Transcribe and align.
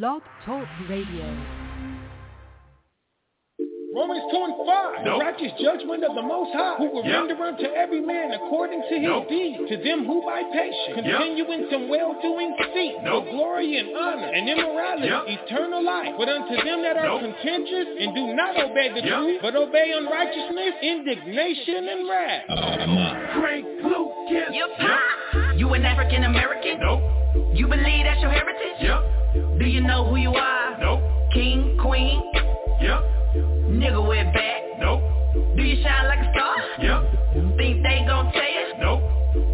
Blog 0.00 0.22
Talk 0.46 0.64
Radio. 0.88 1.26
Romans 3.92 4.24
2 4.32 4.40
and 4.40 4.56
5, 4.64 5.04
the 5.04 5.10
righteous 5.20 5.52
judgment 5.60 6.00
of 6.00 6.16
the 6.16 6.22
Most 6.24 6.48
High, 6.56 6.76
who 6.80 6.88
will 6.96 7.04
Yep. 7.04 7.28
render 7.28 7.44
unto 7.44 7.66
every 7.76 8.00
man 8.00 8.32
according 8.32 8.80
to 8.88 8.94
his 8.96 9.02
Nope. 9.04 9.28
deed, 9.28 9.68
to 9.68 9.76
them 9.84 10.06
who 10.06 10.24
by 10.24 10.44
patience 10.44 10.96
Yep. 10.96 11.04
continue 11.04 11.44
in 11.44 11.68
some 11.68 11.88
well-doing 11.90 12.56
seek 12.72 13.02
Nope. 13.02 13.26
for 13.26 13.30
glory 13.32 13.76
and 13.76 13.94
honor 13.94 14.28
and 14.32 14.48
immorality, 14.48 15.08
Yep. 15.08 15.28
eternal 15.28 15.82
life. 15.82 16.14
But 16.16 16.28
unto 16.30 16.56
them 16.64 16.80
that 16.80 16.96
are 16.96 17.04
Nope. 17.08 17.20
contentious 17.20 17.88
and 18.00 18.14
do 18.14 18.32
not 18.32 18.56
obey 18.56 18.88
the 18.88 19.02
Yep. 19.02 19.12
truth, 19.18 19.42
but 19.42 19.56
obey 19.56 19.92
unrighteousness, 19.92 20.74
indignation 20.80 21.86
and 21.86 22.08
wrath. 22.08 22.44
Oh 22.48 22.86
my. 22.86 23.26
Frank 23.40 23.66
Lucas. 23.82 24.54
You 24.56 24.68
pop. 24.78 25.58
You 25.58 25.74
an 25.74 25.84
African 25.84 26.24
American? 26.24 26.80
Nope. 26.80 27.02
You 27.52 27.66
believe 27.68 28.04
that's 28.04 28.22
your 28.22 28.30
heritage? 28.30 28.80
Yep. 28.80 29.02
Do 29.62 29.68
you 29.68 29.80
know 29.80 30.04
who 30.04 30.16
you 30.16 30.30
are? 30.34 30.76
Nope. 30.80 31.02
King, 31.32 31.78
queen, 31.80 32.20
Yep. 32.80 33.00
nigga 33.70 34.02
with 34.08 34.26
back. 34.34 34.62
Nope. 34.80 35.00
Do 35.54 35.62
you 35.62 35.80
shine 35.84 36.08
like 36.08 36.18
a 36.18 36.32
star? 36.34 36.56
Yep. 36.80 37.56
Think 37.56 37.82
they 37.84 38.02
gon' 38.04 38.32
tell 38.32 38.42
you? 38.42 38.66
Nope. 38.80 39.02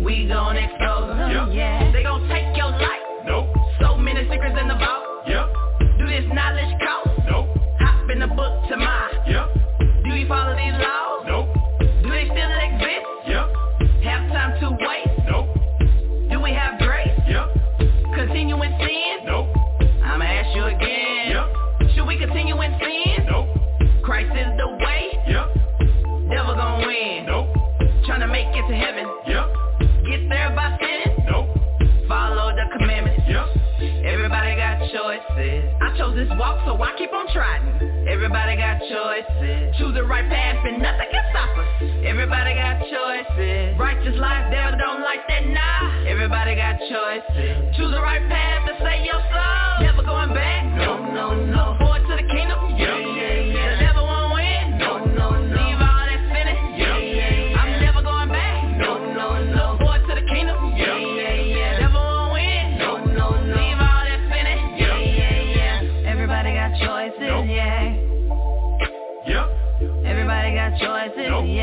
We 0.01 0.27
gon' 0.27 0.57
expose 0.57 1.09
them. 1.09 1.31
Yep. 1.31 1.49
Yeah. 1.53 1.93
They 1.93 2.03
gon' 2.03 2.27
take 2.27 2.57
your 2.57 2.71
life. 2.71 3.05
Nope. 3.27 3.49
So 3.83 3.99
many 3.99 4.23
secrets 4.31 4.57
in 4.59 4.69
the 4.69 4.77
vault. 4.81 5.29
Yep. 5.29 5.99
Do 5.99 6.07
this 6.07 6.25
knowledge 6.33 6.73
cost? 6.81 6.98
This 36.19 36.29
walk, 36.37 36.59
so 36.67 36.75
I 36.83 36.99
keep 36.99 37.13
on 37.13 37.31
trying. 37.33 37.63
Everybody 38.11 38.57
got 38.57 38.83
choices. 38.83 39.77
Choose 39.79 39.95
the 39.95 40.03
right 40.03 40.27
path, 40.29 40.59
and 40.67 40.83
nothing 40.83 41.07
can 41.13 41.25
stop 41.31 41.55
us. 41.55 41.69
Everybody 42.03 42.55
got 42.55 42.83
choices. 42.83 43.79
Righteous 43.79 44.19
life, 44.19 44.51
devil 44.51 44.79
don't 44.79 45.03
like 45.03 45.23
that, 45.29 45.47
nah. 45.47 46.11
Everybody 46.11 46.57
got 46.57 46.79
choices. 46.91 47.71
Choose 47.77 47.93
the 47.95 48.03
right 48.03 48.27
path 48.27 48.67
to 48.67 48.75
save 48.83 49.07
your 49.07 49.23
soul. 49.31 49.87
Never 49.87 50.03
going 50.03 50.35
back. 50.35 50.67
No, 50.75 50.99
no, 50.99 51.39
no. 51.39 51.77
Forward 51.79 52.03
to 52.11 52.17
the 52.19 52.27
kingdom. 52.27 52.68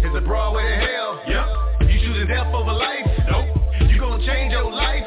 It's 0.00 0.16
a 0.16 0.20
broad 0.20 0.54
way 0.54 0.62
to 0.62 0.76
hell. 0.76 1.20
Yep. 1.26 1.90
You 1.90 2.00
choosing 2.00 2.28
death 2.28 2.54
over 2.54 2.72
life. 2.72 3.06
Nope. 3.28 3.46
You 3.90 3.98
gonna 3.98 4.24
change 4.24 4.52
your 4.52 4.70
life. 4.70 4.97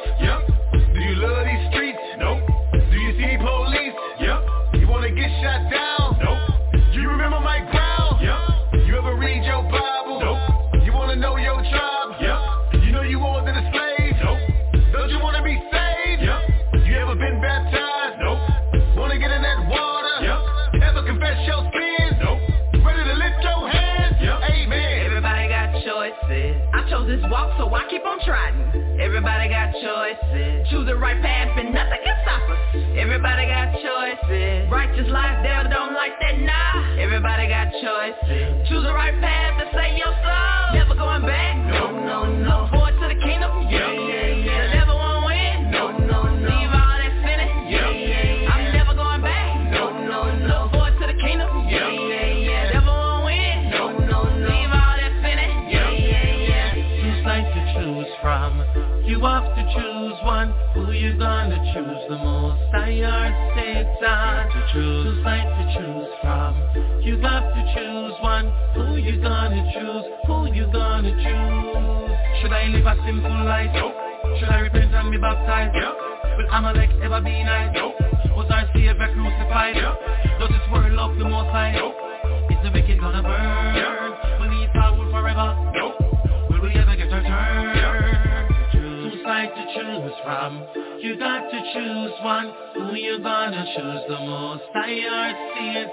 Trying. 28.25 28.99
Everybody 28.99 29.49
got 29.49 29.73
choices. 29.73 30.67
Choose 30.69 30.85
the 30.85 30.95
right 30.95 31.21
path, 31.21 31.57
and 31.57 31.73
nothing 31.73 32.01
can 32.03 32.17
stop 32.23 32.49
us. 32.49 32.59
Everybody 32.97 33.47
got 33.47 33.73
choices. 33.73 34.69
Righteous 34.69 35.09
life, 35.09 35.43
devil 35.43 35.71
don't 35.71 35.93
like 35.93 36.19
that, 36.21 36.39
nah. 36.39 37.01
Everybody 37.01 37.47
got 37.47 37.71
choices. 37.71 38.67
Choose 38.69 38.83
the 38.83 38.93
right 38.93 39.15
path 39.21 39.59
to 39.59 39.65
save 39.73 39.97
your 39.97 40.13
soul. 40.21 40.75
Never 40.75 40.95
going 40.95 41.21
back. 41.23 41.50
Choose 61.73 62.03
the 62.09 62.17
most? 62.17 62.59
I 62.73 62.91
heard 62.99 63.35
Satan 63.55 63.95
to 63.95 64.59
choose. 64.73 65.23
Sides 65.23 65.51
to 65.55 65.63
choose 65.75 66.11
from. 66.21 66.53
You 67.01 67.15
have 67.23 67.47
to 67.47 67.61
choose 67.75 68.15
one. 68.21 68.51
Who 68.75 68.97
you 68.97 69.21
gonna 69.21 69.63
choose? 69.71 70.05
Who 70.27 70.51
you 70.51 70.67
gonna 70.71 71.11
choose? 71.15 72.11
Should 72.41 72.51
I 72.51 72.67
live 72.67 72.85
a 72.85 72.95
simple 73.05 73.45
life? 73.45 73.71
Nope. 73.73 73.95
Should 74.39 74.49
I 74.49 74.59
repent 74.59 74.93
and 74.93 75.11
be 75.11 75.17
baptized? 75.17 75.75
Yep. 75.75 75.95
Will 76.37 76.49
Amalek 76.51 76.89
ever 77.03 77.21
be 77.21 77.43
nice? 77.43 77.71
Nope. 77.73 77.95
Was 78.35 78.47
our 78.51 78.67
Savior 78.73 78.95
crucified? 78.95 79.75
Yep. 79.75 80.39
Does 80.39 80.49
this 80.49 80.65
world 80.71 80.91
love 80.93 81.17
the 81.17 81.25
most 81.25 81.51
high? 81.51 81.71
Nope. 81.71 81.95
Is 82.51 82.57
the 82.63 82.71
wicked 82.71 82.99
gonna 82.99 83.23
burn? 83.23 83.75
Yep. 83.75 84.39
Will 84.41 84.49
we 84.49 84.67
fall 84.73 84.99
forever? 85.11 85.55
Nope. 85.71 85.95
Will 86.51 86.61
we 86.61 86.75
ever 86.75 86.95
get 86.95 87.13
our 87.13 87.23
turn? 87.23 88.00
Sides 89.31 89.53
to 89.55 89.63
choose 89.79 90.11
from. 90.25 90.67
You 90.99 91.17
got 91.17 91.49
to 91.49 91.59
choose 91.73 92.11
one. 92.21 92.51
Who 92.73 92.95
you 92.95 93.17
gonna 93.23 93.63
choose 93.77 94.01
the 94.09 94.19
most? 94.27 94.63
I 94.75 94.91
heard 95.07 95.35
Satan 95.55 95.87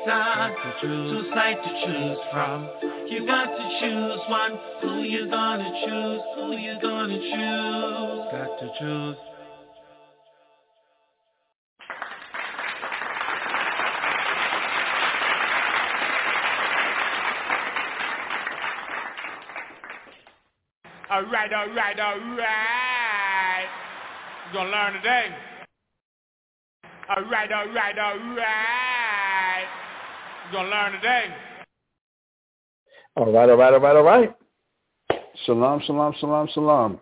to 0.56 0.74
choose. 0.80 1.22
Two 1.22 1.30
sides 1.32 1.60
to 1.62 1.70
choose 1.86 2.18
from. 2.32 2.68
You 3.06 3.24
got 3.24 3.44
to 3.44 3.64
choose 3.78 4.20
one. 4.28 4.58
Who 4.82 5.02
you 5.02 5.30
gonna 5.30 5.70
choose? 5.86 6.20
Who 6.34 6.56
you 6.56 6.78
gonna 6.82 7.14
choose? 7.14 8.26
Got 8.32 8.58
to 8.58 8.70
choose. 8.80 9.16
All 21.08 21.22
right, 21.22 21.52
all 21.52 21.68
right, 21.72 22.00
all 22.00 22.18
right. 22.36 23.07
We're 24.48 24.60
gonna 24.60 24.70
learn 24.70 24.92
today. 24.94 25.26
All 27.10 27.22
right, 27.24 27.52
all 27.52 27.68
right, 27.68 27.98
all 27.98 28.18
right. 28.34 29.64
We're 30.46 30.52
gonna 30.52 30.70
learn 30.70 30.92
today. 30.92 31.24
All 33.14 33.30
right, 33.30 33.50
all 33.50 33.56
right, 33.56 33.74
all 33.74 33.80
right, 33.80 33.96
all 33.96 34.02
right. 34.02 34.34
Shalom, 35.44 35.82
shalom, 35.84 36.14
shalom, 36.18 36.48
shalom. 36.54 37.00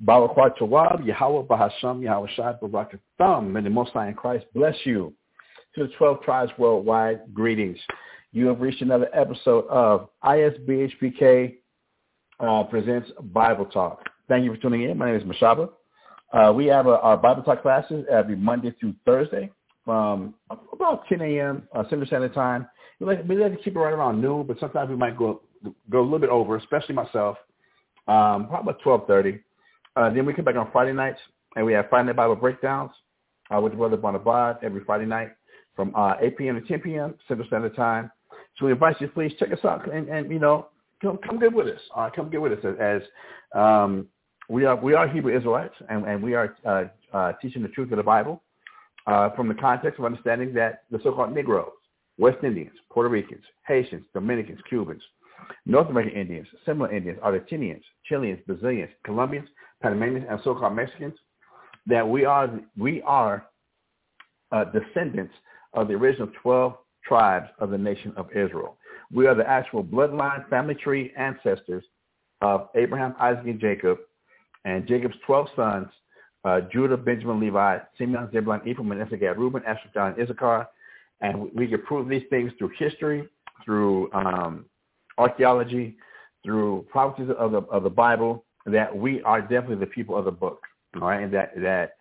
Baruch 0.00 0.56
Tawab, 0.58 1.04
Yahweh 1.04 1.42
Bahasham, 1.42 2.02
Yahweh 2.02 2.28
Shai 2.34 2.54
Barakatham, 2.62 3.56
and 3.58 3.66
the 3.66 3.70
Most 3.70 3.92
High 3.92 4.08
in 4.08 4.14
Christ 4.14 4.46
bless 4.54 4.76
you. 4.84 5.12
To 5.74 5.86
the 5.86 5.92
12 5.98 6.22
tribes 6.22 6.52
worldwide, 6.56 7.34
greetings. 7.34 7.78
You 8.32 8.46
have 8.46 8.62
reached 8.62 8.80
another 8.80 9.10
episode 9.12 9.66
of 9.68 10.08
ISBHPK 10.24 11.56
uh, 12.40 12.64
presents 12.64 13.10
Bible 13.20 13.66
Talk. 13.66 14.08
Thank 14.28 14.44
you 14.44 14.54
for 14.54 14.60
tuning 14.62 14.84
in. 14.84 14.96
My 14.96 15.12
name 15.12 15.20
is 15.20 15.24
Mashaba. 15.24 15.68
Uh, 16.32 16.52
we 16.54 16.66
have 16.66 16.86
uh, 16.86 16.98
our 17.02 17.16
Bible 17.16 17.42
Talk 17.42 17.62
classes 17.62 18.04
every 18.10 18.36
Monday 18.36 18.74
through 18.78 18.94
Thursday 19.04 19.50
from 19.84 20.34
about 20.72 21.02
10 21.08 21.20
a.m. 21.20 21.68
Uh, 21.74 21.82
Central 21.84 22.06
Standard 22.06 22.34
Time. 22.34 22.68
We 23.00 23.06
like, 23.06 23.28
we 23.28 23.36
like 23.36 23.56
to 23.56 23.62
keep 23.62 23.74
it 23.74 23.78
right 23.78 23.92
around 23.92 24.20
noon, 24.20 24.46
but 24.46 24.58
sometimes 24.60 24.90
we 24.90 24.96
might 24.96 25.16
go 25.16 25.42
go 25.90 26.00
a 26.00 26.02
little 26.02 26.18
bit 26.18 26.30
over, 26.30 26.56
especially 26.56 26.94
myself. 26.94 27.36
Um, 28.06 28.48
probably 28.48 28.74
about 28.84 29.08
12:30. 29.08 29.40
Uh, 29.96 30.10
then 30.10 30.24
we 30.24 30.32
come 30.32 30.44
back 30.44 30.56
on 30.56 30.70
Friday 30.70 30.92
nights, 30.92 31.18
and 31.56 31.66
we 31.66 31.72
have 31.72 31.88
Friday 31.90 32.12
Bible 32.12 32.36
breakdowns 32.36 32.92
uh, 33.54 33.60
with 33.60 33.76
Brother 33.76 33.96
Bonabad 33.96 34.62
every 34.62 34.84
Friday 34.84 35.06
night 35.06 35.30
from 35.74 35.94
uh, 35.96 36.14
8 36.20 36.38
p.m. 36.38 36.60
to 36.60 36.66
10 36.66 36.80
p.m. 36.80 37.14
Central 37.26 37.46
Standard 37.48 37.74
Time. 37.74 38.10
So 38.58 38.66
we 38.66 38.72
invite 38.72 39.00
you, 39.00 39.08
please 39.08 39.32
check 39.38 39.52
us 39.52 39.64
out, 39.64 39.92
and, 39.92 40.08
and 40.08 40.30
you 40.30 40.38
know, 40.38 40.68
come 41.02 41.18
come 41.18 41.40
get 41.40 41.52
with 41.52 41.66
us. 41.66 41.80
Uh, 41.96 42.10
come 42.14 42.30
get 42.30 42.40
with 42.40 42.52
us 42.52 42.76
as 42.80 43.02
um, 43.54 44.06
we 44.50 44.64
are 44.64 44.74
we 44.74 44.94
are 44.94 45.06
Hebrew 45.06 45.34
Israelites, 45.34 45.74
and, 45.88 46.04
and 46.04 46.20
we 46.20 46.34
are 46.34 46.56
uh, 46.66 46.84
uh, 47.16 47.32
teaching 47.40 47.62
the 47.62 47.68
truth 47.68 47.92
of 47.92 47.98
the 47.98 48.02
Bible 48.02 48.42
uh, 49.06 49.30
from 49.30 49.46
the 49.46 49.54
context 49.54 50.00
of 50.00 50.04
understanding 50.04 50.52
that 50.54 50.82
the 50.90 50.98
so-called 51.04 51.32
Negroes, 51.32 51.70
West 52.18 52.38
Indians, 52.42 52.72
Puerto 52.90 53.08
Ricans, 53.08 53.44
Haitians, 53.66 54.04
Dominicans, 54.12 54.58
Cubans, 54.68 55.02
North 55.66 55.88
American 55.88 56.18
Indians, 56.20 56.48
Seminole 56.66 56.90
Indians, 56.90 57.20
Argentinians, 57.24 57.82
Chileans, 58.04 58.40
Brazilians, 58.44 58.90
Colombians, 59.04 59.48
Panamanians, 59.82 60.26
and 60.28 60.40
so-called 60.42 60.74
Mexicans, 60.74 61.14
that 61.86 62.06
we 62.06 62.24
are 62.24 62.50
we 62.76 63.02
are 63.02 63.46
uh, 64.50 64.64
descendants 64.64 65.32
of 65.74 65.86
the 65.86 65.94
original 65.94 66.28
12 66.42 66.74
tribes 67.06 67.48
of 67.60 67.70
the 67.70 67.78
nation 67.78 68.12
of 68.16 68.28
Israel. 68.32 68.76
We 69.12 69.28
are 69.28 69.34
the 69.36 69.48
actual 69.48 69.84
bloodline, 69.84 70.48
family 70.50 70.74
tree 70.74 71.12
ancestors 71.16 71.84
of 72.40 72.68
Abraham, 72.74 73.14
Isaac, 73.20 73.46
and 73.46 73.60
Jacob, 73.60 73.98
and 74.64 74.86
Jacob's 74.86 75.16
12 75.26 75.48
sons, 75.56 75.88
uh, 76.44 76.60
Judah, 76.72 76.96
Benjamin, 76.96 77.40
Levi, 77.40 77.78
Simeon, 77.98 78.28
Zebulun, 78.32 78.60
Ephraim, 78.66 78.88
Manasseh, 78.88 79.16
Gad, 79.16 79.38
Reuben, 79.38 79.62
Asher, 79.66 79.90
John, 79.92 80.14
Issachar. 80.20 80.66
And 81.20 81.50
we, 81.54 81.66
can 81.66 81.82
prove 81.82 82.08
these 82.08 82.22
things 82.30 82.50
through 82.58 82.70
history, 82.78 83.28
through 83.64 84.10
um, 84.12 84.64
archaeology, 85.18 85.96
through 86.44 86.86
prophecies 86.90 87.30
of 87.38 87.52
the, 87.52 87.58
of 87.58 87.82
the 87.82 87.90
Bible, 87.90 88.44
that 88.66 88.94
we 88.94 89.22
are 89.22 89.42
definitely 89.42 89.76
the 89.76 89.86
people 89.86 90.16
of 90.16 90.24
the 90.24 90.30
book. 90.30 90.62
All 90.96 91.08
right, 91.08 91.22
and 91.22 91.32
that 91.32 91.52
that 91.60 91.96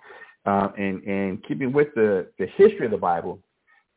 um, 0.46 0.74
in, 0.78 1.02
in 1.04 1.42
keeping 1.48 1.72
with 1.72 1.90
the, 1.96 2.28
the 2.40 2.48
history 2.58 2.86
of 2.86 2.92
the 2.92 2.98
Bible, 2.98 3.40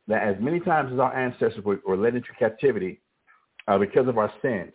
that 0.07 0.23
as 0.23 0.35
many 0.39 0.59
times 0.59 0.91
as 0.93 0.99
our 0.99 1.15
ancestors 1.15 1.63
were, 1.63 1.79
were 1.87 1.97
led 1.97 2.15
into 2.15 2.27
captivity 2.37 3.01
uh, 3.67 3.77
because 3.77 4.07
of 4.07 4.17
our 4.17 4.31
sins, 4.41 4.73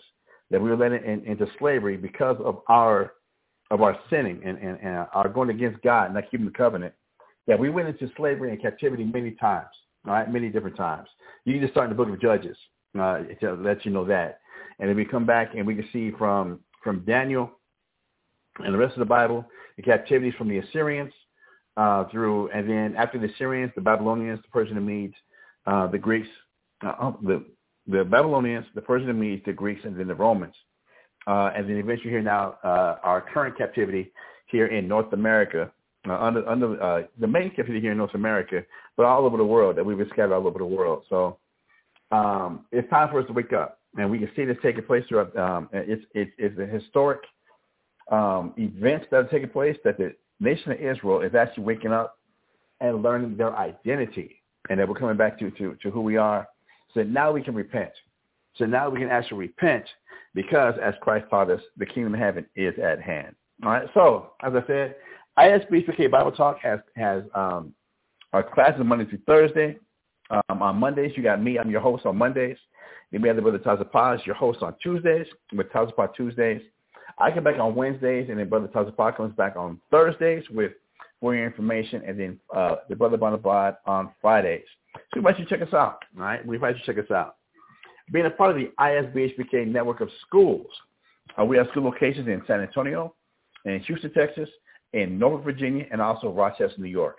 that 0.51 0.61
we 0.61 0.71
were 0.71 0.77
led 0.77 0.93
in, 0.93 1.25
into 1.25 1.47
slavery 1.59 1.97
because 1.97 2.37
of 2.43 2.63
our 2.69 3.13
of 3.71 3.83
our 3.83 3.99
sinning 4.09 4.41
and, 4.45 4.59
and, 4.59 4.79
and 4.81 5.07
our 5.13 5.29
going 5.29 5.51
against 5.51 5.83
God 5.83 6.07
and 6.07 6.15
not 6.15 6.31
keeping 6.31 6.47
the 6.47 6.53
covenant, 6.53 6.95
that 7.47 7.59
we 7.59 7.71
went 7.71 7.89
into 7.89 8.11
slavery 8.17 8.51
and 8.51 8.61
captivity 8.61 9.05
many 9.05 9.33
times, 9.33 9.69
all 10.07 10.13
right, 10.13 10.31
many 10.31 10.49
different 10.49 10.77
times. 10.77 11.09
You 11.45 11.55
can 11.55 11.63
just 11.63 11.73
start 11.73 11.91
in 11.91 11.97
the 11.97 12.03
book 12.03 12.13
of 12.13 12.21
Judges 12.21 12.57
uh, 12.99 13.21
to 13.41 13.55
let 13.55 13.85
you 13.85 13.91
know 13.91 14.05
that. 14.07 14.41
And 14.79 14.89
then 14.89 14.97
we 14.97 15.05
come 15.05 15.27
back 15.27 15.55
and 15.55 15.67
we 15.67 15.75
can 15.75 15.89
see 15.93 16.13
from, 16.19 16.61
from 16.83 17.05
Daniel 17.05 17.51
and 18.59 18.75
the 18.75 18.79
rest 18.79 18.95
of 18.95 19.01
the 19.01 19.07
Bible, 19.07 19.45
the 19.77 19.83
captivities 19.83 20.35
from 20.37 20.49
the 20.49 20.59
Assyrians 20.59 21.13
uh, 21.77 22.05
through, 22.11 22.51
and 22.51 22.69
then 22.69 22.97
after 22.97 23.19
the 23.19 23.33
Assyrians, 23.33 23.73
the 23.75 23.81
Babylonians, 23.81 24.41
the 24.43 24.49
Persian 24.49 24.77
and 24.77 24.87
Medes, 24.87 25.15
uh, 25.67 25.87
the 25.87 25.99
Greeks, 25.99 26.29
uh, 26.85 26.95
oh, 27.01 27.19
the, 27.23 27.45
the 27.87 28.05
Babylonians, 28.05 28.67
the 28.75 28.83
Persian 28.83 29.09
and 29.09 29.21
Medes, 29.21 29.43
the 29.47 29.53
Greeks, 29.53 29.83
and 29.85 29.99
then 29.99 30.09
the 30.09 30.15
Romans. 30.15 30.55
Uh, 31.29 31.53
and 31.55 31.69
then 31.69 31.77
eventually 31.77 32.09
here 32.11 32.23
now, 32.23 32.57
uh, 32.65 32.97
our 33.03 33.21
current 33.21 33.57
captivity 33.59 34.11
here 34.47 34.67
in 34.67 34.89
North 34.89 35.13
America, 35.13 35.71
uh, 36.09 36.17
under, 36.19 36.49
under 36.49 36.83
uh, 36.83 37.03
the 37.21 37.27
main 37.27 37.51
captivity 37.51 37.81
here 37.81 37.93
in 37.93 37.99
North 37.99 38.15
America, 38.15 38.65
but 38.97 39.05
all 39.05 39.27
over 39.27 39.37
the 39.37 39.45
world, 39.45 39.77
that 39.77 39.85
we've 39.85 39.99
been 39.99 40.09
scattered 40.09 40.33
all 40.33 40.47
over 40.47 40.59
the 40.59 40.65
world. 40.65 41.03
So 41.11 41.37
um, 42.13 42.65
it's 42.73 42.89
time 42.89 43.11
for 43.11 43.21
us 43.21 43.27
to 43.27 43.35
wake 43.35 43.53
up. 43.53 43.79
And 43.99 44.11
we 44.11 44.19
can 44.19 44.31
see 44.35 44.47
this 44.47 44.57
taking 44.63 44.85
place 44.85 45.05
throughout, 45.07 45.37
um, 45.37 45.69
it's, 45.73 46.03
it's, 46.15 46.31
it's 46.39 46.59
a 46.59 46.65
historic 46.65 47.21
um, 48.11 48.55
events 48.57 49.07
that 49.11 49.17
are 49.19 49.29
taking 49.29 49.51
place 49.51 49.77
that 49.85 49.99
the 49.99 50.15
nation 50.41 50.73
of 50.73 50.81
Israel 50.81 51.21
is 51.21 51.35
actually 51.35 51.65
waking 51.65 51.93
up 51.93 52.19
and 52.81 53.03
learning 53.03 53.37
their 53.37 53.55
identity 53.55 54.43
and 54.71 54.81
that 54.81 54.89
we're 54.89 54.95
coming 54.95 55.19
back 55.19 55.39
to, 55.41 55.51
to, 55.53 55.77
to 55.83 55.91
who 55.91 56.01
we 56.01 56.17
are. 56.17 56.49
So 56.95 57.03
now 57.03 57.33
we 57.33 57.43
can 57.43 57.55
repent. 57.55 57.91
So 58.59 58.67
now 58.67 58.91
we 58.91 58.99
can 58.99 59.09
actually 59.09 59.39
repent 59.39 59.85
because, 60.35 60.75
as 60.83 60.95
Christ 61.01 61.27
taught 61.31 61.51
us, 61.51 61.61
the 61.77 61.87
kingdom 61.87 62.15
of 62.15 62.21
heaven 62.21 62.45
is 62.57 62.75
at 62.79 63.01
hand. 63.01 63.35
All 63.65 63.71
right. 63.71 63.89
So, 63.95 64.33
as 64.43 64.53
I 64.55 64.67
said, 64.67 64.97
ISBHPK 65.39 66.11
Bible 66.11 66.33
Talk 66.33 66.59
has 66.61 66.81
has 66.97 67.23
um, 67.35 67.73
our 68.33 68.43
classes 68.43 68.83
Monday 68.85 69.07
through 69.07 69.21
Thursday. 69.27 69.79
Um, 70.31 70.63
on 70.63 70.77
Mondays, 70.77 71.13
you 71.17 71.23
got 71.23 71.43
me. 71.43 71.59
I'm 71.59 71.71
your 71.71 71.81
host 71.81 72.05
on 72.05 72.17
Mondays. 72.17 72.59
You 73.11 73.19
may 73.21 73.29
have 73.29 73.37
the 73.37 73.43
brother 73.43 73.59
Tazapaz, 73.59 74.27
your 74.27 74.35
host 74.35 74.63
on 74.63 74.75
Tuesdays 74.83 75.27
with 75.55 75.69
Tazapaz 75.71 76.15
Tuesdays. 76.15 76.61
I 77.19 77.31
come 77.31 77.45
back 77.45 77.59
on 77.59 77.75
Wednesdays, 77.75 78.29
and 78.29 78.39
then 78.39 78.49
brother 78.49 78.69
Tazapaz 78.69 79.17
comes 79.17 79.35
back 79.35 79.57
on 79.57 79.81
Thursdays 79.91 80.45
with 80.51 80.73
more 81.23 81.35
information, 81.35 82.03
and 82.07 82.21
then 82.21 82.41
uh, 82.55 82.77
the 82.89 82.95
brother 82.95 83.17
Bonabad 83.17 83.77
on 83.87 84.11
Fridays. 84.21 84.65
So 84.95 85.01
we 85.15 85.19
invite 85.21 85.39
you 85.39 85.47
to 85.47 85.51
check 85.51 85.67
us 85.67 85.73
out. 85.73 86.03
All 86.17 86.25
right, 86.25 86.47
we 86.47 86.57
invite 86.57 86.77
you 86.77 86.81
to 86.81 86.87
check 86.87 87.03
us 87.03 87.11
out 87.11 87.37
being 88.13 88.27
a 88.27 88.31
part 88.31 88.51
of 88.51 88.57
the 88.57 88.71
ISBHPK 88.79 89.67
network 89.67 90.01
of 90.01 90.09
schools. 90.27 90.67
Uh, 91.39 91.45
we 91.45 91.57
have 91.57 91.69
school 91.71 91.85
locations 91.85 92.27
in 92.27 92.43
San 92.47 92.61
Antonio, 92.61 93.15
in 93.65 93.81
Houston, 93.81 94.13
Texas, 94.13 94.49
in 94.93 95.19
Norfolk, 95.19 95.45
Virginia, 95.45 95.87
and 95.91 96.01
also 96.01 96.31
Rochester, 96.31 96.75
New 96.79 96.89
York. 96.89 97.19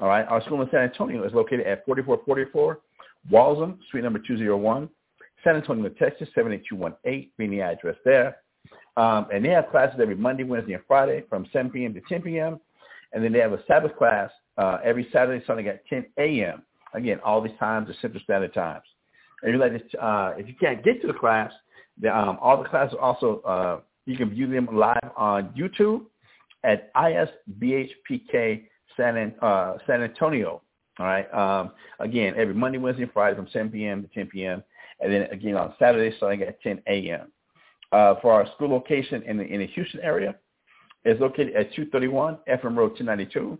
All 0.00 0.08
right, 0.08 0.26
our 0.26 0.42
school 0.42 0.60
in 0.62 0.68
San 0.70 0.80
Antonio 0.80 1.24
is 1.24 1.32
located 1.32 1.66
at 1.66 1.84
4444 1.86 2.80
Walzem, 3.30 3.78
Street 3.86 4.02
number 4.02 4.18
201, 4.18 4.88
San 5.44 5.56
Antonio, 5.56 5.88
Texas, 5.90 6.28
78218, 6.34 7.30
being 7.38 7.50
the 7.50 7.60
address 7.60 7.96
there. 8.04 8.38
Um, 8.96 9.26
and 9.32 9.44
they 9.44 9.50
have 9.50 9.70
classes 9.70 9.98
every 10.00 10.16
Monday, 10.16 10.44
Wednesday, 10.44 10.74
and 10.74 10.82
Friday 10.86 11.24
from 11.28 11.46
7 11.52 11.70
p.m. 11.70 11.94
to 11.94 12.00
10 12.08 12.22
p.m. 12.22 12.60
And 13.12 13.22
then 13.22 13.32
they 13.32 13.38
have 13.38 13.52
a 13.52 13.64
Sabbath 13.66 13.96
class 13.96 14.30
uh, 14.58 14.78
every 14.84 15.08
Saturday, 15.12 15.44
Sunday 15.46 15.68
at 15.68 15.86
10 15.86 16.06
a.m. 16.18 16.62
Again, 16.94 17.20
all 17.24 17.40
these 17.40 17.56
times 17.58 17.88
are 17.88 17.94
Central 18.00 18.22
Standard 18.22 18.54
Times. 18.54 18.84
If 19.42 19.52
you 19.52 19.58
like 19.58 19.90
to, 19.90 20.04
uh, 20.04 20.34
if 20.38 20.48
you 20.48 20.54
can't 20.54 20.82
get 20.84 21.00
to 21.02 21.06
the 21.06 21.12
class, 21.12 21.52
the, 22.00 22.16
um, 22.16 22.38
all 22.40 22.62
the 22.62 22.68
classes 22.68 22.96
also 23.00 23.40
uh, 23.40 23.80
you 24.06 24.16
can 24.16 24.30
view 24.30 24.46
them 24.46 24.68
live 24.72 25.10
on 25.16 25.48
YouTube 25.56 26.04
at 26.62 26.92
ISBHPK 26.94 28.64
San, 28.96 29.34
uh, 29.40 29.78
San 29.86 30.02
Antonio. 30.02 30.62
All 30.98 31.06
right. 31.06 31.32
Um, 31.34 31.72
again, 31.98 32.34
every 32.36 32.54
Monday, 32.54 32.78
Wednesday, 32.78 33.02
and 33.02 33.12
Friday 33.12 33.36
from 33.36 33.48
7 33.52 33.70
p.m. 33.70 34.02
to 34.02 34.08
10 34.08 34.26
p.m. 34.28 34.62
And 35.00 35.12
then 35.12 35.22
again 35.22 35.56
on 35.56 35.74
Saturday, 35.78 36.16
starting 36.16 36.42
at 36.42 36.60
10 36.62 36.82
a.m. 36.86 37.32
Uh, 37.92 38.14
for 38.20 38.32
our 38.32 38.46
school 38.54 38.70
location 38.70 39.22
in 39.22 39.36
the, 39.36 39.44
in 39.44 39.60
the 39.60 39.66
Houston 39.68 40.00
area, 40.00 40.34
is 41.04 41.20
located 41.20 41.54
at 41.54 41.72
231 41.74 42.38
FM 42.48 42.76
Road 42.76 42.96
292, 42.96 43.58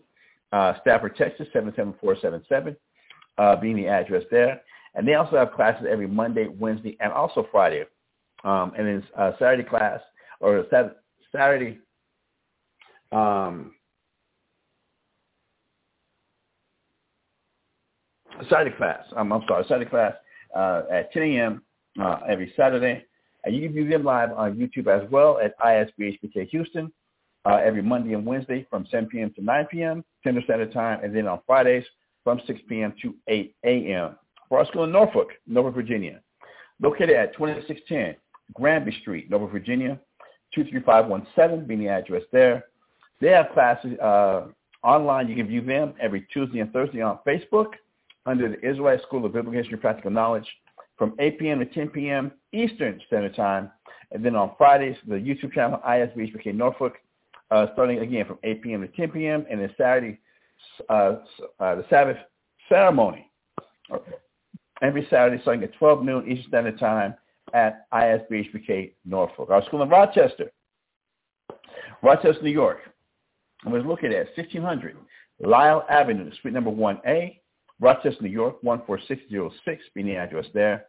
uh, 0.52 0.74
Stafford, 0.80 1.16
Texas 1.16 1.46
77477, 1.52 2.76
uh, 3.38 3.56
being 3.56 3.76
the 3.76 3.86
address 3.86 4.22
there. 4.30 4.62
And 4.94 5.06
they 5.06 5.14
also 5.14 5.36
have 5.36 5.52
classes 5.52 5.86
every 5.90 6.06
Monday, 6.06 6.46
Wednesday, 6.48 6.96
and 7.00 7.12
also 7.12 7.46
Friday. 7.50 7.84
Um, 8.44 8.72
and 8.76 8.86
then 8.86 9.04
uh, 9.16 9.32
Saturday 9.38 9.64
class 9.64 10.00
or 10.40 10.64
Saturday 11.32 11.78
um, 13.10 13.72
Saturday 18.50 18.76
class. 18.76 19.04
Um, 19.16 19.32
I'm 19.32 19.42
sorry, 19.48 19.64
Saturday 19.68 19.88
class 19.88 20.14
uh, 20.54 20.82
at 20.90 21.12
10 21.12 21.22
a.m. 21.22 21.62
Uh, 22.00 22.18
every 22.28 22.52
Saturday. 22.56 23.04
And 23.44 23.54
you 23.54 23.62
can 23.62 23.72
view 23.72 23.88
them 23.88 24.04
live 24.04 24.32
on 24.32 24.56
YouTube 24.56 24.88
as 24.88 25.08
well 25.10 25.38
at 25.38 25.58
ISBHPK 25.58 26.48
Houston 26.48 26.92
uh, 27.44 27.56
every 27.56 27.82
Monday 27.82 28.14
and 28.14 28.24
Wednesday 28.24 28.66
from 28.70 28.86
7 28.90 29.08
p.m. 29.08 29.32
to 29.36 29.42
9 29.44 29.66
p.m. 29.70 30.04
Central 30.22 30.44
Standard 30.44 30.72
Time, 30.72 31.04
and 31.04 31.14
then 31.14 31.26
on 31.26 31.40
Fridays 31.46 31.84
from 32.24 32.40
6 32.46 32.60
p.m. 32.68 32.94
to 33.02 33.14
8 33.28 33.54
a.m 33.64 34.16
for 34.48 34.64
school 34.66 34.84
in 34.84 34.92
Norfolk, 34.92 35.28
Norfolk, 35.46 35.74
Virginia. 35.74 36.20
Located 36.80 37.10
at 37.10 37.32
2610 37.34 38.16
Granby 38.54 38.96
Street, 39.00 39.30
Norfolk, 39.30 39.52
Virginia, 39.52 39.98
23517 40.54 41.66
being 41.66 41.80
the 41.80 41.88
address 41.88 42.22
there. 42.32 42.64
They 43.20 43.28
have 43.28 43.50
classes 43.54 43.98
uh, 43.98 44.46
online. 44.82 45.28
You 45.28 45.36
can 45.36 45.46
view 45.46 45.60
them 45.60 45.94
every 46.00 46.26
Tuesday 46.32 46.60
and 46.60 46.72
Thursday 46.72 47.00
on 47.00 47.18
Facebook 47.26 47.72
under 48.26 48.48
the 48.48 48.58
Israelite 48.68 49.02
School 49.02 49.24
of 49.24 49.32
Biblical 49.32 49.52
History 49.52 49.74
and 49.74 49.80
Practical 49.82 50.10
Knowledge 50.10 50.46
from 50.96 51.14
8 51.18 51.38
p.m. 51.38 51.58
to 51.58 51.66
10 51.66 51.88
p.m. 51.88 52.32
Eastern 52.52 53.00
Standard 53.06 53.34
Time. 53.34 53.70
And 54.12 54.24
then 54.24 54.36
on 54.36 54.52
Fridays, 54.56 54.96
the 55.06 55.16
YouTube 55.16 55.52
channel 55.52 55.80
ISBHPK 55.86 56.54
Norfolk, 56.54 56.94
uh, 57.50 57.66
starting 57.72 57.98
again 57.98 58.26
from 58.26 58.38
8 58.44 58.62
p.m. 58.62 58.80
to 58.82 58.88
10 58.88 59.10
p.m. 59.10 59.46
And 59.50 59.60
then 59.60 59.70
Saturday, 59.76 60.18
uh, 60.88 61.16
uh, 61.60 61.74
the 61.74 61.84
Sabbath 61.90 62.16
ceremony 62.68 63.30
every 64.82 65.06
Saturday 65.10 65.40
starting 65.42 65.62
at 65.64 65.74
12 65.74 66.04
noon 66.04 66.30
Eastern 66.30 66.48
Standard 66.48 66.78
Time 66.78 67.14
at 67.52 67.90
ISBHPK 67.92 68.92
Norfolk. 69.04 69.50
Our 69.50 69.64
school 69.66 69.82
in 69.82 69.88
Rochester, 69.88 70.50
Rochester, 72.02 72.42
New 72.42 72.50
York, 72.50 72.78
and 73.64 73.72
was 73.72 73.84
located 73.84 74.12
at 74.12 74.36
1600 74.36 74.96
Lyell 75.40 75.84
Avenue, 75.88 76.30
Suite 76.40 76.54
number 76.54 76.70
1A, 76.70 77.38
Rochester, 77.80 78.22
New 78.22 78.30
York, 78.30 78.60
14606, 78.62 79.84
being 79.94 80.06
the 80.06 80.16
address 80.16 80.46
there. 80.54 80.86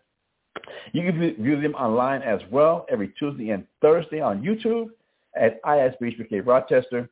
You 0.93 1.03
can 1.03 1.43
view 1.43 1.61
them 1.61 1.75
online 1.75 2.21
as 2.21 2.39
well 2.51 2.85
every 2.89 3.13
Tuesday 3.19 3.49
and 3.49 3.65
Thursday 3.81 4.21
on 4.21 4.41
YouTube 4.41 4.87
at 5.35 5.61
ISBHPK 5.63 6.45
Rochester 6.45 7.09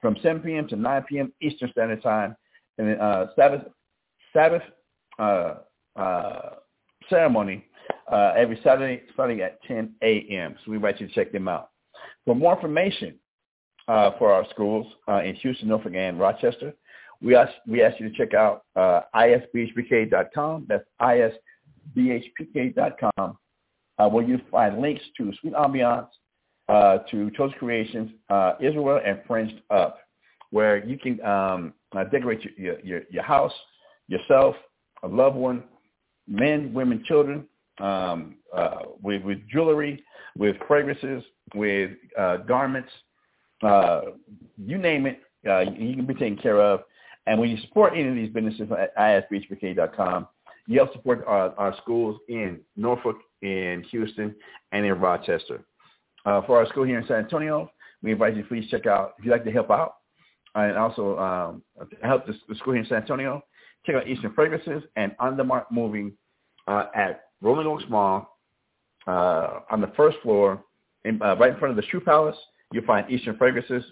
from 0.00 0.16
7 0.22 0.40
p.m. 0.42 0.66
to 0.68 0.76
9 0.76 1.04
p.m. 1.08 1.32
Eastern 1.40 1.70
Standard 1.70 2.02
Time. 2.02 2.36
And 2.78 2.88
then 2.88 3.00
uh, 3.00 3.26
Sabbath, 3.36 3.62
Sabbath 4.32 4.62
uh, 5.18 5.56
uh, 5.96 6.50
ceremony 7.08 7.64
uh, 8.10 8.32
every 8.36 8.60
Saturday 8.62 9.02
starting 9.12 9.40
at 9.40 9.62
10 9.64 9.94
a.m. 10.02 10.54
So 10.64 10.70
we 10.70 10.76
invite 10.76 11.00
you 11.00 11.08
to 11.08 11.14
check 11.14 11.32
them 11.32 11.48
out. 11.48 11.70
For 12.24 12.34
more 12.34 12.54
information 12.54 13.14
uh, 13.88 14.12
for 14.18 14.32
our 14.32 14.46
schools 14.50 14.86
uh, 15.08 15.22
in 15.22 15.34
Houston, 15.36 15.68
Norfolk, 15.68 15.94
and 15.94 16.18
Rochester, 16.18 16.74
we 17.22 17.34
ask, 17.34 17.52
we 17.66 17.82
ask 17.82 17.98
you 17.98 18.08
to 18.10 18.16
check 18.16 18.34
out 18.34 18.64
uh, 18.74 19.00
isbhpk.com. 19.14 20.66
That's 20.68 20.84
isbhpk.com, 21.96 23.38
uh, 23.98 24.08
where 24.08 24.24
you 24.24 24.40
find 24.50 24.80
links 24.80 25.02
to 25.16 25.32
Sweet 25.40 25.54
Ambiance, 25.54 26.08
to 26.68 27.30
Chosen 27.36 27.58
Creations, 27.58 28.10
Israel, 28.60 29.00
and 29.04 29.20
Fringed 29.26 29.62
Up, 29.70 30.00
where 30.50 30.84
you 30.84 30.98
can 30.98 31.24
um, 31.24 31.72
decorate 32.10 32.42
your, 32.56 32.78
your, 32.80 33.02
your 33.10 33.22
house, 33.22 33.52
yourself, 34.08 34.54
a 35.02 35.08
loved 35.08 35.36
one, 35.36 35.62
men, 36.28 36.72
women, 36.72 37.02
children, 37.06 37.46
um, 37.78 38.36
uh, 38.54 38.78
with, 39.02 39.22
with 39.22 39.38
jewelry, 39.48 40.02
with 40.36 40.56
fragrances, 40.66 41.22
with 41.54 41.90
uh, 42.18 42.38
garments, 42.38 42.90
uh, 43.62 44.02
you 44.58 44.78
name 44.78 45.06
it, 45.06 45.20
uh, 45.48 45.60
you 45.60 45.94
can 45.96 46.06
be 46.06 46.14
taken 46.14 46.36
care 46.36 46.60
of. 46.60 46.80
And 47.26 47.40
when 47.40 47.50
you 47.50 47.56
support 47.62 47.92
any 47.94 48.08
of 48.08 48.14
these 48.14 48.32
businesses 48.32 48.68
at 48.72 48.96
isbhpk.com, 48.96 50.28
you 50.66 50.78
help 50.78 50.92
support 50.92 51.24
our, 51.26 51.54
our 51.58 51.76
schools 51.78 52.20
in 52.28 52.60
Norfolk, 52.76 53.16
in 53.42 53.84
Houston, 53.90 54.34
and 54.72 54.84
in 54.84 54.92
Rochester. 54.98 55.64
Uh, 56.24 56.42
for 56.42 56.58
our 56.58 56.66
school 56.66 56.84
here 56.84 56.98
in 56.98 57.06
San 57.06 57.18
Antonio, 57.18 57.70
we 58.02 58.12
invite 58.12 58.36
you 58.36 58.42
to 58.42 58.48
please 58.48 58.68
check 58.70 58.86
out, 58.86 59.14
if 59.18 59.24
you'd 59.24 59.30
like 59.30 59.44
to 59.44 59.52
help 59.52 59.70
out, 59.70 59.94
and 60.54 60.76
also 60.76 61.18
um, 61.18 61.62
help 62.02 62.26
the, 62.26 62.34
the, 62.48 62.54
school 62.56 62.72
here 62.72 62.82
in 62.82 62.88
San 62.88 62.98
Antonio, 62.98 63.42
check 63.86 63.94
out 63.94 64.08
Eastern 64.08 64.32
Fragrances 64.34 64.82
and 64.96 65.14
On 65.18 65.36
the 65.36 65.44
Mark 65.44 65.70
Moving 65.70 66.12
uh, 66.66 66.86
at 66.94 67.26
Rolling 67.40 67.66
Oaks 67.66 67.84
Mall 67.88 68.38
uh, 69.06 69.60
on 69.70 69.80
the 69.80 69.92
first 69.96 70.18
floor, 70.22 70.62
in, 71.04 71.22
uh, 71.22 71.36
right 71.36 71.52
in 71.52 71.58
front 71.58 71.70
of 71.70 71.76
the 71.76 71.88
Shoe 71.90 72.00
Palace. 72.00 72.36
You'll 72.72 72.84
find 72.84 73.08
Eastern 73.10 73.36
Fragrances, 73.36 73.84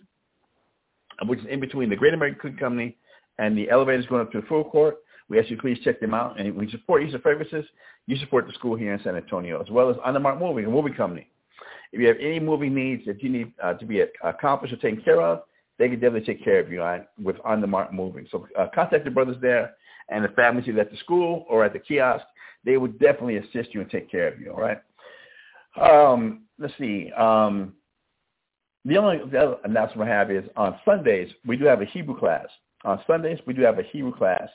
which 1.26 1.38
is 1.40 1.46
in 1.48 1.60
between 1.60 1.88
the 1.88 1.96
Great 1.96 2.14
American 2.14 2.40
Cookie 2.40 2.56
Company 2.56 2.96
and 3.38 3.56
the 3.56 3.70
elevators 3.70 4.06
going 4.06 4.22
up 4.22 4.32
to 4.32 4.40
the 4.40 4.46
food 4.46 4.66
court. 4.70 4.96
We 5.28 5.38
ask 5.38 5.48
you 5.48 5.56
please 5.56 5.78
check 5.84 6.00
them 6.00 6.12
out. 6.12 6.38
And 6.38 6.46
you 6.54 6.68
support 6.70 7.02
Eastern 7.02 7.22
Fragrances, 7.22 7.64
you 8.06 8.16
support 8.16 8.46
the 8.46 8.52
school 8.54 8.76
here 8.76 8.92
in 8.92 9.02
San 9.02 9.16
Antonio, 9.16 9.60
as 9.62 9.70
well 9.70 9.90
as 9.90 9.96
On 10.04 10.12
the 10.12 10.20
Mark 10.20 10.38
Moving, 10.38 10.66
a 10.66 10.70
movie 10.70 10.90
company. 10.94 11.28
If 11.92 12.00
you 12.00 12.08
have 12.08 12.16
any 12.20 12.40
moving 12.40 12.74
needs 12.74 13.04
that 13.06 13.22
you 13.22 13.28
need 13.28 13.52
uh, 13.62 13.74
to 13.74 13.86
be 13.86 14.02
accomplished 14.24 14.74
or 14.74 14.76
taken 14.78 15.00
care 15.02 15.22
of, 15.22 15.42
they 15.78 15.88
can 15.88 16.00
definitely 16.00 16.26
take 16.26 16.44
care 16.44 16.60
of 16.60 16.70
you 16.70 16.80
right, 16.80 17.06
with 17.22 17.36
On 17.44 17.60
the 17.60 17.66
Mark 17.66 17.92
Moving. 17.92 18.26
So 18.30 18.48
uh, 18.58 18.66
contact 18.74 19.04
the 19.04 19.10
brothers 19.10 19.36
there 19.40 19.74
and 20.08 20.24
the 20.24 20.28
families 20.28 20.68
either 20.68 20.80
at 20.80 20.90
the 20.90 20.96
school 20.98 21.46
or 21.48 21.64
at 21.64 21.72
the 21.72 21.78
kiosk. 21.78 22.24
They 22.64 22.76
would 22.76 22.98
definitely 22.98 23.36
assist 23.36 23.74
you 23.74 23.80
and 23.80 23.90
take 23.90 24.10
care 24.10 24.28
of 24.28 24.40
you, 24.40 24.52
all 24.52 24.60
right? 24.60 24.80
Um, 25.80 26.42
let's 26.58 26.74
see. 26.78 27.10
Um, 27.12 27.74
the 28.84 28.96
only 28.98 29.18
the 29.30 29.38
other 29.38 29.56
announcement 29.64 30.08
I 30.10 30.12
have 30.12 30.30
is 30.30 30.44
on 30.56 30.78
Sundays, 30.84 31.30
we 31.46 31.56
do 31.56 31.64
have 31.64 31.80
a 31.80 31.86
Hebrew 31.86 32.18
class. 32.18 32.46
On 32.84 33.00
Sundays, 33.06 33.38
we 33.46 33.54
do 33.54 33.62
have 33.62 33.78
a 33.78 33.82
Hebrew 33.82 34.14
class 34.14 34.48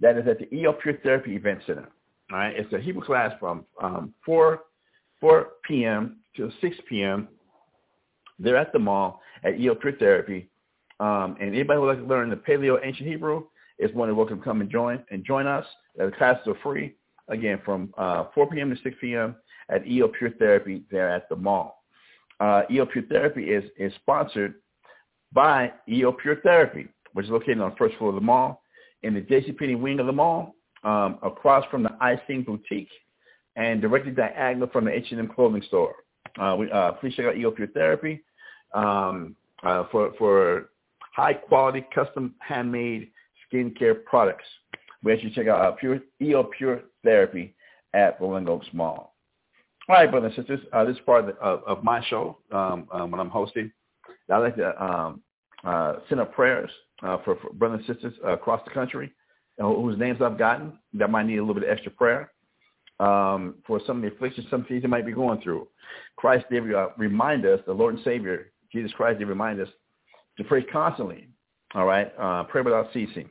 that 0.00 0.16
is 0.16 0.26
at 0.28 0.38
the 0.38 0.52
EO 0.54 0.72
Pure 0.72 0.98
Therapy 1.02 1.34
Event 1.34 1.60
Center. 1.66 1.88
All 2.30 2.38
right, 2.38 2.54
it's 2.56 2.72
a 2.72 2.78
Hebrew 2.78 3.04
class 3.04 3.32
from 3.38 3.64
um, 3.82 4.14
4 4.24 4.60
4 5.20 5.48
p.m. 5.66 6.18
to 6.36 6.50
6 6.60 6.76
p.m. 6.88 7.28
They're 8.38 8.56
at 8.56 8.72
the 8.72 8.78
mall 8.78 9.20
at 9.42 9.58
EO 9.58 9.74
Pure 9.74 9.96
Therapy. 9.98 10.48
Um, 11.00 11.36
and 11.40 11.48
anybody 11.48 11.76
who 11.76 11.86
would 11.86 11.96
like 11.96 12.06
to 12.06 12.06
learn 12.06 12.30
the 12.30 12.36
Paleo 12.36 12.78
Ancient 12.82 13.08
Hebrew 13.08 13.44
is 13.78 13.90
than 13.94 14.16
welcome 14.16 14.38
to 14.38 14.44
come 14.44 14.60
and 14.60 14.70
join 14.70 15.02
and 15.10 15.24
join 15.24 15.46
us. 15.46 15.64
The 15.96 16.12
classes 16.16 16.46
are 16.46 16.56
free. 16.62 16.94
Again, 17.28 17.60
from 17.64 17.92
uh, 17.96 18.24
4 18.34 18.50
p.m. 18.50 18.70
to 18.70 18.76
6 18.82 18.96
p.m. 19.00 19.36
at 19.70 19.86
EO 19.86 20.08
Pure 20.08 20.32
Therapy 20.38 20.82
there 20.90 21.08
at 21.08 21.28
the 21.28 21.36
mall. 21.36 21.82
Uh, 22.40 22.62
EO 22.70 22.86
Pure 22.86 23.04
Therapy 23.08 23.44
is, 23.44 23.64
is 23.78 23.92
sponsored 23.96 24.54
by 25.32 25.72
EO 25.88 26.12
Pure 26.12 26.40
Therapy, 26.42 26.86
which 27.14 27.26
is 27.26 27.32
located 27.32 27.60
on 27.60 27.70
the 27.70 27.76
first 27.76 27.96
floor 27.96 28.10
of 28.10 28.14
the 28.16 28.20
mall 28.20 28.62
in 29.02 29.14
the 29.14 29.20
JCPenney 29.20 29.78
wing 29.78 30.00
of 30.00 30.06
the 30.06 30.12
mall, 30.12 30.54
um, 30.82 31.18
across 31.22 31.64
from 31.70 31.82
the 31.82 31.96
Icing 32.00 32.42
Boutique, 32.42 32.90
and 33.56 33.80
directly 33.80 34.12
diagonal 34.12 34.68
from 34.68 34.84
the 34.84 34.92
H&M 34.92 35.30
clothing 35.34 35.62
store. 35.66 35.94
Uh, 36.38 36.56
we, 36.58 36.70
uh, 36.70 36.92
please 36.92 37.14
check 37.14 37.26
out 37.26 37.36
EO 37.36 37.50
Pure 37.50 37.68
Therapy 37.68 38.22
um, 38.74 39.34
uh, 39.62 39.84
for, 39.90 40.12
for 40.18 40.70
high 41.14 41.34
quality, 41.34 41.86
custom 41.94 42.34
handmade 42.40 43.10
skincare 43.54 44.04
products. 44.04 44.44
We 45.02 45.12
actually 45.12 45.30
check 45.30 45.48
out 45.48 45.60
uh, 45.60 45.72
Pure, 45.72 46.00
EO 46.20 46.44
Pure 46.44 46.82
Therapy 47.04 47.54
at 47.92 48.20
Rolling 48.20 48.48
Oaks 48.48 48.66
Mall. 48.72 49.14
All 49.88 49.96
right, 49.96 50.10
brothers 50.10 50.32
and 50.36 50.46
sisters, 50.46 50.66
uh, 50.72 50.84
this 50.84 50.96
is 50.96 51.02
part 51.04 51.28
of, 51.28 51.34
the, 51.34 51.42
of, 51.42 51.62
of 51.64 51.84
my 51.84 52.02
show 52.06 52.38
um, 52.52 52.88
um, 52.90 53.10
when 53.10 53.20
I'm 53.20 53.28
hosting. 53.28 53.70
I'd 54.30 54.38
like 54.38 54.56
to 54.56 54.82
um, 54.82 55.20
uh, 55.62 55.96
send 56.08 56.20
up 56.20 56.32
prayers 56.32 56.70
uh, 57.02 57.18
for, 57.24 57.36
for, 57.36 57.52
brothers 57.52 57.82
and 57.86 57.94
sisters 57.94 58.14
across 58.24 58.62
the 58.64 58.70
country 58.70 59.12
whose 59.58 59.96
names 59.98 60.20
I've 60.20 60.38
gotten 60.38 60.78
that 60.94 61.10
might 61.10 61.26
need 61.26 61.36
a 61.36 61.40
little 61.40 61.54
bit 61.54 61.64
of 61.64 61.68
extra 61.68 61.92
prayer 61.92 62.32
um, 62.98 63.56
for 63.66 63.80
some 63.86 63.98
of 63.98 64.02
the 64.02 64.08
afflictions, 64.08 64.46
some 64.50 64.64
things 64.64 64.82
they 64.82 64.88
might 64.88 65.06
be 65.06 65.12
going 65.12 65.40
through. 65.42 65.68
Christ 66.16 66.46
did 66.50 66.74
uh, 66.74 66.88
remind 66.96 67.46
us, 67.46 67.60
the 67.66 67.72
Lord 67.72 67.94
and 67.94 68.04
Savior, 68.04 68.52
Jesus 68.72 68.90
Christ 68.92 69.20
did 69.20 69.28
remind 69.28 69.60
us 69.60 69.68
to 70.38 70.44
pray 70.44 70.62
constantly, 70.64 71.28
all 71.74 71.86
right, 71.86 72.12
uh, 72.18 72.44
pray 72.44 72.62
without 72.62 72.88
ceasing. 72.92 73.28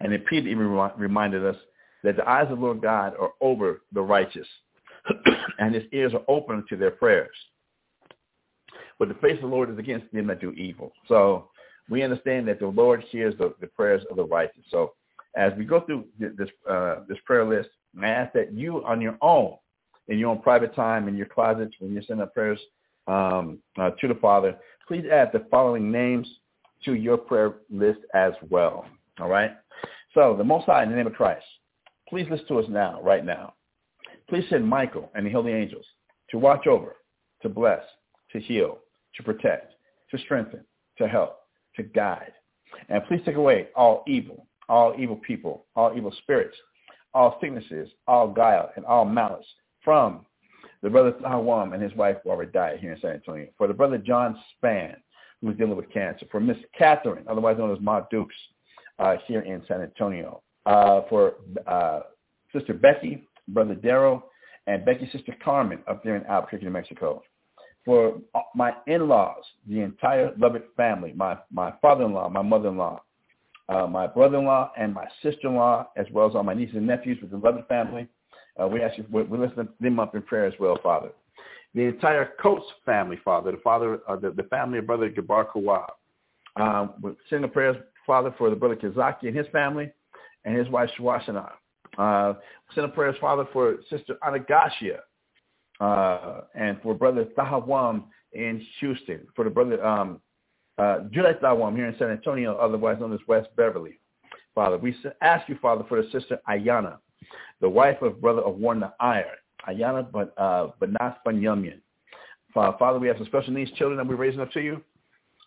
And 0.00 0.12
then 0.12 0.24
Peter 0.28 0.48
even 0.48 0.68
reminded 0.96 1.44
us 1.44 1.56
that 2.02 2.16
the 2.16 2.28
eyes 2.28 2.46
of 2.50 2.58
the 2.58 2.64
Lord 2.64 2.82
God 2.82 3.14
are 3.18 3.32
over 3.40 3.82
the 3.92 4.02
righteous, 4.02 4.46
and 5.58 5.74
his 5.74 5.84
ears 5.92 6.12
are 6.14 6.22
open 6.28 6.64
to 6.68 6.76
their 6.76 6.90
prayers. 6.90 7.34
But 8.98 9.08
the 9.08 9.14
face 9.14 9.36
of 9.36 9.42
the 9.42 9.46
Lord 9.46 9.70
is 9.70 9.78
against 9.78 10.12
them 10.12 10.26
that 10.28 10.40
do 10.40 10.52
evil. 10.52 10.92
So 11.08 11.48
we 11.90 12.02
understand 12.02 12.48
that 12.48 12.60
the 12.60 12.66
Lord 12.66 13.02
hears 13.10 13.36
the, 13.38 13.54
the 13.60 13.66
prayers 13.66 14.02
of 14.10 14.16
the 14.16 14.24
righteous. 14.24 14.64
So 14.70 14.92
as 15.36 15.52
we 15.58 15.64
go 15.64 15.80
through 15.80 16.04
this 16.18 16.48
uh, 16.70 17.00
this 17.08 17.18
prayer 17.24 17.44
list, 17.44 17.70
I 18.00 18.08
ask 18.08 18.32
that 18.34 18.52
you 18.52 18.84
on 18.84 19.00
your 19.00 19.16
own, 19.20 19.56
in 20.08 20.18
your 20.18 20.30
own 20.30 20.40
private 20.42 20.74
time, 20.74 21.08
in 21.08 21.16
your 21.16 21.26
closets, 21.26 21.74
when 21.78 21.94
you 21.94 22.02
send 22.02 22.20
up 22.20 22.34
prayers 22.34 22.60
um, 23.06 23.58
uh, 23.78 23.90
to 24.00 24.08
the 24.08 24.14
Father, 24.14 24.56
please 24.86 25.04
add 25.10 25.30
the 25.32 25.46
following 25.50 25.90
names 25.90 26.28
to 26.84 26.94
your 26.94 27.16
prayer 27.16 27.54
list 27.70 28.00
as 28.14 28.32
well. 28.50 28.86
All 29.20 29.28
right? 29.28 29.52
So 30.14 30.34
the 30.36 30.44
Most 30.44 30.66
High, 30.66 30.82
in 30.82 30.90
the 30.90 30.96
name 30.96 31.06
of 31.06 31.14
Christ, 31.14 31.44
please 32.08 32.26
listen 32.30 32.46
to 32.48 32.58
us 32.58 32.66
now, 32.68 33.00
right 33.02 33.24
now. 33.24 33.54
Please 34.28 34.44
send 34.48 34.66
Michael 34.66 35.10
and 35.14 35.26
the 35.26 35.30
holy 35.30 35.52
angels 35.52 35.84
to 36.30 36.38
watch 36.38 36.66
over, 36.66 36.96
to 37.42 37.48
bless, 37.48 37.82
to 38.32 38.40
heal, 38.40 38.78
to 39.16 39.22
protect, 39.22 39.74
to 40.10 40.18
strengthen, 40.18 40.64
to 40.98 41.08
help, 41.08 41.38
to 41.76 41.82
guide. 41.82 42.32
And 42.88 43.04
please 43.06 43.20
take 43.24 43.36
away 43.36 43.68
all 43.76 44.04
evil, 44.06 44.46
all 44.68 44.94
evil 44.98 45.16
people, 45.16 45.66
all 45.76 45.92
evil 45.96 46.12
spirits, 46.22 46.56
all 47.12 47.38
sicknesses, 47.40 47.90
all 48.06 48.28
guile, 48.28 48.70
and 48.76 48.84
all 48.84 49.04
malice 49.04 49.46
from 49.82 50.24
the 50.82 50.90
brother 50.90 51.12
Tawam 51.12 51.72
and 51.72 51.82
his 51.82 51.94
wife 51.94 52.18
already 52.26 52.52
died 52.52 52.78
here 52.78 52.92
in 52.92 53.00
San 53.00 53.12
Antonio, 53.12 53.48
for 53.56 53.66
the 53.66 53.74
brother 53.74 53.96
John 53.96 54.38
Span, 54.56 54.96
who 55.40 55.50
is 55.50 55.56
dealing 55.56 55.76
with 55.76 55.90
cancer, 55.90 56.26
for 56.30 56.40
Miss 56.40 56.58
Catherine, 56.76 57.24
otherwise 57.28 57.56
known 57.56 57.72
as 57.72 57.80
Ma 57.80 58.02
Dukes, 58.10 58.34
uh, 58.98 59.16
here 59.26 59.40
in 59.40 59.62
San 59.66 59.82
Antonio, 59.82 60.42
uh, 60.66 61.02
for 61.08 61.34
uh, 61.66 62.00
Sister 62.52 62.74
Becky, 62.74 63.26
brother 63.48 63.74
Daryl, 63.74 64.22
and 64.66 64.84
Becky's 64.84 65.12
sister 65.12 65.34
Carmen 65.44 65.80
up 65.86 66.02
there 66.02 66.16
in 66.16 66.24
Albuquerque, 66.26 66.64
New 66.64 66.70
Mexico. 66.70 67.22
For 67.84 68.18
my 68.54 68.72
in-laws, 68.86 69.44
the 69.68 69.80
entire 69.80 70.32
Lovett 70.38 70.70
family, 70.74 71.12
my, 71.14 71.36
my 71.52 71.74
father-in-law, 71.82 72.30
my 72.30 72.40
mother-in-law, 72.40 73.02
uh, 73.68 73.86
my 73.86 74.06
brother-in-law, 74.06 74.72
and 74.78 74.94
my 74.94 75.06
sister-in-law, 75.22 75.88
as 75.96 76.06
well 76.10 76.26
as 76.28 76.34
all 76.34 76.42
my 76.42 76.54
nieces 76.54 76.76
and 76.76 76.86
nephews 76.86 77.18
with 77.20 77.30
the 77.30 77.36
Lovett 77.36 77.68
family. 77.68 78.08
Uh, 78.60 78.68
we 78.68 78.82
actually 78.82 79.06
we, 79.10 79.22
we 79.24 79.36
listen 79.36 79.68
them 79.80 80.00
up 80.00 80.14
in 80.14 80.22
prayer 80.22 80.46
as 80.46 80.54
well, 80.58 80.78
Father. 80.82 81.10
The 81.74 81.82
entire 81.82 82.30
Coates 82.40 82.64
family, 82.86 83.18
Father, 83.24 83.50
the 83.50 83.58
father, 83.58 84.00
uh, 84.08 84.16
the, 84.16 84.30
the 84.30 84.44
family 84.44 84.78
of 84.78 84.86
Brother 84.86 85.10
Gabar 85.10 85.46
Kawab. 85.50 85.88
Um, 86.56 87.16
send 87.28 87.42
the 87.42 87.48
prayers, 87.48 87.76
Father, 88.06 88.34
for 88.36 88.50
the 88.50 88.56
brother 88.56 88.76
Kazaki 88.76 89.28
and 89.28 89.36
his 89.36 89.46
family, 89.48 89.90
and 90.44 90.56
his 90.56 90.68
wife 90.68 90.90
Shwashana. 90.98 91.50
Uh, 91.96 92.34
send 92.74 92.86
a 92.86 92.88
prayers, 92.88 93.16
Father, 93.20 93.46
for 93.52 93.76
Sister 93.88 94.16
Anagashia, 94.22 94.98
uh, 95.80 96.42
and 96.54 96.80
for 96.82 96.94
Brother 96.94 97.26
Tahawam 97.36 98.04
in 98.32 98.64
Houston, 98.80 99.26
for 99.34 99.44
the 99.44 99.50
brother 99.50 99.84
um, 99.84 100.20
uh, 100.78 101.00
Juliet 101.12 101.40
Tahawam 101.40 101.76
here 101.76 101.86
in 101.86 101.96
San 101.98 102.10
Antonio, 102.10 102.56
otherwise 102.56 102.98
known 103.00 103.12
as 103.12 103.20
West 103.28 103.48
Beverly, 103.56 103.98
Father. 104.54 104.76
We 104.76 104.94
ask 105.20 105.48
you, 105.48 105.56
Father, 105.62 105.84
for 105.88 106.02
the 106.02 106.10
sister 106.10 106.38
Ayana, 106.48 106.98
the 107.60 107.68
wife 107.68 108.02
of 108.02 108.20
brother 108.20 108.48
Warner 108.48 108.92
Iyer, 109.00 109.36
Ayana 109.68 110.10
but 110.10 110.34
uh, 110.36 110.70
Banyamian. 110.80 111.80
Father, 112.52 112.98
we 112.98 113.08
have 113.08 113.16
some 113.16 113.26
special 113.26 113.52
needs 113.52 113.70
children 113.72 113.98
that 113.98 114.06
we're 114.06 114.16
raising 114.16 114.40
up 114.40 114.50
to 114.52 114.60
you. 114.60 114.82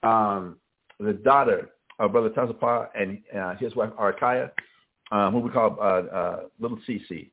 Um, 0.07 0.57
the 0.99 1.13
daughter 1.13 1.69
of 1.99 2.11
Brother 2.11 2.29
Tazapa 2.29 2.89
and 2.95 3.19
uh, 3.37 3.55
his 3.55 3.75
wife 3.75 3.89
Arkaya, 3.99 4.51
um, 5.11 5.33
who 5.33 5.39
we 5.39 5.49
call 5.49 5.77
uh, 5.79 6.15
uh, 6.15 6.39
Little 6.59 6.79
Cece. 6.87 7.29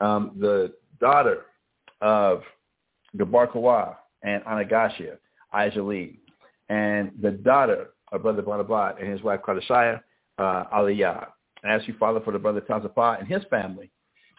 Um, 0.00 0.32
the 0.38 0.72
daughter 1.00 1.46
of 2.00 2.42
Gabar 3.16 3.50
Kawa 3.50 3.98
and 4.22 4.42
Anagashia, 4.44 5.16
Aisha 5.54 6.16
and 6.68 7.10
the 7.20 7.30
daughter 7.30 7.90
of 8.12 8.22
Brother 8.22 8.42
Barnabat 8.42 9.00
and 9.00 9.10
his 9.10 9.22
wife 9.22 9.40
Kadashaya, 9.46 10.00
uh, 10.38 10.64
Aliyah. 10.74 11.26
I 11.64 11.68
ask 11.68 11.86
you, 11.86 11.94
Father, 11.98 12.20
for 12.20 12.32
the 12.32 12.38
brother 12.38 12.60
Tazapa 12.60 13.18
and 13.18 13.28
his 13.28 13.42
family, 13.50 13.90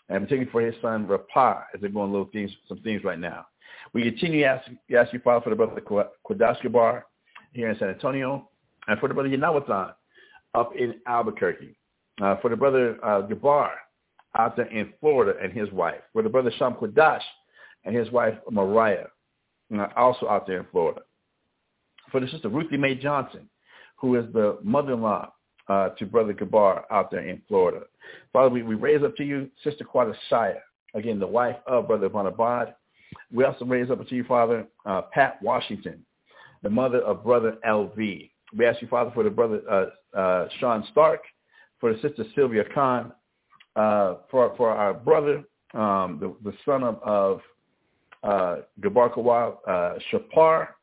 and 0.09 0.23
particularly 0.23 0.51
for 0.51 0.61
his 0.61 0.75
son 0.81 1.07
Rapa, 1.07 1.63
as 1.73 1.81
they're 1.81 1.89
going 1.89 2.11
little 2.11 2.29
things, 2.31 2.51
some 2.67 2.79
things 2.79 3.03
right 3.03 3.19
now. 3.19 3.45
We 3.93 4.03
continue 4.03 4.41
to 4.41 4.45
ask, 4.45 4.69
ask 4.97 5.13
you, 5.13 5.19
Father, 5.19 5.43
for 5.43 5.49
the 5.51 5.55
brother 5.55 5.79
Quadash 5.81 6.61
Gabar 6.61 7.03
here 7.53 7.69
in 7.69 7.77
San 7.77 7.89
Antonio, 7.89 8.49
and 8.87 8.99
for 8.99 9.07
the 9.07 9.13
brother 9.13 9.29
Yanawatan 9.29 9.93
up 10.53 10.75
in 10.75 10.95
Albuquerque, 11.07 11.75
uh, 12.21 12.35
for 12.41 12.49
the 12.49 12.55
brother 12.55 12.97
uh, 13.03 13.21
Gabar 13.27 13.71
out 14.37 14.55
there 14.55 14.67
in 14.67 14.93
Florida 14.99 15.37
and 15.41 15.51
his 15.51 15.71
wife, 15.71 16.01
for 16.13 16.21
the 16.21 16.29
brother 16.29 16.51
Sham 16.57 16.73
Quadash 16.73 17.21
and 17.85 17.95
his 17.95 18.09
wife 18.11 18.35
Mariah, 18.49 19.07
uh, 19.77 19.87
also 19.95 20.27
out 20.27 20.47
there 20.47 20.59
in 20.59 20.65
Florida, 20.71 21.01
for 22.11 22.19
the 22.19 22.27
sister 22.27 22.49
Ruthie 22.49 22.77
Mae 22.77 22.95
Johnson, 22.95 23.49
who 23.97 24.15
is 24.15 24.25
the 24.33 24.57
mother-in-law 24.63 25.31
uh, 25.69 25.89
to 25.89 26.05
Brother 26.05 26.33
Gabar 26.33 26.83
out 26.91 27.11
there 27.11 27.27
in 27.27 27.41
Florida. 27.47 27.85
Father, 28.33 28.49
we, 28.49 28.63
we 28.63 28.75
raise 28.75 29.03
up 29.03 29.15
to 29.17 29.23
you 29.23 29.49
Sister 29.63 29.85
Quada 29.85 30.13
Shaya, 30.29 30.59
again, 30.95 31.19
the 31.19 31.27
wife 31.27 31.57
of 31.67 31.87
Brother 31.87 32.09
Bonabad. 32.09 32.73
We 33.31 33.43
also 33.43 33.65
raise 33.65 33.89
up 33.89 34.05
to 34.07 34.15
you, 34.15 34.23
Father, 34.23 34.65
uh, 34.85 35.03
Pat 35.13 35.41
Washington, 35.41 36.05
the 36.63 36.69
mother 36.69 36.99
of 36.99 37.23
Brother 37.23 37.57
L.V. 37.63 38.31
We 38.57 38.65
ask 38.65 38.81
you, 38.81 38.87
Father, 38.87 39.11
for 39.13 39.23
the 39.23 39.29
brother 39.29 39.61
uh, 39.69 40.17
uh, 40.17 40.47
Sean 40.59 40.85
Stark, 40.91 41.21
for 41.79 41.93
the 41.93 42.01
sister 42.01 42.25
Sylvia 42.35 42.63
Khan, 42.73 43.11
uh, 43.75 44.15
for 44.29 44.53
for 44.57 44.69
our 44.69 44.93
brother, 44.93 45.43
um, 45.73 46.19
the, 46.19 46.35
the 46.43 46.55
son 46.65 46.83
of, 46.83 47.01
of 47.03 47.41
uh, 48.23 48.55
Gabar 48.81 49.13
Kawal, 49.13 49.57
uh, 49.67 49.99
Shapar. 50.09 50.75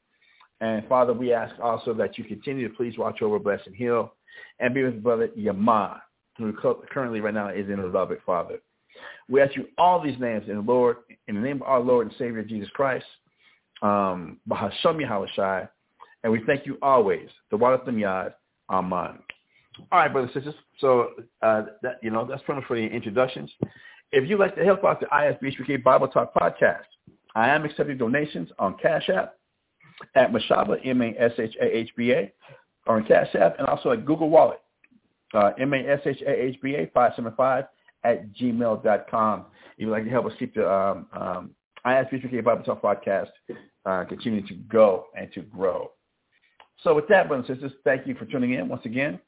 And 0.61 0.87
Father, 0.89 1.13
we 1.13 1.33
ask 1.33 1.55
also 1.61 1.95
that 1.95 2.19
you 2.19 2.25
continue 2.25 2.69
to 2.69 2.75
please 2.75 2.99
watch 2.99 3.23
over, 3.23 3.39
bless, 3.39 3.61
and 3.67 3.77
heal, 3.77 4.15
and 4.59 4.75
be 4.75 4.83
with 4.83 5.03
brother 5.03 5.29
Yama, 5.37 6.03
who 6.37 6.53
currently 6.53 7.21
right 7.21 7.35
now 7.35 7.49
is 7.49 7.69
in 7.69 7.93
Lubbock, 7.93 8.25
Father. 8.25 8.59
We 9.29 9.41
ask 9.41 9.55
you 9.55 9.67
all 9.77 10.03
these 10.03 10.19
names 10.19 10.49
in 10.49 10.57
the 10.57 10.63
Lord, 10.63 10.97
in 11.29 11.35
the 11.35 11.41
name 11.41 11.57
of 11.57 11.69
our 11.69 11.81
Lord 11.81 12.07
and 12.09 12.17
Savior 12.19 12.43
Jesus 12.43 12.69
Christ, 12.71 13.05
um, 13.83 14.39
Bahasham 14.49 14.97
Yahushai, 14.97 15.69
and 16.23 16.33
we 16.33 16.43
thank 16.47 16.67
you 16.67 16.79
always. 16.83 17.29
The 17.51 17.57
Wallatham 17.57 17.97
Yad, 17.97 18.35
Amen. 18.71 19.19
All 19.93 19.99
right, 20.01 20.13
brothers 20.13 20.31
and 20.35 20.45
sisters. 20.45 20.61
So 20.81 21.11
uh, 21.43 21.63
that 21.83 21.99
you 22.03 22.11
know 22.11 22.27
that's 22.27 22.43
pretty 22.43 22.61
much 22.61 22.69
for 22.69 22.77
the 22.77 22.87
introductions. 22.87 23.51
If 24.11 24.29
you'd 24.29 24.41
like 24.41 24.57
to 24.57 24.65
help 24.65 24.85
out 24.85 25.01
the 25.01 25.07
ISBHPK 25.07 25.83
Bible 25.83 26.09
Talk 26.09 26.35
podcast, 26.35 26.85
I 27.35 27.49
am 27.51 27.65
accepting 27.65 27.99
donations 27.99 28.51
on 28.59 28.77
Cash 28.79 29.09
App 29.11 29.35
at 30.15 30.33
Mashaba, 30.33 30.79
M-A-S-H-A-H-B-A, 30.85 32.33
or 32.87 32.97
on 32.97 33.05
Cash 33.05 33.35
App, 33.35 33.59
and 33.59 33.69
also 33.69 33.91
at 33.91 34.07
Google 34.07 34.31
Wallet, 34.31 34.61
uh, 35.35 35.53
M-A-S-H-A-H-B-A 35.59 36.91
575 36.95 37.65
at 38.05 38.33
gmail.com. 38.35 39.41
If 39.41 39.47
you'd 39.77 39.91
like 39.91 40.05
to 40.05 40.11
help 40.11 40.27
us 40.27 40.33
keep 40.39 40.55
the 40.55 40.71
um, 40.71 41.07
um, 41.13 41.51
ISBHPK 41.87 42.43
Bible 42.43 42.64
Talk 42.64 42.83
podcast 42.83 43.29
uh, 43.85 44.05
to 44.05 44.42
go 44.69 45.07
and 45.16 45.33
to 45.33 45.42
grow. 45.42 45.90
So 46.83 46.95
with 46.95 47.09
that, 47.09 47.29
brothers 47.29 47.47
and 47.49 47.57
sisters, 47.59 47.73
thank 47.85 48.07
you 48.07 48.14
for 48.14 48.25
tuning 48.25 48.55
in 48.55 48.69
once 48.69 48.85
again. 48.85 49.19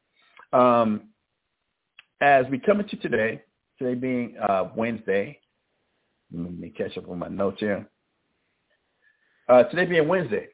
Um, 0.53 1.09
as 2.21 2.47
we 2.51 2.59
come 2.59 2.81
into 2.81 2.97
today, 2.97 3.43
today 3.79 3.95
being 3.95 4.37
uh, 4.39 4.71
Wednesday, 4.77 5.39
let 6.33 6.53
me 6.53 6.71
catch 6.71 6.97
up 6.97 7.09
on 7.09 7.19
my 7.19 7.29
notes 7.29 7.59
here. 7.61 7.89
Uh, 9.49 9.65
today 9.65 9.85
being 9.85 10.07
Wednesday, 10.07 10.49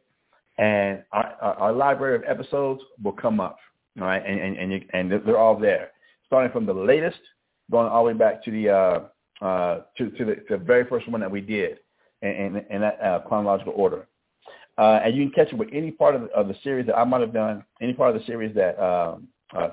and 0.58 1.02
our, 1.12 1.34
our, 1.40 1.72
library 1.72 2.16
of 2.16 2.22
episodes 2.24 2.82
will 3.02 3.12
come 3.12 3.40
up, 3.40 3.58
all 3.98 4.06
right, 4.06 4.22
and, 4.24 4.38
and, 4.38 4.56
and, 4.58 4.72
you, 4.72 4.82
and 4.92 5.10
they're 5.10 5.38
all 5.38 5.58
there, 5.58 5.90
starting 6.26 6.52
from 6.52 6.66
the 6.66 6.74
latest, 6.74 7.18
going 7.70 7.88
all 7.88 8.04
the 8.04 8.12
way 8.12 8.18
back 8.18 8.44
to 8.44 8.50
the, 8.50 8.68
uh, 8.68 9.00
uh, 9.44 9.82
to, 9.96 10.10
to, 10.10 10.24
the, 10.24 10.36
the 10.50 10.56
very 10.56 10.84
first 10.84 11.08
one 11.08 11.20
that 11.20 11.30
we 11.30 11.40
did 11.40 11.78
in, 12.22 12.30
in, 12.30 12.56
in 12.70 12.80
that 12.82 13.00
uh, 13.02 13.20
chronological 13.26 13.72
order. 13.74 14.06
Uh, 14.78 15.00
and 15.04 15.16
you 15.16 15.24
can 15.24 15.32
catch 15.32 15.52
it 15.52 15.58
with 15.58 15.68
any 15.72 15.90
part 15.90 16.14
of 16.14 16.22
the, 16.22 16.28
of 16.28 16.46
the 16.46 16.56
series 16.62 16.86
that 16.86 16.96
I 16.96 17.04
might 17.04 17.20
have 17.22 17.32
done, 17.32 17.64
any 17.80 17.92
part 17.92 18.14
of 18.14 18.20
the 18.20 18.26
series 18.26 18.54
that 18.54 18.78
um, 18.82 19.28
uh, 19.56 19.68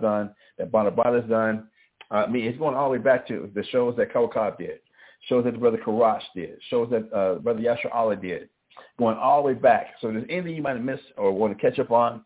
done, 0.00 0.34
that 0.58 0.72
Bonabata 0.72 1.20
has 1.20 1.30
done. 1.30 1.68
Uh, 2.10 2.24
I 2.26 2.26
mean, 2.26 2.44
it's 2.46 2.58
going 2.58 2.74
all 2.74 2.90
the 2.90 2.98
way 2.98 3.02
back 3.02 3.26
to 3.28 3.50
the 3.54 3.64
shows 3.64 3.96
that 3.96 4.12
Kawakab 4.12 4.58
did, 4.58 4.80
shows 5.28 5.44
that 5.44 5.52
the 5.52 5.58
brother 5.58 5.78
Karash 5.78 6.22
did, 6.34 6.58
shows 6.68 6.90
that 6.90 7.12
uh, 7.12 7.38
brother 7.38 7.60
Yashar 7.60 7.92
Allah 7.94 8.16
did, 8.16 8.48
going 8.98 9.16
all 9.16 9.42
the 9.42 9.48
way 9.48 9.54
back. 9.54 9.94
So 10.00 10.08
if 10.08 10.14
there's 10.14 10.26
anything 10.28 10.54
you 10.54 10.62
might 10.62 10.76
have 10.76 10.84
missed 10.84 11.04
or 11.16 11.32
want 11.32 11.56
to 11.56 11.60
catch 11.70 11.78
up 11.78 11.90
on, 11.90 12.22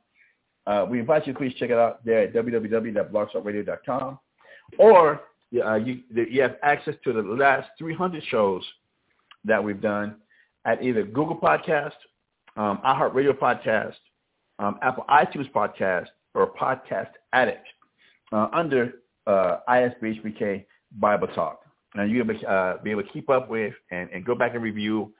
uh, 0.66 0.86
we 0.88 0.98
invite 0.98 1.26
you 1.26 1.32
to 1.32 1.38
please 1.38 1.54
check 1.58 1.70
it 1.70 1.78
out 1.78 2.04
there 2.04 2.24
at 2.24 2.34
www.blogtalkradio.com. 2.34 4.18
Or 4.78 5.20
uh, 5.64 5.74
you, 5.76 6.00
you 6.12 6.42
have 6.42 6.56
access 6.62 6.94
to 7.04 7.12
the 7.12 7.22
last 7.22 7.68
300 7.78 8.22
shows 8.28 8.64
that 9.44 9.62
we've 9.62 9.80
done 9.80 10.16
at 10.64 10.82
either 10.82 11.04
Google 11.04 11.36
Podcast, 11.36 11.92
um, 12.56 12.80
iHeartRadio 12.84 13.32
podcast, 13.38 13.94
um, 14.58 14.78
Apple 14.82 15.04
iTunes 15.08 15.50
podcast, 15.52 16.06
or 16.36 16.52
Podcast 16.52 17.10
Addict 17.32 17.66
uh, 18.32 18.48
under 18.52 18.92
uh, 19.26 19.58
ISBHPK 19.68 20.64
Bible 20.98 21.28
Talk. 21.28 21.60
And 21.94 22.10
you'll 22.10 22.26
be, 22.26 22.44
uh, 22.46 22.74
be 22.84 22.90
able 22.90 23.02
to 23.02 23.08
keep 23.08 23.30
up 23.30 23.48
with 23.48 23.74
and, 23.90 24.10
and 24.10 24.24
go 24.24 24.34
back 24.34 24.54
and 24.54 24.62
review 24.62 25.12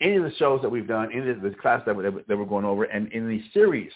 any 0.00 0.16
of 0.16 0.24
the 0.24 0.34
shows 0.36 0.60
that 0.62 0.68
we've 0.68 0.88
done, 0.88 1.10
any 1.12 1.30
of 1.30 1.42
the 1.42 1.50
class 1.50 1.82
that, 1.86 1.94
we, 1.94 2.04
that 2.04 2.36
we're 2.36 2.44
going 2.44 2.64
over, 2.64 2.84
and 2.84 3.12
in 3.12 3.28
the 3.28 3.42
series 3.52 3.92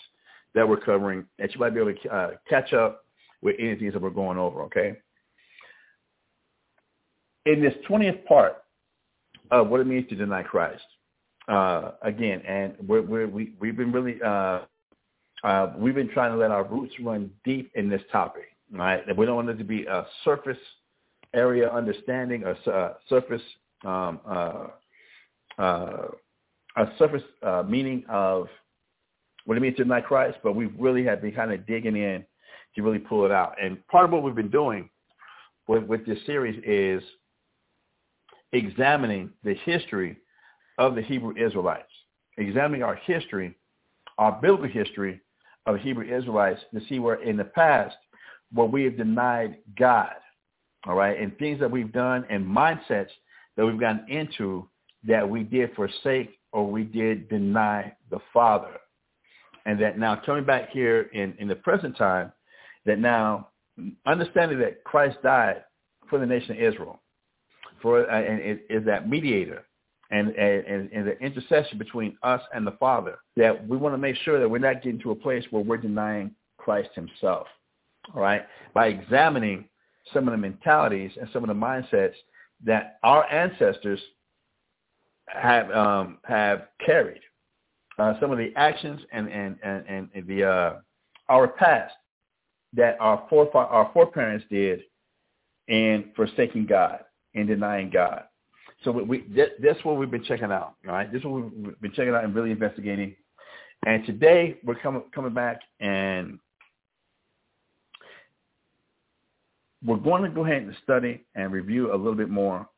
that 0.55 0.69
we're 0.69 0.77
covering, 0.77 1.25
that 1.39 1.53
you 1.55 1.61
might 1.61 1.71
be 1.71 1.81
able 1.81 1.95
to 1.95 2.15
uh, 2.15 2.31
catch 2.49 2.73
up 2.73 3.05
with 3.43 3.57
any 3.59 3.73
of 3.73 3.81
these 3.81 3.93
that 3.93 4.03
we're 4.03 4.11
going 4.11 4.39
over, 4.39 4.63
okay? 4.63 4.95
In 7.47 7.63
this 7.63 7.75
20th 7.89 8.25
part 8.27 8.63
of 9.51 9.69
what 9.69 9.81
it 9.81 9.87
means 9.87 10.09
to 10.11 10.15
deny 10.15 10.43
Christ, 10.43 10.83
uh, 11.49 11.93
again, 12.03 12.43
and 12.47 12.75
we, 12.87 13.01
we've 13.01 13.77
been 13.77 13.91
really, 13.91 14.21
uh, 14.25 14.61
uh, 15.45 15.73
we've 15.77 15.95
been 15.95 16.09
trying 16.09 16.33
to 16.33 16.39
let 16.39 16.51
our 16.51 16.65
roots 16.65 16.95
run 17.01 17.31
deep 17.45 17.71
in 17.75 17.89
this 17.89 18.03
topic, 18.11 18.57
right? 18.73 19.05
We 19.17 19.27
don't 19.27 19.37
want 19.37 19.51
it 19.51 19.59
to 19.59 19.65
be 19.65 19.85
a 19.85 20.07
surface 20.25 20.59
area 21.35 21.71
understanding, 21.71 22.45
a 22.45 22.71
uh, 22.71 22.95
surface, 23.09 23.43
um, 23.85 24.21
uh, 24.27 24.67
uh, 25.59 26.09
a 26.77 26.87
surface 26.99 27.23
uh, 27.43 27.63
meaning 27.67 28.05
of 28.09 28.49
what 29.45 29.57
it 29.57 29.61
means 29.61 29.77
to 29.77 29.85
deny 29.85 30.01
Christ, 30.01 30.39
but 30.43 30.55
we've 30.55 30.75
really 30.79 31.05
have 31.05 31.23
been 31.23 31.33
kind 31.33 31.53
of 31.53 31.67
digging 31.67 31.97
in 31.97 32.25
to 32.75 32.83
really 32.83 32.99
pull 32.99 33.25
it 33.25 33.33
out. 33.33 33.55
And 33.63 33.85
part 33.89 34.05
of 34.05 34.11
what 34.11 34.23
we've 34.23 34.35
been 34.35 34.51
doing 34.51 34.91
with, 35.67 35.85
with 35.85 36.05
this 36.07 36.19
series 36.27 36.61
is 36.67 37.03
examining 38.53 39.31
the 39.45 39.55
history 39.65 40.17
of 40.79 40.95
the 40.95 41.03
Hebrew 41.03 41.35
Israelites, 41.37 41.91
examining 42.37 42.83
our 42.83 42.97
history, 42.97 43.55
our 44.19 44.33
biblical 44.33 44.69
history 44.69 45.21
of 45.69 45.77
Hebrew 45.81 46.05
Israelites 46.05 46.61
to 46.75 46.81
see 46.89 46.99
where 46.99 47.23
in 47.23 47.37
the 47.37 47.45
past 47.45 47.95
where 48.53 48.67
we 48.67 48.85
have 48.85 48.97
denied 48.97 49.59
God, 49.79 50.15
all 50.87 50.95
right, 50.95 51.21
and 51.21 51.37
things 51.39 51.61
that 51.61 51.71
we've 51.71 51.93
done 51.93 52.25
and 52.31 52.45
mindsets 52.45 53.11
that 53.57 53.67
we've 53.67 53.79
gotten 53.79 54.09
into 54.09 54.67
that 55.07 55.29
we 55.29 55.43
did 55.43 55.75
forsake 55.75 56.39
or 56.53 56.69
we 56.71 56.83
did 56.83 57.29
deny 57.29 57.95
the 58.11 58.19
Father. 58.33 58.79
And 59.67 59.79
that 59.83 59.99
now 59.99 60.21
coming 60.25 60.45
back 60.45 60.71
here 60.71 61.03
in, 61.13 61.35
in 61.39 61.47
the 61.47 61.57
present 61.57 61.97
time, 61.99 62.33
that 62.87 62.99
now 62.99 63.49
understanding 64.07 64.59
that 64.61 64.83
Christ 64.85 65.19
died 65.23 65.65
for 66.09 66.19
the 66.19 66.25
nation 66.25 66.53
of 66.53 66.63
Israel, 66.63 67.03
for 67.83 68.11
uh, 68.11 68.21
and 68.21 68.41
is, 68.41 68.59
is 68.71 68.87
that 68.87 69.11
mediator 69.11 69.68
and, 70.11 70.29
and, 70.31 70.91
and 70.93 71.07
the 71.07 71.19
intercession 71.21 71.79
between 71.79 72.17
us 72.23 72.41
and 72.55 72.67
the 72.67 72.73
Father, 72.73 73.19
that 73.37 73.67
we 73.69 73.77
want 73.77 73.95
to 73.95 73.99
make 73.99 74.17
sure 74.17 74.41
that 74.41 74.49
we're 74.49 74.59
not 74.59 74.83
getting 74.83 75.01
to 75.01 75.11
a 75.11 75.15
place 75.15 75.45
where 75.51 75.63
we're 75.63 75.77
denying 75.77 76.31
Christ 76.57 76.91
himself, 76.95 77.47
all 78.15 78.23
right, 78.23 78.47
by 78.75 78.89
examining 78.89 79.69
some 80.13 80.27
of 80.27 80.33
the 80.33 80.39
mentalities 80.39 81.13
and 81.21 81.29
some 81.33 81.45
of 81.45 81.49
the 81.49 81.55
mindsets 81.55 82.15
that 82.65 82.99
our 83.03 83.31
ancestors 83.31 84.01
have 85.27 85.71
um, 85.71 86.19
have 86.25 86.69
carried, 86.85 87.21
uh, 87.99 88.15
some 88.21 88.31
of 88.31 88.39
the 88.39 88.53
actions 88.57 89.01
and 89.13 89.29
and 89.29 89.57
and, 89.63 90.09
and 90.15 90.27
the 90.27 90.45
uh, 90.45 90.75
our 91.29 91.49
past 91.49 91.95
that 92.73 92.97
our 93.01 93.27
fore 93.29 93.55
our 93.57 93.91
foreparents 93.93 94.45
did 94.51 94.81
in 95.69 96.11
forsaking 96.17 96.67
God 96.67 97.01
and 97.35 97.47
denying 97.47 97.91
God. 97.91 98.25
So 98.85 98.93
we, 98.93 99.03
we 99.03 99.47
that's 99.61 99.85
what 99.85 99.97
we've 99.97 100.11
been 100.11 100.25
checking 100.25 100.53
out, 100.53 100.75
all 100.87 100.95
right? 100.95 101.11
This 101.13 101.21
is 101.21 101.27
what 101.27 101.53
we've 101.53 101.81
been 101.81 101.93
checking 101.93 102.15
out 102.15 102.25
and 102.25 102.35
really 102.35 102.51
investigating. 102.51 103.15
And 103.87 104.05
today 104.07 104.59
we're 104.65 104.77
coming 104.77 105.03
coming 105.15 105.35
back 105.35 105.61
and 105.81 106.39
we're 109.85 109.97
going 109.97 110.23
to 110.23 110.29
go 110.29 110.45
ahead 110.45 110.63
and 110.63 110.77
study 110.83 111.25
and 111.35 111.53
review 111.53 111.93
a 111.93 111.97
little 111.97 112.15
bit 112.15 112.31
more. 112.31 112.69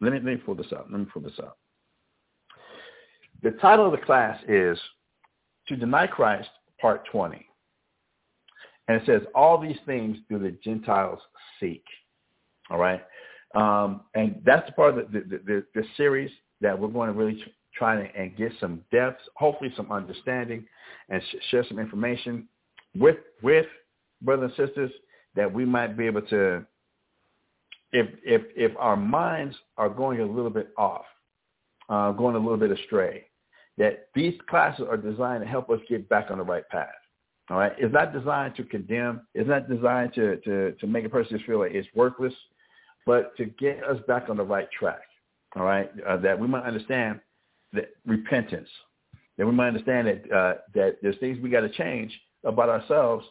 Let 0.00 0.12
me 0.12 0.18
let 0.18 0.24
me 0.24 0.36
pull 0.36 0.54
this 0.54 0.72
up. 0.72 0.86
Let 0.90 0.98
me 1.00 1.06
pull 1.12 1.22
this 1.22 1.38
up. 1.38 1.58
The 3.42 3.52
title 3.52 3.86
of 3.86 3.92
the 3.92 4.04
class 4.04 4.38
is 4.48 4.78
To 5.68 5.76
Deny 5.76 6.06
Christ, 6.06 6.48
Part 6.80 7.06
20. 7.10 7.46
And 8.88 9.00
it 9.00 9.06
says, 9.06 9.22
all 9.34 9.56
these 9.56 9.78
things 9.86 10.18
do 10.28 10.38
the 10.38 10.50
Gentiles 10.64 11.20
seek. 11.58 11.84
All 12.70 12.78
right. 12.78 13.00
Um, 13.54 14.02
and 14.14 14.40
that's 14.44 14.66
the 14.66 14.72
part 14.72 14.96
of 14.96 15.12
the, 15.12 15.20
the, 15.20 15.40
the, 15.44 15.64
the, 15.74 15.82
series 15.96 16.30
that 16.60 16.78
we're 16.78 16.88
going 16.88 17.12
to 17.12 17.18
really 17.18 17.42
try 17.74 17.96
to, 17.96 18.16
and 18.16 18.36
get 18.36 18.52
some 18.60 18.80
depth, 18.92 19.20
hopefully 19.34 19.72
some 19.76 19.90
understanding, 19.90 20.64
and 21.08 21.20
sh- 21.20 21.36
share 21.50 21.64
some 21.68 21.80
information 21.80 22.46
with 22.96 23.16
with 23.42 23.66
brothers 24.22 24.52
and 24.56 24.68
sisters 24.68 24.92
that 25.34 25.52
we 25.52 25.64
might 25.64 25.96
be 25.96 26.06
able 26.06 26.22
to, 26.22 26.64
if 27.92 28.06
if 28.24 28.42
if 28.54 28.72
our 28.78 28.96
minds 28.96 29.56
are 29.76 29.88
going 29.88 30.20
a 30.20 30.24
little 30.24 30.50
bit 30.50 30.68
off, 30.78 31.04
uh, 31.88 32.12
going 32.12 32.36
a 32.36 32.38
little 32.38 32.56
bit 32.56 32.70
astray, 32.70 33.24
that 33.78 34.10
these 34.14 34.34
classes 34.48 34.86
are 34.88 34.96
designed 34.96 35.42
to 35.42 35.48
help 35.48 35.70
us 35.70 35.80
get 35.88 36.08
back 36.08 36.30
on 36.30 36.38
the 36.38 36.44
right 36.44 36.68
path. 36.68 36.88
All 37.50 37.58
right, 37.58 37.72
it's 37.78 37.92
not 37.92 38.12
designed 38.12 38.54
to 38.56 38.62
condemn. 38.62 39.22
It's 39.34 39.48
not 39.48 39.68
designed 39.68 40.14
to 40.14 40.36
to 40.36 40.72
to 40.72 40.86
make 40.86 41.04
a 41.04 41.08
person 41.08 41.36
just 41.36 41.48
feel 41.48 41.58
like 41.58 41.72
it's 41.72 41.88
worthless 41.96 42.34
but 43.06 43.36
to 43.36 43.46
get 43.46 43.82
us 43.84 43.98
back 44.06 44.28
on 44.28 44.36
the 44.36 44.44
right 44.44 44.68
track, 44.70 45.02
all 45.56 45.64
right, 45.64 45.90
uh, 46.08 46.16
that 46.18 46.38
we 46.38 46.46
might 46.46 46.64
understand 46.64 47.20
that 47.72 47.90
repentance, 48.06 48.68
that 49.38 49.46
we 49.46 49.52
might 49.52 49.68
understand 49.68 50.06
that 50.06 50.32
uh, 50.32 50.54
that 50.74 50.96
there's 51.02 51.18
things 51.18 51.38
we 51.42 51.50
got 51.50 51.60
to 51.60 51.70
change 51.70 52.12
about 52.44 52.68
ourselves 52.68 53.24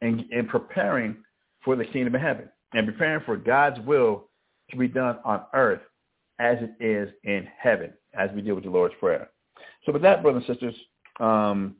and, 0.00 0.24
and 0.30 0.48
preparing 0.48 1.16
for 1.64 1.76
the 1.76 1.84
kingdom 1.84 2.14
of 2.14 2.20
heaven 2.20 2.48
and 2.72 2.86
preparing 2.86 3.24
for 3.24 3.36
God's 3.36 3.80
will 3.86 4.28
to 4.70 4.76
be 4.76 4.88
done 4.88 5.18
on 5.24 5.42
earth 5.54 5.80
as 6.38 6.58
it 6.60 6.84
is 6.84 7.08
in 7.24 7.46
heaven, 7.58 7.92
as 8.14 8.30
we 8.34 8.42
deal 8.42 8.54
with 8.54 8.64
the 8.64 8.70
Lord's 8.70 8.94
Prayer. 8.98 9.30
So 9.86 9.92
with 9.92 10.02
that, 10.02 10.22
brothers 10.22 10.44
and 10.46 10.54
sisters, 10.54 10.74
um, 11.20 11.76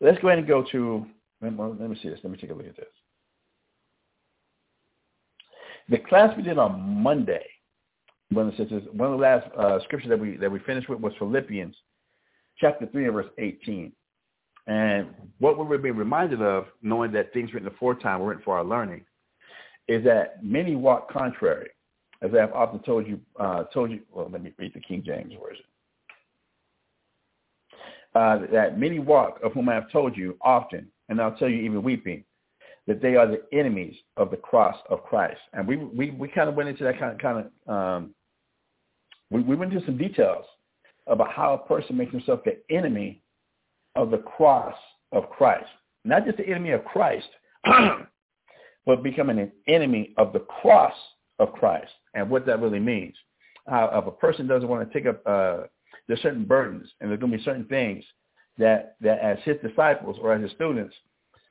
let's 0.00 0.20
go 0.20 0.28
ahead 0.28 0.38
and 0.38 0.48
go 0.48 0.64
to, 0.72 1.06
let 1.40 1.52
me 1.52 1.98
see 2.02 2.08
this. 2.08 2.18
Let 2.22 2.32
me 2.32 2.38
take 2.38 2.50
a 2.50 2.54
look 2.54 2.66
at 2.66 2.76
this. 2.76 2.86
The 5.88 5.98
class 5.98 6.36
we 6.36 6.42
did 6.42 6.58
on 6.58 6.80
Monday, 7.02 7.44
brothers 8.32 8.54
and 8.58 8.68
sisters, 8.68 8.88
one 8.92 9.12
of 9.12 9.18
the 9.18 9.22
last 9.22 9.46
uh, 9.56 9.78
scriptures 9.84 10.10
that 10.10 10.18
we 10.18 10.36
that 10.36 10.50
we 10.50 10.58
finished 10.60 10.88
with 10.88 11.00
was 11.00 11.12
Philippians 11.18 11.76
chapter 12.58 12.86
3 12.86 13.04
and 13.04 13.14
verse 13.14 13.26
18. 13.38 13.92
And 14.66 15.08
what 15.38 15.56
we're 15.58 15.78
being 15.78 15.96
reminded 15.96 16.42
of, 16.42 16.66
knowing 16.82 17.12
that 17.12 17.32
things 17.32 17.52
written 17.54 17.68
aforetime 17.68 18.20
were 18.20 18.28
written 18.28 18.42
for 18.42 18.58
our 18.58 18.64
learning, 18.64 19.04
is 19.86 20.02
that 20.04 20.42
many 20.42 20.74
walk 20.74 21.10
contrary. 21.10 21.70
As 22.22 22.30
I 22.34 22.40
have 22.40 22.52
often 22.52 22.80
told 22.80 23.06
you, 23.06 23.20
uh, 23.38 23.64
told 23.64 23.90
you. 23.90 24.00
Well, 24.10 24.28
let 24.30 24.42
me 24.42 24.52
read 24.58 24.72
the 24.74 24.80
King 24.80 25.02
James 25.04 25.34
version. 25.34 25.64
Uh, 28.14 28.50
that 28.50 28.78
many 28.78 28.98
walk, 28.98 29.38
of 29.44 29.52
whom 29.52 29.68
I 29.68 29.74
have 29.74 29.90
told 29.92 30.16
you 30.16 30.36
often, 30.40 30.88
and 31.08 31.20
I'll 31.20 31.36
tell 31.36 31.50
you 31.50 31.58
even 31.58 31.82
weeping, 31.82 32.24
that 32.86 33.02
they 33.02 33.16
are 33.16 33.26
the 33.26 33.42
enemies 33.52 33.96
of 34.16 34.30
the 34.30 34.36
cross 34.36 34.76
of 34.90 35.02
Christ. 35.04 35.40
And 35.52 35.66
we 35.66 35.76
we, 35.76 36.10
we 36.10 36.28
kind 36.28 36.48
of 36.48 36.54
went 36.54 36.68
into 36.68 36.84
that 36.84 36.98
kind 36.98 37.12
of 37.12 37.18
kind 37.18 37.46
of 37.66 37.74
um, 37.74 38.14
we, 39.30 39.42
we 39.42 39.56
went 39.56 39.72
into 39.72 39.84
some 39.84 39.98
details 39.98 40.44
about 41.06 41.32
how 41.32 41.54
a 41.54 41.68
person 41.68 41.96
makes 41.96 42.12
himself 42.12 42.40
the 42.44 42.58
enemy 42.74 43.22
of 43.94 44.10
the 44.10 44.18
cross 44.18 44.74
of 45.12 45.28
Christ. 45.30 45.68
Not 46.04 46.24
just 46.24 46.38
the 46.38 46.46
enemy 46.46 46.70
of 46.70 46.84
Christ, 46.84 47.28
but 48.86 49.02
becoming 49.02 49.38
an 49.38 49.52
enemy 49.66 50.14
of 50.16 50.32
the 50.32 50.40
cross 50.40 50.94
of 51.38 51.52
Christ 51.52 51.92
and 52.14 52.30
what 52.30 52.46
that 52.46 52.60
really 52.60 52.80
means. 52.80 53.14
How 53.66 53.90
if 53.92 54.06
a 54.06 54.12
person 54.12 54.46
doesn't 54.46 54.68
want 54.68 54.88
to 54.88 54.98
take 54.98 55.08
up 55.08 55.22
uh, 55.26 55.64
there's 56.06 56.22
certain 56.22 56.44
burdens 56.44 56.88
and 57.00 57.10
there's 57.10 57.20
going 57.20 57.32
to 57.32 57.38
be 57.38 57.44
certain 57.44 57.64
things 57.64 58.04
that 58.58 58.96
that 59.00 59.18
as 59.18 59.38
his 59.44 59.56
disciples 59.62 60.16
or 60.20 60.32
as 60.32 60.42
his 60.42 60.52
students 60.52 60.94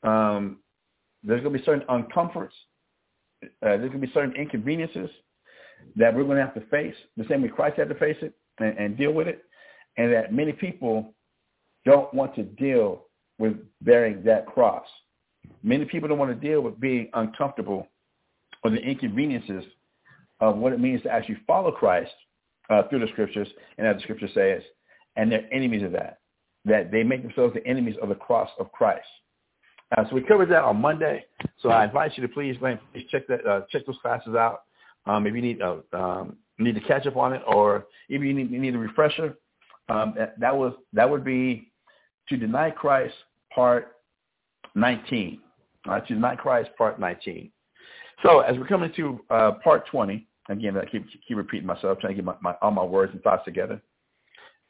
um, 0.03 0.59
there's 1.25 1.41
going 1.41 1.53
to 1.53 1.59
be 1.59 1.65
certain 1.65 1.85
uncomforts. 1.89 2.55
Uh, 3.43 3.47
there's 3.61 3.89
going 3.89 4.01
to 4.01 4.07
be 4.07 4.13
certain 4.13 4.35
inconveniences 4.35 5.09
that 5.95 6.13
we're 6.13 6.23
going 6.23 6.37
to 6.37 6.43
have 6.43 6.53
to 6.53 6.65
face, 6.67 6.95
the 7.17 7.25
same 7.29 7.41
way 7.41 7.49
Christ 7.49 7.77
had 7.77 7.89
to 7.89 7.95
face 7.95 8.17
it 8.21 8.33
and, 8.59 8.77
and 8.77 8.97
deal 8.97 9.11
with 9.11 9.27
it, 9.27 9.43
and 9.97 10.13
that 10.13 10.33
many 10.33 10.53
people 10.53 11.13
don't 11.85 12.11
want 12.13 12.35
to 12.35 12.43
deal 12.43 13.05
with 13.37 13.53
bearing 13.81 14.23
that 14.23 14.45
cross. 14.45 14.85
Many 15.63 15.85
people 15.85 16.07
don't 16.09 16.17
want 16.17 16.31
to 16.31 16.47
deal 16.47 16.61
with 16.61 16.79
being 16.79 17.09
uncomfortable 17.13 17.87
or 18.63 18.71
the 18.71 18.77
inconveniences 18.77 19.63
of 20.39 20.57
what 20.57 20.73
it 20.73 20.79
means 20.79 21.01
to 21.03 21.11
actually 21.11 21.37
follow 21.45 21.71
Christ 21.71 22.11
uh, 22.69 22.83
through 22.89 22.99
the 22.99 23.07
scriptures, 23.11 23.47
and 23.77 23.85
as 23.85 23.97
the 23.97 24.01
scripture 24.01 24.29
says, 24.33 24.63
and 25.15 25.31
they're 25.31 25.47
enemies 25.51 25.83
of 25.83 25.91
that, 25.91 26.19
that 26.65 26.91
they 26.91 27.03
make 27.03 27.21
themselves 27.21 27.53
the 27.53 27.65
enemies 27.67 27.95
of 28.01 28.09
the 28.09 28.15
cross 28.15 28.49
of 28.59 28.71
Christ. 28.71 29.05
Uh, 29.95 30.03
so 30.09 30.15
we 30.15 30.21
covered 30.21 30.49
that 30.49 30.63
on 30.63 30.77
Monday. 30.77 31.25
So 31.59 31.69
I 31.69 31.85
invite 31.85 32.17
you 32.17 32.27
to 32.27 32.33
please, 32.33 32.57
please 32.59 33.05
check 33.09 33.27
that, 33.27 33.45
uh, 33.45 33.61
check 33.71 33.85
those 33.85 33.97
classes 34.01 34.35
out. 34.35 34.63
Um, 35.05 35.25
if 35.27 35.35
you 35.35 35.41
need 35.41 35.61
uh, 35.61 35.77
um, 35.93 36.37
need 36.57 36.75
to 36.75 36.81
catch 36.81 37.05
up 37.05 37.15
on 37.15 37.33
it, 37.33 37.41
or 37.47 37.85
if 38.09 38.21
you 38.21 38.33
need, 38.33 38.49
you 38.51 38.59
need 38.59 38.75
a 38.75 38.77
refresher, 38.77 39.37
Um, 39.87 40.13
that, 40.17 40.39
that 40.39 40.55
was 40.55 40.73
that 40.93 41.09
would 41.09 41.23
be 41.23 41.71
to 42.29 42.37
deny 42.37 42.71
Christ, 42.71 43.13
part 43.53 43.97
19. 44.73 45.39
All 45.85 45.93
right, 45.93 46.07
to 46.07 46.13
deny 46.13 46.35
Christ, 46.35 46.71
part 46.77 46.99
19. 46.99 47.51
So 48.23 48.39
as 48.39 48.57
we're 48.57 48.65
coming 48.65 48.91
to 48.95 49.19
uh, 49.29 49.51
part 49.63 49.87
20, 49.87 50.27
again, 50.49 50.77
I 50.77 50.85
keep 50.85 51.05
keep 51.27 51.37
repeating 51.37 51.67
myself, 51.67 51.99
trying 51.99 52.13
to 52.13 52.15
get 52.15 52.25
my, 52.25 52.35
my, 52.41 52.55
all 52.61 52.71
my 52.71 52.83
words 52.83 53.13
and 53.13 53.21
thoughts 53.21 53.45
together. 53.45 53.81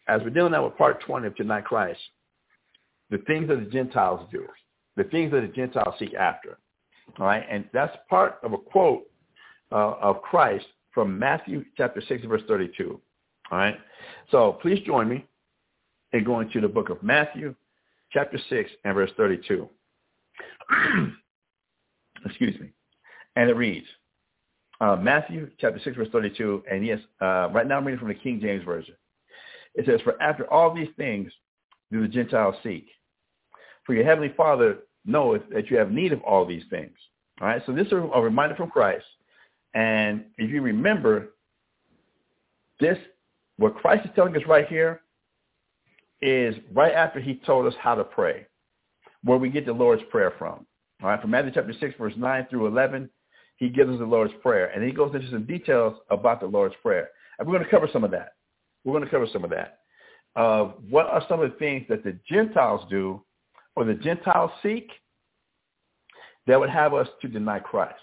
As 0.07 0.21
we're 0.21 0.29
dealing 0.29 0.51
now 0.51 0.65
with 0.65 0.77
part 0.77 1.01
20 1.01 1.25
of 1.25 1.35
Deny 1.35 1.61
Christ, 1.61 1.99
the 3.09 3.17
things 3.19 3.47
that 3.47 3.59
the 3.59 3.71
Gentiles 3.71 4.27
do, 4.31 4.45
the 4.95 5.03
things 5.05 5.31
that 5.31 5.41
the 5.41 5.47
Gentiles 5.47 5.95
seek 5.99 6.13
after. 6.13 6.57
All 7.19 7.25
right, 7.25 7.45
and 7.49 7.65
that's 7.73 7.95
part 8.09 8.39
of 8.43 8.53
a 8.53 8.57
quote 8.57 9.03
uh, 9.71 9.93
of 10.01 10.21
Christ 10.21 10.65
from 10.93 11.17
Matthew 11.19 11.63
chapter 11.77 12.01
6, 12.07 12.25
verse 12.25 12.41
32. 12.47 12.99
All 13.51 13.57
right, 13.57 13.77
so 14.31 14.53
please 14.61 14.79
join 14.85 15.07
me 15.07 15.25
in 16.13 16.23
going 16.23 16.49
to 16.51 16.61
the 16.61 16.67
book 16.67 16.89
of 16.89 17.03
Matthew 17.03 17.53
chapter 18.11 18.39
6 18.49 18.71
and 18.83 18.95
verse 18.95 19.11
32. 19.17 19.69
Excuse 22.25 22.59
me. 22.59 22.69
And 23.35 23.49
it 23.49 23.55
reads, 23.55 23.85
uh, 24.81 24.95
Matthew 24.95 25.49
chapter 25.59 25.79
6, 25.83 25.95
verse 25.95 26.07
32, 26.11 26.63
and 26.69 26.85
yes, 26.85 26.99
uh, 27.21 27.49
right 27.53 27.67
now 27.67 27.77
I'm 27.77 27.85
reading 27.85 27.99
from 27.99 28.07
the 28.09 28.15
King 28.15 28.39
James 28.41 28.63
Version. 28.63 28.95
It 29.75 29.85
says, 29.85 29.99
For 30.03 30.21
after 30.21 30.51
all 30.51 30.73
these 30.73 30.89
things 30.97 31.31
do 31.91 32.01
the 32.01 32.07
Gentiles 32.07 32.55
seek. 32.63 32.87
For 33.85 33.93
your 33.93 34.05
heavenly 34.05 34.33
Father 34.35 34.79
knoweth 35.05 35.43
that 35.53 35.69
you 35.69 35.77
have 35.77 35.91
need 35.91 36.11
of 36.11 36.21
all 36.23 36.45
these 36.45 36.63
things. 36.69 36.97
All 37.41 37.47
right, 37.47 37.61
so 37.65 37.73
this 37.73 37.87
is 37.87 37.93
a 37.93 38.21
reminder 38.21 38.55
from 38.55 38.69
Christ. 38.69 39.05
And 39.73 40.25
if 40.37 40.49
you 40.49 40.61
remember, 40.61 41.33
this, 42.79 42.97
what 43.57 43.75
Christ 43.75 44.05
is 44.05 44.11
telling 44.15 44.35
us 44.35 44.41
right 44.47 44.67
here 44.67 45.01
is 46.21 46.55
right 46.73 46.93
after 46.93 47.19
he 47.19 47.35
told 47.45 47.67
us 47.67 47.73
how 47.79 47.95
to 47.95 48.03
pray, 48.03 48.47
where 49.23 49.37
we 49.37 49.49
get 49.49 49.65
the 49.65 49.73
Lord's 49.73 50.03
Prayer 50.09 50.33
from. 50.37 50.65
All 51.03 51.09
right, 51.09 51.21
from 51.21 51.31
Matthew 51.31 51.51
chapter 51.53 51.73
6, 51.77 51.95
verse 51.97 52.13
9 52.17 52.47
through 52.49 52.67
11, 52.67 53.09
he 53.57 53.69
gives 53.69 53.91
us 53.91 53.99
the 53.99 54.05
Lord's 54.05 54.33
Prayer. 54.41 54.67
And 54.67 54.83
he 54.83 54.91
goes 54.91 55.13
into 55.13 55.29
some 55.29 55.45
details 55.45 55.97
about 56.09 56.39
the 56.39 56.47
Lord's 56.47 56.75
Prayer. 56.81 57.09
And 57.37 57.47
we're 57.47 57.53
going 57.53 57.65
to 57.65 57.71
cover 57.71 57.89
some 57.91 58.03
of 58.03 58.11
that. 58.11 58.33
We're 58.83 58.93
going 58.93 59.03
to 59.03 59.09
cover 59.09 59.27
some 59.31 59.43
of 59.43 59.49
that. 59.49 59.79
Uh, 60.35 60.71
what 60.89 61.07
are 61.07 61.23
some 61.27 61.41
of 61.41 61.51
the 61.51 61.57
things 61.57 61.85
that 61.89 62.03
the 62.03 62.17
Gentiles 62.29 62.81
do 62.89 63.23
or 63.75 63.85
the 63.85 63.93
Gentiles 63.93 64.51
seek 64.63 64.89
that 66.47 66.59
would 66.59 66.69
have 66.69 66.93
us 66.93 67.07
to 67.21 67.27
deny 67.27 67.59
Christ? 67.59 67.95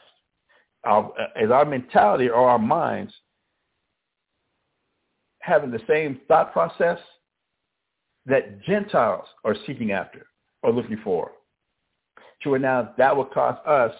Our, 0.85 1.12
is 1.40 1.50
our 1.50 1.64
mentality 1.64 2.28
or 2.28 2.48
our 2.48 2.58
minds 2.58 3.12
having 5.40 5.70
the 5.70 5.80
same 5.88 6.20
thought 6.28 6.52
process 6.52 6.98
that 8.26 8.62
Gentiles 8.64 9.26
are 9.44 9.56
seeking 9.66 9.92
after 9.92 10.26
or 10.62 10.72
looking 10.72 10.98
for? 11.04 11.32
To 12.42 12.58
now 12.58 12.92
that 12.98 13.16
will 13.16 13.26
cause 13.26 13.58
us 13.66 13.92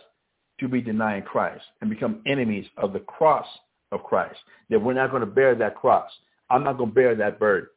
to 0.59 0.69
be 0.69 0.81
denying 0.81 1.23
Christ 1.23 1.65
and 1.81 1.91
become 1.91 2.23
enemies 2.27 2.67
of 2.77 2.93
the 2.93 3.01
cross 3.01 3.47
of 3.93 4.03
Christ. 4.03 4.39
That 4.71 4.81
we're 4.81 4.95
not 4.95 5.11
going 5.11 5.21
to 5.21 5.27
bear 5.27 5.55
that 5.55 5.77
cross. 5.77 6.11
I'm 6.51 6.65
not 6.65 6.79
going 6.79 6.91
to 6.91 6.95
bear 6.95 7.15
that 7.15 7.39
burden. 7.39 7.69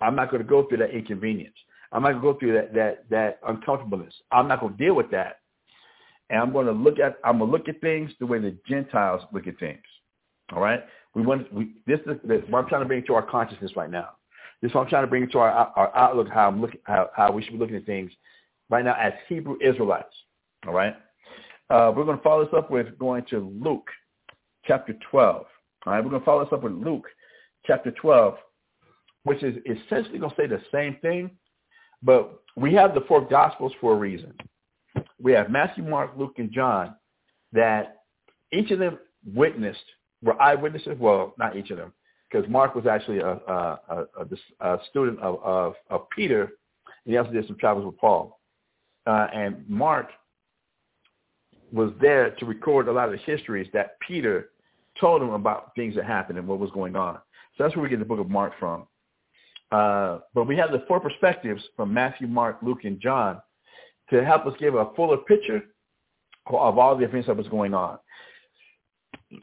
I'm 0.00 0.14
not 0.14 0.30
going 0.30 0.42
to 0.42 0.48
go 0.48 0.64
through 0.64 0.78
that 0.78 0.90
inconvenience. 0.90 1.56
I'm 1.92 2.02
not 2.02 2.12
going 2.12 2.22
to 2.22 2.32
go 2.32 2.38
through 2.38 2.52
that 2.54 2.74
that 2.74 3.04
that 3.10 3.38
uncomfortableness. 3.46 4.14
I'm 4.30 4.48
not 4.48 4.60
going 4.60 4.76
to 4.76 4.84
deal 4.84 4.94
with 4.94 5.10
that. 5.10 5.40
And 6.30 6.40
I'm 6.40 6.52
going 6.52 6.66
to 6.66 6.72
look 6.72 6.98
at 6.98 7.16
I'm 7.24 7.38
going 7.38 7.50
to 7.50 7.56
look 7.56 7.68
at 7.68 7.80
things 7.80 8.10
the 8.20 8.26
way 8.26 8.38
the 8.38 8.56
Gentiles 8.68 9.22
look 9.32 9.46
at 9.46 9.58
things. 9.58 9.82
All 10.52 10.60
right. 10.60 10.80
We 11.14 11.22
want 11.22 11.52
we 11.52 11.72
this 11.86 12.00
is 12.00 12.16
what 12.48 12.62
I'm 12.62 12.68
trying 12.68 12.82
to 12.82 12.86
bring 12.86 13.04
to 13.06 13.14
our 13.14 13.22
consciousness 13.22 13.72
right 13.76 13.90
now. 13.90 14.10
This 14.60 14.70
is 14.70 14.74
what 14.74 14.82
I'm 14.82 14.88
trying 14.88 15.04
to 15.04 15.08
bring 15.08 15.28
to 15.30 15.38
our 15.38 15.50
our 15.50 15.96
outlook 15.96 16.28
how 16.28 16.48
I'm 16.48 16.60
looking 16.60 16.80
how, 16.84 17.10
how 17.14 17.32
we 17.32 17.42
should 17.42 17.52
be 17.52 17.58
looking 17.58 17.76
at 17.76 17.86
things 17.86 18.12
right 18.70 18.84
now 18.84 18.94
as 19.00 19.12
Hebrew 19.28 19.56
Israelites. 19.62 20.14
All 20.66 20.72
right. 20.74 20.94
Uh, 21.70 21.92
we're 21.94 22.04
going 22.04 22.16
to 22.16 22.22
follow 22.22 22.44
this 22.44 22.54
up 22.56 22.70
with 22.70 22.98
going 22.98 23.24
to 23.30 23.52
Luke 23.62 23.88
chapter 24.64 24.94
12. 25.10 25.46
All 25.86 25.92
right. 25.92 26.02
We're 26.02 26.10
going 26.10 26.22
to 26.22 26.26
follow 26.26 26.44
this 26.44 26.52
up 26.52 26.62
with 26.62 26.72
Luke 26.72 27.06
chapter 27.66 27.90
12, 27.90 28.34
which 29.24 29.42
is 29.42 29.56
essentially 29.66 30.18
going 30.18 30.30
to 30.30 30.36
say 30.36 30.46
the 30.46 30.62
same 30.72 30.96
thing, 31.02 31.30
but 32.02 32.42
we 32.56 32.74
have 32.74 32.94
the 32.94 33.02
four 33.02 33.20
gospels 33.20 33.72
for 33.80 33.94
a 33.94 33.96
reason. 33.96 34.34
We 35.20 35.32
have 35.32 35.50
Matthew, 35.50 35.84
Mark, 35.84 36.12
Luke, 36.16 36.34
and 36.38 36.50
John 36.50 36.94
that 37.52 38.02
each 38.52 38.70
of 38.70 38.78
them 38.78 38.98
witnessed, 39.34 39.84
were 40.22 40.40
eyewitnesses. 40.40 40.96
Well, 40.98 41.34
not 41.38 41.56
each 41.56 41.70
of 41.70 41.78
them, 41.78 41.92
because 42.30 42.48
Mark 42.48 42.74
was 42.74 42.86
actually 42.86 43.18
a, 43.18 43.30
a, 43.30 43.80
a, 43.90 44.26
a 44.60 44.78
student 44.90 45.20
of, 45.20 45.42
of, 45.42 45.74
of, 45.90 46.10
Peter, 46.10 46.42
and 46.42 47.12
he 47.12 47.16
also 47.16 47.30
did 47.32 47.46
some 47.46 47.58
travels 47.58 47.86
with 47.86 47.96
Paul. 47.98 48.40
Uh, 49.06 49.28
and 49.32 49.68
Mark 49.68 50.10
was 51.72 51.92
there 52.00 52.30
to 52.30 52.46
record 52.46 52.88
a 52.88 52.92
lot 52.92 53.06
of 53.06 53.12
the 53.12 53.32
histories 53.32 53.68
that 53.72 53.98
Peter 54.06 54.50
told 55.00 55.22
him 55.22 55.30
about 55.30 55.74
things 55.74 55.94
that 55.94 56.04
happened 56.04 56.38
and 56.38 56.48
what 56.48 56.58
was 56.58 56.70
going 56.72 56.96
on. 56.96 57.18
So 57.56 57.64
that's 57.64 57.76
where 57.76 57.82
we 57.82 57.88
get 57.88 57.98
the 57.98 58.04
book 58.04 58.20
of 58.20 58.30
Mark 58.30 58.52
from. 58.58 58.86
Uh, 59.70 60.20
but 60.34 60.46
we 60.46 60.56
have 60.56 60.72
the 60.72 60.84
four 60.88 61.00
perspectives 61.00 61.62
from 61.76 61.92
Matthew, 61.92 62.26
Mark, 62.26 62.58
Luke, 62.62 62.84
and 62.84 63.00
John 63.00 63.40
to 64.10 64.24
help 64.24 64.46
us 64.46 64.54
give 64.58 64.74
a 64.74 64.86
fuller 64.96 65.18
picture 65.18 65.62
of 66.46 66.78
all 66.78 66.96
the 66.96 67.04
events 67.04 67.26
that 67.26 67.36
was 67.36 67.48
going 67.48 67.74
on. 67.74 67.98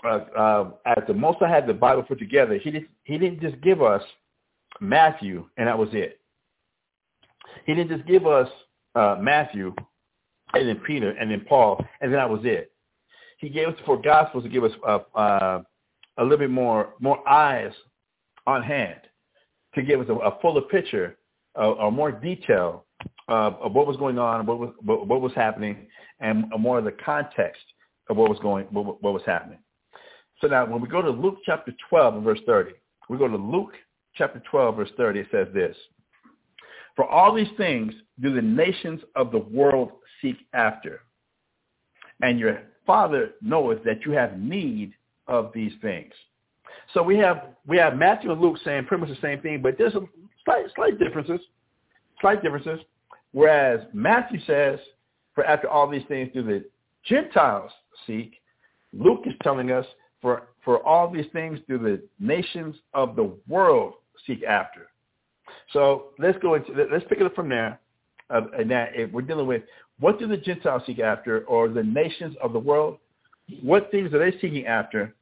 Uh, 0.04 0.08
uh, 0.08 0.72
as 0.88 1.04
the 1.08 1.14
most 1.14 1.42
I 1.44 1.50
had 1.50 1.68
the 1.68 1.74
Bible 1.74 2.02
put 2.02 2.18
together, 2.18 2.58
he 2.58 2.72
didn't, 2.72 2.90
he 3.04 3.20
didn't 3.20 3.42
just 3.42 3.62
give 3.62 3.84
us 3.84 4.02
Matthew 4.82 5.48
and 5.58 5.68
that 5.68 5.78
was 5.78 5.90
it. 5.94 6.20
He 7.66 7.76
didn't 7.76 7.96
just 7.96 8.08
give 8.08 8.26
us 8.26 8.50
uh, 8.96 9.18
Matthew 9.20 9.74
and 10.54 10.68
then 10.68 10.78
Peter 10.78 11.12
and 11.12 11.30
then 11.30 11.46
Paul 11.48 11.84
and 12.02 12.12
then 12.12 12.20
that 12.20 12.30
was 12.30 12.42
it. 12.44 12.72
He 13.38 13.50
gave 13.50 13.68
us 13.68 13.76
the 13.78 13.86
four 13.86 14.02
Gospels 14.02 14.44
to 14.44 14.50
give 14.50 14.64
us 14.64 14.72
uh, 14.88 15.00
uh, 15.14 15.62
a 16.18 16.24
little 16.24 16.40
bit 16.40 16.50
more 16.50 16.94
more 17.00 17.28
eyes 17.30 17.72
on 18.48 18.64
hand 18.64 19.02
to 19.76 19.82
give 19.82 20.00
us 20.00 20.08
a, 20.10 20.14
a 20.14 20.40
fuller 20.42 20.62
picture 20.62 21.18
or 21.56 21.92
more 21.92 22.12
detail 22.12 22.86
of, 23.28 23.54
of, 23.56 23.74
what 23.74 23.88
was 23.88 23.98
going 23.98 24.18
on, 24.20 24.46
what 24.46 24.60
was 24.60 24.74
what, 24.84 25.08
what 25.08 25.22
was 25.22 25.34
happening, 25.34 25.88
and 26.20 26.46
more 26.60 26.80
of 26.80 26.86
the 26.86 26.92
context 26.92 27.64
of 28.10 28.18
what 28.18 28.30
was 28.30 28.40
going 28.40 28.66
what, 28.72 29.02
what 29.02 29.14
was 29.14 29.24
happening. 29.26 29.60
So 30.42 30.48
now, 30.48 30.66
when 30.66 30.82
we 30.82 30.88
go 30.88 31.02
to 31.02 31.10
Luke 31.10 31.38
chapter 31.46 31.74
12 31.90 32.16
and 32.16 32.24
verse 32.24 32.40
30, 32.46 32.72
we 33.10 33.18
go 33.18 33.28
to 33.28 33.38
Luke 33.38 33.74
chapter 34.16 34.42
12 34.50 34.76
verse 34.76 34.90
30. 34.98 35.20
It 35.20 35.28
says 35.32 35.48
this: 35.54 35.76
For 36.96 37.06
all 37.06 37.34
these 37.34 37.48
things 37.58 37.94
do 38.22 38.34
the 38.34 38.42
nations 38.42 39.02
of 39.16 39.32
the 39.32 39.40
world 39.40 39.92
seek 40.22 40.38
after, 40.54 41.02
and 42.22 42.40
your 42.40 42.64
Father 42.86 43.32
knoweth 43.42 43.84
that 43.84 44.06
you 44.06 44.12
have 44.12 44.38
need 44.40 44.94
of 45.28 45.52
these 45.54 45.74
things. 45.82 46.14
So 46.94 47.04
we 47.04 47.18
have 47.18 47.50
we 47.68 47.78
have 47.78 47.96
Matthew 47.98 48.32
and 48.32 48.42
Luke 48.42 48.58
saying 48.64 48.86
pretty 48.86 49.02
much 49.02 49.10
the 49.10 49.22
same 49.22 49.42
thing, 49.42 49.62
but 49.62 49.78
there's 49.78 49.94
some 49.94 50.10
slight 50.44 50.66
slight 50.76 51.00
differences. 51.00 51.40
Slight 52.22 52.42
differences. 52.42 52.80
Whereas 53.32 53.82
Matthew 53.94 54.40
says, 54.48 54.80
for 55.34 55.46
after 55.46 55.68
all 55.70 55.90
these 55.90 56.06
things 56.08 56.30
do 56.34 56.42
the 56.42 56.64
Gentiles 57.04 57.72
seek, 58.08 58.36
Luke 58.94 59.24
is 59.26 59.34
telling 59.44 59.72
us 59.72 59.86
for 60.22 60.48
for 60.64 60.86
all 60.86 61.10
these 61.12 61.26
things 61.34 61.60
do 61.68 61.78
the 61.78 62.02
nations 62.20 62.76
of 62.94 63.16
the 63.16 63.32
world 63.48 63.96
seek 64.26 64.44
after. 64.44 64.88
So 65.74 66.08
let's 66.20 66.38
go 66.40 66.56
into 66.56 66.72
let's 66.92 67.06
pick 67.10 67.20
it 67.20 67.26
up 67.26 67.36
from 67.36 67.50
there. 67.50 67.80
Uh, 68.28 68.42
and 68.58 68.72
that 68.72 68.90
we're 69.12 69.22
dealing 69.22 69.46
with 69.46 69.62
what 70.00 70.20
do 70.20 70.28
the 70.28 70.38
Gentiles 70.38 70.84
seek 70.86 71.00
after, 71.00 71.46
or 71.46 71.70
the 71.70 71.84
nations 71.84 72.36
of 72.42 72.54
the 72.54 72.60
world? 72.60 72.98
What 73.62 73.92
things 73.92 74.14
are 74.14 74.20
they 74.20 74.38
seeking 74.40 74.66
after 74.66 75.14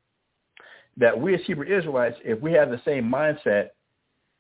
that 0.98 1.20
we 1.20 1.34
as 1.34 1.42
Hebrew 1.46 1.66
Israelites, 1.66 2.18
if 2.24 2.40
we 2.42 2.54
have 2.54 2.70
the 2.70 2.82
same 2.86 3.10
mindset, 3.10 3.70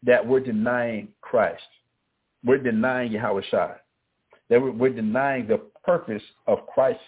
that 0.04 0.26
we're 0.26 0.40
denying 0.40 1.08
Christ. 1.22 1.64
We're 2.44 2.58
denying 2.58 3.14
Yahweh 3.14 3.42
Shai. 3.50 3.76
That 4.50 4.62
we're, 4.62 4.90
denying 4.90 5.48
the 5.48 5.62
purpose 5.84 6.22
of 6.48 6.68
Christ 6.68 7.00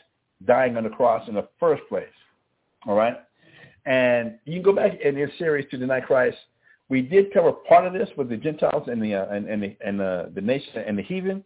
dying 0.45 0.77
on 0.77 0.84
the 0.84 0.89
cross 0.89 1.27
in 1.27 1.36
the 1.36 1.47
first 1.60 1.84
place. 1.89 2.08
All 2.88 2.95
right? 2.95 3.17
And 3.86 4.39
you 4.45 4.55
can 4.55 4.63
go 4.63 4.73
back 4.73 4.99
in 5.01 5.15
this 5.15 5.29
series 5.38 5.69
to 5.71 5.77
deny 5.77 5.99
Christ. 5.99 6.38
We 6.89 7.01
did 7.01 7.34
cover 7.34 7.51
part 7.51 7.86
of 7.86 7.93
this 7.93 8.10
with 8.17 8.29
the 8.29 8.38
Gentiles 8.38 8.88
and 8.88 9.01
the 9.01 9.15
uh, 9.15 9.27
and, 9.29 9.47
and 9.47 9.62
the 9.62 9.75
and 9.86 9.99
the, 9.99 10.31
the 10.34 10.41
nation 10.41 10.84
and 10.86 10.97
the 10.97 11.01
heathen. 11.01 11.43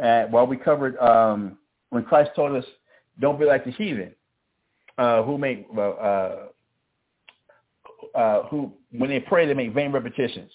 Uh, 0.00 0.24
while 0.24 0.46
we 0.46 0.56
covered 0.56 0.96
um, 0.98 1.58
when 1.90 2.04
Christ 2.04 2.30
told 2.36 2.54
us, 2.54 2.64
"Don't 3.18 3.38
be 3.38 3.46
like 3.46 3.64
the 3.64 3.70
heathen, 3.70 4.14
uh, 4.98 5.22
who 5.22 5.38
make 5.38 5.66
uh, 5.76 6.36
uh, 8.14 8.42
who, 8.44 8.72
when 8.92 9.10
they 9.10 9.20
pray, 9.20 9.46
they 9.46 9.54
make 9.54 9.74
vain 9.74 9.92
repetitions. 9.92 10.50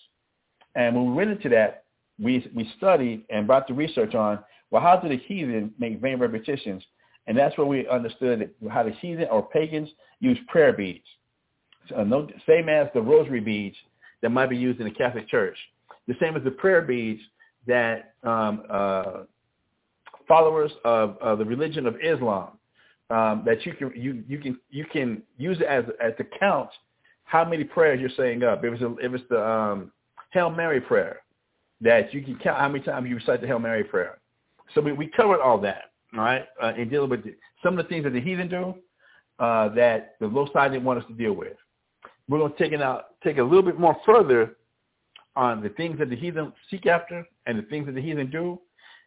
And 0.76 0.96
when 0.96 1.08
we 1.08 1.14
went 1.14 1.32
into 1.32 1.50
that, 1.50 1.86
we 2.20 2.50
we 2.56 2.72
studied 2.78 3.26
and 3.30 3.48
brought 3.48 3.68
the 3.68 3.74
research 3.74 4.16
on, 4.16 4.40
well, 4.72 4.82
how 4.82 4.98
do 4.98 5.10
the 5.10 5.18
heathen 5.18 5.74
make 5.80 6.00
vain 6.00 6.20
repetitions? 6.20 6.84
And 7.28 7.38
that's 7.38 7.58
where 7.58 7.68
we 7.68 7.88
understood 7.88 8.52
how 8.70 8.84
the 8.84 8.92
heathen 8.92 9.28
or 9.30 9.48
pagans 9.48 9.90
use 10.20 10.38
prayer 10.48 10.74
beads. 10.74 11.06
So 11.90 12.04
no, 12.04 12.28
same 12.48 12.70
as 12.70 12.88
the 12.94 13.02
rosary 13.02 13.40
beads 13.40 13.76
that 14.22 14.30
might 14.30 14.50
be 14.50 14.58
used 14.58 14.80
in 14.80 14.86
the 14.86 14.94
Catholic 14.94 15.28
Church. 15.28 15.58
the 16.08 16.16
same 16.20 16.36
as 16.36 16.44
the 16.44 16.52
prayer 16.52 16.82
beads 16.82 17.22
that 17.68 18.16
um, 18.24 18.64
uh, 18.70 19.24
followers 20.28 20.72
of, 20.84 21.18
the 21.38 21.46
religion 21.46 21.86
of 21.86 21.96
Islam 22.02 22.58
um, 23.10 23.44
that 23.46 23.66
you 23.66 23.74
can 23.74 23.92
you 23.96 24.24
you 24.28 24.40
can 24.40 24.60
you 24.70 24.86
can 24.86 25.22
use 25.38 25.60
it 25.60 25.68
as 25.68 25.84
as 26.04 26.14
to 26.18 26.26
count 26.40 26.70
how 27.24 27.46
many 27.46 27.64
prayers 27.64 28.00
you're 28.00 28.10
saying 28.16 28.44
up. 28.44 28.64
If 28.64 28.74
it's 28.74 28.82
a, 28.82 28.96
if 28.98 29.14
it's 29.14 29.24
the 29.30 29.44
um, 29.44 29.92
Hail 30.32 30.50
Mary 30.50 30.82
prayer, 30.82 31.22
that 31.82 32.14
you 32.14 32.22
can 32.22 32.38
count 32.38 32.60
how 32.60 32.70
many 32.70 32.84
times 32.84 33.08
you 33.10 33.16
recite 33.16 33.42
the 33.42 33.48
Hail 33.48 33.60
Mary 33.60 33.84
prayer. 33.84 34.20
So 34.74 34.82
we, 34.82 34.94
we 34.94 35.08
covered 35.08 35.42
all 35.42 35.60
that, 35.62 35.92
all 36.16 36.24
right, 36.24 36.46
uh, 36.62 36.74
in 36.78 36.90
dealing 36.90 37.10
with 37.10 37.24
the, 37.24 37.36
some 37.62 37.78
of 37.78 37.86
the 37.86 37.90
things 37.90 38.04
that 38.04 38.14
the 38.14 38.22
heathen 38.22 38.48
do 38.48 38.76
uh, 39.40 39.70
that 39.70 40.16
the 40.20 40.28
low 40.28 40.48
side 40.54 40.72
didn't 40.72 40.86
want 40.86 41.00
us 41.00 41.06
to 41.08 41.14
deal 41.14 41.34
with. 41.34 41.54
We're 42.28 42.40
going 42.40 42.54
to 42.54 42.58
take 42.58 42.72
it 42.72 42.82
out, 42.82 43.22
take 43.24 43.38
a 43.38 43.44
little 43.44 43.64
bit 43.64 43.80
more 43.80 43.98
further 44.06 44.56
on 45.36 45.62
the 45.62 45.70
things 45.70 46.00
that 46.00 46.10
the 46.10 46.16
heathen 46.16 46.54
seek 46.70 46.86
after 46.86 47.28
and 47.48 47.58
the 47.58 47.64
things 47.64 47.88
that 47.88 47.96
the 47.96 48.02
heathen 48.02 48.30
do 48.30 48.60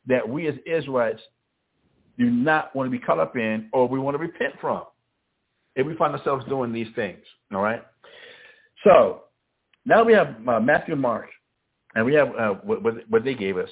that 0.07 0.29
we 0.29 0.47
as 0.49 0.55
Israelites 0.67 1.21
do 2.19 2.31
not 2.31 2.75
want 2.75 2.87
to 2.87 2.91
be 2.91 2.99
caught 2.99 3.19
up 3.19 3.37
in 3.37 3.69
or 3.73 3.89
we 3.89 3.99
want 3.99 4.15
to 4.15 4.19
repent 4.19 4.55
from 4.61 4.83
if 5.77 5.87
we 5.87 5.95
find 5.95 6.15
ourselves 6.15 6.45
doing 6.49 6.73
these 6.73 6.89
things. 6.95 7.23
All 7.53 7.63
right. 7.63 7.85
So 8.87 9.25
now 9.85 10.05
we 10.05 10.13
have 10.13 10.37
uh, 10.47 10.61
Matthew 10.61 10.93
and 10.93 11.03
Mark, 11.03 11.27
and 11.97 12.07
we 12.07 12.15
have 12.15 12.29
uh, 12.37 12.55
what, 12.63 12.83
what 13.11 13.25
they 13.25 13.35
gave 13.35 13.57
us. 13.57 13.69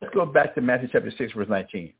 Let's 0.00 0.14
go 0.14 0.24
back 0.24 0.54
to 0.54 0.62
Matthew 0.62 0.88
chapter 0.90 1.12
6, 1.16 1.34
verse 1.34 1.48
19. 1.50 1.92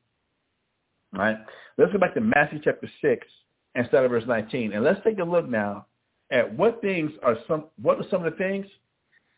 All 1.14 1.20
right. 1.20 1.36
Let's 1.76 1.92
go 1.92 1.98
back 1.98 2.14
to 2.14 2.22
Matthew 2.22 2.60
chapter 2.64 2.88
6 3.02 3.26
and 3.74 3.86
start 3.88 4.04
at 4.04 4.10
verse 4.10 4.24
19. 4.26 4.72
And 4.72 4.82
let's 4.82 5.00
take 5.04 5.18
a 5.18 5.24
look 5.24 5.50
now 5.50 5.86
at 6.30 6.56
what 6.56 6.80
things 6.80 7.10
are 7.22 7.36
some, 7.46 7.64
what 7.82 7.98
are 7.98 8.08
some 8.10 8.24
of 8.24 8.32
the 8.32 8.38
things 8.38 8.64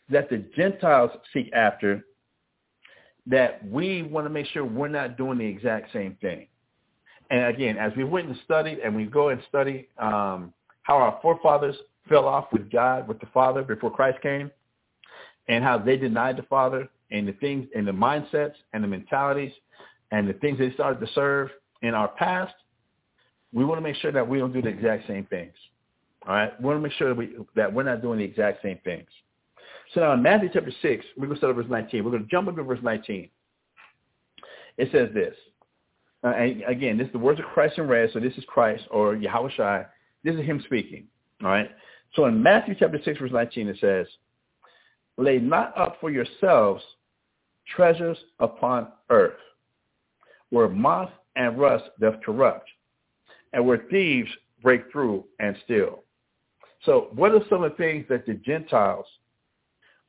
that 0.08 0.30
the 0.30 0.44
Gentiles 0.54 1.10
seek 1.32 1.50
after 1.52 2.04
that 3.26 3.66
we 3.68 4.04
want 4.04 4.26
to 4.26 4.30
make 4.30 4.46
sure 4.46 4.64
we're 4.64 4.86
not 4.86 5.16
doing 5.16 5.38
the 5.38 5.44
exact 5.44 5.92
same 5.92 6.16
thing. 6.20 6.46
And 7.30 7.46
again, 7.46 7.78
as 7.78 7.92
we 7.96 8.04
went 8.04 8.28
and 8.28 8.38
studied 8.44 8.78
and 8.78 8.94
we 8.94 9.06
go 9.06 9.30
and 9.30 9.42
study 9.48 9.88
um, 9.98 10.52
how 10.82 10.98
our 10.98 11.18
forefathers 11.20 11.76
fell 12.08 12.26
off 12.26 12.52
with 12.52 12.70
God, 12.70 13.08
with 13.08 13.20
the 13.20 13.26
Father 13.26 13.62
before 13.62 13.90
Christ 13.90 14.20
came, 14.22 14.50
and 15.48 15.64
how 15.64 15.78
they 15.78 15.96
denied 15.96 16.36
the 16.36 16.42
Father 16.44 16.88
and 17.10 17.26
the 17.26 17.32
things 17.34 17.66
and 17.74 17.86
the 17.86 17.92
mindsets 17.92 18.54
and 18.72 18.82
the 18.82 18.88
mentalities 18.88 19.52
and 20.10 20.28
the 20.28 20.34
things 20.34 20.58
they 20.58 20.72
started 20.72 21.04
to 21.04 21.12
serve 21.14 21.50
in 21.82 21.94
our 21.94 22.08
past, 22.08 22.54
we 23.52 23.64
want 23.64 23.78
to 23.78 23.82
make 23.82 23.96
sure 23.96 24.12
that 24.12 24.26
we 24.26 24.38
don't 24.38 24.52
do 24.52 24.62
the 24.62 24.68
exact 24.68 25.06
same 25.06 25.26
things. 25.26 25.52
All 26.26 26.34
right? 26.34 26.58
We 26.60 26.66
want 26.66 26.78
to 26.78 26.82
make 26.82 26.92
sure 26.92 27.08
that, 27.08 27.16
we, 27.16 27.36
that 27.56 27.72
we're 27.72 27.82
not 27.82 28.02
doing 28.02 28.18
the 28.18 28.24
exact 28.24 28.62
same 28.62 28.78
things. 28.84 29.08
So 29.94 30.00
now 30.00 30.12
in 30.12 30.22
Matthew 30.22 30.48
chapter 30.52 30.72
6, 30.80 31.04
we're 31.16 31.26
going 31.26 31.36
to 31.36 31.38
start 31.38 31.50
at 31.50 31.56
verse 31.56 31.70
19. 31.70 32.04
We're 32.04 32.10
going 32.10 32.24
to 32.24 32.30
jump 32.30 32.48
up 32.48 32.56
to 32.56 32.62
verse 32.62 32.80
19. 32.82 33.28
It 34.78 34.88
says 34.90 35.10
this. 35.12 35.34
Uh, 36.24 36.28
and 36.28 36.62
again, 36.62 36.96
this 36.96 37.08
is 37.08 37.12
the 37.12 37.18
words 37.18 37.40
of 37.40 37.46
Christ 37.46 37.78
in 37.78 37.88
red, 37.88 38.10
so 38.12 38.20
this 38.20 38.32
is 38.34 38.44
Christ 38.46 38.84
or 38.90 39.16
Yahawashi. 39.16 39.86
This 40.24 40.34
is 40.36 40.42
him 40.42 40.62
speaking. 40.64 41.06
All 41.42 41.50
right? 41.50 41.68
So 42.14 42.26
in 42.26 42.42
Matthew 42.42 42.74
chapter 42.78 43.00
6, 43.02 43.18
verse 43.18 43.32
19, 43.32 43.68
it 43.68 43.76
says, 43.80 44.06
Lay 45.16 45.38
not 45.38 45.76
up 45.76 45.98
for 46.00 46.10
yourselves 46.10 46.82
treasures 47.74 48.18
upon 48.40 48.88
earth, 49.10 49.38
where 50.50 50.68
moth 50.68 51.10
and 51.36 51.58
rust 51.58 51.84
doth 52.00 52.22
corrupt, 52.22 52.68
and 53.52 53.66
where 53.66 53.84
thieves 53.90 54.30
break 54.62 54.90
through 54.90 55.24
and 55.38 55.56
steal. 55.64 56.02
So 56.84 57.08
what 57.14 57.32
are 57.32 57.40
some 57.48 57.62
of 57.62 57.72
the 57.72 57.76
things 57.76 58.06
that 58.08 58.26
the 58.26 58.34
Gentiles 58.34 59.06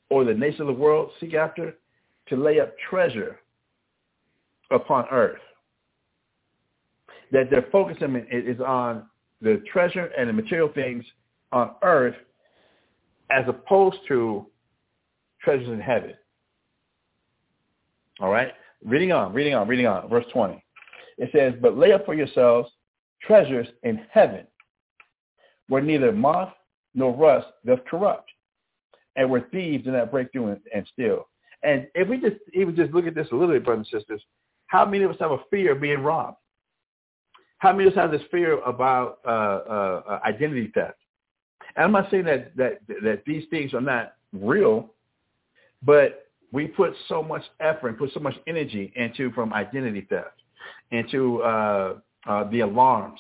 or 0.09 0.23
the 0.23 0.33
nations 0.33 0.61
of 0.61 0.67
the 0.67 0.73
world 0.73 1.11
seek 1.19 1.33
after? 1.33 1.75
To 2.27 2.37
lay 2.37 2.59
up 2.61 2.73
treasure 2.89 3.39
upon 4.71 5.05
earth. 5.11 5.41
That 7.31 7.49
their 7.49 7.65
focus 7.71 7.97
is 8.31 8.61
on 8.61 9.07
the 9.41 9.61
treasure 9.71 10.09
and 10.17 10.29
the 10.29 10.33
material 10.33 10.69
things 10.73 11.03
on 11.53 11.71
earth 11.83 12.15
as 13.31 13.45
opposed 13.47 13.97
to 14.09 14.47
treasures 15.41 15.69
in 15.69 15.79
heaven. 15.79 16.13
All 18.19 18.31
right? 18.31 18.51
Reading 18.83 19.11
on, 19.11 19.33
reading 19.33 19.53
on, 19.53 19.67
reading 19.67 19.87
on. 19.87 20.09
Verse 20.09 20.25
20. 20.33 20.63
It 21.17 21.29
says, 21.31 21.53
But 21.61 21.77
lay 21.77 21.93
up 21.93 22.05
for 22.05 22.13
yourselves 22.13 22.69
treasures 23.21 23.67
in 23.83 24.01
heaven, 24.11 24.45
where 25.69 25.81
neither 25.81 26.11
moth 26.11 26.53
nor 26.93 27.15
rust 27.15 27.47
doth 27.65 27.79
corrupt, 27.85 28.29
and 29.15 29.29
where 29.29 29.47
thieves 29.51 29.85
do 29.85 29.91
not 29.91 30.11
break 30.11 30.31
through 30.31 30.49
and, 30.49 30.59
and 30.73 30.87
steal. 30.91 31.27
And 31.63 31.87
if 31.95 32.07
we 32.09 32.17
just 32.17 32.35
even 32.53 32.75
just 32.75 32.91
look 32.91 33.07
at 33.07 33.15
this 33.15 33.27
a 33.31 33.35
little 33.35 33.53
bit, 33.53 33.63
brothers 33.63 33.87
and 33.91 34.01
sisters, 34.01 34.21
how 34.67 34.85
many 34.85 35.03
of 35.03 35.11
us 35.11 35.17
have 35.19 35.31
a 35.31 35.37
fear 35.49 35.73
of 35.73 35.81
being 35.81 35.99
robbed? 35.99 36.37
How 37.59 37.71
many 37.71 37.87
of 37.87 37.93
us 37.93 37.97
have 37.97 38.11
this 38.11 38.21
fear 38.29 38.59
about 38.63 39.19
uh, 39.25 39.29
uh, 39.29 40.01
uh 40.09 40.19
identity 40.25 40.71
theft? 40.73 40.97
And 41.75 41.85
I'm 41.85 41.91
not 41.91 42.09
saying 42.11 42.25
that, 42.25 42.55
that 42.57 42.79
that 43.03 43.23
these 43.25 43.43
things 43.49 43.73
are 43.73 43.81
not 43.81 44.13
real, 44.31 44.91
but 45.81 46.27
we 46.51 46.67
put 46.67 46.93
so 47.07 47.23
much 47.23 47.43
effort 47.59 47.89
and 47.89 47.97
put 47.97 48.11
so 48.13 48.19
much 48.19 48.35
energy 48.47 48.93
into 48.95 49.31
from 49.31 49.53
identity 49.53 50.05
theft, 50.07 50.41
into 50.91 51.41
uh, 51.41 51.95
uh, 52.27 52.49
the 52.51 52.59
alarms, 52.61 53.19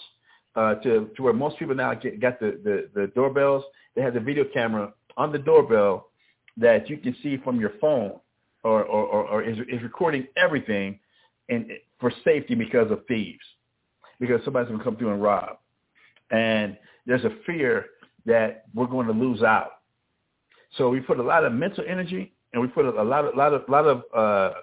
uh, 0.55 0.75
to 0.75 1.09
to 1.15 1.23
where 1.23 1.33
most 1.33 1.57
people 1.57 1.75
now 1.75 1.93
get 1.93 2.21
got 2.21 2.39
the, 2.39 2.59
the 2.63 2.89
the 2.93 3.07
doorbells. 3.07 3.63
They 3.95 4.01
have 4.01 4.13
the 4.13 4.19
video 4.19 4.45
camera 4.53 4.93
on 5.17 5.31
the 5.31 5.39
doorbell 5.39 6.09
that 6.57 6.89
you 6.89 6.97
can 6.97 7.15
see 7.23 7.37
from 7.37 7.59
your 7.59 7.71
phone, 7.81 8.19
or 8.63 8.83
or, 8.83 9.05
or, 9.05 9.27
or 9.27 9.43
is, 9.43 9.57
is 9.67 9.81
recording 9.81 10.27
everything, 10.37 10.99
and 11.49 11.71
for 11.99 12.11
safety 12.23 12.53
because 12.53 12.91
of 12.91 13.05
thieves, 13.07 13.43
because 14.19 14.41
somebody's 14.45 14.69
gonna 14.71 14.83
come 14.83 14.95
through 14.95 15.11
and 15.11 15.23
rob, 15.23 15.57
and 16.29 16.77
there's 17.07 17.25
a 17.25 17.31
fear 17.47 17.87
that 18.25 18.65
we're 18.73 18.87
going 18.87 19.07
to 19.07 19.13
lose 19.13 19.43
out. 19.43 19.71
So 20.77 20.89
we 20.89 20.99
put 21.01 21.19
a 21.19 21.23
lot 21.23 21.45
of 21.45 21.53
mental 21.53 21.83
energy 21.87 22.33
and 22.53 22.61
we 22.61 22.67
put 22.67 22.85
a 22.85 23.03
lot 23.03 23.25
of 23.25 23.35
lot 23.35 23.53
of 23.53 23.63
lot 23.67 23.85
of 23.85 24.03
uh, 24.15 24.55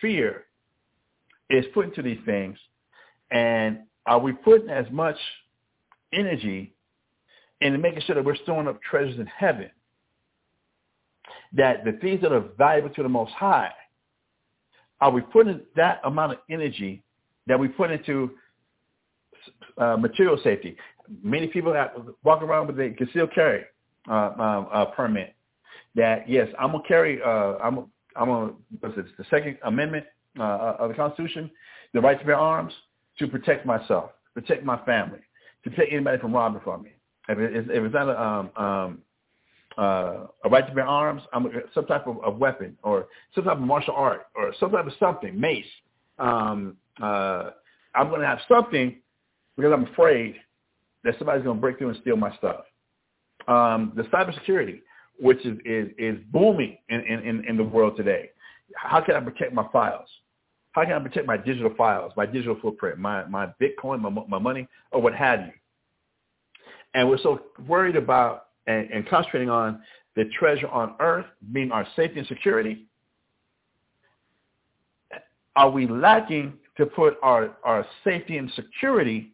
fear 0.00 0.44
is 1.48 1.64
put 1.74 1.86
into 1.86 2.02
these 2.02 2.20
things, 2.24 2.56
and 3.30 3.80
are 4.06 4.18
we 4.18 4.32
putting 4.32 4.70
as 4.70 4.86
much 4.90 5.16
energy 6.12 6.74
into 7.60 7.78
making 7.78 8.02
sure 8.02 8.14
that 8.14 8.24
we're 8.24 8.36
storing 8.36 8.68
up 8.68 8.80
treasures 8.82 9.18
in 9.18 9.26
heaven? 9.26 9.70
That 11.52 11.84
the 11.84 11.92
things 11.92 12.20
that 12.22 12.32
are 12.32 12.44
valuable 12.56 12.90
to 12.94 13.02
the 13.02 13.08
Most 13.08 13.32
High, 13.32 13.72
are 15.00 15.10
we 15.10 15.22
putting 15.22 15.60
that 15.76 16.00
amount 16.04 16.32
of 16.32 16.38
energy 16.48 17.02
that 17.46 17.58
we 17.58 17.68
put 17.68 17.90
into 17.90 18.30
uh, 19.78 19.96
material 19.96 20.38
safety? 20.44 20.76
Many 21.22 21.46
people 21.46 21.72
have, 21.74 21.90
walk 22.24 22.42
around 22.42 22.68
with 22.68 22.78
a 22.80 22.90
concealed 22.96 23.32
carry 23.34 23.64
uh, 24.08 24.12
uh, 24.12 24.84
permit. 24.86 25.34
That 25.94 26.28
yes, 26.28 26.48
I'm 26.58 26.72
gonna 26.72 26.84
carry. 26.86 27.20
Uh, 27.22 27.56
I'm 27.62 27.78
a, 27.78 27.84
I'm 28.16 28.28
a, 28.28 28.52
what's 28.80 28.96
it, 28.96 29.06
the 29.18 29.24
Second 29.30 29.58
Amendment 29.64 30.06
uh, 30.38 30.42
uh, 30.42 30.76
of 30.78 30.88
the 30.90 30.94
Constitution, 30.94 31.50
the 31.92 32.00
right 32.00 32.18
to 32.18 32.24
bear 32.24 32.36
arms 32.36 32.72
to 33.18 33.26
protect 33.26 33.66
myself, 33.66 34.10
protect 34.34 34.64
my 34.64 34.78
family, 34.84 35.18
to 35.64 35.70
protect 35.70 35.92
anybody 35.92 36.18
from 36.18 36.32
robbing 36.32 36.60
from 36.62 36.82
me. 36.84 36.90
If, 37.28 37.38
it, 37.38 37.70
if 37.70 37.84
it's 37.84 37.94
not 37.94 38.08
a, 38.08 38.22
um, 38.22 38.50
um, 38.56 39.02
uh, 39.76 40.26
a 40.44 40.48
right 40.48 40.66
to 40.66 40.74
bear 40.74 40.86
arms, 40.86 41.22
I'm 41.32 41.46
a, 41.46 41.50
some 41.74 41.86
type 41.86 42.06
of, 42.06 42.22
of 42.22 42.38
weapon 42.38 42.76
or 42.82 43.08
some 43.34 43.44
type 43.44 43.56
of 43.56 43.62
martial 43.62 43.94
art 43.94 44.26
or 44.36 44.52
some 44.60 44.70
type 44.70 44.86
of 44.86 44.92
something, 44.98 45.38
mace. 45.38 45.64
Um, 46.18 46.76
uh, 47.02 47.50
I'm 47.94 48.08
going 48.08 48.20
to 48.20 48.26
have 48.26 48.40
something 48.48 48.96
because 49.56 49.72
I'm 49.72 49.86
afraid 49.92 50.36
that 51.04 51.14
somebody's 51.18 51.44
going 51.44 51.56
to 51.56 51.60
break 51.60 51.78
through 51.78 51.90
and 51.90 51.98
steal 52.00 52.16
my 52.16 52.34
stuff. 52.36 52.64
Um, 53.48 53.92
the 53.96 54.02
cybersecurity, 54.04 54.80
which 55.18 55.44
is, 55.44 55.58
is, 55.64 55.88
is 55.98 56.18
booming 56.30 56.78
in, 56.88 57.00
in, 57.00 57.44
in 57.48 57.56
the 57.56 57.64
world 57.64 57.96
today. 57.96 58.30
How 58.74 59.00
can 59.00 59.14
I 59.16 59.20
protect 59.20 59.52
my 59.52 59.66
files? 59.72 60.08
How 60.72 60.84
can 60.84 60.92
I 60.92 61.00
protect 61.00 61.26
my 61.26 61.36
digital 61.36 61.74
files, 61.76 62.12
my 62.16 62.26
digital 62.26 62.56
footprint, 62.60 62.98
my, 62.98 63.24
my 63.24 63.48
Bitcoin, 63.60 64.00
my, 64.00 64.10
my 64.28 64.38
money, 64.38 64.68
or 64.92 65.02
what 65.02 65.14
have 65.14 65.40
you? 65.40 65.52
And 66.94 67.08
we're 67.08 67.18
so 67.18 67.40
worried 67.66 67.96
about 67.96 68.46
and, 68.66 68.88
and 68.90 69.08
concentrating 69.08 69.50
on 69.50 69.82
the 70.16 70.24
treasure 70.38 70.68
on 70.68 70.94
earth 71.00 71.26
being 71.52 71.72
our 71.72 71.86
safety 71.96 72.18
and 72.18 72.28
security. 72.28 72.86
Are 75.56 75.70
we 75.70 75.86
lacking 75.86 76.54
to 76.76 76.86
put 76.86 77.16
our, 77.22 77.56
our 77.64 77.86
safety 78.04 78.38
and 78.38 78.50
security 78.52 79.32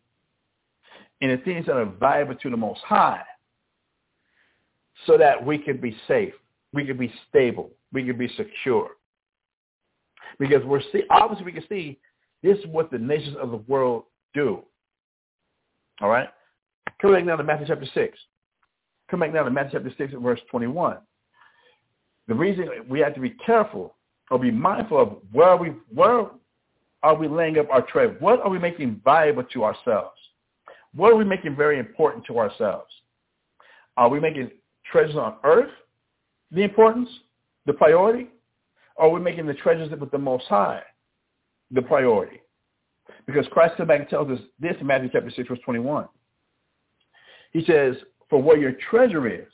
in 1.21 1.31
the 1.31 1.39
things 1.39 1.67
that 1.67 1.77
are 1.77 1.85
valuable 1.85 2.35
to 2.35 2.51
the 2.51 2.57
Most 2.57 2.81
High 2.81 3.23
so 5.07 5.17
that 5.19 5.45
we 5.45 5.59
can 5.59 5.79
be 5.79 5.97
safe, 6.09 6.35
we 6.73 6.85
can 6.85 6.97
be 6.97 7.13
stable, 7.29 7.71
we 7.93 8.05
can 8.05 8.19
be 8.19 8.29
secure. 8.37 8.91
Because 10.39 10.65
we're 10.65 10.83
see, 10.93 11.03
obviously 11.11 11.45
we 11.45 11.53
can 11.53 11.65
see 11.69 11.99
this 12.43 12.59
is 12.59 12.67
what 12.67 12.91
the 12.91 12.99
nations 12.99 13.37
of 13.41 13.51
the 13.51 13.59
world 13.69 14.05
do. 14.35 14.63
All 16.01 16.09
right? 16.09 16.29
Come 17.01 17.13
back 17.13 17.25
now 17.25 17.37
to 17.37 17.45
Matthew 17.45 17.67
chapter 17.67 17.87
6. 17.93 18.19
Come 19.11 19.21
back 19.21 19.33
now 19.33 19.45
to 19.45 19.51
Matthew 19.51 19.79
chapter 19.79 19.95
6 19.97 20.15
verse 20.23 20.41
21. 20.51 20.99
the 22.29 22.35
reason 22.35 22.69
we 22.89 23.01
have 23.01 23.15
to 23.15 23.21
be 23.21 23.31
careful 23.31 23.95
or 24.31 24.39
be 24.39 24.51
mindful 24.51 25.01
of 25.01 25.17
where 25.33 25.57
we 25.57 25.73
where 25.93 26.27
are 27.03 27.15
we 27.15 27.29
laying 27.29 27.59
up 27.59 27.71
our 27.71 27.83
treasure? 27.83 28.17
What 28.19 28.41
are 28.41 28.51
we 28.51 28.59
making 28.59 29.01
valuable 29.05 29.45
to 29.45 29.65
ourselves? 29.65 30.19
What 30.97 31.13
are 31.13 31.17
we 31.17 31.25
making 31.25 31.55
very 31.55 31.79
important 31.79 32.25
to 32.27 32.39
ourselves? 32.39 32.91
Are 33.99 34.09
we 34.09 34.19
making 34.19 34.51
treasures 34.91 35.17
on 35.17 35.37
earth 35.45 35.71
the 36.51 36.63
importance, 36.63 37.09
the 37.67 37.75
priority? 37.75 38.29
Or 38.97 39.07
are 39.07 39.11
we 39.11 39.21
making 39.21 39.47
the 39.47 39.55
treasures 39.55 39.91
with 39.99 40.11
the 40.11 40.19
Most 40.19 40.47
High 40.47 40.83
the 41.71 41.83
priority? 41.83 42.41
Because 43.27 43.47
Christ 43.51 43.77
comes 43.77 43.89
back 43.89 44.01
and 44.01 44.09
tells 44.09 44.31
us 44.31 44.39
this 44.59 44.75
in 44.81 44.87
Matthew 44.87 45.11
chapter 45.13 45.31
6, 45.31 45.49
verse 45.49 45.59
21. 45.65 46.07
He 47.53 47.65
says, 47.67 47.97
for 48.31 48.43
where 48.43 48.57
your 48.57 48.73
treasure 48.91 49.29
is, 49.29 49.47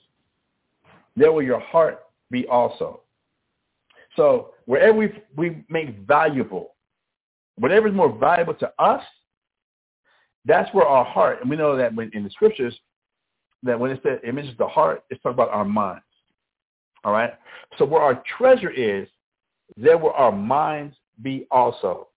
there 1.16 1.32
will 1.32 1.42
your 1.42 1.60
heart 1.60 2.04
be 2.30 2.46
also. 2.46 3.00
So 4.16 4.50
wherever 4.66 4.96
we, 4.96 5.12
we 5.36 5.64
make 5.68 5.98
valuable, 6.06 6.74
whatever 7.56 7.88
is 7.88 7.94
more 7.94 8.16
valuable 8.16 8.54
to 8.54 8.72
us, 8.78 9.02
that's 10.44 10.72
where 10.74 10.86
our 10.86 11.04
heart, 11.04 11.40
and 11.40 11.50
we 11.50 11.56
know 11.56 11.76
that 11.76 11.94
when, 11.94 12.10
in 12.14 12.24
the 12.24 12.30
scriptures, 12.30 12.74
that 13.62 13.78
when 13.78 13.90
it 13.90 14.00
says 14.02 14.18
it 14.24 14.34
mentions 14.34 14.58
the 14.58 14.66
heart, 14.66 15.04
it's 15.10 15.22
talking 15.22 15.34
about 15.34 15.50
our 15.50 15.64
minds. 15.64 16.02
All 17.04 17.12
right? 17.12 17.34
So 17.78 17.84
where 17.84 18.02
our 18.02 18.22
treasure 18.38 18.70
is, 18.70 19.08
there 19.76 19.98
will 19.98 20.12
our 20.12 20.32
minds 20.32 20.96
be 21.22 21.46
also. 21.50 22.08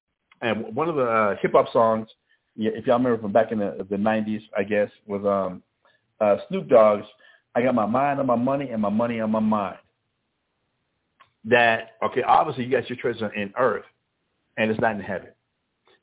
And 0.42 0.76
one 0.76 0.90
of 0.90 0.96
the 0.96 1.04
uh, 1.04 1.36
hip 1.42 1.52
hop 1.54 1.72
songs, 1.72 2.08
if 2.58 2.86
y'all 2.88 2.98
remember 2.98 3.22
from 3.22 3.32
back 3.32 3.52
in 3.52 3.60
the 3.60 3.86
the 3.90 3.96
'90s, 3.96 4.42
I 4.58 4.64
guess, 4.64 4.90
was 5.06 5.24
um, 5.26 5.64
uh, 6.20 6.38
Snoop 6.50 6.68
Dogg's 6.68 7.06
"I 7.56 7.62
got 7.62 7.76
my 7.76 7.86
mind 7.86 8.20
on 8.20 8.28
my 8.28 8.36
money 8.36 8.70
and 8.70 8.82
my 8.82 8.90
money 8.90 9.20
on 9.20 9.32
my 9.32 9.40
mind." 9.40 9.78
That 11.46 11.92
okay, 12.04 12.24
obviously 12.24 12.66
you 12.66 12.72
got 12.72 12.90
your 12.90 12.98
treasure 12.98 13.30
in 13.34 13.54
earth, 13.58 13.86
and 14.58 14.70
it's 14.70 14.80
not 14.80 14.96
in 14.96 15.02
heaven. 15.02 15.30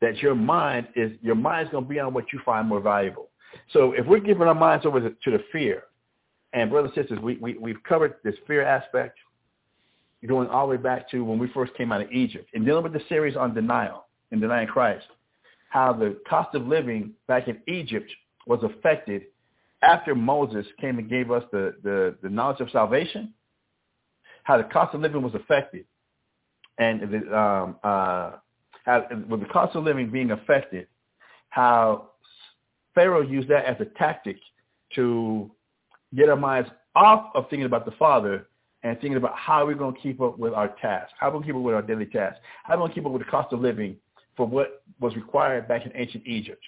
That 0.03 0.19
your 0.19 0.35
mind 0.35 0.89
is 0.95 1.13
your 1.23 1.35
mind's 1.35 1.71
going 1.71 1.85
to 1.85 1.89
be 1.89 1.99
on 1.99 2.13
what 2.13 2.27
you 2.33 2.41
find 2.45 2.69
more 2.69 2.81
valuable. 2.81 3.31
So 3.73 3.93
if 3.93 4.07
we're 4.07 4.21
giving 4.21 4.47
our 4.47 4.55
minds 4.55 4.85
over 4.85 5.01
to, 5.01 5.31
the 5.31 5.45
fear, 5.51 5.85
and 6.53 6.71
brothers 6.71 6.93
and 6.95 7.05
sisters, 7.05 7.19
we, 7.23 7.37
we 7.37 7.57
we've 7.57 7.83
covered 7.85 8.17
this 8.23 8.35
fear 8.47 8.63
aspect 8.63 9.19
going 10.27 10.49
all 10.49 10.67
the 10.67 10.73
way 10.73 10.77
back 10.77 11.11
to 11.11 11.25
when 11.25 11.39
we 11.39 11.49
first 11.49 11.75
came 11.75 11.91
out 11.91 12.01
of 12.01 12.11
Egypt 12.13 12.49
and 12.55 12.65
dealing 12.65 12.83
with 12.83 12.93
the 12.93 13.03
series 13.09 13.37
on 13.37 13.55
denial 13.55 14.07
and 14.31 14.41
denying 14.41 14.69
Christ, 14.69 15.07
how 15.69 15.93
the 15.93 16.17
cost 16.29 16.55
of 16.55 16.67
living 16.67 17.13
back 17.27 17.49
in 17.49 17.59
Egypt 17.67 18.11
was 18.47 18.63
affected 18.63 19.23
after 19.83 20.15
Moses 20.15 20.65
came 20.81 20.99
and 20.99 21.09
gave 21.09 21.31
us 21.31 21.43
the, 21.51 21.75
the, 21.83 22.17
the 22.23 22.29
knowledge 22.29 22.61
of 22.61 22.71
salvation, 22.71 23.35
how 24.45 24.57
the 24.57 24.65
cost 24.65 24.95
of 24.95 25.01
living 25.01 25.23
was 25.23 25.35
affected. 25.35 25.85
And 26.79 27.01
the, 27.01 27.39
um, 27.39 27.77
uh, 27.83 28.33
how, 28.85 29.07
with 29.29 29.41
the 29.41 29.47
cost 29.47 29.77
of 29.77 29.85
living 29.85 30.11
being 30.11 30.31
affected, 30.31 30.87
how 31.51 32.11
Pharaoh 32.95 33.23
used 33.23 33.49
that 33.49 33.65
as 33.65 33.77
a 33.81 33.85
tactic 33.85 34.37
to 34.95 35.51
get 36.15 36.29
our 36.29 36.37
minds 36.37 36.69
off 36.95 37.31
of 37.35 37.49
thinking 37.49 37.67
about 37.67 37.85
the 37.85 37.93
Father 37.93 38.47
and 38.83 38.99
thinking 39.01 39.17
about 39.17 39.37
how 39.37 39.65
we're 39.65 39.75
going 39.75 39.95
to 39.95 40.01
keep 40.01 40.21
up 40.21 40.39
with 40.39 40.53
our 40.53 40.69
tasks, 40.81 41.13
how 41.19 41.29
we're 41.29 41.35
going 41.35 41.45
to 41.45 41.49
keep 41.49 41.57
up 41.57 41.63
with 41.63 41.75
our 41.75 41.83
daily 41.83 42.07
tasks, 42.07 42.41
how 42.65 42.75
we're 42.75 42.81
going 42.81 42.91
to 42.91 42.95
keep 42.95 43.07
up 43.07 43.13
with 43.13 43.25
the 43.25 43.31
cost 43.31 43.53
of 43.53 43.61
living 43.61 43.97
for 44.37 44.47
what 44.47 44.83
was 45.01 45.15
required 45.15 45.69
back 45.69 45.87
in 45.87 45.93
ancient 45.95 46.27
Egypt. 46.27 46.63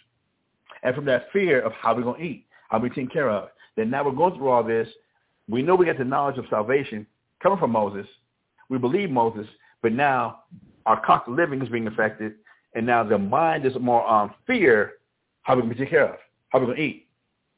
And 0.82 0.94
from 0.94 1.04
that 1.06 1.26
fear 1.32 1.60
of 1.60 1.72
how 1.72 1.94
we're 1.94 2.02
going 2.02 2.20
to 2.20 2.26
eat, 2.26 2.46
how 2.68 2.78
we're 2.78 2.88
taken 2.88 3.08
care 3.08 3.30
of, 3.30 3.48
then 3.76 3.90
now 3.90 4.04
we're 4.04 4.12
going 4.12 4.34
through 4.34 4.48
all 4.48 4.62
this. 4.62 4.88
We 5.48 5.62
know 5.62 5.74
we 5.74 5.86
got 5.86 5.98
the 5.98 6.04
knowledge 6.04 6.38
of 6.38 6.44
salvation 6.48 7.06
coming 7.42 7.58
from 7.58 7.72
Moses. 7.72 8.06
We 8.68 8.78
believe 8.78 9.10
Moses, 9.10 9.46
but 9.82 9.92
now 9.92 10.40
our 10.86 11.00
cost 11.00 11.28
of 11.28 11.34
living 11.34 11.62
is 11.62 11.68
being 11.68 11.86
affected, 11.86 12.34
and 12.74 12.86
now 12.86 13.04
the 13.04 13.18
mind 13.18 13.64
is 13.66 13.72
more 13.80 14.04
on 14.04 14.34
fear, 14.46 14.94
how 15.42 15.54
we're 15.54 15.62
going 15.62 15.74
to 15.74 15.78
take 15.78 15.90
care 15.90 16.08
of, 16.08 16.16
how 16.48 16.58
we're 16.58 16.66
going 16.66 16.78
to 16.78 16.82
eat, 16.82 17.06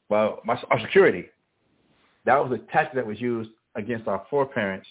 well, 0.09 0.41
my, 0.45 0.61
our 0.70 0.81
security. 0.81 1.27
That 2.24 2.37
was 2.37 2.59
a 2.59 2.72
tactic 2.72 2.95
that 2.97 3.07
was 3.07 3.20
used 3.20 3.51
against 3.74 4.09
our 4.09 4.24
foreparents 4.31 4.87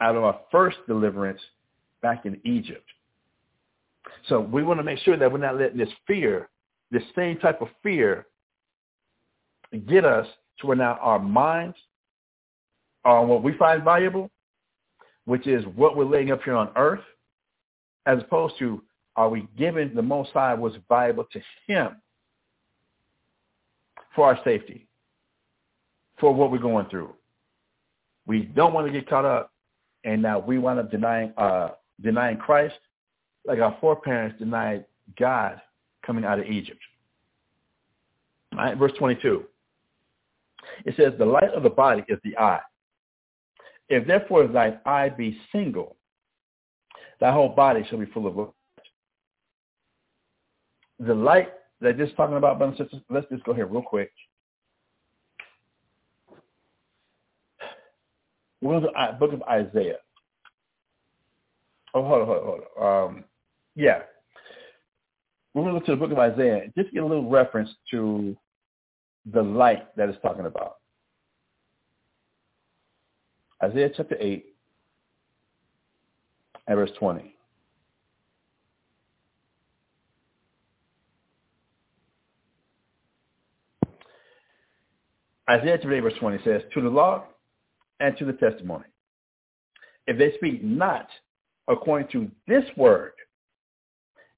out 0.00 0.16
of 0.16 0.24
our 0.24 0.40
first 0.50 0.78
deliverance 0.86 1.40
back 2.02 2.26
in 2.26 2.40
Egypt. 2.44 2.84
So 4.28 4.40
we 4.40 4.62
want 4.62 4.78
to 4.78 4.84
make 4.84 4.98
sure 5.00 5.16
that 5.16 5.30
we're 5.30 5.38
not 5.38 5.58
letting 5.58 5.78
this 5.78 5.88
fear, 6.06 6.48
this 6.90 7.02
same 7.14 7.38
type 7.38 7.60
of 7.60 7.68
fear, 7.82 8.26
get 9.88 10.04
us 10.04 10.26
to 10.60 10.66
where 10.66 10.76
now 10.76 10.98
our 11.00 11.18
minds 11.18 11.76
are 13.04 13.18
on 13.18 13.28
what 13.28 13.42
we 13.42 13.56
find 13.56 13.84
valuable, 13.84 14.30
which 15.24 15.46
is 15.46 15.64
what 15.74 15.96
we're 15.96 16.04
laying 16.04 16.30
up 16.30 16.42
here 16.42 16.54
on 16.54 16.70
earth, 16.76 17.00
as 18.06 18.20
opposed 18.20 18.58
to 18.58 18.82
are 19.16 19.28
we 19.28 19.48
giving 19.56 19.94
the 19.94 20.02
Most 20.02 20.30
High 20.32 20.54
what's 20.54 20.76
valuable 20.88 21.26
to 21.32 21.40
him 21.66 21.96
for 24.14 24.26
our 24.26 24.38
safety, 24.44 24.86
for 26.18 26.34
what 26.34 26.50
we're 26.50 26.58
going 26.58 26.86
through. 26.88 27.12
We 28.26 28.42
don't 28.42 28.72
want 28.72 28.86
to 28.86 28.92
get 28.92 29.08
caught 29.08 29.24
up, 29.24 29.52
and 30.04 30.22
now 30.22 30.38
we 30.38 30.58
wind 30.58 30.78
up 30.78 30.90
denying 30.90 31.32
uh, 31.36 31.70
denying 32.02 32.36
Christ, 32.38 32.76
like 33.46 33.58
our 33.58 33.76
foreparents 33.80 34.38
denied 34.38 34.84
God 35.18 35.60
coming 36.04 36.24
out 36.24 36.38
of 36.38 36.46
Egypt. 36.46 36.80
All 38.52 38.58
right, 38.58 38.76
verse 38.76 38.92
22. 38.98 39.44
It 40.84 40.94
says, 40.96 41.12
the 41.18 41.24
light 41.26 41.52
of 41.54 41.62
the 41.62 41.70
body 41.70 42.04
is 42.08 42.18
the 42.24 42.36
eye. 42.36 42.60
If 43.88 44.06
therefore 44.06 44.46
thine 44.46 44.78
eye 44.84 45.10
be 45.10 45.38
single, 45.52 45.96
thy 47.20 47.32
whole 47.32 47.48
body 47.48 47.84
shall 47.88 47.98
be 47.98 48.06
full 48.06 48.26
of 48.26 48.36
light. 48.36 48.54
The 50.98 51.14
light 51.14 51.52
that 51.80 52.00
is 52.00 52.10
talking 52.16 52.36
about, 52.36 52.58
brothers 52.58 52.78
and 52.78 52.88
sisters, 52.88 53.02
let's 53.10 53.28
just 53.30 53.44
go 53.44 53.52
here 53.52 53.66
real 53.66 53.82
quick. 53.82 54.12
We're 58.62 58.80
to 58.80 58.86
the 58.86 59.16
book 59.18 59.32
of 59.32 59.42
Isaiah. 59.42 59.98
Oh, 61.94 62.02
hold 62.02 62.22
on, 62.22 62.26
hold 62.26 62.38
on, 62.38 62.44
hold 62.44 62.60
on. 62.78 63.08
Um, 63.10 63.24
yeah. 63.74 64.00
We're 65.54 65.62
going 65.62 65.74
to 65.74 65.78
look 65.78 65.86
to 65.86 65.92
the 65.92 65.96
book 65.96 66.12
of 66.12 66.18
Isaiah 66.18 66.70
just 66.76 66.92
get 66.92 67.02
a 67.02 67.06
little 67.06 67.28
reference 67.28 67.70
to 67.90 68.36
the 69.32 69.42
light 69.42 69.94
that 69.96 70.08
it's 70.08 70.20
talking 70.22 70.46
about. 70.46 70.76
Isaiah 73.62 73.90
chapter 73.96 74.16
8 74.20 74.44
verse 76.74 76.90
20. 76.98 77.36
Isaiah 85.48 85.78
chapter 85.80 86.02
verse 86.02 86.14
20 86.18 86.38
says, 86.44 86.62
To 86.74 86.80
the 86.80 86.88
law 86.88 87.24
and 88.00 88.16
to 88.18 88.24
the 88.24 88.32
testimony. 88.32 88.84
If 90.06 90.18
they 90.18 90.32
speak 90.36 90.62
not 90.62 91.08
according 91.68 92.08
to 92.08 92.30
this 92.48 92.64
word, 92.76 93.12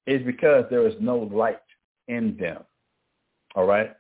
it 0.07 0.20
is 0.20 0.26
because 0.26 0.64
there 0.70 0.87
is 0.87 0.95
no 1.01 1.18
light 1.18 1.61
in 2.09 2.37
them. 2.39 2.62
All 3.55 3.66
right? 3.66 3.95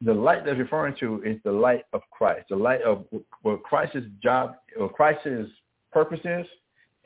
The 0.00 0.14
light 0.14 0.44
that's 0.44 0.58
referring 0.58 0.94
to 1.00 1.22
is 1.24 1.38
the 1.44 1.52
light 1.52 1.84
of 1.92 2.02
Christ, 2.10 2.46
the 2.50 2.56
light 2.56 2.82
of 2.82 3.04
what 3.42 3.62
Christ's 3.62 4.06
job, 4.22 4.54
what 4.76 4.92
Christ's 4.94 5.50
purpose 5.92 6.20
is, 6.24 6.46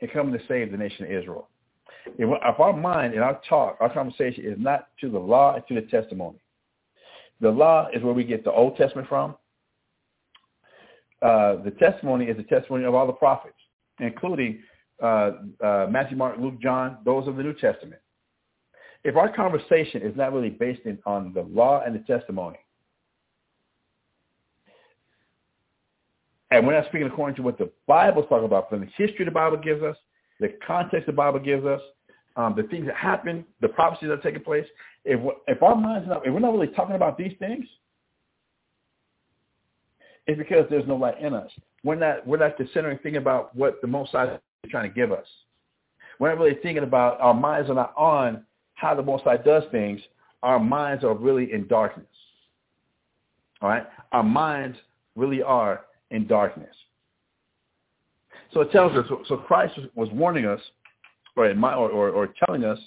in 0.03 0.09
coming 0.09 0.37
to 0.37 0.45
save 0.47 0.69
the 0.71 0.77
nation 0.77 1.05
of 1.05 1.11
Israel. 1.11 1.47
If 2.17 2.59
our 2.59 2.73
mind 2.73 3.13
and 3.13 3.23
our 3.23 3.39
talk, 3.47 3.77
our 3.79 3.91
conversation 3.91 4.45
is 4.45 4.57
not 4.59 4.87
to 4.99 5.09
the 5.09 5.17
law 5.17 5.55
and 5.55 5.63
to 5.67 5.75
the 5.75 5.87
testimony. 5.87 6.37
The 7.39 7.49
law 7.49 7.87
is 7.93 8.03
where 8.03 8.13
we 8.13 8.25
get 8.25 8.43
the 8.43 8.51
Old 8.51 8.75
Testament 8.75 9.07
from. 9.07 9.35
Uh, 11.21 11.63
the 11.63 11.71
testimony 11.79 12.25
is 12.25 12.35
the 12.35 12.43
testimony 12.43 12.83
of 12.83 12.93
all 12.93 13.07
the 13.07 13.13
prophets, 13.13 13.55
including 13.99 14.59
uh, 15.01 15.31
uh, 15.63 15.87
Matthew, 15.89 16.17
Mark, 16.17 16.37
Luke, 16.37 16.59
John, 16.61 16.97
those 17.05 17.25
of 17.27 17.37
the 17.37 17.43
New 17.43 17.53
Testament. 17.53 18.01
If 19.05 19.15
our 19.15 19.33
conversation 19.33 20.01
is 20.01 20.15
not 20.17 20.33
really 20.33 20.49
based 20.49 20.81
in, 20.85 20.99
on 21.05 21.33
the 21.33 21.43
law 21.43 21.81
and 21.85 21.95
the 21.95 21.99
testimony, 21.99 22.59
and 26.53 26.67
we're 26.67 26.79
not 26.79 26.85
speaking 26.89 27.07
according 27.07 27.35
to 27.37 27.41
what 27.41 27.57
the 27.57 27.71
Bible 27.87 28.21
talking 28.23 28.45
about, 28.45 28.69
from 28.69 28.81
the 28.81 28.85
history 28.95 29.25
the 29.25 29.31
Bible 29.31 29.57
gives 29.57 29.81
us, 29.81 29.97
the 30.39 30.49
context 30.65 31.07
the 31.07 31.11
Bible 31.11 31.39
gives 31.39 31.65
us, 31.65 31.81
um, 32.35 32.53
the 32.55 32.61
things 32.63 32.85
that 32.85 32.95
happen, 32.95 33.43
the 33.61 33.69
prophecies 33.69 34.09
that 34.09 34.19
are 34.19 34.21
taking 34.21 34.43
place, 34.43 34.65
if, 35.03 35.19
if 35.47 35.63
our 35.63 35.75
minds 35.75 36.05
are 36.05 36.09
not, 36.09 36.27
if 36.27 36.31
we're 36.31 36.39
not 36.39 36.53
really 36.53 36.67
talking 36.67 36.95
about 36.95 37.17
these 37.17 37.33
things, 37.39 37.65
it's 40.27 40.37
because 40.37 40.65
there's 40.69 40.87
no 40.87 40.95
light 40.95 41.19
in 41.19 41.33
us. 41.33 41.49
We're 41.83 41.95
not 41.95 42.25
we're 42.25 42.37
not 42.37 42.55
considering 42.55 42.99
thinking 42.99 43.17
about 43.21 43.55
what 43.55 43.81
the 43.81 43.87
Most 43.87 44.11
High 44.11 44.35
is 44.35 44.39
trying 44.69 44.89
to 44.89 44.95
give 44.95 45.11
us. 45.11 45.25
We're 46.19 46.29
not 46.29 46.37
really 46.37 46.57
thinking 46.61 46.83
about 46.83 47.19
our 47.19 47.33
minds 47.33 47.69
are 47.69 47.73
not 47.73 47.93
on 47.97 48.45
how 48.75 48.93
the 48.93 49.01
Most 49.01 49.23
High 49.23 49.37
does 49.37 49.63
things. 49.71 49.99
Our 50.43 50.59
minds 50.59 51.03
are 51.03 51.15
really 51.15 51.51
in 51.51 51.67
darkness. 51.67 52.05
All 53.61 53.69
right, 53.69 53.85
our 54.11 54.23
minds 54.23 54.77
really 55.15 55.41
are 55.41 55.81
in 56.13 56.27
darkness. 56.27 56.73
So 58.53 58.61
it 58.61 58.71
tells 58.71 58.93
us, 58.93 59.05
so 59.27 59.37
Christ 59.37 59.77
was 59.95 60.09
warning 60.11 60.45
us, 60.45 60.61
or, 61.35 61.49
or, 61.49 61.89
or, 61.89 62.09
or 62.11 62.33
telling 62.45 62.63
us 62.63 62.79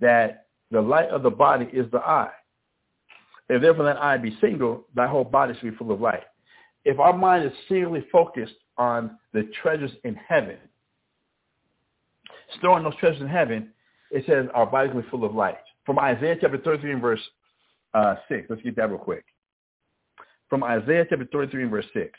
that 0.00 0.46
the 0.70 0.80
light 0.80 1.08
of 1.08 1.22
the 1.22 1.30
body 1.30 1.68
is 1.72 1.90
the 1.90 1.98
eye. 1.98 2.30
If 3.48 3.62
therefore 3.62 3.86
that 3.86 3.96
eye 3.96 4.18
be 4.18 4.36
single, 4.40 4.84
thy 4.94 5.06
whole 5.06 5.24
body 5.24 5.54
should 5.54 5.70
be 5.70 5.76
full 5.76 5.90
of 5.90 6.00
light. 6.00 6.24
If 6.84 6.98
our 6.98 7.16
mind 7.16 7.46
is 7.46 7.52
singularly 7.68 8.06
focused 8.12 8.54
on 8.76 9.18
the 9.32 9.48
treasures 9.62 9.90
in 10.04 10.14
heaven, 10.14 10.58
storing 12.58 12.84
those 12.84 12.96
treasures 12.96 13.22
in 13.22 13.28
heaven, 13.28 13.70
it 14.10 14.24
says 14.26 14.46
our 14.54 14.66
bodies 14.66 14.94
will 14.94 15.02
be 15.02 15.08
full 15.08 15.24
of 15.24 15.34
light. 15.34 15.56
From 15.86 15.98
Isaiah 15.98 16.36
chapter 16.38 16.58
33 16.58 16.92
and 16.92 17.02
verse 17.02 17.20
uh, 17.94 18.16
6. 18.28 18.46
Let's 18.50 18.62
get 18.62 18.76
that 18.76 18.90
real 18.90 18.98
quick. 18.98 19.24
From 20.50 20.62
Isaiah 20.62 21.06
chapter 21.08 21.26
33 21.30 21.62
and 21.62 21.70
verse 21.70 21.86
6. 21.94 22.10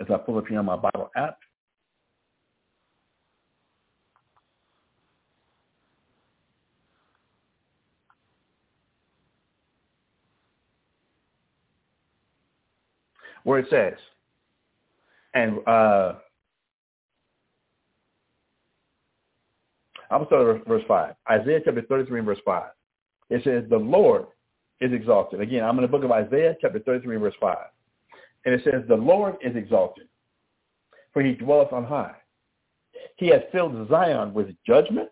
As 0.00 0.06
I 0.12 0.18
pull 0.18 0.38
up 0.38 0.46
here 0.46 0.58
on 0.58 0.66
my 0.66 0.76
Bible 0.76 1.10
app. 1.16 1.38
Where 13.44 13.60
it 13.60 13.66
says, 13.70 13.94
and 15.34 15.58
uh, 15.68 16.14
I'm 20.10 20.24
going 20.24 20.24
to 20.24 20.26
start 20.26 20.60
at 20.60 20.66
verse 20.66 20.82
5. 20.88 21.14
Isaiah 21.30 21.60
chapter 21.64 21.82
33 21.82 22.18
and 22.20 22.26
verse 22.26 22.38
5. 22.44 22.62
It 23.30 23.44
says, 23.44 23.64
the 23.68 23.76
Lord 23.76 24.26
is 24.80 24.92
exalted. 24.92 25.40
Again, 25.40 25.64
I'm 25.64 25.76
in 25.78 25.82
the 25.82 25.88
book 25.88 26.04
of 26.04 26.10
Isaiah 26.10 26.56
chapter 26.60 26.78
33 26.80 27.16
verse 27.16 27.34
5. 27.40 27.56
And 28.46 28.54
it 28.54 28.62
says, 28.64 28.84
the 28.88 28.94
Lord 28.94 29.36
is 29.42 29.56
exalted, 29.56 30.06
for 31.12 31.20
he 31.20 31.32
dwelleth 31.32 31.72
on 31.72 31.84
high. 31.84 32.14
He 33.16 33.26
has 33.28 33.42
filled 33.50 33.88
Zion 33.88 34.32
with 34.32 34.54
judgment 34.64 35.08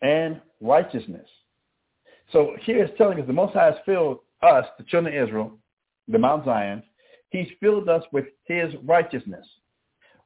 and 0.00 0.40
righteousness. 0.60 1.28
So 2.32 2.54
here 2.62 2.84
it's 2.84 2.96
telling 2.96 3.20
us 3.20 3.26
the 3.26 3.32
Most 3.32 3.54
High 3.54 3.66
has 3.66 3.74
filled 3.84 4.20
us, 4.42 4.64
the 4.78 4.84
children 4.84 5.12
of 5.14 5.28
Israel, 5.28 5.58
the 6.06 6.18
Mount 6.18 6.44
Zion. 6.44 6.84
He's 7.30 7.48
filled 7.58 7.88
us 7.88 8.04
with 8.12 8.26
his 8.44 8.72
righteousness. 8.84 9.46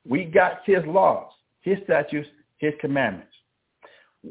We 0.07 0.26
got 0.26 0.61
his 0.66 0.84
laws, 0.86 1.32
his 1.62 1.78
statutes, 1.84 2.28
his 2.59 2.74
commandments. 2.80 3.32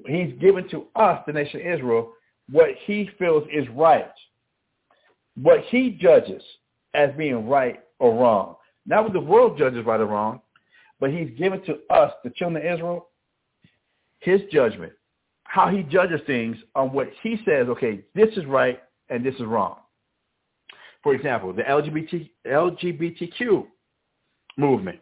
He's 0.08 0.34
given 0.40 0.70
to 0.70 0.86
us, 0.96 1.24
the 1.26 1.34
nation 1.34 1.62
of 1.62 1.66
Israel, 1.66 2.14
what 2.52 2.70
he 2.86 3.10
feels 3.18 3.48
is 3.52 3.68
right, 3.70 4.12
what 5.42 5.62
he 5.70 5.90
judges 5.90 6.44
as 6.94 7.12
being 7.18 7.48
right 7.48 7.82
or 8.00 8.14
wrong. 8.16 8.56
Not 8.86 9.04
what 9.04 9.14
the 9.14 9.20
world 9.20 9.58
judges 9.58 9.86
right 9.86 10.00
or 10.00 10.06
wrong, 10.06 10.42
but 11.00 11.12
he's 11.12 11.30
given 11.38 11.62
to 11.64 11.80
us, 11.90 12.14
the 12.24 12.30
children 12.32 12.66
of 12.66 12.74
Israel, 12.74 13.08
his 14.20 14.42
judgment, 14.52 14.94
how 15.44 15.70
he 15.70 15.84
judges 15.84 16.22
things 16.26 16.58
on 16.76 16.92
what 16.94 17.10
he 17.22 17.38
says, 17.46 17.68
okay, 17.68 18.02
this 18.16 18.30
is 18.38 18.46
right 18.46 18.82
and 19.10 19.26
this 19.26 19.36
is 19.36 19.44
wrong. 19.44 19.78
For 21.04 21.14
example, 21.14 21.52
the 21.54 21.64
LGBT, 21.64 22.30
LGBTQ 22.48 23.66
movement. 24.58 25.00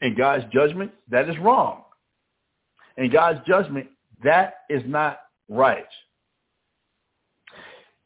In 0.00 0.16
God's 0.16 0.44
judgment, 0.52 0.90
that 1.10 1.28
is 1.28 1.38
wrong. 1.38 1.82
In 2.96 3.10
God's 3.10 3.40
judgment, 3.46 3.88
that 4.22 4.54
is 4.68 4.82
not 4.86 5.20
right. 5.48 5.86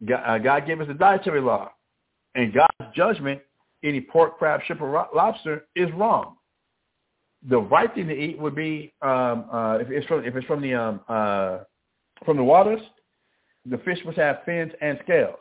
Uh, 0.08 0.38
God 0.38 0.66
gave 0.66 0.80
us 0.80 0.88
a 0.90 0.94
dietary 0.94 1.40
law. 1.40 1.72
And 2.36 2.52
God's 2.52 2.94
judgment, 2.94 3.40
any 3.82 4.00
pork, 4.00 4.38
crab, 4.38 4.60
shrimp, 4.66 4.82
or 4.82 5.08
lobster 5.14 5.64
is 5.74 5.90
wrong. 5.92 6.36
The 7.48 7.58
right 7.58 7.92
thing 7.94 8.08
to 8.08 8.14
eat 8.14 8.38
would 8.38 8.54
be 8.54 8.92
um, 9.02 9.46
uh, 9.52 9.78
if 9.80 9.90
it's 9.90 10.06
from 10.06 10.24
if 10.24 10.36
it's 10.36 10.46
from 10.46 10.60
the 10.60 10.74
um, 10.74 11.00
uh, 11.08 11.58
from 12.24 12.36
the 12.36 12.44
waters, 12.44 12.80
the 13.64 13.78
fish 13.78 13.98
must 14.04 14.18
have 14.18 14.38
fins 14.44 14.72
and 14.80 14.98
scales. 15.02 15.40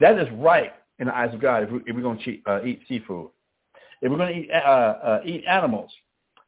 That 0.00 0.18
is 0.18 0.28
right 0.34 0.72
in 0.98 1.08
the 1.08 1.16
eyes 1.16 1.34
of 1.34 1.40
God 1.40 1.64
if, 1.64 1.70
we, 1.70 1.92
we're 1.92 2.02
going 2.02 2.20
to 2.24 2.50
uh, 2.50 2.64
eat 2.64 2.82
seafood. 2.86 3.28
If 4.02 4.10
we're 4.10 4.18
going 4.18 4.32
to 4.32 4.40
eat, 4.40 4.50
uh, 4.50 4.58
uh, 4.58 5.20
eat 5.24 5.44
animals, 5.48 5.90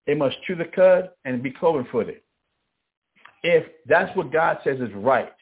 they 0.06 0.14
must 0.14 0.36
chew 0.46 0.54
the 0.54 0.66
cud 0.66 1.10
and 1.24 1.42
be 1.42 1.50
cloven-footed. 1.50 2.20
If 3.42 3.64
that's 3.86 4.14
what 4.16 4.32
God 4.32 4.58
says 4.64 4.80
is 4.80 4.92
right, 4.94 5.32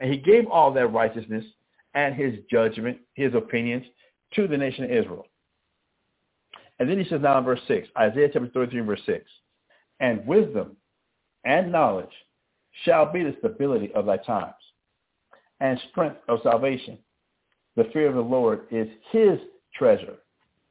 and 0.00 0.12
he 0.12 0.18
gave 0.18 0.46
all 0.48 0.72
that 0.72 0.88
righteousness 0.88 1.44
and 1.94 2.14
his 2.14 2.34
judgment, 2.50 2.98
his 3.14 3.34
opinions 3.34 3.84
to 4.34 4.48
the 4.48 4.56
nation 4.56 4.84
of 4.84 4.90
Israel. 4.90 5.26
And 6.78 6.88
then 6.88 6.98
he 6.98 7.08
says 7.08 7.20
now 7.22 7.38
in 7.38 7.44
verse 7.44 7.60
6, 7.68 7.88
Isaiah 7.98 8.30
chapter 8.32 8.48
33 8.48 8.80
verse 8.80 9.00
6, 9.06 9.24
and 10.00 10.26
wisdom 10.26 10.76
and 11.44 11.70
knowledge 11.70 12.12
shall 12.84 13.12
be 13.12 13.22
the 13.22 13.36
stability 13.38 13.92
of 13.94 14.06
thy 14.06 14.16
times, 14.16 14.54
and 15.60 15.78
strength 15.90 16.16
of 16.28 16.40
salvation. 16.42 16.98
The 17.76 17.84
fear 17.92 18.08
of 18.08 18.14
the 18.14 18.20
Lord 18.20 18.62
is 18.70 18.88
his 19.10 19.38
treasure. 19.74 20.16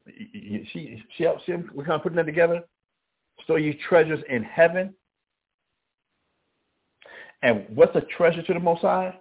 See, 0.06 0.68
see, 0.74 1.04
see 1.18 1.54
we're 1.74 1.86
kind 1.86 1.96
of 1.96 2.04
putting 2.04 2.18
that 2.18 2.26
together? 2.26 2.64
So 3.48 3.56
you 3.56 3.76
treasures 3.88 4.24
in 4.30 4.44
heaven. 4.44 4.94
And 7.44 7.66
what's 7.74 7.96
a 7.96 8.02
treasure 8.02 8.44
to 8.44 8.54
the 8.54 8.60
Most 8.60 8.82
High? 8.82 9.16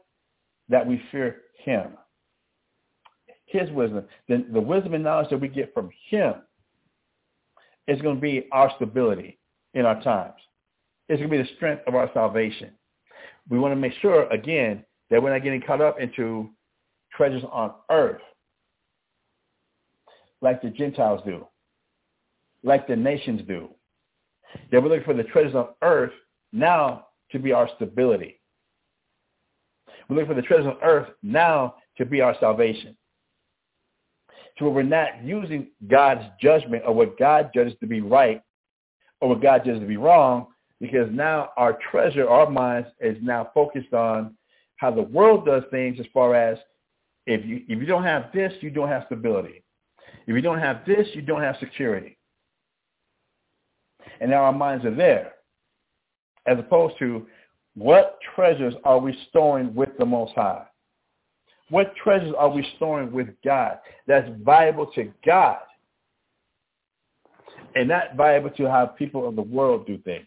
that 0.71 0.87
we 0.87 1.03
fear 1.11 1.43
him. 1.65 1.93
His 3.47 3.71
wisdom. 3.71 4.05
The, 4.29 4.45
the 4.53 4.61
wisdom 4.61 4.95
and 4.95 5.05
knowledge 5.05 5.31
that 5.31 5.41
we 5.41 5.49
get 5.49 5.75
from 5.75 5.91
him 6.09 6.35
is 7.89 8.01
going 8.01 8.17
to 8.17 8.21
be 8.21 8.47
our 8.53 8.71
stability 8.77 9.39
in 9.75 9.85
our 9.85 10.01
times. 10.03 10.35
It's 11.09 11.19
going 11.19 11.31
to 11.31 11.37
be 11.39 11.43
the 11.43 11.57
strength 11.57 11.83
of 11.89 11.95
our 11.95 12.11
salvation. 12.15 12.71
We 13.49 13.59
want 13.59 13.73
to 13.73 13.77
make 13.77 13.93
sure, 14.01 14.29
again, 14.29 14.85
that 15.11 15.21
we're 15.21 15.33
not 15.33 15.43
getting 15.43 15.61
caught 15.61 15.81
up 15.81 16.01
into 16.01 16.51
treasures 17.13 17.43
on 17.51 17.73
earth 17.91 18.23
like 20.41 20.63
the 20.63 20.71
Gentiles 20.71 21.21
do, 21.27 21.47
like 22.63 22.87
the 22.87 22.97
nations 22.97 23.43
do. 23.47 23.71
That 24.71 24.83
we're 24.83 24.89
looking 24.89 25.05
for 25.05 25.15
the 25.15 25.25
treasures 25.25 25.55
on 25.55 25.69
earth 25.83 26.13
now 26.53 27.07
to 27.33 27.39
be 27.39 27.53
our 27.53 27.69
stability. 27.77 28.40
We 30.11 30.17
look 30.17 30.27
for 30.27 30.35
the 30.35 30.43
treasures 30.43 30.67
on 30.67 30.77
earth 30.83 31.09
now 31.23 31.77
to 31.97 32.05
be 32.05 32.21
our 32.21 32.37
salvation. 32.41 32.97
Where 34.59 34.71
we're 34.71 34.83
not 34.83 35.25
using 35.25 35.69
God's 35.89 36.21
judgment 36.39 36.83
or 36.87 36.93
what 36.93 37.19
God 37.19 37.51
judges 37.55 37.73
to 37.81 37.87
be 37.87 38.03
right 38.03 38.43
or 39.23 39.31
what 39.31 39.41
God 39.41 39.65
judges 39.65 39.81
to 39.81 39.87
be 39.87 39.97
wrong 39.97 40.49
because 40.81 41.09
now 41.11 41.51
our 41.57 41.79
treasure, 41.91 42.29
our 42.29 42.51
minds 42.51 42.89
is 43.01 43.17
now 43.23 43.51
focused 43.55 43.95
on 43.95 44.37
how 44.77 44.91
the 44.91 45.01
world 45.01 45.47
does 45.47 45.63
things 45.71 45.99
as 45.99 46.05
far 46.13 46.35
as 46.35 46.59
if 47.27 47.47
you 47.47 47.63
if 47.69 47.79
you 47.79 47.87
don't 47.87 48.03
have 48.03 48.27
this, 48.35 48.53
you 48.61 48.69
don't 48.69 48.89
have 48.89 49.05
stability. 49.07 49.63
If 50.27 50.35
you 50.35 50.43
don't 50.43 50.59
have 50.59 50.85
this, 50.87 51.07
you 51.15 51.23
don't 51.23 51.43
have 51.43 51.57
security. 51.59 52.19
And 54.21 54.31
now 54.31 54.43
our 54.43 54.53
minds 54.53 54.85
are 54.85 54.95
there. 54.95 55.33
As 56.47 56.59
opposed 56.59 56.99
to 56.99 57.27
what 57.77 58.19
treasures 58.35 58.75
are 58.85 58.99
we 58.99 59.17
storing 59.29 59.75
with 59.75 59.91
the 59.99 60.05
Most 60.05 60.33
High? 60.35 60.65
What 61.71 61.95
treasures 62.03 62.35
are 62.37 62.49
we 62.49 62.67
storing 62.77 63.13
with 63.13 63.29
God 63.45 63.79
that's 64.07 64.29
valuable 64.43 64.87
to 64.95 65.13
God 65.25 65.59
and 67.77 67.89
not 67.89 68.17
valuable 68.17 68.51
to 68.51 68.69
how 68.69 68.87
people 68.87 69.29
of 69.29 69.37
the 69.37 69.43
world 69.43 69.87
do 69.87 69.99
things? 69.99 70.27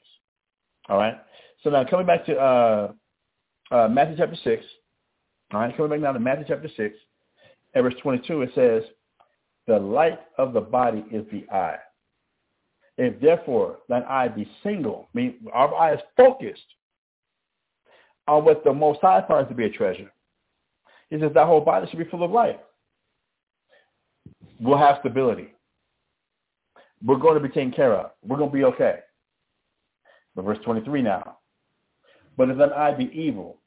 All 0.88 0.98
right. 0.98 1.16
So 1.64 1.70
now 1.70 1.84
coming 1.84 2.06
back 2.06 2.26
to 2.28 2.38
uh, 2.38 2.92
uh, 3.72 3.88
Matthew 3.90 4.18
chapter 4.18 4.38
6. 4.42 4.64
All 5.54 5.60
right. 5.60 5.76
Coming 5.76 5.92
back 5.92 6.00
now 6.00 6.14
to 6.14 6.20
Matthew 6.20 6.46
chapter 6.48 6.70
6 6.76 6.96
and 7.74 7.84
verse 7.84 7.96
22, 8.02 8.42
it 8.44 8.52
says, 8.56 8.84
the 9.68 9.80
light 9.80 10.20
of 10.38 10.54
the 10.54 10.62
body 10.62 11.06
is 11.12 11.26
the 11.32 11.46
eye. 11.54 11.78
If 12.98 13.20
therefore 13.22 13.80
thine 13.90 14.04
eye 14.04 14.28
be 14.28 14.50
single, 14.62 15.10
mean 15.14 15.36
our 15.52 15.74
eye 15.74 15.94
is 15.94 16.02
focused 16.16 16.62
on 18.28 18.46
what 18.46 18.64
the 18.64 18.74
Most 18.74 19.00
High 19.02 19.24
finds 19.28 19.50
to 19.50 19.56
be 19.56 19.66
a 19.66 19.70
treasure. 19.70 20.12
He 21.10 21.20
says 21.20 21.32
that 21.34 21.46
whole 21.46 21.62
body 21.62 21.88
should 21.90 22.00
be 22.00 22.06
full 22.06 22.24
of 22.24 22.32
light. 22.32 22.60
We'll 24.60 24.78
have 24.78 24.98
stability. 25.00 25.54
We're 27.06 27.18
going 27.18 27.36
to 27.36 27.46
be 27.48 27.54
taken 27.54 27.72
care 27.72 27.94
of. 27.94 28.12
We're 28.26 28.38
going 28.38 28.50
to 28.50 28.56
be 28.56 28.64
okay. 28.64 29.00
But 30.36 30.46
verse 30.46 30.60
23 30.64 31.02
now. 31.02 31.38
But 32.38 32.50
if 32.50 32.58
that 32.58 32.72
eye 32.74 32.94
be 32.94 33.12
evil. 33.14 33.58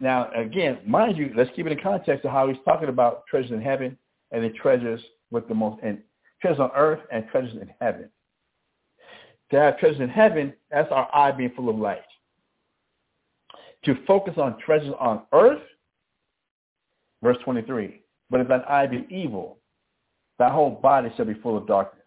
Now, 0.00 0.30
again, 0.34 0.78
mind 0.86 1.16
you, 1.16 1.32
let's 1.36 1.50
keep 1.54 1.66
it 1.66 1.72
in 1.72 1.80
context 1.80 2.24
of 2.24 2.32
how 2.32 2.48
he's 2.48 2.56
talking 2.64 2.88
about 2.88 3.26
treasures 3.26 3.52
in 3.52 3.60
heaven 3.60 3.96
and 4.32 4.42
the 4.42 4.50
treasures 4.50 5.00
with 5.30 5.46
the 5.46 5.54
most, 5.54 5.80
and 5.82 5.98
treasures 6.40 6.58
on 6.58 6.70
earth 6.74 7.00
and 7.12 7.28
treasures 7.30 7.52
in 7.52 7.70
heaven. 7.80 8.08
To 9.50 9.60
have 9.60 9.78
treasures 9.78 10.00
in 10.00 10.08
heaven, 10.08 10.54
that's 10.70 10.90
our 10.90 11.08
eye 11.14 11.30
being 11.30 11.52
full 11.54 11.68
of 11.68 11.76
light 11.76 12.00
to 13.84 13.96
focus 14.06 14.34
on 14.36 14.58
treasures 14.58 14.94
on 14.98 15.22
earth, 15.32 15.62
verse 17.22 17.36
23, 17.44 18.02
but 18.30 18.40
if 18.40 18.48
thine 18.48 18.62
eye 18.68 18.86
be 18.86 19.06
evil, 19.10 19.58
thy 20.38 20.50
whole 20.50 20.70
body 20.70 21.10
shall 21.16 21.26
be 21.26 21.34
full 21.34 21.56
of 21.56 21.66
darkness. 21.66 22.02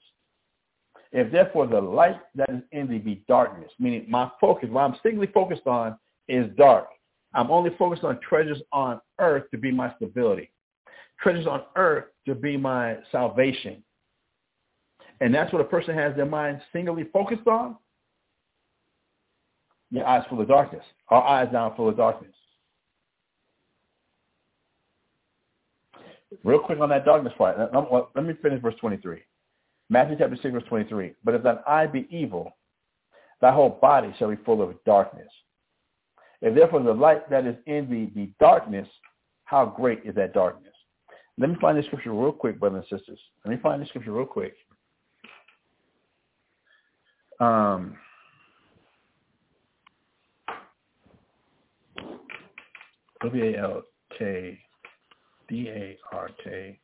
If 1.12 1.32
therefore 1.32 1.68
the 1.68 1.80
light 1.80 2.20
that 2.36 2.50
is 2.50 2.62
in 2.72 2.90
thee 2.90 2.98
be 2.98 3.24
darkness, 3.28 3.72
meaning 3.80 4.06
my 4.10 4.30
focus, 4.42 4.70
what 4.70 4.82
I'm 4.82 4.98
singly 5.02 5.28
focused 5.28 5.66
on 5.66 5.98
is 6.28 6.50
dark. 6.58 6.88
I'm 7.34 7.52
only 7.52 7.72
focused 7.78 8.04
on 8.04 8.20
treasures 8.20 8.62
on 8.72 9.00
earth 9.20 9.44
to 9.52 9.58
be 9.58 9.72
my 9.72 9.94
stability, 9.96 10.52
treasures 11.22 11.48
on 11.48 11.64
earth 11.76 12.06
to 12.28 12.36
be 12.36 12.58
my 12.58 12.98
salvation. 13.12 13.84
And 15.22 15.34
that's 15.34 15.52
what 15.54 15.62
a 15.62 15.66
person 15.66 15.96
has 15.96 16.16
their 16.16 16.26
mind 16.26 16.62
singly 16.74 17.06
focused 17.14 17.48
on. 17.48 17.78
Your 19.92 20.06
eyes 20.06 20.24
full 20.30 20.42
of 20.42 20.48
darkness. 20.48 20.84
Our 21.10 21.24
eyes 21.24 21.50
now 21.52 21.74
full 21.76 21.90
of 21.90 21.98
darkness. 21.98 22.34
Real 26.44 26.60
quick 26.60 26.80
on 26.80 26.90
that 26.90 27.06
darkness 27.06 27.34
part. 27.38 27.58
Let 27.58 28.26
me 28.26 28.34
finish 28.42 28.62
verse 28.62 28.76
23. 28.80 29.22
Matthew 29.90 30.18
chapter 30.18 30.36
6, 30.36 30.52
verse 30.52 30.64
23. 30.68 31.14
But 31.24 31.36
if 31.36 31.44
thine 31.44 31.60
eye 31.68 31.88
be 31.88 32.08
evil, 32.10 32.56
thy 33.42 33.52
whole 33.52 33.70
body 33.82 34.14
shall 34.18 34.30
be 34.30 34.44
full 34.44 34.62
of 34.62 34.76
darkness. 34.86 35.30
If 36.42 36.56
therefore 36.56 36.82
the 36.84 36.94
light 36.94 37.30
that 37.30 37.46
is 37.46 37.56
in 37.66 37.90
thee 37.90 38.06
be 38.06 38.34
darkness, 38.40 38.88
how 39.46 39.66
great 39.66 40.02
is 40.04 40.16
that 40.16 40.34
darkness? 40.34 40.74
Let 41.38 41.50
me 41.50 41.56
find 41.62 41.78
the 41.78 41.84
scripture 41.84 42.14
real 42.14 42.32
quick, 42.32 42.60
brothers 42.60 42.86
and 42.90 43.00
sisters. 43.00 43.20
Let 43.44 43.54
me 43.54 43.62
find 43.62 43.82
the 43.82 43.86
scripture 43.86 44.12
real 44.12 44.26
quick. 44.26 44.56
Um, 47.40 47.98
W-A-L-K 53.22 54.60
D-A-R-K-N-E-S-S. 55.48 56.78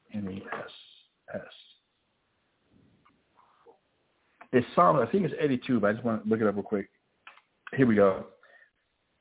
It's 4.54 4.68
Psalm, 4.76 4.98
I 4.98 5.06
think 5.06 5.24
it's 5.26 5.34
82, 5.40 5.80
but 5.80 5.88
I 5.88 5.94
just 5.94 6.04
want 6.04 6.24
to 6.24 6.30
look 6.30 6.42
it 6.42 6.48
up 6.48 6.56
real 6.56 6.64
quick. 6.64 6.90
Here 7.76 7.88
we 7.88 7.96
go. 7.96 8.26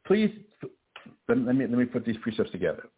Please, 0.07 0.31
let 1.29 1.39
me, 1.39 1.67
let 1.67 1.71
me 1.71 1.85
put 1.85 2.05
these 2.05 2.17
precepts 2.21 2.51
together. 2.51 2.89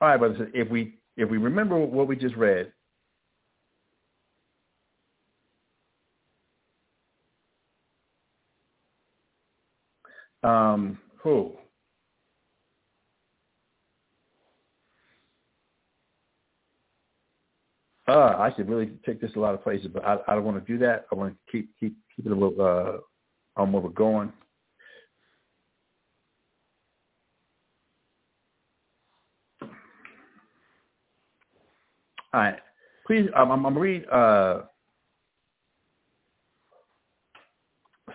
All 0.00 0.08
right, 0.08 0.18
brothers, 0.18 0.48
if 0.52 0.68
we, 0.70 0.98
if 1.16 1.30
we 1.30 1.38
remember 1.38 1.78
what 1.78 2.06
we 2.06 2.16
just 2.16 2.36
read, 2.36 2.70
um, 10.42 10.98
who? 11.16 11.52
Uh, 18.06 18.36
I 18.38 18.52
should 18.54 18.68
really 18.68 18.92
take 19.06 19.20
this 19.20 19.30
a 19.36 19.38
lot 19.38 19.54
of 19.54 19.62
places, 19.62 19.88
but 19.92 20.04
I, 20.04 20.18
I 20.28 20.34
don't 20.34 20.44
want 20.44 20.64
to 20.64 20.72
do 20.72 20.78
that. 20.78 21.06
I 21.10 21.14
want 21.14 21.34
to 21.34 21.52
keep 21.52 21.70
keep 21.80 21.96
keep 22.14 22.26
it 22.26 22.32
a 22.32 22.34
little 22.34 22.60
uh, 22.60 23.60
on 23.60 23.72
where 23.72 23.82
we're 23.82 23.90
going. 23.90 24.32
All 32.34 32.40
right, 32.40 32.58
please. 33.06 33.28
Um, 33.36 33.52
I'm, 33.52 33.62
gonna 33.62 33.78
read 33.78 34.08
uh, 34.08 34.62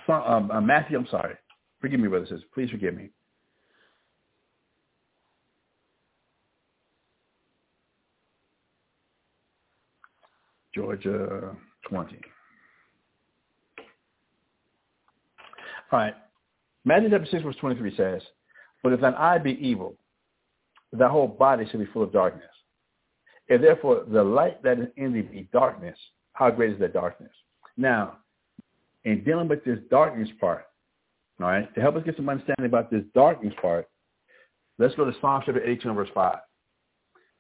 some, 0.05 0.21
um, 0.23 0.51
uh, 0.51 0.61
Matthew. 0.61 0.97
I'm 0.97 1.07
sorry. 1.07 1.35
Forgive 1.79 1.99
me, 1.99 2.09
brothers. 2.09 2.43
Please 2.53 2.69
forgive 2.69 2.95
me. 2.95 3.09
Georgia 10.80 11.53
20. 11.89 12.15
All 15.91 15.99
right. 15.99 16.13
Matthew 16.86 17.09
chapter 17.09 17.27
6, 17.30 17.43
verse 17.43 17.55
23 17.59 17.95
says, 17.97 18.21
But 18.82 18.93
if 18.93 19.01
thine 19.01 19.13
eye 19.15 19.39
be 19.39 19.57
evil, 19.59 19.95
thy 20.93 21.09
whole 21.09 21.27
body 21.27 21.67
shall 21.69 21.82
be 21.82 21.86
full 21.88 22.03
of 22.03 22.13
darkness. 22.13 22.49
If 23.49 23.61
therefore 23.61 24.05
the 24.07 24.23
light 24.23 24.63
that 24.63 24.80
is 24.80 24.88
in 24.95 25.11
thee 25.11 25.21
be 25.21 25.49
darkness, 25.51 25.97
how 26.32 26.49
great 26.49 26.71
is 26.71 26.80
that 26.80 26.93
darkness? 26.93 27.32
Now, 27.75 28.19
in 29.03 29.23
dealing 29.25 29.49
with 29.49 29.65
this 29.65 29.80
darkness 29.89 30.30
part, 30.39 30.65
all 31.41 31.47
right, 31.47 31.73
to 31.75 31.82
help 31.82 31.97
us 31.97 32.03
get 32.05 32.15
some 32.15 32.30
understanding 32.30 32.67
about 32.67 32.89
this 32.89 33.03
darkness 33.13 33.53
part, 33.61 33.89
let's 34.77 34.95
go 34.95 35.03
to 35.03 35.13
Psalm 35.19 35.43
chapter 35.45 35.61
18, 35.61 35.93
verse 35.93 36.09
5. 36.13 36.38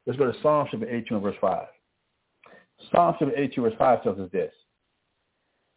Let's 0.05 0.19
go 0.19 0.29
to 0.29 0.37
Psalm 0.41 0.67
chapter 0.69 0.89
18, 0.89 1.21
verse 1.21 1.35
5. 1.39 1.67
Psalm 2.91 3.15
82 3.21 3.61
verse 3.61 3.73
5 3.77 4.03
tells 4.03 4.19
us 4.19 4.29
this. 4.31 4.53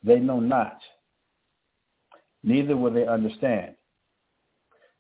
They 0.04 0.18
know 0.18 0.40
not, 0.40 0.78
neither 2.42 2.76
will 2.76 2.92
they 2.92 3.06
understand. 3.06 3.74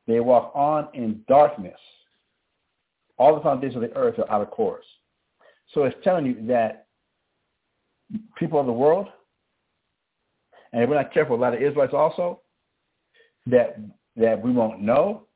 They 0.06 0.20
walk 0.20 0.52
on 0.54 0.88
in 0.94 1.24
darkness. 1.28 1.78
All 3.18 3.34
the 3.34 3.40
foundations 3.40 3.76
of 3.76 3.82
the 3.82 3.96
earth 3.96 4.18
are 4.18 4.30
out 4.30 4.42
of 4.42 4.50
course. 4.50 4.84
So 5.74 5.84
it's 5.84 5.96
telling 6.02 6.26
you 6.26 6.46
that 6.48 6.86
people 8.36 8.60
of 8.60 8.66
the 8.66 8.72
world, 8.72 9.08
and 10.72 10.82
if 10.82 10.88
we're 10.88 10.96
not 10.96 11.12
careful, 11.12 11.36
a 11.36 11.38
lot 11.38 11.54
of 11.54 11.62
Israelites 11.62 11.94
also, 11.94 12.40
that 13.46 13.78
that 14.16 14.40
we 14.42 14.52
won't 14.52 14.80
know, 14.80 15.26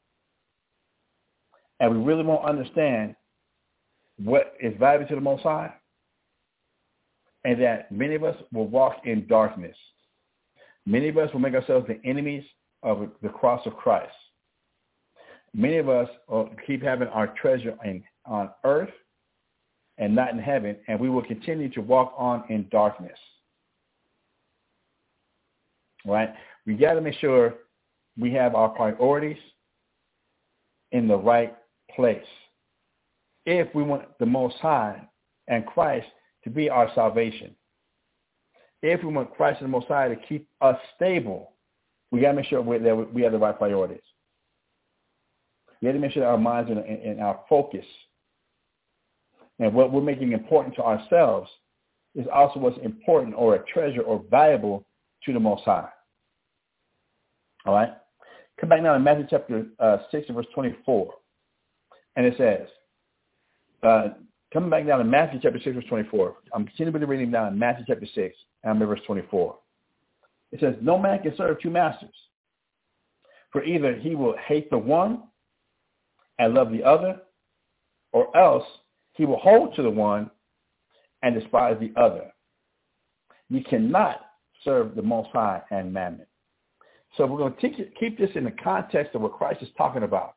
and 1.81 1.91
we 1.91 2.05
really 2.05 2.23
won't 2.23 2.45
understand 2.45 3.17
what 4.23 4.55
is 4.61 4.75
valuable 4.79 5.09
to 5.09 5.15
the 5.15 5.21
Most 5.21 5.43
High, 5.43 5.73
and 7.47 7.63
that 7.63 7.93
many 7.93 8.17
of 8.17 8.25
us 8.25 8.37
will 8.53 8.67
walk 8.67 9.03
in 9.05 9.25
darkness. 9.29 9.77
Many 10.85 11.09
of 11.09 11.17
us 11.17 11.33
will 11.33 11.39
make 11.39 11.55
ourselves 11.55 11.87
the 11.87 12.01
enemies 12.05 12.43
of 12.83 13.09
the 13.23 13.29
cross 13.29 13.65
of 13.67 13.77
Christ. 13.77 14.13
Many 15.55 15.77
of 15.77 15.89
us 15.89 16.09
will 16.29 16.51
keep 16.67 16.83
having 16.83 17.07
our 17.09 17.29
treasure 17.41 17.79
in, 17.85 18.03
on 18.25 18.51
earth 18.65 18.91
and 19.97 20.13
not 20.13 20.33
in 20.33 20.41
heaven, 20.41 20.77
and 20.89 20.99
we 20.99 21.09
will 21.09 21.23
continue 21.23 21.71
to 21.71 21.81
walk 21.81 22.13
on 22.19 22.43
in 22.49 22.69
darkness. 22.73 23.19
Right? 26.05 26.35
We 26.67 26.75
got 26.75 26.95
to 26.95 27.01
make 27.01 27.15
sure 27.15 27.55
we 28.19 28.33
have 28.33 28.57
our 28.57 28.71
priorities 28.71 29.39
in 30.91 31.07
the 31.07 31.17
right 31.17 31.57
place. 31.95 32.19
If 33.45 33.73
we 33.73 33.85
want 33.85 34.03
the 34.19 34.27
Most 34.27 34.57
High 34.57 35.01
and 35.47 35.65
Christ 35.65 36.09
to 36.47 36.51
be 36.51 36.71
our 36.71 36.89
salvation. 36.95 37.55
If 38.81 39.03
we 39.03 39.13
want 39.13 39.35
Christ 39.35 39.61
and 39.61 39.69
the 39.69 39.73
Most 39.73 39.89
High 39.89 40.09
to 40.09 40.17
keep 40.17 40.49
us 40.61 40.77
stable, 40.95 41.55
we 42.13 42.21
got 42.21 42.29
to 42.29 42.35
make 42.35 42.47
sure 42.47 42.63
that 42.63 43.13
we 43.13 43.23
have 43.23 43.33
the 43.33 43.39
right 43.39 43.59
priorities. 43.59 43.99
We 45.83 45.87
have 45.89 45.97
to 45.97 46.01
make 46.01 46.13
sure 46.13 46.23
that 46.23 46.29
our 46.29 46.39
minds 46.39 46.71
and, 46.71 46.79
and 46.79 47.21
our 47.21 47.41
focus 47.49 47.85
and 49.59 49.75
what 49.75 49.93
we're 49.93 50.03
making 50.03 50.33
important 50.33 50.77
to 50.77 50.83
ourselves 50.83 51.51
is 52.15 52.27
also 52.33 52.61
what's 52.61 52.79
important 52.85 53.35
or 53.37 53.57
a 53.57 53.65
treasure 53.65 54.03
or 54.03 54.23
valuable 54.31 54.87
to 55.25 55.33
the 55.33 55.41
Most 55.41 55.65
High. 55.65 55.89
All 57.65 57.75
right? 57.75 57.91
Come 58.61 58.69
back 58.69 58.83
now 58.83 58.93
to 58.93 59.01
Matthew 59.01 59.27
chapter 59.29 59.67
uh, 59.81 59.99
6 60.13 60.29
verse 60.31 60.47
24. 60.55 61.13
And 62.15 62.25
it 62.25 62.35
says, 62.39 62.69
uh, 63.83 64.09
Coming 64.53 64.71
back 64.71 64.87
down 64.87 64.99
to 64.99 65.05
Matthew 65.05 65.41
chapter 65.43 65.59
6, 65.63 65.75
verse 65.75 65.85
24. 65.89 66.37
I'm 66.55 66.67
continuing 66.67 67.01
to 67.01 67.07
reading 67.07 67.31
down 67.31 67.53
in 67.53 67.59
Matthew 67.59 67.85
chapter 67.87 68.07
6, 68.07 68.37
and 68.63 68.71
I'm 68.71 68.81
in 68.81 68.89
verse 68.89 69.01
24. 69.07 69.59
It 70.53 70.61
says, 70.61 70.75
No 70.81 70.99
man 70.99 71.21
can 71.21 71.37
serve 71.37 71.61
two 71.61 71.71
masters, 71.71 72.15
for 73.51 73.65
either 73.65 73.97
he 73.97 74.15
will 74.15 74.37
hate 74.47 74.71
the 74.71 74.79
one 74.79 75.25
and 76.39 76.55
love 76.55 76.71
the 76.71 76.85
other, 76.85 77.21
or 78.13 78.35
else 78.37 78.65
he 79.15 79.25
will 79.25 79.39
hold 79.39 79.75
to 79.75 79.83
the 79.83 79.91
one 79.91 80.31
and 81.23 81.35
despise 81.35 81.77
the 81.81 81.93
other. 82.01 82.31
You 83.49 83.63
cannot 83.65 84.21
serve 84.65 84.95
the 84.95 85.03
Most 85.03 85.31
High 85.33 85.63
and 85.71 85.93
Mammon. 85.93 86.27
So 87.17 87.27
we're 87.27 87.39
going 87.39 87.55
to 87.55 87.85
keep 87.99 88.19
this 88.19 88.31
in 88.35 88.45
the 88.45 88.51
context 88.51 89.15
of 89.15 89.23
what 89.23 89.33
Christ 89.33 89.63
is 89.63 89.69
talking 89.77 90.03
about. 90.03 90.35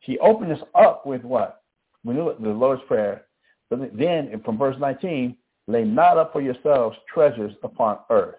He 0.00 0.18
opened 0.18 0.52
us 0.52 0.62
up 0.74 1.06
with 1.06 1.22
what? 1.22 1.61
We 2.04 2.14
knew 2.14 2.34
the 2.40 2.48
Lord's 2.50 2.82
Prayer. 2.86 3.26
But 3.70 3.96
then 3.96 4.40
from 4.44 4.58
verse 4.58 4.76
19, 4.78 5.36
lay 5.66 5.84
not 5.84 6.18
up 6.18 6.32
for 6.32 6.40
yourselves 6.40 6.96
treasures 7.12 7.52
upon 7.62 7.98
earth, 8.10 8.34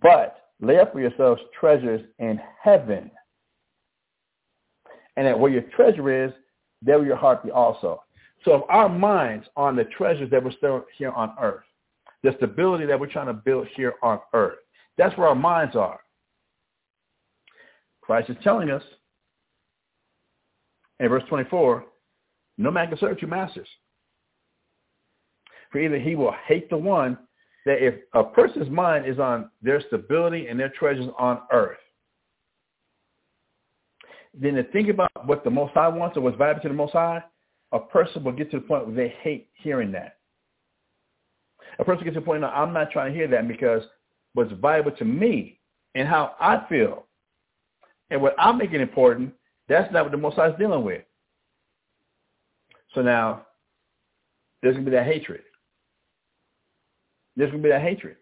but 0.00 0.50
lay 0.60 0.78
up 0.78 0.92
for 0.92 1.00
yourselves 1.00 1.40
treasures 1.58 2.02
in 2.18 2.40
heaven. 2.62 3.10
And 5.16 5.26
that 5.26 5.38
where 5.38 5.50
your 5.50 5.62
treasure 5.62 6.26
is, 6.26 6.32
there 6.80 6.98
will 6.98 7.06
your 7.06 7.16
heart 7.16 7.44
be 7.44 7.50
also. 7.50 8.02
So 8.44 8.54
if 8.54 8.62
our 8.68 8.88
minds 8.88 9.46
are 9.56 9.68
on 9.68 9.76
the 9.76 9.84
treasures 9.84 10.30
that 10.30 10.42
we're 10.42 10.52
still 10.52 10.84
here 10.96 11.10
on 11.10 11.34
earth, 11.40 11.64
the 12.22 12.32
stability 12.36 12.86
that 12.86 12.98
we're 12.98 13.08
trying 13.08 13.26
to 13.26 13.32
build 13.32 13.66
here 13.74 13.94
on 14.02 14.20
earth, 14.32 14.58
that's 14.96 15.16
where 15.18 15.28
our 15.28 15.34
minds 15.34 15.74
are. 15.74 16.00
Christ 18.00 18.30
is 18.30 18.36
telling 18.42 18.70
us 18.70 18.82
in 21.00 21.08
verse 21.08 21.22
24, 21.28 21.84
no 22.58 22.70
man 22.70 22.88
can 22.88 22.98
serve 22.98 23.18
two 23.18 23.26
masters. 23.26 23.68
For 25.70 25.80
either 25.80 25.98
he 25.98 26.14
will 26.14 26.34
hate 26.46 26.70
the 26.70 26.78
one 26.78 27.18
that 27.66 27.84
if 27.84 27.94
a 28.14 28.24
person's 28.24 28.70
mind 28.70 29.06
is 29.06 29.18
on 29.18 29.50
their 29.62 29.80
stability 29.82 30.48
and 30.48 30.58
their 30.58 30.70
treasures 30.70 31.10
on 31.18 31.40
earth, 31.52 31.78
then 34.34 34.54
to 34.54 34.64
think 34.64 34.88
about 34.88 35.10
what 35.26 35.44
the 35.44 35.50
Most 35.50 35.74
High 35.74 35.88
wants 35.88 36.16
or 36.16 36.20
what's 36.20 36.36
valuable 36.36 36.62
to 36.62 36.68
the 36.68 36.74
Most 36.74 36.92
High, 36.92 37.22
a 37.72 37.78
person 37.78 38.24
will 38.24 38.32
get 38.32 38.50
to 38.50 38.58
the 38.58 38.66
point 38.66 38.86
where 38.86 38.96
they 38.96 39.14
hate 39.20 39.48
hearing 39.54 39.92
that. 39.92 40.18
A 41.78 41.84
person 41.84 42.04
gets 42.04 42.14
to 42.14 42.20
the 42.20 42.26
point, 42.26 42.40
now 42.40 42.50
I'm 42.50 42.72
not 42.72 42.90
trying 42.90 43.12
to 43.12 43.18
hear 43.18 43.28
that 43.28 43.46
because 43.46 43.82
what's 44.32 44.52
valuable 44.52 44.92
to 44.92 45.04
me 45.04 45.60
and 45.94 46.08
how 46.08 46.34
I 46.40 46.64
feel 46.68 47.06
and 48.10 48.22
what 48.22 48.34
I'm 48.38 48.58
making 48.58 48.80
important, 48.80 49.32
that's 49.68 49.92
not 49.92 50.04
what 50.04 50.12
the 50.12 50.18
Most 50.18 50.36
High 50.36 50.48
is 50.48 50.58
dealing 50.58 50.84
with. 50.84 51.02
So 52.94 53.02
now 53.02 53.46
there's 54.62 54.74
going 54.74 54.84
to 54.84 54.90
be 54.90 54.96
that 54.96 55.06
hatred. 55.06 55.42
There's 57.36 57.50
going 57.50 57.62
to 57.62 57.66
be 57.68 57.72
that 57.72 57.82
hatred. 57.82 58.16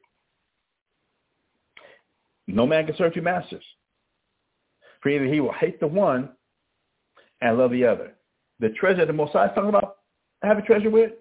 No 2.47 2.67
man 2.67 2.87
can 2.87 2.97
serve 2.97 3.15
two 3.15 3.23
masters. 3.23 3.65
For 5.03 5.09
either 5.09 5.25
he 5.25 5.41
will 5.41 5.53
hate 5.53 5.81
the 5.81 5.87
one 5.87 6.31
and 7.41 7.59
love 7.59 7.71
the 7.71 7.85
other. 7.85 8.15
The 8.61 8.71
treasure 8.71 8.99
that 8.99 9.07
the 9.07 9.13
Most 9.13 9.33
High 9.33 9.47
is 9.47 9.53
talking 9.55 9.69
about, 9.69 9.97
I 10.43 10.47
have 10.47 10.59
a 10.59 10.63
treasure 10.63 10.91
with, 10.91 11.13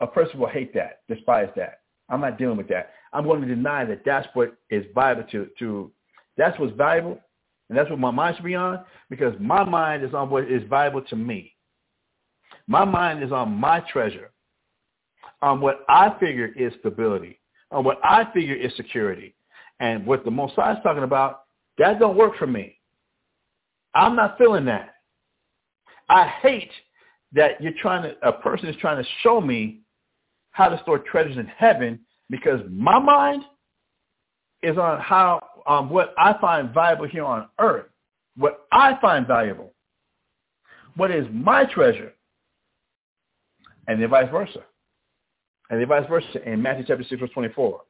a 0.00 0.06
person 0.06 0.38
will 0.38 0.48
hate 0.48 0.72
that, 0.74 1.00
despise 1.08 1.48
that. 1.56 1.80
I'm 2.08 2.20
not 2.20 2.38
dealing 2.38 2.56
with 2.56 2.68
that. 2.68 2.90
I'm 3.12 3.24
going 3.24 3.40
to 3.42 3.46
deny 3.46 3.84
that 3.84 4.02
that's 4.04 4.26
what 4.34 4.56
is 4.70 4.84
valuable 4.94 5.28
to, 5.30 5.48
to 5.58 5.92
that's 6.36 6.58
what's 6.58 6.76
valuable, 6.76 7.20
and 7.68 7.76
that's 7.76 7.90
what 7.90 7.98
my 7.98 8.10
mind 8.10 8.36
should 8.36 8.44
be 8.44 8.54
on, 8.54 8.80
because 9.10 9.34
my 9.38 9.64
mind 9.64 10.04
is 10.04 10.14
on 10.14 10.30
what 10.30 10.50
is 10.50 10.62
valuable 10.68 11.02
to 11.02 11.16
me. 11.16 11.54
My 12.66 12.84
mind 12.84 13.22
is 13.22 13.32
on 13.32 13.52
my 13.52 13.80
treasure, 13.80 14.30
on 15.42 15.60
what 15.60 15.84
I 15.88 16.14
figure 16.18 16.50
is 16.56 16.72
stability, 16.80 17.40
on 17.70 17.84
what 17.84 17.98
I 18.02 18.30
figure 18.32 18.54
is 18.54 18.74
security. 18.76 19.34
And 19.80 20.06
what 20.06 20.24
the 20.24 20.30
Most 20.30 20.54
High 20.54 20.72
is 20.72 20.78
talking 20.82 21.04
about, 21.04 21.42
that 21.78 22.00
don't 22.00 22.16
work 22.16 22.36
for 22.36 22.46
me. 22.46 22.78
I'm 23.94 24.16
not 24.16 24.36
feeling 24.36 24.64
that. 24.64 24.94
I 26.08 26.26
hate 26.26 26.70
that 27.32 27.62
you're 27.62 27.72
trying 27.80 28.02
to, 28.02 28.16
a 28.26 28.32
person 28.32 28.68
is 28.68 28.76
trying 28.76 29.02
to 29.02 29.08
show 29.22 29.40
me 29.40 29.80
how 30.50 30.68
to 30.68 30.80
store 30.82 30.98
treasures 30.98 31.36
in 31.36 31.46
heaven 31.46 32.00
because 32.30 32.60
my 32.70 32.98
mind 32.98 33.44
is 34.62 34.76
on 34.76 35.00
how, 35.00 35.40
on 35.68 35.90
what 35.90 36.14
I 36.18 36.34
find 36.40 36.72
valuable 36.72 37.06
here 37.06 37.24
on 37.24 37.46
earth, 37.60 37.86
what 38.36 38.66
I 38.72 38.98
find 39.00 39.26
valuable, 39.26 39.74
what 40.96 41.10
is 41.10 41.26
my 41.30 41.64
treasure, 41.66 42.12
and 43.86 44.00
then 44.02 44.08
vice 44.08 44.30
versa. 44.30 44.64
And 45.70 45.78
then 45.78 45.86
vice 45.86 46.08
versa 46.08 46.50
in 46.50 46.62
Matthew 46.62 46.84
chapter 46.88 47.04
6, 47.04 47.20
verse 47.20 47.30
24. 47.34 47.82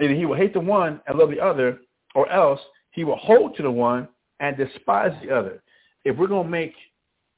Either 0.00 0.14
he 0.14 0.24
will 0.24 0.36
hate 0.36 0.54
the 0.54 0.60
one 0.60 1.00
and 1.06 1.18
love 1.18 1.30
the 1.30 1.40
other, 1.40 1.80
or 2.14 2.28
else 2.30 2.60
he 2.92 3.04
will 3.04 3.18
hold 3.18 3.54
to 3.56 3.62
the 3.62 3.70
one 3.70 4.08
and 4.40 4.56
despise 4.56 5.12
the 5.22 5.36
other. 5.36 5.62
If 6.06 6.16
we're 6.16 6.26
going 6.26 6.44
to 6.44 6.50
make, 6.50 6.72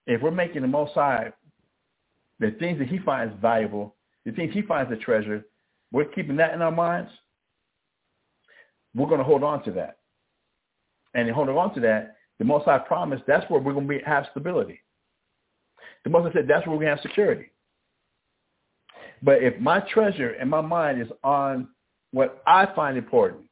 if 0.07 0.23
we're 0.23 0.31
making 0.31 0.63
the 0.63 0.69
Most 0.69 0.95
High, 0.95 1.33
the 2.39 2.53
things 2.61 2.79
that 2.79 2.87
he 2.87 2.99
finds 3.01 3.35
valuable, 3.41 3.97
the 4.25 4.31
things 4.31 4.55
he 4.55 4.63
finds 4.63 4.93
a 4.93 4.97
treasure, 4.97 5.45
we're 5.91 6.05
keeping 6.05 6.37
that 6.37 6.55
in 6.55 6.63
our 6.63 6.71
minds, 6.71 7.11
we're 8.95 9.07
going 9.07 9.19
to 9.19 9.25
hold 9.25 9.43
on 9.43 9.63
to 9.65 9.73
that. 9.73 9.99
And 11.15 11.29
in 11.29 11.35
holding 11.35 11.57
on 11.57 11.75
to 11.75 11.81
that, 11.81 12.17
the 12.39 12.45
Most 12.45 12.65
High 12.65 12.79
promised 12.79 13.25
that's 13.27 13.49
where 13.51 13.61
we're 13.61 13.75
going 13.75 13.87
to 13.87 13.99
be, 13.99 14.05
have 14.05 14.27
stability. 14.31 14.81
The 16.05 16.11
Most 16.11 16.27
High 16.27 16.33
said 16.33 16.49
that's 16.49 16.67
where 16.67 16.77
we're 16.77 16.85
going 16.85 16.97
to 16.97 17.03
have 17.03 17.03
security. 17.03 17.51
But 19.23 19.43
if 19.43 19.59
my 19.61 19.81
treasure 19.81 20.31
and 20.31 20.51
my 20.51 20.61
mind 20.61 21.01
is 21.01 21.09
on 21.23 21.69
what 22.11 22.43
I 22.47 22.67
find 22.75 22.97
important, 22.99 23.43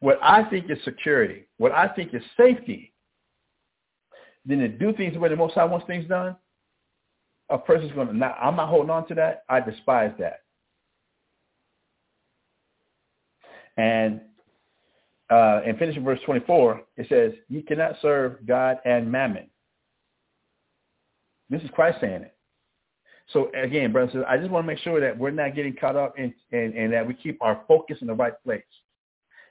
what 0.00 0.18
I 0.22 0.44
think 0.44 0.70
is 0.70 0.78
security, 0.84 1.46
what 1.58 1.72
I 1.72 1.88
think 1.88 2.14
is 2.14 2.22
safety, 2.36 2.92
then 4.46 4.58
to 4.58 4.68
do 4.68 4.92
things 4.94 5.14
the 5.14 5.20
way 5.20 5.28
the 5.28 5.36
Most 5.36 5.54
High 5.54 5.64
wants 5.64 5.86
things 5.86 6.08
done, 6.08 6.36
a 7.50 7.58
person's 7.58 7.92
going 7.92 8.06
to 8.06 8.16
not, 8.16 8.36
I'm 8.40 8.56
not 8.56 8.68
holding 8.68 8.90
on 8.90 9.06
to 9.08 9.14
that. 9.16 9.42
I 9.48 9.60
despise 9.60 10.12
that. 10.18 10.40
And 13.76 14.20
uh, 15.30 15.60
in 15.64 15.76
finishing 15.76 16.04
verse 16.04 16.18
24, 16.26 16.82
it 16.96 17.06
says, 17.08 17.32
you 17.48 17.62
cannot 17.62 17.96
serve 18.02 18.44
God 18.46 18.78
and 18.84 19.10
mammon. 19.10 19.48
This 21.48 21.62
is 21.62 21.70
Christ 21.72 21.98
saying 22.00 22.22
it. 22.22 22.34
So 23.32 23.50
again, 23.54 23.92
brothers, 23.92 24.24
I 24.28 24.36
just 24.38 24.50
want 24.50 24.64
to 24.64 24.66
make 24.66 24.78
sure 24.78 25.00
that 25.00 25.16
we're 25.16 25.30
not 25.30 25.54
getting 25.54 25.76
caught 25.76 25.94
up 25.94 26.18
in, 26.18 26.34
in 26.52 26.90
that 26.90 27.06
we 27.06 27.14
keep 27.14 27.40
our 27.40 27.62
focus 27.68 27.98
in 28.00 28.08
the 28.08 28.14
right 28.14 28.32
place, 28.44 28.62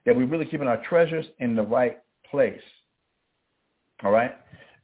that 0.06 0.16
we're 0.16 0.26
really 0.26 0.46
keeping 0.46 0.68
our 0.68 0.84
treasures 0.84 1.26
in 1.40 1.56
the 1.56 1.64
right 1.64 2.00
place. 2.30 2.62
All 4.04 4.12
right? 4.12 4.36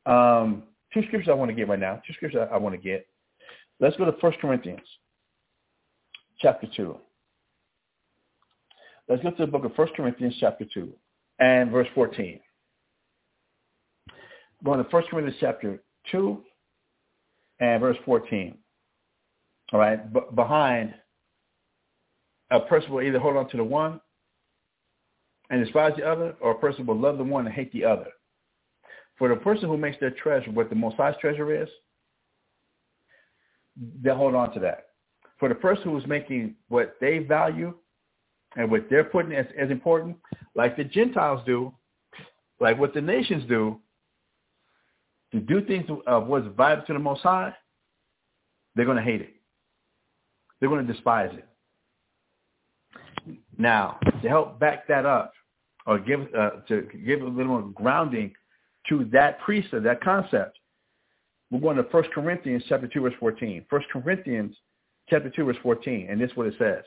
Um, 0.06 0.64
two 0.94 1.02
scriptures 1.08 1.28
I 1.30 1.34
want 1.34 1.50
to 1.50 1.56
get 1.56 1.68
right 1.68 1.80
now. 1.80 2.02
Two 2.08 2.14
scriptures 2.14 2.48
I 2.52 2.58
want 2.58 2.74
to 2.74 2.82
get. 2.82 3.06
Let's 3.82 3.98
go 3.98 4.06
to 4.06 4.12
1 4.12 4.34
Corinthians 4.40 4.80
chapter 6.40 6.68
2. 6.76 6.96
Let's 9.08 9.22
go 9.22 9.32
to 9.32 9.46
the 9.46 9.52
book 9.52 9.66
of 9.66 9.78
1 9.78 9.88
Corinthians 9.96 10.36
chapter 10.40 10.66
2 10.74 10.92
and 11.40 11.72
verse 11.72 11.88
14. 11.94 12.40
Going 14.64 14.84
to 14.84 14.90
1 14.90 15.04
Corinthians 15.12 15.38
chapter 15.40 15.80
2 16.12 16.42
and 17.60 17.82
verse 17.82 17.98
14. 18.06 18.58
All 19.74 19.80
right, 19.80 20.12
B- 20.12 20.20
behind 20.34 20.96
a 22.50 22.60
person 22.62 22.92
will 22.92 23.02
either 23.02 23.20
hold 23.20 23.38
on 23.38 23.50
to 23.50 23.58
the 23.58 23.64
one 23.64 24.00
and 25.50 25.64
despise 25.64 25.94
the 25.98 26.04
other, 26.04 26.36
or 26.40 26.52
a 26.52 26.60
person 26.60 26.86
will 26.86 27.00
love 27.00 27.18
the 27.18 27.24
one 27.24 27.46
and 27.46 27.54
hate 27.54 27.72
the 27.72 27.86
other. 27.86 28.08
For 29.18 29.30
the 29.30 29.36
person 29.36 29.70
who 29.70 29.78
makes 29.78 30.00
their 30.00 30.12
treasure 30.12 30.52
what 30.52 30.70
the 30.70 30.76
most 30.76 30.98
high's 30.98 31.16
treasure 31.22 31.62
is, 31.62 31.70
they'll 34.02 34.16
hold 34.16 34.34
on 34.36 34.52
to 34.54 34.60
that. 34.62 34.88
For 35.40 35.50
the 35.50 35.56
person 35.56 35.92
who's 35.92 36.08
making 36.08 36.56
what 36.70 36.96
they 37.00 37.20
value 37.20 37.76
and 38.56 38.72
what 38.72 38.90
they're 38.90 39.04
putting 39.04 39.34
as, 39.34 39.46
as 39.60 39.70
important, 39.70 40.18
like 40.56 40.78
the 40.78 40.84
Gentiles 40.84 41.42
do, 41.46 41.74
like 42.60 42.80
what 42.80 42.94
the 42.94 43.02
nations 43.02 43.44
do, 43.48 43.80
to 45.32 45.40
do 45.40 45.66
things 45.66 45.86
of 46.08 46.28
what's 46.28 46.48
vital 46.56 46.86
to 46.86 46.94
the 46.94 47.00
Most 47.00 47.22
High, 47.22 47.54
they're 48.76 48.86
going 48.86 48.98
to 48.98 49.04
hate 49.04 49.22
it. 49.22 49.34
They're 50.60 50.70
going 50.70 50.86
to 50.86 50.94
despise 50.94 51.32
it. 51.34 51.48
Now, 53.58 54.00
to 54.22 54.30
help 54.30 54.60
back 54.60 54.88
that 54.88 55.06
up, 55.06 55.34
or 55.88 56.00
give 56.00 56.22
uh, 56.38 56.62
to 56.68 56.88
give 57.06 57.22
a 57.22 57.26
little 57.26 57.46
more 57.60 57.70
grounding 57.74 58.34
to 58.90 59.06
that 59.12 59.40
precept, 59.40 59.84
that 59.84 60.02
concept, 60.02 60.58
we're 61.52 61.60
going 61.60 61.78
to 61.78 61.84
1 61.84 62.04
Corinthians 62.14 62.64
chapter 62.68 62.88
2, 62.88 63.02
verse 63.02 63.14
14. 63.20 63.66
1 63.70 63.82
Corinthians 63.92 64.56
chapter 65.10 65.30
2, 65.30 65.46
verse 65.46 65.58
14, 65.62 66.08
and 66.10 66.20
this 66.20 66.32
is 66.32 66.38
what 66.38 66.48
it 66.48 66.56
says. 66.58 66.84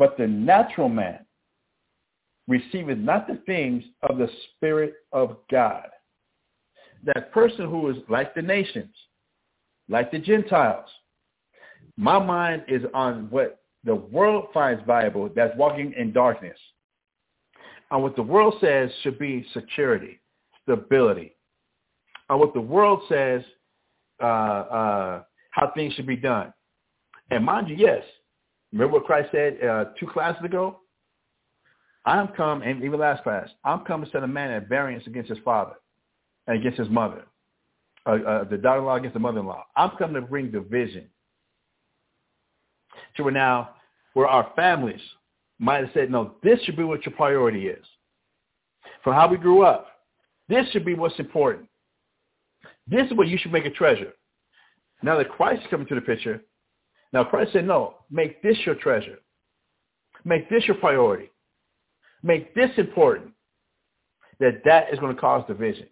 But 0.00 0.16
the 0.16 0.26
natural 0.26 0.88
man 0.88 1.26
receiveth 2.48 2.96
not 2.96 3.28
the 3.28 3.38
things 3.44 3.84
of 4.08 4.16
the 4.16 4.30
Spirit 4.56 4.94
of 5.12 5.36
God. 5.50 5.88
That 7.04 7.30
person 7.32 7.68
who 7.68 7.90
is 7.90 7.98
like 8.08 8.34
the 8.34 8.40
nations, 8.40 8.94
like 9.90 10.10
the 10.10 10.18
Gentiles, 10.18 10.88
my 11.98 12.18
mind 12.18 12.64
is 12.66 12.82
on 12.94 13.28
what 13.28 13.60
the 13.84 13.94
world 13.94 14.46
finds 14.54 14.82
valuable 14.86 15.28
that's 15.36 15.54
walking 15.58 15.92
in 15.92 16.14
darkness. 16.14 16.58
And 17.90 18.02
what 18.02 18.16
the 18.16 18.22
world 18.22 18.54
says 18.62 18.90
should 19.02 19.18
be 19.18 19.46
security, 19.52 20.18
stability. 20.62 21.36
And 22.30 22.40
what 22.40 22.54
the 22.54 22.60
world 22.62 23.02
says 23.06 23.42
uh, 24.18 24.24
uh, 24.24 25.22
how 25.50 25.72
things 25.74 25.92
should 25.92 26.06
be 26.06 26.16
done. 26.16 26.54
And 27.30 27.44
mind 27.44 27.68
you, 27.68 27.76
yes, 27.76 28.02
remember 28.72 28.94
what 28.94 29.04
Christ 29.04 29.30
said 29.32 29.62
uh, 29.62 29.86
two 29.98 30.06
classes 30.06 30.44
ago? 30.44 30.80
I'm 32.06 32.28
come, 32.28 32.62
and 32.62 32.82
even 32.82 32.98
last 32.98 33.22
class, 33.22 33.48
I'm 33.64 33.84
come 33.84 34.04
to 34.04 34.10
set 34.10 34.22
a 34.22 34.26
man 34.26 34.50
at 34.50 34.68
variance 34.68 35.06
against 35.06 35.28
his 35.28 35.38
father 35.44 35.74
and 36.46 36.58
against 36.58 36.78
his 36.78 36.88
mother, 36.88 37.24
uh, 38.06 38.10
uh, 38.26 38.44
the 38.44 38.56
daughter-in-law 38.56 38.96
against 38.96 39.14
the 39.14 39.20
mother-in-law. 39.20 39.64
I'm 39.76 39.90
come 39.98 40.14
to 40.14 40.22
bring 40.22 40.50
division 40.50 41.08
to 43.16 43.24
where 43.24 43.32
now, 43.32 43.70
where 44.14 44.26
our 44.26 44.50
families 44.56 45.00
might 45.58 45.84
have 45.84 45.90
said, 45.92 46.10
no, 46.10 46.34
this 46.42 46.60
should 46.62 46.76
be 46.76 46.84
what 46.84 47.04
your 47.04 47.14
priority 47.14 47.68
is. 47.68 47.84
From 49.04 49.14
how 49.14 49.28
we 49.28 49.36
grew 49.36 49.62
up, 49.62 49.88
this 50.48 50.66
should 50.70 50.84
be 50.84 50.94
what's 50.94 51.18
important. 51.18 51.68
This 52.86 53.06
is 53.06 53.16
what 53.16 53.28
you 53.28 53.38
should 53.38 53.52
make 53.52 53.66
a 53.66 53.70
treasure. 53.70 54.12
Now 55.02 55.16
that 55.18 55.30
Christ 55.30 55.62
is 55.62 55.70
coming 55.70 55.86
to 55.88 55.94
the 55.94 56.00
picture, 56.00 56.42
now 57.12 57.24
Christ 57.24 57.52
said, 57.52 57.66
no, 57.66 57.94
make 58.10 58.42
this 58.42 58.56
your 58.64 58.76
treasure. 58.76 59.18
Make 60.24 60.48
this 60.50 60.64
your 60.66 60.76
priority. 60.76 61.30
Make 62.22 62.54
this 62.54 62.70
important. 62.76 63.32
That 64.38 64.62
that 64.64 64.92
is 64.92 64.98
going 64.98 65.14
to 65.14 65.20
cause 65.20 65.44
division. 65.46 65.86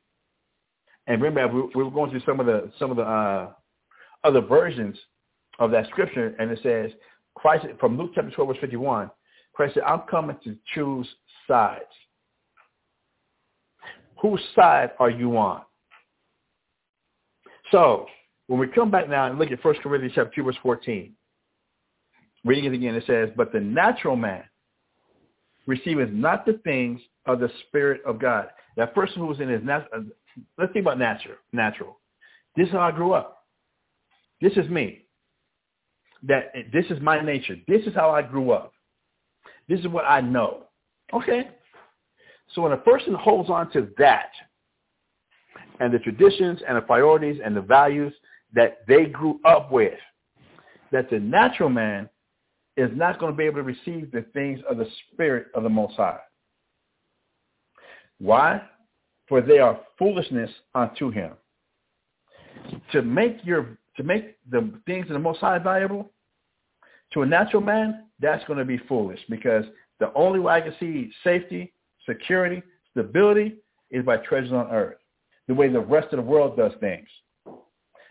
And 1.07 1.21
remember, 1.21 1.55
we, 1.55 1.71
we 1.75 1.85
were 1.85 1.91
going 1.91 2.11
through 2.11 2.23
some 2.25 2.41
of 2.41 2.47
the 2.47 2.71
some 2.79 2.91
of 2.91 2.97
the 2.97 3.03
uh, 3.03 3.51
other 4.25 4.41
versions 4.41 4.97
of 5.59 5.71
that 5.73 5.87
scripture, 5.89 6.35
and 6.39 6.51
it 6.51 6.59
says, 6.63 6.91
Christ, 7.35 7.67
from 7.79 7.99
Luke 7.99 8.13
chapter 8.15 8.31
12, 8.31 8.49
verse 8.49 8.59
51, 8.61 9.11
Christ 9.53 9.75
said, 9.75 9.83
I'm 9.85 10.03
coming 10.11 10.37
to 10.45 10.57
choose 10.75 11.09
sides. 11.47 11.85
Whose 14.21 14.41
side 14.55 14.93
are 14.99 15.11
you 15.11 15.37
on? 15.37 15.63
So 17.71 18.07
when 18.49 18.59
we 18.59 18.67
come 18.67 18.91
back 18.91 19.09
now 19.09 19.27
and 19.27 19.39
look 19.39 19.53
at 19.53 19.65
1 19.65 19.75
Corinthians 19.83 20.15
chapter 20.15 20.33
2, 20.35 20.43
verse 20.43 20.57
14, 20.63 21.13
reading 22.45 22.65
it 22.65 22.73
again, 22.73 22.95
it 22.95 23.05
says, 23.07 23.29
But 23.37 23.53
the 23.53 23.61
natural 23.61 24.17
man 24.17 24.43
receiveth 25.67 26.11
not 26.11 26.47
the 26.47 26.55
things 26.65 27.01
of 27.27 27.41
the 27.41 27.51
Spirit 27.69 28.01
of 28.07 28.19
God. 28.19 28.49
That 28.77 28.95
person 28.95 29.19
who 29.19 29.27
was 29.27 29.39
in 29.39 29.49
his 29.51 29.63
natural, 29.63 30.01
uh, 30.01 30.41
let's 30.57 30.73
think 30.73 30.85
about 30.85 30.99
natural. 30.99 31.37
Natural. 31.53 31.99
This 32.57 32.67
is 32.67 32.73
how 32.73 32.81
I 32.81 32.91
grew 32.91 33.13
up. 33.13 33.45
This 34.41 34.53
is 34.57 34.69
me. 34.71 35.05
That 36.23 36.53
this 36.73 36.87
is 36.91 37.01
my 37.01 37.21
nature. 37.21 37.57
This 37.69 37.83
is 37.87 37.95
how 37.95 38.11
I 38.11 38.23
grew 38.23 38.51
up. 38.51 38.73
This 39.69 39.79
is 39.81 39.89
what 39.89 40.05
I 40.05 40.21
know. 40.21 40.65
Okay. 41.13 41.49
So 42.55 42.63
when 42.63 42.73
a 42.73 42.79
person 42.79 43.15
holds 43.15 43.51
on 43.51 43.71
to 43.73 43.89
that 43.99 44.31
and 45.81 45.93
the 45.93 45.99
traditions 45.99 46.61
and 46.67 46.77
the 46.77 46.81
priorities 46.81 47.41
and 47.45 47.55
the 47.55 47.61
values 47.61 48.13
that 48.55 48.79
they 48.87 49.07
grew 49.07 49.41
up 49.45 49.71
with, 49.71 49.99
that 50.93 51.11
the 51.11 51.19
natural 51.19 51.69
man 51.69 52.09
is 52.77 52.91
not 52.95 53.19
going 53.19 53.33
to 53.33 53.37
be 53.37 53.45
able 53.45 53.57
to 53.57 53.63
receive 53.63 54.11
the 54.13 54.25
things 54.33 54.61
of 54.69 54.79
the 54.79 54.87
Spirit 55.13 55.49
of 55.55 55.63
the 55.63 55.69
Most 55.69 55.97
High. 55.97 56.21
Why? 58.19 58.63
For 59.29 59.41
they 59.41 59.59
are 59.59 59.81
foolishness 59.99 60.51
unto 60.75 61.11
him. 61.11 61.33
To 62.93 63.03
make 63.03 63.39
your 63.45 63.79
to 63.97 64.05
make 64.05 64.37
the 64.49 64.73
things 64.87 65.07
of 65.07 65.13
the 65.13 65.19
Most 65.19 65.41
High 65.41 65.59
valuable 65.59 66.11
to 67.13 67.23
a 67.23 67.27
natural 67.27 67.63
man, 67.63 68.05
that's 68.21 68.45
going 68.47 68.59
to 68.59 68.65
be 68.65 68.79
foolish 68.89 69.21
because 69.29 69.65
the 69.99 70.13
only 70.15 70.41
way 70.41 70.55
I 70.55 70.61
can 70.61 70.75
see 70.79 71.11
safety, 71.25 71.73
security, 72.07 72.63
stability 72.91 73.57
is 73.91 74.05
by 74.05 74.19
treasures 74.19 74.53
on 74.53 74.71
earth. 74.71 74.99
The 75.47 75.55
way 75.55 75.69
the 75.69 75.81
rest 75.81 76.13
of 76.13 76.19
the 76.19 76.31
world 76.31 76.57
does 76.57 76.73
things. 76.81 77.09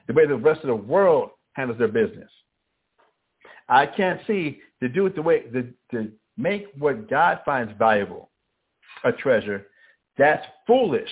The 0.08 0.14
way 0.14 0.26
the 0.26 0.36
rest 0.36 0.62
of 0.62 0.68
the 0.68 0.76
world 0.76 1.32
handles 1.54 1.78
their 1.78 1.88
business. 1.88 2.30
I 3.68 3.86
can't 3.86 4.22
see 4.26 4.62
to 4.82 4.88
do 4.88 5.06
it 5.06 5.16
the 5.16 5.22
way 5.22 5.42
to, 5.42 5.74
to 5.92 6.12
make 6.38 6.68
what 6.78 7.10
God 7.10 7.42
finds 7.46 7.74
valuable 7.78 8.30
a 9.04 9.12
treasure. 9.12 9.68
That's 10.18 10.46
foolish. 10.66 11.10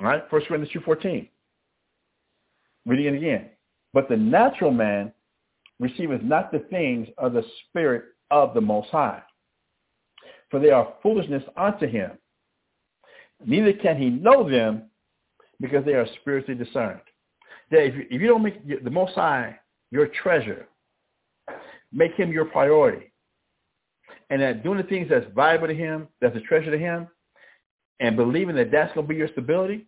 All 0.00 0.06
right, 0.06 0.22
First 0.30 0.46
Corinthians 0.46 0.72
two 0.72 0.80
fourteen. 0.80 1.28
Reading 2.84 3.14
it 3.14 3.16
again. 3.16 3.50
But 3.92 4.08
the 4.08 4.16
natural 4.16 4.70
man 4.70 5.12
receiveth 5.80 6.22
not 6.22 6.52
the 6.52 6.60
things 6.70 7.08
of 7.18 7.32
the 7.32 7.44
Spirit 7.68 8.04
of 8.30 8.54
the 8.54 8.60
Most 8.60 8.90
High, 8.90 9.22
for 10.50 10.60
they 10.60 10.70
are 10.70 10.94
foolishness 11.02 11.42
unto 11.56 11.86
him. 11.86 12.12
Neither 13.44 13.72
can 13.72 13.96
he 13.96 14.08
know 14.08 14.48
them 14.48 14.90
because 15.60 15.84
they 15.84 15.94
are 15.94 16.06
spiritually 16.20 16.62
discerned. 16.62 17.00
That 17.70 17.84
if 17.84 17.94
you, 17.94 18.06
if 18.10 18.20
you 18.20 18.28
don't 18.28 18.42
make 18.42 18.84
the 18.84 18.90
Most 18.90 19.14
High 19.14 19.58
your 19.90 20.08
treasure, 20.22 20.68
make 21.92 22.12
him 22.14 22.32
your 22.32 22.44
priority, 22.44 23.12
and 24.30 24.40
that 24.42 24.62
doing 24.62 24.78
the 24.78 24.84
things 24.84 25.08
that's 25.08 25.26
valuable 25.34 25.68
to 25.68 25.74
him, 25.74 26.08
that's 26.20 26.36
a 26.36 26.40
treasure 26.40 26.70
to 26.70 26.78
him, 26.78 27.08
and 28.00 28.16
believing 28.16 28.56
that 28.56 28.70
that's 28.70 28.92
going 28.94 29.06
to 29.06 29.08
be 29.08 29.16
your 29.16 29.28
stability, 29.28 29.86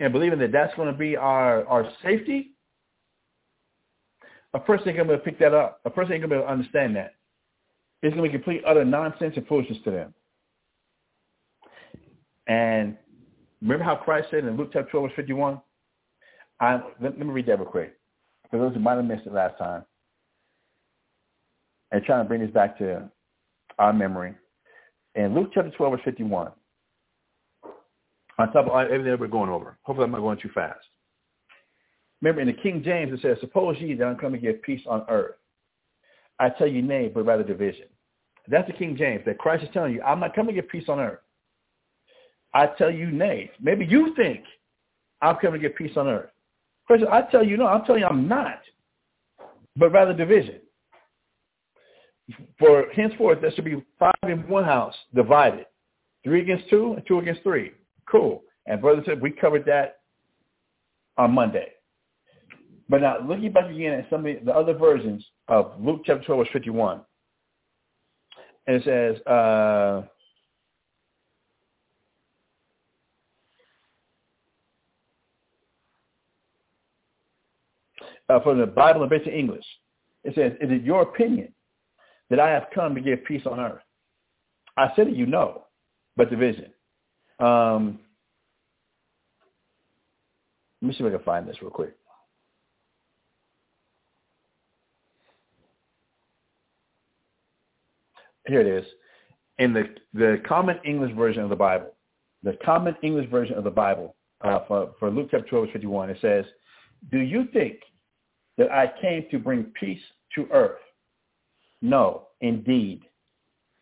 and 0.00 0.12
believing 0.12 0.38
that 0.38 0.52
that's 0.52 0.74
going 0.74 0.90
to 0.90 0.98
be 0.98 1.16
our, 1.16 1.64
our 1.66 1.90
safety, 2.02 2.52
a 4.54 4.58
person 4.58 4.88
ain't 4.88 4.96
going 4.96 5.08
to 5.08 5.18
be 5.18 5.22
pick 5.22 5.38
that 5.38 5.54
up. 5.54 5.80
A 5.84 5.90
person 5.90 6.14
ain't 6.14 6.22
going 6.22 6.30
to 6.30 6.36
be 6.36 6.38
able 6.38 6.46
to 6.46 6.52
understand 6.52 6.96
that. 6.96 7.14
It's 8.02 8.14
going 8.14 8.30
to 8.30 8.38
be 8.38 8.42
complete 8.42 8.62
utter 8.66 8.84
nonsense 8.84 9.34
and 9.36 9.46
foolishness 9.46 9.78
to 9.84 9.90
them. 9.90 10.14
And 12.46 12.96
remember 13.62 13.84
how 13.84 13.96
Christ 13.96 14.28
said 14.30 14.44
in 14.44 14.56
Luke 14.56 14.70
chapter 14.72 14.90
12, 14.90 15.08
verse 15.08 15.16
51? 15.16 15.60
I, 16.60 16.74
let, 17.00 17.18
let 17.18 17.18
me 17.18 17.26
read 17.26 17.46
that 17.46 17.58
real 17.58 17.68
quick. 17.68 17.96
For 18.50 18.58
those 18.58 18.74
who 18.74 18.80
might 18.80 18.96
have 18.96 19.04
missed 19.04 19.26
it 19.26 19.32
last 19.32 19.58
time. 19.58 19.84
And 21.92 22.02
trying 22.04 22.24
to 22.24 22.28
bring 22.28 22.40
this 22.40 22.50
back 22.50 22.78
to 22.78 23.10
our 23.78 23.92
memory. 23.92 24.34
In 25.14 25.34
Luke 25.34 25.50
chapter 25.54 25.70
12, 25.70 25.92
verse 25.92 26.00
51, 26.04 26.50
on 28.38 28.52
top 28.52 28.66
of 28.66 28.90
everything 28.90 29.16
we're 29.18 29.28
going 29.28 29.50
over. 29.50 29.78
Hopefully 29.82 30.04
I'm 30.04 30.12
not 30.12 30.20
going 30.20 30.38
too 30.38 30.50
fast. 30.54 30.78
Remember 32.20 32.40
in 32.40 32.48
the 32.48 32.62
King 32.62 32.82
James 32.84 33.12
it 33.12 33.20
says, 33.22 33.38
Suppose 33.40 33.76
ye 33.78 33.94
that 33.94 34.04
I'm 34.04 34.16
come 34.16 34.32
to 34.32 34.38
give 34.38 34.62
peace 34.62 34.82
on 34.86 35.04
earth. 35.08 35.36
I 36.38 36.50
tell 36.50 36.66
you 36.66 36.82
nay, 36.82 37.10
but 37.12 37.24
rather 37.24 37.42
division. 37.42 37.86
That's 38.48 38.66
the 38.66 38.74
King 38.74 38.96
James, 38.96 39.24
that 39.26 39.38
Christ 39.38 39.64
is 39.64 39.70
telling 39.72 39.94
you, 39.94 40.02
I'm 40.02 40.20
not 40.20 40.34
coming 40.34 40.54
to 40.54 40.60
give 40.60 40.70
peace 40.70 40.88
on 40.88 41.00
earth. 41.00 41.18
I 42.56 42.68
tell 42.78 42.90
you 42.90 43.10
nay. 43.10 43.50
Maybe 43.60 43.84
you 43.84 44.14
think 44.16 44.40
I'm 45.20 45.36
coming 45.36 45.60
to 45.60 45.68
get 45.68 45.76
peace 45.76 45.94
on 45.94 46.08
earth. 46.08 46.30
Christ, 46.86 47.04
I 47.12 47.22
tell 47.30 47.44
you 47.44 47.58
no, 47.58 47.66
I'm 47.66 47.84
telling 47.84 48.00
you 48.00 48.06
I'm 48.06 48.26
not, 48.26 48.60
but 49.76 49.92
rather 49.92 50.14
division. 50.14 50.60
For 52.58 52.86
henceforth 52.94 53.42
there 53.42 53.52
should 53.54 53.66
be 53.66 53.84
five 53.98 54.14
in 54.22 54.48
one 54.48 54.64
house 54.64 54.94
divided, 55.14 55.66
three 56.24 56.40
against 56.40 56.70
two 56.70 56.94
and 56.94 57.06
two 57.06 57.18
against 57.18 57.42
three. 57.42 57.72
Cool. 58.10 58.42
And 58.64 58.80
brother 58.80 59.02
said 59.04 59.20
we 59.20 59.32
covered 59.32 59.66
that 59.66 59.98
on 61.18 61.32
Monday. 61.32 61.72
But 62.88 63.02
now 63.02 63.18
looking 63.20 63.52
back 63.52 63.70
again 63.70 63.92
at 63.92 64.08
some 64.08 64.24
of 64.24 64.44
the 64.44 64.52
other 64.52 64.72
versions 64.72 65.22
of 65.48 65.72
Luke 65.78 66.02
chapter 66.06 66.24
12 66.24 66.38
verse 66.38 66.48
51. 66.54 67.02
And 68.66 68.76
it 68.76 68.84
says, 68.84 69.26
uh, 69.26 70.02
uh, 78.28 78.40
from 78.40 78.58
the 78.58 78.66
Bible 78.66 79.02
in 79.02 79.08
basic 79.08 79.32
English, 79.32 79.64
it 80.24 80.34
says, 80.34 80.52
is 80.60 80.70
it 80.70 80.82
your 80.82 81.02
opinion 81.02 81.52
that 82.30 82.40
I 82.40 82.50
have 82.50 82.66
come 82.74 82.94
to 82.94 83.00
give 83.00 83.24
peace 83.24 83.42
on 83.46 83.60
earth? 83.60 83.82
I 84.76 84.90
said 84.96 85.08
it, 85.08 85.14
you 85.14 85.26
know, 85.26 85.64
but 86.16 86.30
division. 86.30 86.72
Um, 87.38 88.00
let 90.82 90.88
me 90.88 90.94
see 90.94 91.04
if 91.04 91.12
I 91.12 91.16
can 91.16 91.24
find 91.24 91.48
this 91.48 91.60
real 91.62 91.70
quick. 91.70 91.96
Here 98.46 98.60
it 98.60 98.66
is. 98.66 98.86
In 99.58 99.72
the, 99.72 99.84
the 100.12 100.42
common 100.46 100.78
English 100.84 101.14
version 101.16 101.42
of 101.42 101.50
the 101.50 101.56
Bible, 101.56 101.94
the 102.42 102.58
common 102.64 102.94
English 103.02 103.30
version 103.30 103.56
of 103.56 103.64
the 103.64 103.70
Bible 103.70 104.14
uh, 104.42 104.60
for, 104.68 104.90
for 104.98 105.10
Luke 105.10 105.28
chapter 105.30 105.48
12, 105.48 105.68
51, 105.72 106.10
it 106.10 106.18
says, 106.20 106.44
do 107.10 107.18
you 107.18 107.46
think 107.52 107.78
that 108.58 108.70
I 108.70 108.92
came 109.00 109.26
to 109.30 109.38
bring 109.38 109.64
peace 109.78 110.00
to 110.34 110.48
earth? 110.52 110.78
No, 111.82 112.28
indeed. 112.40 113.02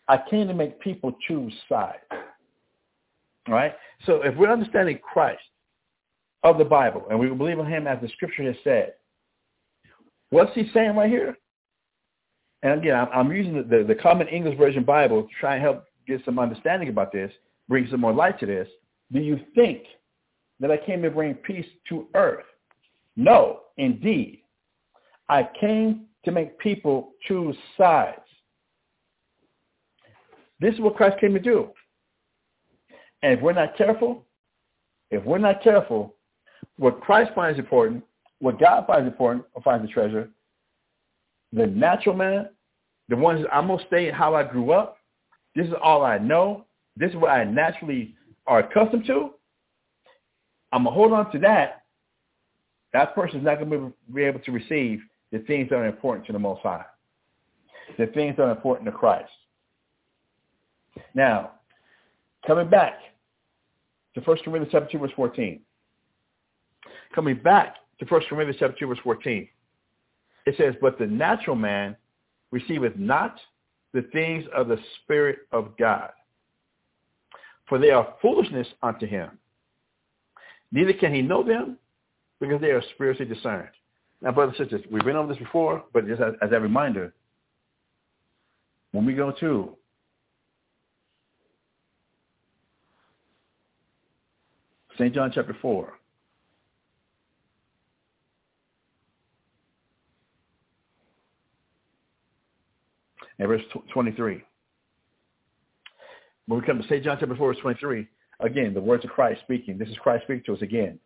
I 0.09 0.19
came 0.31 0.49
to 0.49 0.55
make 0.55 0.81
people 0.81 1.17
choose 1.27 1.53
sides. 1.69 2.03
All 2.11 3.55
right? 3.55 3.75
So 4.07 4.23
if 4.23 4.37
we're 4.37 4.53
understanding 4.53 4.99
Christ 4.99 5.43
of 6.43 6.59
the 6.59 6.65
Bible 6.65 7.07
and 7.11 7.19
we 7.19 7.29
believe 7.29 7.59
in 7.59 7.67
him 7.67 7.87
as 7.87 8.01
the 8.01 8.09
scripture 8.09 8.45
has 8.45 8.57
said, 8.65 8.95
what's 10.31 10.55
he 10.55 10.69
saying 10.75 10.97
right 10.97 11.11
here? 11.11 11.37
And 12.63 12.81
again, 12.81 13.07
I'm, 13.13 13.31
using 13.31 13.69
the, 13.69 13.85
the, 13.87 13.95
Common 13.95 14.27
English 14.29 14.57
Version 14.59 14.85
Bible 14.85 15.23
to 15.23 15.29
try 15.39 15.55
and 15.55 15.63
help 15.63 15.85
get 16.07 16.25
some 16.25 16.39
understanding 16.39 16.89
about 16.89 17.13
this, 17.13 17.31
bring 17.69 17.87
some 17.91 18.01
more 18.01 18.13
light 18.13 18.41
to 18.41 18.47
this. 18.47 18.69
Do 19.13 19.21
you 19.21 19.39
think 19.55 19.83
that 20.61 20.71
I 20.71 20.79
came 20.79 21.03
to 21.03 21.11
bring 21.11 21.35
peace 21.35 21.67
to 21.91 22.07
earth? 22.15 22.45
No, 23.17 23.61
indeed. 23.77 24.44
I 25.29 25.49
came 25.59 26.07
to 26.25 26.33
make 26.33 26.59
people 26.59 27.13
choose 27.27 27.57
sides. 27.77 28.21
This 30.61 30.75
is 30.75 30.81
what 30.81 30.97
Christ 30.97 31.19
came 31.21 31.35
to 31.35 31.41
do. 31.41 31.71
And 33.23 33.33
if 33.33 33.41
we're 33.41 33.53
not 33.53 33.77
careful, 33.77 34.25
if 35.11 35.25
we're 35.25 35.39
not 35.39 35.63
careful, 35.63 36.15
what 36.77 37.01
Christ 37.01 37.33
finds 37.35 37.59
important, 37.59 38.05
what 38.41 38.59
God 38.59 38.87
finds 38.87 39.07
important 39.07 39.45
or 39.55 39.63
finds 39.63 39.87
the 39.87 39.93
treasure, 39.93 40.29
the 41.53 41.67
natural 41.67 42.17
man, 42.17 42.49
the 43.09 43.17
ones 43.17 43.45
I'm 43.53 43.69
gonna 43.69 43.85
stay 43.87 44.11
how 44.11 44.35
I 44.35 44.43
grew 44.43 44.73
up. 44.73 44.99
This 45.55 45.67
is 45.67 45.75
all 45.83 46.05
I 46.05 46.19
know. 46.19 46.65
This 46.97 47.11
is 47.11 47.17
what 47.17 47.31
I 47.31 47.45
naturally 47.45 48.15
are 48.47 48.61
accustomed 48.61 49.07
to. 49.07 49.31
I'm 50.73 50.85
gonna 50.85 50.95
hold 50.95 51.13
on 51.13 51.31
to 51.33 51.39
that. 51.41 51.83
That 52.93 53.15
person 53.15 53.39
is 53.39 53.45
not 53.45 53.59
gonna 53.59 53.93
be 54.13 54.23
able 54.23 54.41
to 54.41 54.53
receive 54.53 55.01
the 55.35 55.41
things 55.41 55.69
that 55.69 55.75
are 55.75 55.87
important 55.87 56.25
to 56.25 56.33
the 56.33 56.39
Most 56.39 56.63
High, 56.63 56.85
the 57.99 58.07
things 58.07 58.37
that 58.37 58.45
are 58.45 58.53
important 58.53 58.87
to 58.87 58.93
Christ. 58.93 59.33
Now, 61.13 61.51
coming 62.47 62.71
back 62.71 63.01
to 64.15 64.21
1 64.21 64.37
Corinthians 64.45 64.69
chapter 64.71 64.93
2, 64.93 64.99
verse 64.99 65.11
14. 65.17 65.61
Coming 67.13 67.35
back 67.35 67.75
to 67.99 68.07
1 68.07 68.21
Corinthians 68.29 68.59
chapter 68.61 68.77
2, 68.79 68.87
verse 68.87 68.99
14. 69.03 69.49
It 70.47 70.55
says, 70.57 70.77
but 70.81 71.01
the 71.01 71.07
natural 71.07 71.57
man 71.57 71.97
receiveth 72.53 72.97
not 72.97 73.37
the 73.93 74.03
things 74.13 74.45
of 74.55 74.69
the 74.69 74.79
Spirit 75.03 75.39
of 75.51 75.77
God, 75.77 76.11
for 77.69 77.79
they 77.79 77.91
are 77.91 78.15
foolishness 78.23 78.69
unto 78.85 79.07
him. 79.07 79.31
Neither 80.71 80.93
can 80.93 81.13
he 81.13 81.23
know 81.23 81.43
them 81.43 81.77
because 82.39 82.61
they 82.61 82.71
are 82.71 82.83
spiritually 82.95 83.35
discerned. 83.35 83.71
Now, 84.23 84.33
brothers 84.33 84.57
and 84.59 84.69
sisters, 84.69 84.87
we've 84.91 85.05
been 85.05 85.17
over 85.17 85.33
this 85.33 85.43
before, 85.43 85.85
but 85.93 86.07
just 86.07 86.23
as, 86.23 86.35
as 86.41 86.51
a 86.53 86.61
reminder, 86.61 87.13
when 88.93 89.05
we 89.05 89.15
go 89.15 89.33
to 89.41 89.77
St. 94.97 95.13
John 95.13 95.33
chapter 95.35 95.57
4, 95.61 95.93
and 103.39 103.49
verse 103.49 103.63
23. 103.93 104.43
When 106.47 106.61
we 106.61 106.67
come 106.67 106.81
to 106.81 106.89
St. 106.89 107.03
John 107.03 107.17
chapter 107.19 107.35
4, 107.35 107.55
verse 107.55 107.61
23, 107.61 108.07
again, 108.41 108.75
the 108.75 108.81
words 108.81 109.05
of 109.05 109.11
Christ 109.11 109.41
speaking. 109.43 109.79
This 109.79 109.89
is 109.89 109.97
Christ 109.97 110.25
speaking 110.25 110.45
to 110.47 110.55
us 110.55 110.63
again. 110.63 110.99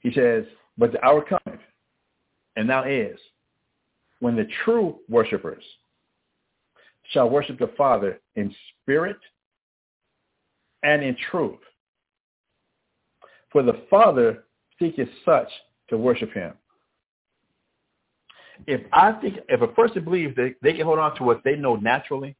He 0.00 0.12
says, 0.12 0.44
but 0.78 0.92
the 0.92 1.04
hour 1.04 1.22
cometh, 1.22 1.60
and 2.56 2.66
now 2.66 2.84
is, 2.84 3.18
when 4.20 4.36
the 4.36 4.46
true 4.64 5.00
worshipers 5.08 5.62
shall 7.10 7.28
worship 7.28 7.58
the 7.58 7.70
Father 7.76 8.20
in 8.36 8.54
spirit 8.82 9.18
and 10.82 11.02
in 11.02 11.16
truth. 11.30 11.58
For 13.50 13.62
the 13.62 13.82
Father 13.90 14.44
seeketh 14.78 15.08
such 15.24 15.48
to 15.90 15.98
worship 15.98 16.32
him. 16.32 16.52
If 18.66 18.82
I 18.92 19.12
think, 19.12 19.38
if 19.48 19.62
a 19.62 19.68
person 19.68 20.04
believes 20.04 20.34
that 20.36 20.54
they 20.62 20.72
can 20.74 20.84
hold 20.84 20.98
on 20.98 21.16
to 21.16 21.24
what 21.24 21.42
they 21.44 21.56
know 21.56 21.76
naturally, 21.76 22.36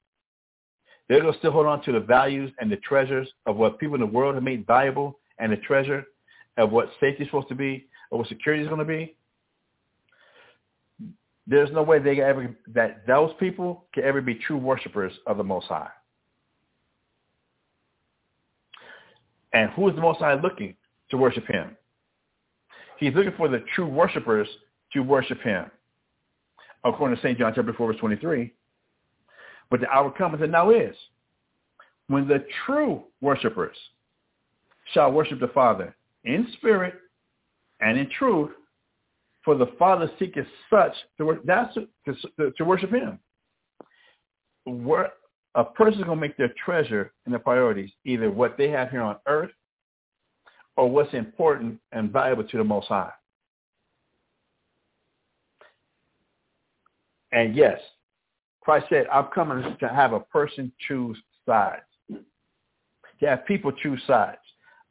they're 1.08 1.20
going 1.20 1.32
to 1.32 1.38
still 1.38 1.52
hold 1.52 1.66
on 1.66 1.82
to 1.84 1.92
the 1.92 2.00
values 2.00 2.52
and 2.60 2.70
the 2.70 2.76
treasures 2.76 3.28
of 3.46 3.56
what 3.56 3.78
people 3.78 3.94
in 3.94 4.00
the 4.00 4.06
world 4.06 4.34
have 4.34 4.44
made 4.44 4.66
valuable 4.66 5.18
and 5.38 5.50
the 5.50 5.56
treasure 5.56 6.04
of 6.58 6.70
what 6.70 6.90
safety 7.00 7.22
is 7.22 7.28
supposed 7.28 7.48
to 7.48 7.54
be 7.54 7.86
or 8.10 8.18
what 8.18 8.28
security 8.28 8.62
is 8.62 8.68
going 8.68 8.80
to 8.80 8.84
be. 8.84 9.16
There's 11.46 11.70
no 11.72 11.82
way 11.82 11.98
they 11.98 12.16
can 12.16 12.24
ever 12.24 12.56
that 12.74 13.06
those 13.06 13.30
people 13.40 13.86
can 13.94 14.04
ever 14.04 14.20
be 14.20 14.34
true 14.34 14.58
worshipers 14.58 15.12
of 15.26 15.38
the 15.38 15.44
Most 15.44 15.66
High. 15.66 15.88
And 19.54 19.70
who 19.70 19.88
is 19.88 19.94
the 19.94 20.02
Most 20.02 20.18
High 20.18 20.34
looking 20.34 20.74
to 21.10 21.16
worship 21.16 21.46
Him? 21.46 21.76
He's 22.98 23.14
looking 23.14 23.32
for 23.36 23.48
the 23.48 23.64
true 23.74 23.86
worshipers 23.86 24.48
to 24.92 25.00
worship 25.00 25.40
Him, 25.40 25.70
according 26.84 27.16
to 27.16 27.22
St. 27.22 27.38
John 27.38 27.52
chapter 27.54 27.72
4, 27.72 27.86
verse 27.86 28.00
23. 28.00 28.52
But 29.70 29.80
the 29.80 29.88
hour 29.88 30.10
cometh 30.10 30.42
and 30.42 30.52
now 30.52 30.70
is, 30.70 30.94
when 32.08 32.28
the 32.28 32.44
true 32.66 33.04
worshipers 33.20 33.76
shall 34.92 35.12
worship 35.12 35.40
the 35.40 35.48
Father 35.48 35.94
in 36.24 36.46
spirit 36.54 36.94
and 37.80 37.98
in 37.98 38.08
truth, 38.10 38.50
for 39.44 39.54
the 39.54 39.66
Father 39.78 40.10
seeketh 40.18 40.46
such 40.68 40.92
to, 41.18 41.38
that's 41.44 41.74
to, 41.74 42.50
to 42.50 42.64
worship 42.64 42.90
him. 42.90 43.18
Where 44.64 45.12
a 45.54 45.64
person 45.64 46.00
is 46.00 46.04
going 46.04 46.18
to 46.18 46.20
make 46.20 46.36
their 46.36 46.52
treasure 46.64 47.12
and 47.24 47.32
their 47.32 47.38
priorities 47.40 47.90
either 48.04 48.30
what 48.30 48.58
they 48.58 48.68
have 48.68 48.90
here 48.90 49.02
on 49.02 49.16
earth 49.26 49.50
or 50.76 50.90
what's 50.90 51.12
important 51.14 51.80
and 51.92 52.12
valuable 52.12 52.44
to 52.44 52.56
the 52.58 52.64
Most 52.64 52.88
High. 52.88 53.10
And 57.32 57.54
yes, 57.54 57.80
Christ 58.60 58.86
said, 58.88 59.06
I'm 59.12 59.26
coming 59.34 59.76
to 59.80 59.88
have 59.88 60.12
a 60.12 60.20
person 60.20 60.72
choose 60.86 61.16
sides. 61.46 61.82
To 62.10 63.26
have 63.26 63.46
people 63.46 63.72
choose 63.72 64.00
sides. 64.06 64.38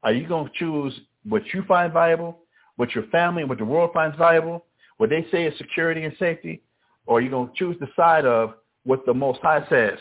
Are 0.04 0.12
you 0.12 0.28
going 0.28 0.48
to 0.48 0.52
choose 0.58 1.00
what 1.24 1.44
you 1.54 1.64
find 1.68 1.94
valuable 1.94 2.40
what 2.78 2.96
your 2.96 3.04
family 3.08 3.42
and 3.42 3.50
what 3.50 3.58
the 3.58 3.66
world 3.66 3.92
finds 3.94 4.16
valuable, 4.18 4.66
what 4.98 5.10
they 5.10 5.28
say 5.32 5.44
is 5.46 5.58
security 5.58 6.04
and 6.04 6.16
safety, 6.18 6.62
or 7.06 7.22
you're 7.22 7.32
going 7.32 7.50
to 7.50 7.54
choose 7.56 7.76
the 7.80 7.88
side 7.96 8.26
of 8.26 8.54
what 8.84 9.06
the 9.06 9.14
Most 9.14 9.40
High 9.42 9.68
says 9.70 10.00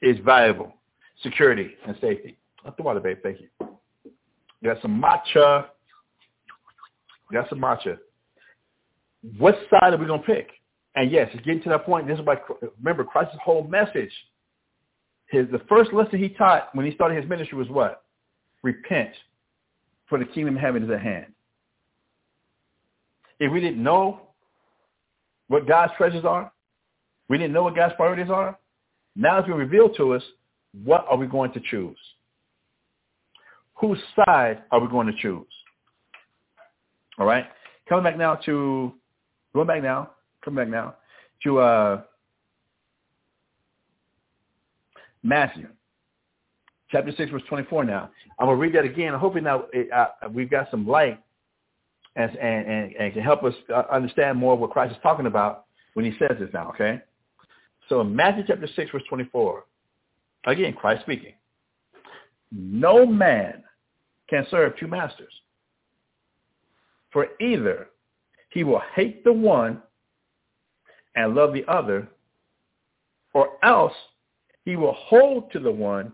is 0.00 0.16
valuable, 0.24 0.72
security 1.22 1.74
and 1.86 1.96
safety. 2.00 2.38
Up 2.66 2.76
the 2.76 2.82
water, 2.82 3.00
babe. 3.00 3.18
Thank 3.22 3.40
you. 3.40 3.48
Got 4.64 4.80
some 4.80 5.02
matcha. 5.02 5.66
You 7.30 7.40
got 7.40 7.48
some 7.48 7.60
matcha. 7.60 7.98
What 9.38 9.56
side 9.70 9.92
are 9.92 9.96
we 9.96 10.06
going 10.06 10.20
to 10.20 10.26
pick? 10.26 10.50
And 10.94 11.10
yes, 11.10 11.28
it's 11.32 11.44
getting 11.44 11.62
to 11.62 11.68
that 11.70 11.84
point. 11.84 12.06
This 12.06 12.18
is 12.18 12.24
why, 12.24 12.36
remember, 12.78 13.04
Christ's 13.04 13.36
whole 13.42 13.64
message, 13.64 14.12
his 15.26 15.46
the 15.50 15.60
first 15.68 15.92
lesson 15.92 16.18
he 16.18 16.28
taught 16.28 16.68
when 16.74 16.86
he 16.86 16.94
started 16.94 17.20
his 17.20 17.28
ministry 17.28 17.56
was 17.56 17.68
what? 17.68 18.04
Repent, 18.62 19.10
for 20.08 20.18
the 20.18 20.24
kingdom 20.26 20.56
of 20.56 20.60
heaven 20.60 20.84
is 20.84 20.90
at 20.90 21.00
hand 21.00 21.26
if 23.42 23.50
we 23.50 23.60
didn't 23.60 23.82
know 23.82 24.20
what 25.48 25.66
God's 25.66 25.92
treasures 25.96 26.24
are, 26.24 26.52
we 27.28 27.38
didn't 27.38 27.52
know 27.52 27.64
what 27.64 27.74
God's 27.74 27.92
priorities 27.96 28.30
are, 28.30 28.56
now 29.16 29.38
it's 29.38 29.48
been 29.48 29.56
revealed 29.56 29.96
to 29.96 30.14
us, 30.14 30.22
what 30.84 31.04
are 31.10 31.16
we 31.16 31.26
going 31.26 31.52
to 31.54 31.60
choose? 31.60 31.98
Whose 33.80 33.98
side 34.14 34.62
are 34.70 34.78
we 34.78 34.86
going 34.86 35.08
to 35.08 35.12
choose? 35.20 35.48
All 37.18 37.26
right? 37.26 37.46
Coming 37.88 38.04
back 38.04 38.16
now 38.16 38.36
to, 38.46 38.92
going 39.52 39.66
back 39.66 39.82
now, 39.82 40.12
coming 40.44 40.64
back 40.64 40.68
now 40.68 40.94
to 41.42 41.58
uh, 41.58 42.02
Matthew 45.24 45.66
chapter 46.92 47.10
6, 47.10 47.32
verse 47.32 47.42
24 47.48 47.86
now. 47.86 48.08
I'm 48.38 48.46
going 48.46 48.56
to 48.56 48.62
read 48.62 48.74
that 48.76 48.84
again. 48.84 49.14
I'm 49.14 49.20
hoping 49.20 49.42
now 49.42 49.64
it, 49.72 49.90
uh, 49.90 50.28
we've 50.32 50.48
got 50.48 50.70
some 50.70 50.86
light 50.86 51.20
and, 52.16 52.36
and, 52.36 52.94
and 52.94 53.12
can 53.12 53.22
help 53.22 53.42
us 53.42 53.54
uh, 53.74 53.84
understand 53.90 54.38
more 54.38 54.56
what 54.56 54.70
Christ 54.70 54.92
is 54.92 54.98
talking 55.02 55.26
about 55.26 55.64
when 55.94 56.04
he 56.04 56.12
says 56.18 56.36
this 56.38 56.50
now, 56.52 56.70
okay? 56.70 57.00
So 57.88 58.00
in 58.00 58.14
Matthew 58.14 58.44
chapter 58.46 58.68
6, 58.74 58.90
verse 58.90 59.02
24, 59.08 59.64
again, 60.46 60.74
Christ 60.74 61.02
speaking, 61.02 61.34
no 62.50 63.06
man 63.06 63.62
can 64.28 64.46
serve 64.50 64.76
two 64.78 64.86
masters. 64.86 65.32
For 67.12 67.28
either 67.40 67.88
he 68.50 68.64
will 68.64 68.82
hate 68.94 69.24
the 69.24 69.32
one 69.32 69.82
and 71.14 71.34
love 71.34 71.52
the 71.52 71.64
other, 71.66 72.08
or 73.34 73.50
else 73.62 73.92
he 74.64 74.76
will 74.76 74.94
hold 74.94 75.50
to 75.52 75.58
the 75.60 75.70
one 75.70 76.12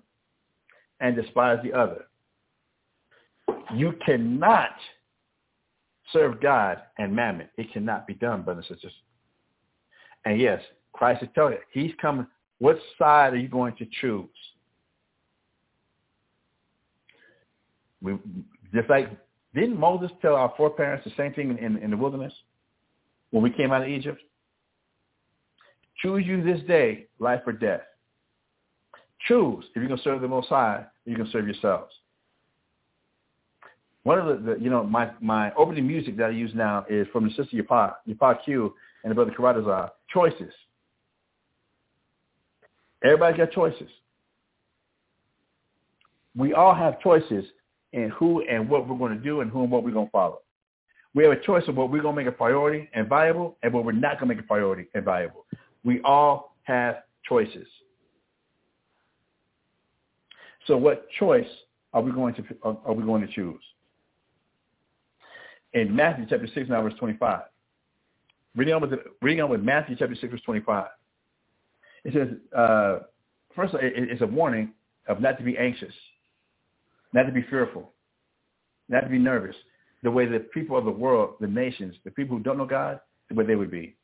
and 1.00 1.14
despise 1.14 1.58
the 1.62 1.72
other. 1.72 2.04
You 3.74 3.94
cannot 4.04 4.74
serve 6.12 6.40
God 6.40 6.82
and 6.98 7.14
mammon. 7.14 7.48
It 7.56 7.72
cannot 7.72 8.06
be 8.06 8.14
done, 8.14 8.42
brothers 8.42 8.66
and 8.68 8.76
sisters. 8.76 8.92
And 10.24 10.40
yes, 10.40 10.62
Christ 10.92 11.22
is 11.22 11.28
telling 11.34 11.54
you, 11.54 11.58
he's 11.72 11.92
coming. 12.00 12.26
What 12.58 12.78
side 12.98 13.34
are 13.34 13.38
you 13.38 13.48
going 13.48 13.76
to 13.76 13.86
choose? 14.00 14.28
We, 18.02 18.18
just 18.74 18.88
like, 18.90 19.10
didn't 19.54 19.78
Moses 19.78 20.10
tell 20.20 20.34
our 20.34 20.52
foreparents 20.56 21.04
the 21.04 21.12
same 21.16 21.32
thing 21.34 21.50
in, 21.50 21.58
in, 21.58 21.76
in 21.78 21.90
the 21.90 21.96
wilderness 21.96 22.32
when 23.30 23.42
we 23.42 23.50
came 23.50 23.72
out 23.72 23.82
of 23.82 23.88
Egypt? 23.88 24.20
Choose 26.02 26.24
you 26.26 26.42
this 26.42 26.60
day, 26.66 27.06
life 27.18 27.40
or 27.46 27.52
death. 27.52 27.80
Choose 29.26 29.64
if 29.70 29.76
you're 29.76 29.86
going 29.86 29.98
to 29.98 30.04
serve 30.04 30.20
the 30.20 30.28
Most 30.28 30.48
High, 30.48 30.84
you 31.04 31.16
can 31.16 31.28
serve 31.32 31.46
yourselves. 31.46 31.92
One 34.08 34.18
of 34.18 34.26
the, 34.26 34.54
the, 34.54 34.58
you 34.58 34.70
know, 34.70 34.84
my, 34.84 35.10
my 35.20 35.52
opening 35.52 35.86
music 35.86 36.16
that 36.16 36.24
I 36.24 36.30
use 36.30 36.50
now 36.54 36.86
is 36.88 37.06
from 37.12 37.24
the 37.24 37.30
sister 37.34 37.58
Yapa, 37.58 37.96
Yapa 38.08 38.42
Q 38.42 38.72
and 39.04 39.10
the 39.10 39.14
brother 39.14 39.34
Karatazar, 39.38 39.90
Choices. 40.08 40.54
Everybody's 43.04 43.36
got 43.36 43.52
choices. 43.52 43.90
We 46.34 46.54
all 46.54 46.74
have 46.74 46.98
choices 47.02 47.44
in 47.92 48.08
who 48.18 48.42
and 48.48 48.70
what 48.70 48.88
we're 48.88 48.96
going 48.96 49.14
to 49.14 49.22
do 49.22 49.42
and 49.42 49.50
who 49.50 49.64
and 49.64 49.70
what 49.70 49.84
we're 49.84 49.90
going 49.90 50.06
to 50.06 50.10
follow. 50.10 50.38
We 51.12 51.24
have 51.24 51.32
a 51.32 51.44
choice 51.44 51.64
of 51.68 51.76
what 51.76 51.90
we're 51.90 52.00
going 52.00 52.16
to 52.16 52.22
make 52.24 52.32
a 52.32 52.34
priority 52.34 52.88
and 52.94 53.08
viable 53.08 53.58
and 53.62 53.74
what 53.74 53.84
we're 53.84 53.92
not 53.92 54.18
going 54.18 54.30
to 54.30 54.34
make 54.36 54.42
a 54.42 54.48
priority 54.48 54.86
and 54.94 55.04
viable. 55.04 55.44
We 55.84 56.00
all 56.00 56.56
have 56.62 57.02
choices. 57.28 57.68
So 60.66 60.78
what 60.78 61.10
choice 61.18 61.50
are 61.92 62.00
we 62.00 62.10
going 62.10 62.32
to 62.36 62.44
are 62.62 62.94
we 62.94 63.04
going 63.04 63.20
to 63.20 63.30
choose? 63.30 63.60
In 65.74 65.94
Matthew 65.94 66.26
chapter 66.28 66.48
6, 66.52 66.68
now 66.68 66.82
verse 66.82 66.94
25. 66.98 67.42
Reading 68.56 68.74
on 68.74 68.82
with, 68.82 68.98
reading 69.22 69.42
on 69.42 69.50
with 69.50 69.62
Matthew 69.62 69.96
chapter 69.98 70.14
6, 70.14 70.30
verse 70.30 70.40
25. 70.44 70.86
It 72.04 72.14
says, 72.14 72.28
uh, 72.56 73.00
first 73.54 73.74
it, 73.74 73.92
it's 74.10 74.22
a 74.22 74.26
warning 74.26 74.72
of 75.08 75.20
not 75.20 75.38
to 75.38 75.44
be 75.44 75.56
anxious, 75.58 75.92
not 77.12 77.24
to 77.24 77.32
be 77.32 77.42
fearful, 77.50 77.92
not 78.88 79.00
to 79.00 79.08
be 79.08 79.18
nervous. 79.18 79.56
the 80.02 80.10
way 80.10 80.26
the 80.26 80.40
people 80.40 80.76
of 80.76 80.84
the 80.84 80.90
world, 80.90 81.34
the 81.40 81.46
nations, 81.46 81.96
the 82.04 82.10
people 82.10 82.36
who 82.36 82.42
don't 82.42 82.58
know 82.58 82.66
God, 82.66 83.00
the 83.28 83.34
way 83.34 83.44
they 83.44 83.56
would 83.56 83.70
be. 83.70 83.96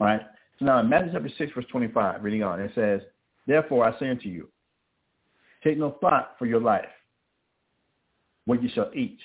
All 0.00 0.06
right? 0.06 0.20
So 0.58 0.64
now 0.64 0.80
in 0.80 0.88
Matthew 0.88 1.12
chapter 1.12 1.30
6, 1.38 1.52
verse 1.54 1.64
25, 1.70 2.22
reading 2.22 2.42
on, 2.42 2.60
it 2.60 2.72
says, 2.74 3.00
Therefore 3.46 3.84
I 3.84 3.98
say 3.98 4.10
unto 4.10 4.28
you, 4.28 4.48
take 5.62 5.78
no 5.78 5.96
thought 6.00 6.34
for 6.38 6.46
your 6.46 6.60
life, 6.60 6.88
what 8.44 8.62
you 8.62 8.68
shall 8.74 8.90
eat, 8.94 9.18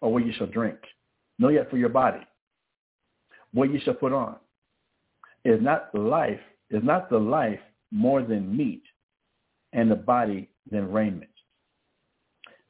or 0.00 0.12
what 0.12 0.26
you 0.26 0.32
shall 0.32 0.46
drink, 0.46 0.78
nor 1.38 1.52
yet 1.52 1.70
for 1.70 1.76
your 1.76 1.88
body, 1.88 2.20
what 3.52 3.72
you 3.72 3.80
shall 3.84 3.94
put 3.94 4.12
on. 4.12 4.36
Is 5.44 5.60
not 5.62 5.94
life, 5.94 6.40
is 6.70 6.82
not 6.84 7.08
the 7.08 7.18
life 7.18 7.60
more 7.90 8.22
than 8.22 8.54
meat, 8.54 8.82
and 9.72 9.90
the 9.90 9.96
body 9.96 10.50
than 10.70 10.92
raiment? 10.92 11.30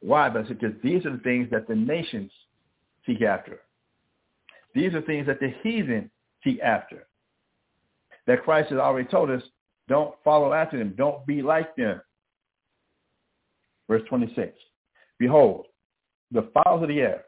Why? 0.00 0.28
Because 0.28 0.72
these 0.82 1.04
are 1.04 1.12
the 1.12 1.22
things 1.22 1.48
that 1.50 1.66
the 1.66 1.74
nations 1.74 2.30
seek 3.06 3.22
after. 3.22 3.60
These 4.74 4.94
are 4.94 5.02
things 5.02 5.26
that 5.26 5.40
the 5.40 5.52
heathen 5.62 6.10
seek 6.44 6.60
after. 6.60 7.06
That 8.26 8.44
Christ 8.44 8.70
has 8.70 8.78
already 8.78 9.08
told 9.08 9.30
us, 9.30 9.42
don't 9.88 10.14
follow 10.22 10.52
after 10.52 10.78
them. 10.78 10.94
Don't 10.96 11.26
be 11.26 11.42
like 11.42 11.74
them. 11.74 12.00
Verse 13.88 14.02
26. 14.08 14.52
Behold, 15.18 15.66
the 16.32 16.50
fowls 16.54 16.82
of 16.82 16.88
the 16.88 17.00
air, 17.00 17.24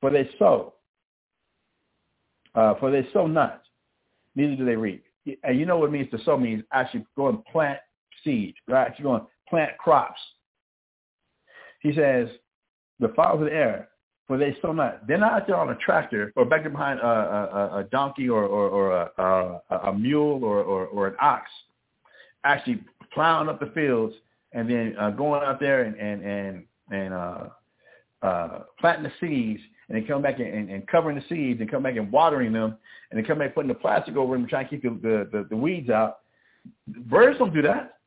for 0.00 0.10
they 0.10 0.28
sow, 0.38 0.74
uh, 2.54 2.74
for 2.74 2.90
they 2.90 3.06
sow 3.12 3.26
not, 3.26 3.62
neither 4.34 4.56
do 4.56 4.64
they 4.64 4.76
reap. 4.76 5.04
And 5.42 5.58
you 5.58 5.66
know 5.66 5.78
what 5.78 5.88
it 5.88 5.92
means 5.92 6.10
to 6.10 6.22
sow 6.24 6.36
means 6.36 6.62
actually 6.72 7.04
go 7.16 7.28
and 7.28 7.44
plant 7.46 7.78
seed, 8.22 8.54
right? 8.68 8.86
Actually 8.86 9.04
go 9.04 9.14
and 9.16 9.24
plant 9.48 9.76
crops. 9.78 10.20
He 11.80 11.92
says, 11.94 12.28
the 13.00 13.08
fowls 13.08 13.40
of 13.40 13.46
the 13.46 13.52
air, 13.52 13.88
for 14.26 14.38
they 14.38 14.56
sow 14.62 14.72
not. 14.72 15.06
They're 15.06 15.18
not 15.18 15.32
out 15.32 15.46
there 15.46 15.56
on 15.56 15.70
a 15.70 15.76
tractor 15.76 16.32
or 16.36 16.44
back 16.44 16.62
there 16.62 16.70
behind 16.70 17.00
a, 17.00 17.06
a, 17.06 17.78
a 17.78 17.84
donkey 17.84 18.28
or, 18.28 18.44
or, 18.44 18.68
or 18.68 19.10
a, 19.18 19.60
a, 19.88 19.92
mule 19.92 20.44
or, 20.44 20.62
or, 20.62 20.86
or 20.86 21.08
an 21.08 21.16
ox, 21.20 21.48
actually 22.44 22.82
plowing 23.12 23.48
up 23.48 23.60
the 23.60 23.66
fields 23.66 24.14
and 24.52 24.68
then 24.68 24.96
uh, 24.98 25.10
going 25.10 25.42
out 25.42 25.60
there 25.60 25.82
and 25.82 25.96
and 25.96 26.22
and, 26.24 26.64
and 26.90 27.14
uh, 27.14 27.44
uh, 28.22 28.60
planting 28.80 29.04
the 29.04 29.12
seeds 29.20 29.60
and 29.88 29.96
then 29.96 30.06
come 30.06 30.22
back 30.22 30.38
and, 30.38 30.70
and, 30.70 30.86
covering 30.88 31.16
the 31.16 31.24
seeds 31.28 31.60
and 31.60 31.70
come 31.70 31.82
back 31.82 31.96
and 31.96 32.10
watering 32.10 32.52
them 32.52 32.76
and 33.10 33.18
then 33.18 33.24
come 33.24 33.38
back 33.38 33.54
putting 33.54 33.68
the 33.68 33.74
plastic 33.74 34.16
over 34.16 34.34
them 34.34 34.42
and 34.42 34.50
trying 34.50 34.64
to 34.64 34.70
keep 34.70 34.82
the, 34.82 34.90
the, 34.90 35.28
the, 35.32 35.46
the 35.50 35.56
weeds 35.56 35.90
out. 35.90 36.18
Birds 36.86 37.38
don't 37.38 37.54
do 37.54 37.62
that. 37.62 37.98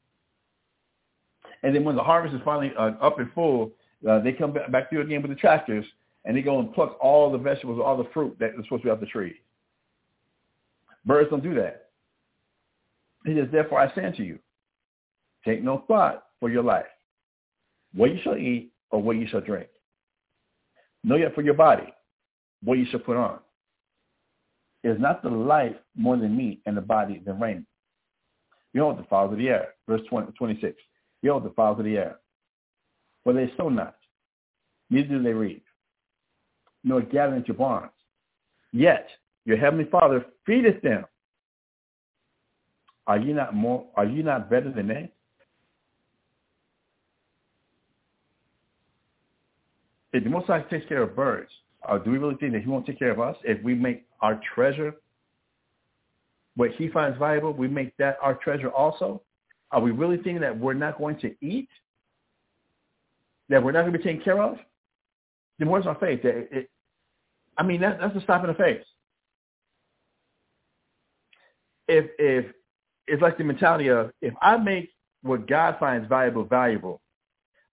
And 1.63 1.75
then 1.75 1.83
when 1.83 1.95
the 1.95 2.03
harvest 2.03 2.33
is 2.33 2.41
finally 2.43 2.71
uh, 2.77 2.91
up 3.01 3.19
and 3.19 3.31
full, 3.33 3.71
uh, 4.09 4.19
they 4.19 4.31
come 4.31 4.53
back, 4.53 4.71
back 4.71 4.89
through 4.89 5.01
again 5.01 5.21
with 5.21 5.31
the 5.31 5.35
tractors 5.35 5.85
and 6.25 6.35
they 6.35 6.41
go 6.41 6.59
and 6.59 6.73
pluck 6.73 6.97
all 7.01 7.31
the 7.31 7.37
vegetables, 7.37 7.79
all 7.83 7.97
the 7.97 8.09
fruit 8.13 8.35
that 8.39 8.51
is 8.51 8.63
supposed 8.63 8.83
to 8.83 8.87
be 8.87 8.89
off 8.89 8.99
the 8.99 9.05
tree. 9.05 9.35
Birds 11.05 11.29
don't 11.29 11.43
do 11.43 11.55
that. 11.55 11.87
He 13.25 13.35
says, 13.35 13.47
therefore 13.51 13.79
I 13.79 13.93
say 13.95 14.05
unto 14.05 14.23
you, 14.23 14.39
take 15.45 15.63
no 15.63 15.83
thought 15.87 16.25
for 16.39 16.49
your 16.49 16.63
life, 16.63 16.85
what 17.93 18.13
you 18.13 18.19
shall 18.23 18.37
eat 18.37 18.71
or 18.91 19.01
what 19.01 19.17
you 19.17 19.27
shall 19.27 19.41
drink. 19.41 19.67
Know 21.03 21.15
yet 21.15 21.33
for 21.33 21.41
your 21.41 21.53
body, 21.53 21.93
what 22.63 22.77
you 22.77 22.85
should 22.89 23.05
put 23.05 23.17
on. 23.17 23.39
Is 24.83 24.99
not 24.99 25.23
the 25.23 25.29
life 25.29 25.75
more 25.95 26.17
than 26.17 26.35
meat 26.35 26.61
and 26.65 26.75
the 26.75 26.81
body 26.81 27.21
than 27.25 27.39
raiment? 27.39 27.67
Behold 28.73 28.99
the 28.99 29.03
fowls 29.03 29.31
of 29.31 29.37
the 29.37 29.49
air. 29.49 29.73
Verse 29.87 30.01
20, 30.09 30.31
26. 30.33 30.75
Behold 31.21 31.43
the 31.43 31.49
fowls 31.51 31.79
of 31.79 31.85
the 31.85 31.97
air. 31.97 32.17
For 33.23 33.33
they 33.33 33.51
sow 33.57 33.69
not, 33.69 33.95
neither 34.89 35.09
do 35.09 35.23
they 35.23 35.33
reap, 35.33 35.65
nor 36.83 37.01
gather 37.01 37.35
into 37.35 37.53
barns. 37.53 37.91
Yet 38.71 39.07
your 39.45 39.57
heavenly 39.57 39.85
Father 39.85 40.25
feedeth 40.45 40.81
them. 40.81 41.05
Are 43.07 43.17
you 43.17 43.33
not 43.33 43.53
more? 43.53 43.87
Are 43.95 44.05
you 44.05 44.23
not 44.23 44.49
better 44.49 44.71
than 44.71 44.87
they? 44.87 45.11
If 50.13 50.23
the 50.23 50.29
Most 50.29 50.47
High 50.47 50.61
takes 50.63 50.87
care 50.87 51.03
of 51.03 51.15
birds, 51.15 51.51
uh, 51.87 51.97
do 51.97 52.11
we 52.11 52.17
really 52.17 52.35
think 52.35 52.53
that 52.53 52.61
He 52.61 52.67
won't 52.69 52.85
take 52.85 52.99
care 52.99 53.11
of 53.11 53.19
us 53.19 53.35
if 53.43 53.61
we 53.63 53.75
make 53.75 54.05
our 54.21 54.39
treasure 54.53 54.95
what 56.55 56.71
He 56.71 56.89
finds 56.89 57.17
valuable? 57.17 57.53
We 57.53 57.67
make 57.67 57.95
that 57.97 58.17
our 58.21 58.35
treasure 58.35 58.69
also. 58.69 59.21
Are 59.71 59.81
we 59.81 59.91
really 59.91 60.17
thinking 60.17 60.41
that 60.41 60.57
we're 60.57 60.73
not 60.73 60.97
going 60.97 61.19
to 61.19 61.33
eat? 61.41 61.69
That 63.49 63.63
we're 63.63 63.71
not 63.71 63.81
going 63.81 63.93
to 63.93 63.99
be 63.99 64.03
taken 64.03 64.21
care 64.21 64.41
of? 64.41 64.57
Then 65.59 65.69
where's 65.69 65.85
our 65.85 65.95
faith? 65.95 66.23
It, 66.23 66.49
it, 66.51 66.69
I 67.57 67.63
mean, 67.63 67.81
that, 67.81 67.99
that's 67.99 68.15
a 68.15 68.25
slap 68.25 68.41
in 68.43 68.47
the 68.47 68.55
face. 68.55 68.83
If 71.87 72.05
if 72.17 72.45
it's 73.07 73.21
like 73.21 73.37
the 73.37 73.43
mentality 73.43 73.89
of 73.89 74.11
if 74.21 74.33
I 74.41 74.57
make 74.57 74.89
what 75.21 75.47
God 75.47 75.77
finds 75.79 76.07
valuable 76.07 76.45
valuable, 76.45 77.01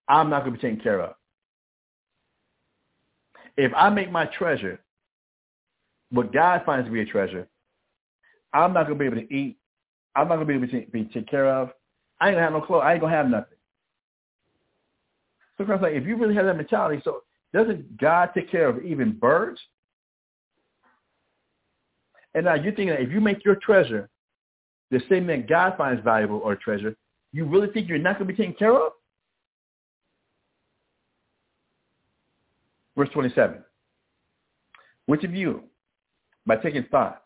I'm 0.08 0.30
not 0.30 0.40
going 0.44 0.52
to 0.54 0.58
be 0.58 0.62
taken 0.68 0.82
care 0.82 1.00
of. 1.00 1.14
If 3.56 3.72
I 3.74 3.90
make 3.90 4.10
my 4.10 4.26
treasure 4.26 4.80
what 6.10 6.32
God 6.32 6.62
finds 6.66 6.86
to 6.86 6.92
be 6.92 7.00
a 7.00 7.06
treasure, 7.06 7.48
I'm 8.52 8.72
not 8.72 8.86
going 8.86 8.98
to 8.98 9.02
be 9.02 9.06
able 9.06 9.26
to 9.26 9.34
eat. 9.34 9.58
I'm 10.14 10.28
not 10.28 10.36
going 10.36 10.46
to 10.46 10.52
be 10.52 10.54
able 10.54 10.84
to 10.84 10.90
be 10.90 11.04
taken 11.04 11.24
care 11.24 11.48
of. 11.48 11.70
I 12.20 12.28
ain't 12.28 12.36
going 12.36 12.42
to 12.46 12.52
have 12.52 12.52
no 12.52 12.66
clothes. 12.66 12.82
I 12.84 12.92
ain't 12.92 13.00
going 13.00 13.12
to 13.12 13.16
have 13.16 13.28
nothing. 13.28 13.58
So 15.58 15.64
Christ's 15.64 15.82
like, 15.82 15.94
if 15.94 16.06
you 16.06 16.16
really 16.16 16.34
have 16.34 16.46
that 16.46 16.56
mentality, 16.56 17.00
so 17.04 17.22
doesn't 17.52 17.96
God 17.98 18.30
take 18.34 18.50
care 18.50 18.68
of 18.68 18.84
even 18.84 19.12
birds? 19.12 19.60
And 22.34 22.44
now 22.44 22.54
you're 22.54 22.72
thinking 22.74 22.88
that 22.88 23.00
if 23.00 23.10
you 23.10 23.20
make 23.20 23.44
your 23.44 23.56
treasure 23.56 24.10
the 24.90 25.00
same 25.08 25.26
that 25.28 25.48
God 25.48 25.74
finds 25.78 26.02
valuable 26.04 26.38
or 26.38 26.54
treasure, 26.54 26.94
you 27.32 27.46
really 27.46 27.68
think 27.68 27.88
you're 27.88 27.98
not 27.98 28.18
going 28.18 28.28
to 28.28 28.34
be 28.34 28.36
taken 28.36 28.54
care 28.54 28.74
of? 28.74 28.92
Verse 32.96 33.08
27. 33.12 33.62
Which 35.06 35.24
of 35.24 35.34
you, 35.34 35.64
by 36.46 36.56
taking 36.56 36.84
thought, 36.90 37.22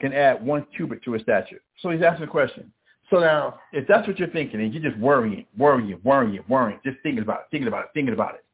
can 0.00 0.12
add 0.12 0.44
one 0.44 0.66
cubit 0.76 1.02
to 1.04 1.12
his 1.12 1.22
stature? 1.22 1.60
So 1.80 1.90
he's 1.90 2.02
asking 2.02 2.24
a 2.24 2.30
question. 2.30 2.72
So 3.10 3.18
now, 3.18 3.60
if 3.72 3.86
that's 3.86 4.06
what 4.08 4.18
you're 4.18 4.28
thinking, 4.28 4.60
and 4.60 4.72
you're 4.72 4.82
just 4.82 4.98
worrying, 4.98 5.46
worrying, 5.56 6.00
worrying, 6.02 6.42
worrying, 6.48 6.80
just 6.84 6.98
thinking 7.02 7.22
about 7.22 7.40
it, 7.40 7.46
thinking 7.50 7.68
about 7.68 7.84
it, 7.84 7.90
thinking 7.94 8.14
about 8.14 8.34
it, 8.34 8.44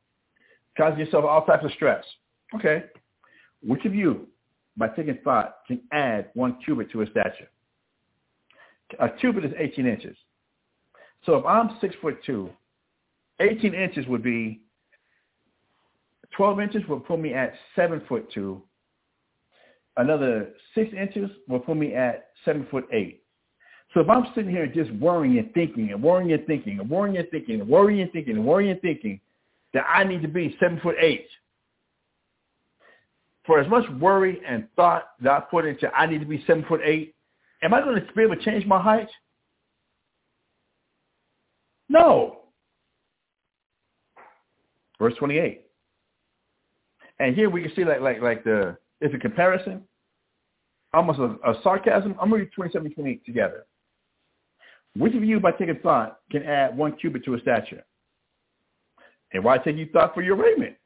causing 0.77 0.99
yourself 0.99 1.25
all 1.25 1.45
types 1.45 1.65
of 1.65 1.73
stress. 1.73 2.05
Okay. 2.55 2.85
Which 3.63 3.85
of 3.85 3.95
you, 3.95 4.27
by 4.77 4.89
taking 4.89 5.19
thought, 5.23 5.59
can 5.67 5.81
add 5.93 6.31
one 6.35 6.59
cubit 6.65 6.91
to 6.93 6.99
his 6.99 7.11
stature? 7.11 7.49
A 8.99 9.09
cubit 9.09 9.45
is 9.45 9.53
18 9.57 9.87
inches. 9.87 10.17
So 11.25 11.37
if 11.37 11.45
I'm 11.45 11.77
six 11.81 11.95
foot 12.01 12.19
two, 12.25 12.51
18 13.39 13.75
inches 13.75 14.07
would 14.07 14.23
be 14.23 14.61
12 16.37 16.61
inches 16.61 16.83
will 16.89 17.01
put 17.01 17.21
me 17.21 17.35
at 17.35 17.55
seven 17.75 18.03
foot 18.09 18.31
two. 18.33 18.63
Another 19.97 20.51
six 20.75 20.93
inches 20.95 21.31
will 21.49 21.61
put 21.61 21.77
me 21.77 21.95
at 21.95 22.29
seven 22.45 22.67
foot 22.71 22.87
eight. 22.93 23.23
So 23.93 24.01
if 24.01 24.09
I'm 24.09 24.27
sitting 24.35 24.51
here 24.51 24.67
just 24.67 24.91
worrying 24.93 25.39
and 25.39 25.53
thinking 25.53 25.91
and 25.91 26.03
worrying 26.03 26.33
and 26.33 26.47
thinking 26.47 26.79
and 26.79 26.89
worrying 26.89 27.17
and 27.17 27.29
thinking 27.31 27.61
and 27.61 27.69
worrying 27.69 28.01
and 28.03 28.13
thinking 28.13 28.37
and 28.37 28.47
worrying 28.47 28.71
and 28.71 28.81
thinking 28.81 29.21
that 29.75 29.85
I 29.89 30.05
need 30.05 30.23
to 30.23 30.29
be 30.29 30.57
seven 30.61 30.79
foot 30.81 30.97
eight, 31.01 31.27
for 33.45 33.59
as 33.59 33.69
much 33.69 33.85
worry 33.99 34.41
and 34.47 34.69
thought 34.77 35.11
that 35.23 35.33
I 35.33 35.41
put 35.41 35.65
into 35.67 35.93
I 35.93 36.07
need 36.07 36.21
to 36.21 36.27
be 36.27 36.45
seven 36.47 36.65
foot 36.69 36.81
eight, 36.85 37.15
am 37.63 37.75
I 37.75 37.81
going 37.81 37.97
to 37.97 38.13
be 38.13 38.23
able 38.23 38.37
to 38.37 38.45
change 38.45 38.65
my 38.65 38.81
height? 38.81 39.09
No. 41.89 42.43
Verse 45.01 45.15
28. 45.19 45.63
And 47.21 47.37
here 47.37 47.51
we 47.51 47.63
can 47.63 47.73
see 47.77 47.85
like 47.85 48.01
like 48.01 48.21
like 48.23 48.43
the 48.45 48.77
it's 49.01 49.15
a 49.15 49.19
comparison, 49.19 49.83
almost 50.95 51.19
a, 51.19 51.37
a 51.49 51.63
sarcasm. 51.63 52.17
I'm 52.21 52.31
going 52.31 52.41
to 52.41 52.45
reading 52.47 52.53
27 52.55 52.95
28 52.95 53.25
together. 53.25 53.67
Which 54.97 55.15
of 55.15 55.23
you, 55.23 55.39
by 55.39 55.53
taking 55.53 55.79
thought, 55.83 56.19
can 56.33 56.43
add 56.43 56.77
one 56.77 56.97
cubit 56.97 57.25
to 57.27 57.35
a 57.35 57.41
stature? 57.41 57.85
And 59.33 59.45
why 59.45 59.59
take 59.59 59.77
you 59.77 59.89
thought 59.93 60.15
for 60.15 60.23
your 60.23 60.35
raiment? 60.35 60.77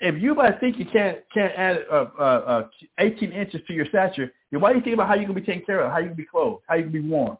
If 0.00 0.20
you 0.20 0.34
by 0.34 0.52
think 0.52 0.78
you 0.78 0.86
can't 0.86 1.18
can't 1.34 1.52
add 1.56 1.84
uh, 1.92 2.06
uh, 2.18 2.22
uh, 2.22 2.68
18 2.98 3.32
inches 3.32 3.60
to 3.66 3.74
your 3.74 3.86
stature, 3.86 4.32
then 4.50 4.60
why 4.60 4.72
do 4.72 4.78
you 4.78 4.84
think 4.84 4.94
about 4.94 5.08
how 5.08 5.14
you're 5.14 5.26
gonna 5.26 5.38
be 5.38 5.46
taken 5.46 5.66
care 5.66 5.80
of, 5.80 5.92
how 5.92 5.98
you 5.98 6.06
can 6.06 6.16
be 6.16 6.24
clothed, 6.24 6.62
how 6.66 6.76
you 6.76 6.84
can 6.84 6.92
be 6.92 7.00
warm, 7.00 7.36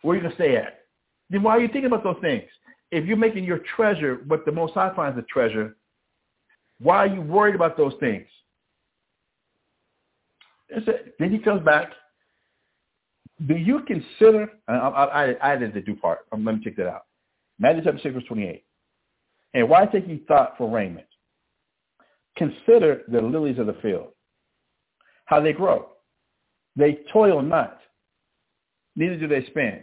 where 0.00 0.16
you 0.16 0.22
gonna 0.22 0.34
stay 0.34 0.56
at? 0.56 0.86
Then 1.28 1.42
why 1.42 1.52
are 1.52 1.60
you 1.60 1.68
thinking 1.68 1.86
about 1.86 2.04
those 2.04 2.20
things? 2.22 2.44
If 2.90 3.04
you're 3.04 3.16
making 3.16 3.44
your 3.44 3.60
treasure 3.76 4.22
what 4.26 4.46
the 4.46 4.52
Most 4.52 4.74
High 4.74 4.94
finds 4.94 5.18
a 5.18 5.22
treasure, 5.22 5.76
why 6.82 6.96
are 6.98 7.06
you 7.06 7.20
worried 7.20 7.54
about 7.54 7.76
those 7.76 7.94
things? 8.00 8.26
Then 11.18 11.30
he 11.30 11.38
comes 11.38 11.62
back. 11.64 11.92
Do 13.46 13.56
you 13.56 13.82
consider? 13.82 14.48
I, 14.68 14.74
I, 14.74 15.30
I 15.30 15.52
added 15.52 15.74
the 15.74 15.80
do 15.80 15.94
part. 15.96 16.20
Um, 16.32 16.44
let 16.44 16.56
me 16.56 16.64
check 16.64 16.76
that 16.76 16.88
out. 16.88 17.02
Matthew 17.58 17.82
chapter 17.84 18.00
six 18.02 18.14
verse 18.14 18.24
twenty-eight. 18.26 18.64
And 19.54 19.68
why 19.68 19.84
take 19.86 20.08
ye 20.08 20.22
thought 20.26 20.56
for 20.56 20.70
raiment? 20.70 21.06
Consider 22.36 23.02
the 23.08 23.20
lilies 23.20 23.58
of 23.58 23.66
the 23.66 23.76
field, 23.82 24.08
how 25.26 25.40
they 25.40 25.52
grow. 25.52 25.88
They 26.74 27.00
toil 27.12 27.42
not, 27.42 27.80
neither 28.96 29.18
do 29.18 29.28
they 29.28 29.44
spin. 29.46 29.82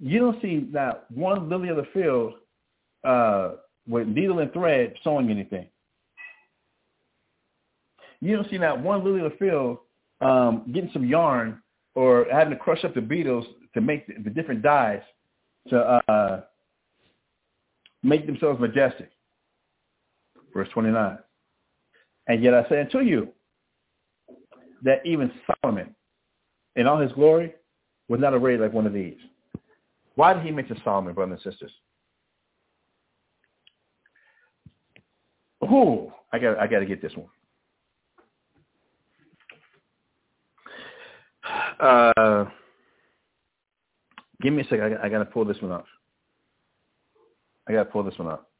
You 0.00 0.18
don't 0.18 0.42
see 0.42 0.66
not 0.68 1.08
one 1.12 1.48
lily 1.48 1.68
of 1.68 1.76
the 1.76 1.86
field 1.94 2.34
uh, 3.04 3.52
with 3.86 4.08
needle 4.08 4.40
and 4.40 4.52
thread 4.52 4.94
sewing 5.04 5.30
anything. 5.30 5.68
You 8.24 8.36
don't 8.36 8.48
see 8.48 8.56
not 8.56 8.80
one 8.80 9.04
lily 9.04 9.20
of 9.20 9.32
the 9.32 9.36
field 9.36 9.78
um, 10.22 10.64
getting 10.72 10.88
some 10.94 11.04
yarn 11.04 11.60
or 11.94 12.26
having 12.32 12.54
to 12.54 12.58
crush 12.58 12.82
up 12.82 12.94
the 12.94 13.02
beetles 13.02 13.44
to 13.74 13.82
make 13.82 14.06
the, 14.06 14.14
the 14.24 14.30
different 14.30 14.62
dyes 14.62 15.02
to 15.68 15.78
uh, 16.08 16.40
make 18.02 18.24
themselves 18.24 18.58
majestic. 18.58 19.10
Verse 20.54 20.68
29. 20.72 21.18
And 22.26 22.42
yet 22.42 22.54
I 22.54 22.66
say 22.70 22.80
unto 22.80 23.00
you 23.00 23.28
that 24.84 25.04
even 25.04 25.30
Solomon 25.60 25.94
in 26.76 26.86
all 26.86 26.98
his 26.98 27.12
glory 27.12 27.52
was 28.08 28.20
not 28.20 28.32
arrayed 28.32 28.60
like 28.60 28.72
one 28.72 28.86
of 28.86 28.94
these. 28.94 29.18
Why 30.14 30.32
did 30.32 30.44
he 30.44 30.50
mention 30.50 30.80
Solomon, 30.82 31.12
brothers 31.12 31.40
and 31.44 31.52
sisters? 31.52 31.72
Ooh, 35.64 36.10
I 36.32 36.38
got 36.38 36.58
I 36.58 36.66
got 36.66 36.78
to 36.78 36.86
get 36.86 37.02
this 37.02 37.14
one. 37.14 37.28
Uh, 41.80 42.44
give 44.40 44.52
me 44.52 44.62
a 44.62 44.64
second. 44.64 44.96
I 44.96 45.06
I 45.06 45.08
got 45.08 45.18
to 45.18 45.24
pull 45.24 45.44
this 45.44 45.60
one 45.60 45.72
up. 45.72 45.86
I 47.68 47.72
got 47.72 47.84
to 47.84 47.90
pull 47.90 48.02
this 48.02 48.18
one 48.18 48.28
up. 48.28 48.50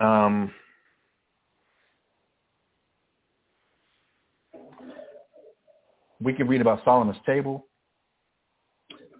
Um, 0.00 0.50
we 6.20 6.32
can 6.32 6.48
read 6.48 6.60
about 6.60 6.84
Solomon's 6.84 7.20
table, 7.24 7.66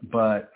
but 0.03 0.51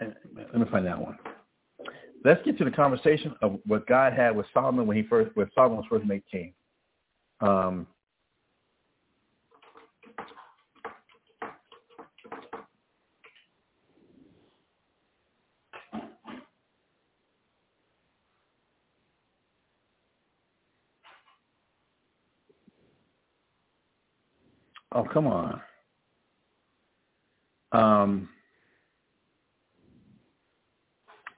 let 0.00 0.54
me 0.54 0.66
find 0.70 0.86
that 0.86 1.00
one. 1.00 1.18
Let's 2.24 2.42
get 2.44 2.58
to 2.58 2.64
the 2.64 2.70
conversation 2.70 3.34
of 3.42 3.58
what 3.66 3.86
God 3.86 4.12
had 4.12 4.36
with 4.36 4.46
Solomon 4.52 4.86
when 4.86 4.96
he 4.96 5.02
first, 5.04 5.34
when 5.36 5.48
Solomon 5.54 5.78
was 5.78 5.86
first 5.88 6.04
made 6.06 6.22
king. 6.30 6.52
Um, 7.40 7.86
Oh, 24.92 25.04
come 25.04 25.26
on. 25.26 25.60
Um, 27.72 28.28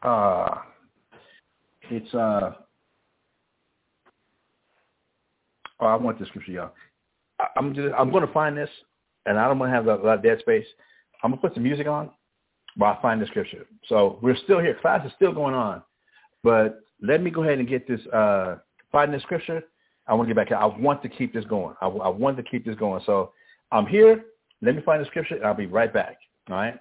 uh, 0.02 0.58
it's, 1.90 2.14
uh, 2.14 2.52
oh, 5.80 5.86
I 5.86 5.96
want 5.96 6.18
this 6.18 6.28
scripture, 6.28 6.52
y'all. 6.52 6.72
I, 7.38 7.46
I'm 7.56 7.74
just, 7.74 7.94
I'm 7.98 8.10
going 8.10 8.26
to 8.26 8.32
find 8.32 8.56
this, 8.56 8.70
and 9.26 9.38
I 9.38 9.46
don't 9.48 9.58
want 9.58 9.70
to 9.70 9.74
have 9.74 9.86
a 9.86 10.04
lot 10.04 10.18
of 10.18 10.22
dead 10.22 10.38
space. 10.40 10.66
I'm 11.22 11.30
going 11.30 11.40
to 11.40 11.48
put 11.48 11.54
some 11.54 11.62
music 11.62 11.86
on 11.86 12.10
while 12.76 12.96
I 12.98 13.02
find 13.02 13.20
the 13.20 13.26
scripture. 13.26 13.66
So 13.88 14.18
we're 14.22 14.36
still 14.36 14.58
here. 14.58 14.76
Class 14.80 15.06
is 15.06 15.12
still 15.16 15.32
going 15.32 15.54
on. 15.54 15.82
But 16.42 16.80
let 17.00 17.22
me 17.22 17.30
go 17.30 17.42
ahead 17.42 17.58
and 17.58 17.68
get 17.68 17.86
this, 17.86 18.00
uh, 18.12 18.56
find 18.90 19.12
this 19.12 19.22
scripture. 19.22 19.62
I 20.08 20.14
want 20.14 20.28
to 20.28 20.34
get 20.34 20.36
back. 20.36 20.48
Here. 20.48 20.56
I 20.56 20.66
want 20.66 21.02
to 21.02 21.08
keep 21.08 21.32
this 21.32 21.44
going. 21.44 21.76
I, 21.80 21.86
I 21.86 22.08
want 22.08 22.36
to 22.38 22.42
keep 22.42 22.64
this 22.64 22.76
going. 22.76 23.02
So 23.06 23.32
I'm 23.70 23.86
here. 23.86 24.24
Let 24.62 24.74
me 24.74 24.82
find 24.82 25.02
the 25.02 25.06
scripture, 25.06 25.36
and 25.36 25.44
I'll 25.44 25.54
be 25.54 25.66
right 25.66 25.92
back. 25.92 26.18
All 26.48 26.56
right? 26.56 26.78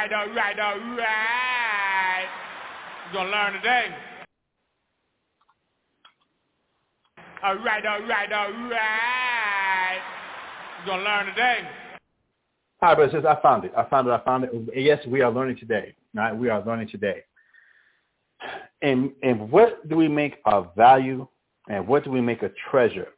Right, 0.00 0.12
all 0.12 0.34
right, 0.34 0.58
all 0.58 0.78
right. 0.96 2.26
You're 3.12 3.24
to 3.24 3.30
learn 3.30 3.52
today. 3.54 3.86
All 7.42 7.56
right, 7.56 7.86
all 7.86 8.02
right, 8.02 8.32
all 8.32 8.52
right. 8.70 9.98
You're 10.86 10.96
to 10.96 11.02
learn 11.02 11.26
today. 11.26 11.58
All 12.82 12.88
right, 12.88 12.96
brothers 12.96 13.24
I 13.26 13.40
found 13.42 13.64
it. 13.64 13.72
I 13.76 13.84
found 13.84 14.08
it. 14.08 14.12
I 14.12 14.24
found 14.24 14.44
it. 14.44 14.52
Yes, 14.74 15.04
we 15.06 15.20
are 15.20 15.30
learning 15.30 15.58
today. 15.58 15.94
Right, 16.14 16.34
we 16.34 16.48
are 16.48 16.64
learning 16.64 16.88
today. 16.88 17.22
And 18.82 19.12
and 19.22 19.50
what 19.50 19.86
do 19.88 19.96
we 19.96 20.08
make 20.08 20.36
a 20.46 20.64
value 20.76 21.26
and 21.68 21.86
what 21.86 22.04
do 22.04 22.10
we 22.10 22.22
make 22.22 22.42
a 22.42 22.50
treasure 22.70 23.08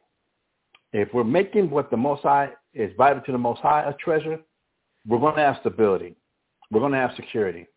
if 0.91 1.13
we're 1.13 1.23
making 1.23 1.69
what 1.69 1.89
the 1.89 1.97
Most 1.97 2.23
High 2.23 2.49
is 2.73 2.91
vital 2.97 3.21
to 3.21 3.31
the 3.31 3.37
Most 3.37 3.61
High 3.61 3.83
a 3.89 3.93
treasure, 3.93 4.39
we're 5.07 5.19
going 5.19 5.35
to 5.35 5.41
have 5.41 5.57
stability. 5.61 6.17
We're 6.73 6.79
going 6.79 6.91
to 6.93 6.97
have 6.97 7.11
security. 7.15 7.67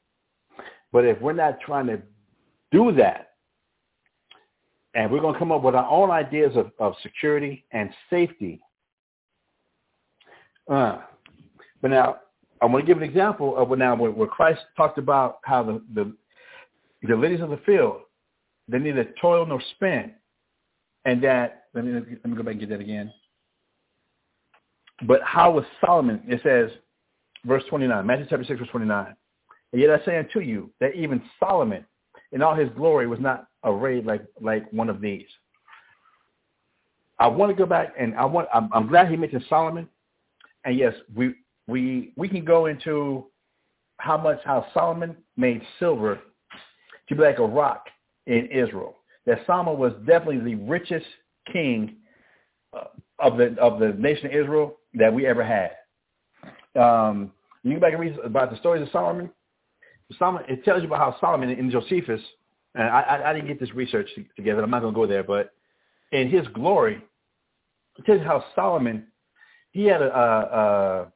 But 0.90 1.04
if 1.04 1.20
we're 1.20 1.34
not 1.34 1.60
trying 1.60 1.86
to 1.88 2.00
do 2.72 2.92
that, 2.92 3.34
and 4.94 5.10
we're 5.12 5.20
going 5.20 5.34
to 5.34 5.38
come 5.38 5.52
up 5.52 5.62
with 5.62 5.74
our 5.74 5.88
own 5.88 6.10
ideas 6.10 6.56
of, 6.56 6.70
of 6.78 6.94
security 7.02 7.66
and 7.72 7.90
safety, 8.08 8.62
uh, 10.70 11.00
but 11.82 11.90
now 11.90 12.16
I 12.62 12.66
want 12.66 12.86
to 12.86 12.86
give 12.86 12.96
an 12.96 13.08
example 13.08 13.56
of 13.56 13.68
what 13.68 13.78
now 13.78 13.94
where, 13.94 14.26
Christ 14.26 14.60
talked 14.76 14.96
about 14.96 15.40
how 15.42 15.62
the, 15.62 15.82
the 15.94 16.16
the 17.06 17.14
ladies 17.14 17.40
of 17.40 17.50
the 17.50 17.58
field 17.58 18.00
they 18.66 18.78
neither 18.78 19.14
toil 19.20 19.46
nor 19.46 19.60
spin, 19.74 20.12
and 21.04 21.22
that 21.22 21.66
let 21.74 21.84
me 21.84 21.92
let 21.92 22.26
me 22.26 22.36
go 22.36 22.42
back 22.42 22.52
and 22.52 22.60
get 22.60 22.70
that 22.70 22.80
again. 22.80 23.12
But 25.06 25.20
how 25.22 25.52
was 25.52 25.64
Solomon? 25.84 26.22
It 26.26 26.40
says, 26.42 26.70
verse 27.44 27.62
29, 27.68 28.06
Matthew 28.06 28.26
chapter 28.28 28.44
6, 28.44 28.58
verse 28.58 28.68
29. 28.70 29.14
And 29.72 29.82
yet 29.82 29.90
I 29.90 30.04
say 30.04 30.18
unto 30.18 30.40
you 30.40 30.70
that 30.80 30.94
even 30.94 31.22
Solomon 31.38 31.84
in 32.32 32.42
all 32.42 32.54
his 32.54 32.68
glory 32.76 33.06
was 33.06 33.20
not 33.20 33.46
arrayed 33.64 34.06
like, 34.06 34.22
like 34.40 34.70
one 34.72 34.88
of 34.88 35.00
these. 35.00 35.26
I 37.18 37.26
want 37.28 37.50
to 37.50 37.56
go 37.56 37.66
back 37.66 37.94
and 37.98 38.14
I 38.14 38.24
want, 38.24 38.48
I'm, 38.52 38.68
I'm 38.72 38.88
glad 38.88 39.08
he 39.08 39.16
mentioned 39.16 39.44
Solomon. 39.48 39.88
And 40.64 40.76
yes, 40.76 40.94
we, 41.14 41.34
we, 41.66 42.12
we 42.16 42.28
can 42.28 42.44
go 42.44 42.66
into 42.66 43.26
how 43.98 44.18
much, 44.18 44.38
how 44.44 44.66
Solomon 44.74 45.16
made 45.36 45.62
silver 45.78 46.20
to 47.08 47.14
be 47.14 47.22
like 47.22 47.38
a 47.38 47.46
rock 47.46 47.86
in 48.26 48.46
Israel. 48.46 48.96
That 49.24 49.40
Solomon 49.46 49.78
was 49.78 49.92
definitely 50.06 50.40
the 50.40 50.62
richest 50.62 51.06
king 51.52 51.96
uh, 52.76 52.84
of 53.18 53.38
the, 53.38 53.56
of 53.58 53.80
the 53.80 53.94
nation 53.98 54.26
of 54.26 54.32
Israel 54.32 54.76
that 54.94 55.12
we 55.12 55.26
ever 55.26 55.44
had. 55.44 55.70
Um, 56.76 57.32
you 57.62 57.72
can 57.72 57.80
go 57.80 57.86
back 57.86 57.92
and 57.92 58.00
read 58.00 58.18
about 58.24 58.50
the 58.50 58.56
stories 58.58 58.82
of 58.82 58.88
Solomon. 58.92 59.30
Solomon, 60.18 60.44
it 60.48 60.64
tells 60.64 60.82
you 60.82 60.86
about 60.86 60.98
how 60.98 61.18
Solomon 61.20 61.50
in 61.50 61.70
Josephus, 61.70 62.20
and 62.74 62.84
I, 62.84 63.00
I, 63.00 63.30
I 63.30 63.32
didn't 63.32 63.48
get 63.48 63.58
this 63.58 63.74
research 63.74 64.08
together. 64.36 64.62
I'm 64.62 64.70
not 64.70 64.82
going 64.82 64.94
to 64.94 65.00
go 65.00 65.06
there, 65.06 65.24
but 65.24 65.52
in 66.12 66.30
his 66.30 66.46
glory, 66.48 67.02
it 67.98 68.06
tells 68.06 68.20
you 68.20 68.26
how 68.26 68.44
Solomon, 68.54 69.06
he 69.72 69.84
had 69.84 70.02
a, 70.02 71.10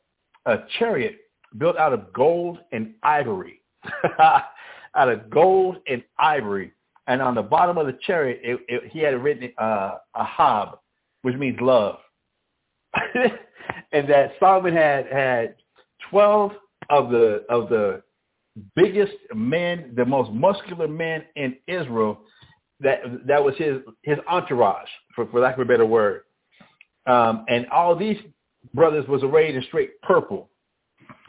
a, 0.47 0.53
a 0.53 0.65
chariot 0.79 1.19
built 1.59 1.77
out 1.77 1.93
of 1.93 2.13
gold 2.13 2.59
and 2.73 2.95
ivory, 3.03 3.63
out 4.21 5.09
of 5.09 5.31
gold 5.31 5.77
and 5.87 6.03
ivory. 6.19 6.73
And 7.07 7.21
on 7.21 7.35
the 7.35 7.43
bottom 7.43 7.79
of 7.79 7.87
the 7.87 7.99
chariot, 8.07 8.41
it, 8.43 8.61
it, 8.69 8.91
he 8.93 9.01
had 9.01 9.23
written 9.23 9.53
uh, 9.59 9.99
Ahab, 10.17 10.79
which 11.23 11.37
means 11.37 11.59
love. 11.61 11.99
and 13.93 14.09
that 14.09 14.33
Solomon 14.39 14.75
had 14.75 15.07
had 15.07 15.55
12 16.11 16.53
of 16.91 17.11
the 17.11 17.45
of 17.49 17.69
the 17.69 18.03
biggest 18.75 19.15
men, 19.35 19.93
the 19.97 20.05
most 20.05 20.31
muscular 20.33 20.89
men 20.89 21.25
in 21.37 21.57
Israel. 21.67 22.21
That 22.81 23.01
that 23.27 23.43
was 23.43 23.55
his 23.57 23.79
his 24.03 24.19
entourage, 24.29 24.89
for, 25.15 25.27
for 25.27 25.41
lack 25.41 25.55
of 25.55 25.61
a 25.61 25.65
better 25.65 25.87
word. 25.87 26.23
Um, 27.07 27.45
and 27.49 27.67
all 27.69 27.95
these 27.95 28.19
brothers 28.75 29.07
was 29.09 29.23
arrayed 29.23 29.55
in 29.55 29.63
straight 29.65 30.01
purple. 30.03 30.49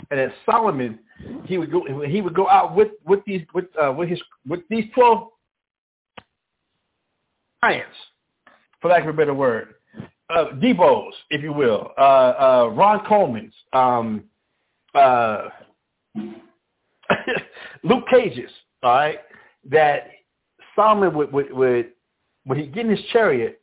And 0.09 0.19
at 0.19 0.33
Solomon, 0.45 0.99
he 1.45 1.57
would 1.57 1.71
go 1.71 1.83
he 2.07 2.21
would 2.21 2.33
go 2.33 2.47
out 2.49 2.75
with 2.75 2.89
with 3.05 3.19
these 3.25 3.41
with 3.53 3.65
uh, 3.81 3.91
with 3.91 4.09
his 4.09 4.21
with 4.47 4.61
these 4.69 4.85
twelve 4.93 5.27
giants, 7.63 7.95
for 8.81 8.89
lack 8.89 9.03
of 9.03 9.09
a 9.09 9.13
better 9.13 9.33
word, 9.33 9.75
uh, 10.31 10.45
Deebos, 10.55 11.11
if 11.29 11.41
you 11.41 11.53
will, 11.53 11.91
uh, 11.97 12.01
uh, 12.01 12.71
Ron 12.73 13.05
Coleman's, 13.05 13.53
um, 13.73 14.23
uh, 14.95 15.49
Luke 17.83 18.05
Cage's, 18.09 18.51
all 18.83 18.91
right, 18.91 19.19
that 19.69 20.07
Solomon 20.75 21.13
would, 21.15 21.31
would, 21.31 21.51
would 21.51 21.89
when 22.45 22.59
he 22.59 22.65
get 22.67 22.85
in 22.85 22.91
his 22.91 23.05
chariot, 23.11 23.61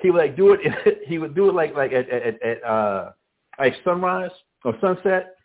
he 0.00 0.10
would 0.10 0.18
like 0.18 0.36
do 0.36 0.52
it. 0.52 0.60
he 1.06 1.18
would 1.18 1.34
do 1.34 1.48
it 1.48 1.54
like 1.54 1.74
like 1.74 1.92
at 1.92 2.08
at, 2.10 2.42
at 2.42 2.64
uh, 2.64 3.12
like 3.58 3.74
sunrise 3.84 4.30
or 4.64 4.74
sunset, 4.80 5.36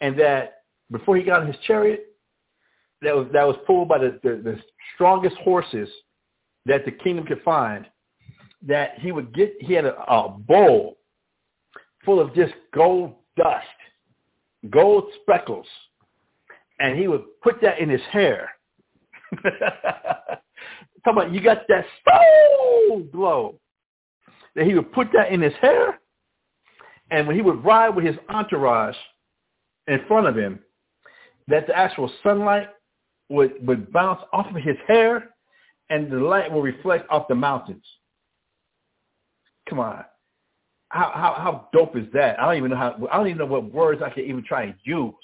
and 0.00 0.18
that 0.18 0.64
before 0.90 1.16
he 1.16 1.22
got 1.22 1.42
in 1.42 1.46
his 1.48 1.56
chariot, 1.66 2.06
that 3.00 3.14
was 3.14 3.26
that 3.32 3.46
was 3.46 3.56
pulled 3.66 3.88
by 3.88 3.98
the, 3.98 4.18
the, 4.22 4.40
the 4.42 4.60
strongest 4.94 5.36
horses 5.38 5.88
that 6.66 6.84
the 6.84 6.90
kingdom 6.90 7.24
could 7.24 7.40
find. 7.42 7.86
That 8.66 8.98
he 8.98 9.12
would 9.12 9.34
get. 9.34 9.54
He 9.60 9.72
had 9.74 9.84
a, 9.84 10.00
a 10.02 10.28
bowl 10.28 10.98
full 12.04 12.20
of 12.20 12.34
just 12.34 12.54
gold 12.74 13.14
dust, 13.36 13.66
gold 14.70 15.04
speckles, 15.20 15.66
and 16.78 16.98
he 16.98 17.08
would 17.08 17.24
put 17.42 17.60
that 17.62 17.78
in 17.78 17.88
his 17.88 18.00
hair. 18.10 18.50
Talk 21.04 21.12
about 21.12 21.32
you 21.32 21.40
got 21.40 21.66
that 21.68 21.84
Soul 22.08 23.02
Glo. 23.12 23.58
That 24.54 24.66
he 24.66 24.74
would 24.74 24.92
put 24.92 25.08
that 25.14 25.32
in 25.32 25.40
his 25.40 25.54
hair, 25.60 25.98
and 27.10 27.26
when 27.26 27.36
he 27.36 27.42
would 27.42 27.64
ride 27.64 27.90
with 27.90 28.04
his 28.04 28.16
entourage 28.28 28.96
in 29.86 30.00
front 30.06 30.26
of 30.26 30.36
him, 30.36 30.60
that 31.48 31.66
the 31.66 31.76
actual 31.76 32.10
sunlight 32.22 32.68
would, 33.28 33.66
would 33.66 33.92
bounce 33.92 34.20
off 34.32 34.46
of 34.46 34.56
his 34.56 34.76
hair, 34.86 35.30
and 35.90 36.10
the 36.10 36.16
light 36.16 36.50
would 36.52 36.62
reflect 36.62 37.08
off 37.10 37.28
the 37.28 37.34
mountains. 37.34 37.84
Come 39.68 39.80
on. 39.80 40.04
How, 40.88 41.10
how, 41.14 41.34
how 41.38 41.68
dope 41.72 41.96
is 41.96 42.06
that? 42.12 42.38
I 42.38 42.44
don't 42.46 42.58
even 42.58 42.70
know 42.70 42.76
how, 42.76 43.08
I 43.10 43.16
don't 43.16 43.28
even 43.28 43.38
know 43.38 43.46
what 43.46 43.72
words 43.72 44.02
I 44.04 44.10
can 44.10 44.24
even 44.24 44.44
try 44.44 44.64
and 44.64 44.74
use. 44.84 45.14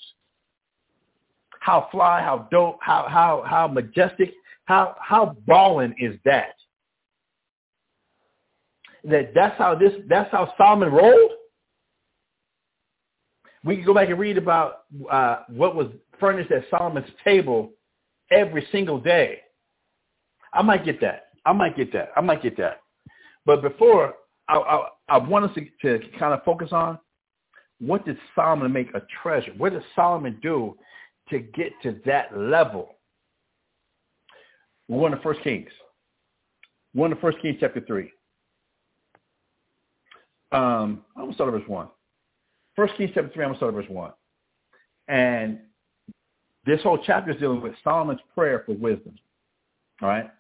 How 1.61 1.89
fly, 1.91 2.23
how 2.23 2.49
dope, 2.51 2.79
how, 2.81 3.07
how, 3.09 3.45
how 3.47 3.69
majestic, 3.69 4.33
how, 4.65 4.97
how 5.01 5.37
balling 5.47 5.95
is 5.99 6.17
that? 6.25 6.55
That 9.05 9.33
that's 9.35 9.57
how 9.59 9.75
this, 9.75 9.93
that's 10.09 10.31
how 10.33 10.53
Solomon 10.57 10.91
rolled? 10.91 11.33
We 13.65 13.77
can 13.77 13.85
go 13.85 13.95
back 13.95 14.09
and 14.09 14.19
read 14.19 14.39
about 14.39 14.85
uh, 15.11 15.41
what 15.49 15.77
was 15.77 15.89
furnished 16.19 16.51
at 16.51 16.65
Solomon's 16.71 17.11
table 17.25 17.73
every 18.31 18.67
single 18.73 18.99
day. 18.99 19.41
I 20.53 20.63
might 20.63 20.85
get 20.85 21.01
that. 21.03 21.27
I 21.45 21.53
might 21.53 21.77
get 21.77 21.93
that. 21.93 22.11
I 22.17 22.21
might 22.21 22.43
get 22.43 22.57
that. 22.57 22.81
But 23.45 23.63
before, 23.63 24.15
I, 24.49 24.57
I, 24.57 24.89
I 25.09 25.19
want 25.19 25.45
us 25.45 25.51
to, 25.55 25.99
to 25.99 26.09
kind 26.19 26.33
of 26.33 26.43
focus 26.45 26.71
on 26.73 26.99
what 27.81 28.05
did 28.05 28.19
Solomon 28.35 28.73
make 28.73 28.95
a 28.95 29.03
treasure? 29.23 29.53
What 29.57 29.73
did 29.73 29.83
Solomon 29.95 30.39
do 30.43 30.77
to 31.31 31.39
get 31.39 31.73
to 31.83 32.01
that 32.07 32.37
level? 32.37 32.97
We're 34.89 35.01
going 35.01 35.13
to 35.13 35.21
First 35.23 35.43
Kings. 35.43 35.69
We're 36.95 37.07
going 37.09 37.15
to 37.15 37.21
First 37.21 37.39
Kings 37.41 37.59
chapter 37.61 37.81
3. 37.81 38.11
Um, 40.51 41.05
I'm 41.15 41.23
going 41.23 41.29
to 41.29 41.35
start 41.35 41.53
at 41.53 41.61
verse 41.61 41.69
1. 41.69 41.89
First 42.75 42.95
Kings 42.97 43.11
chapter 43.15 43.31
3, 43.33 43.45
I'm 43.45 43.49
going 43.49 43.55
to 43.55 43.59
start 43.59 43.75
at 43.75 43.81
verse 43.81 43.91
1. 43.91 44.13
And 45.09 45.59
this 46.65 46.83
whole 46.83 46.99
chapter 47.05 47.33
is 47.33 47.39
dealing 47.39 47.61
with 47.61 47.75
Solomon's 47.85 48.21
prayer 48.35 48.63
for 48.65 48.73
wisdom. 48.73 49.15
All 50.01 50.09
right? 50.09 50.31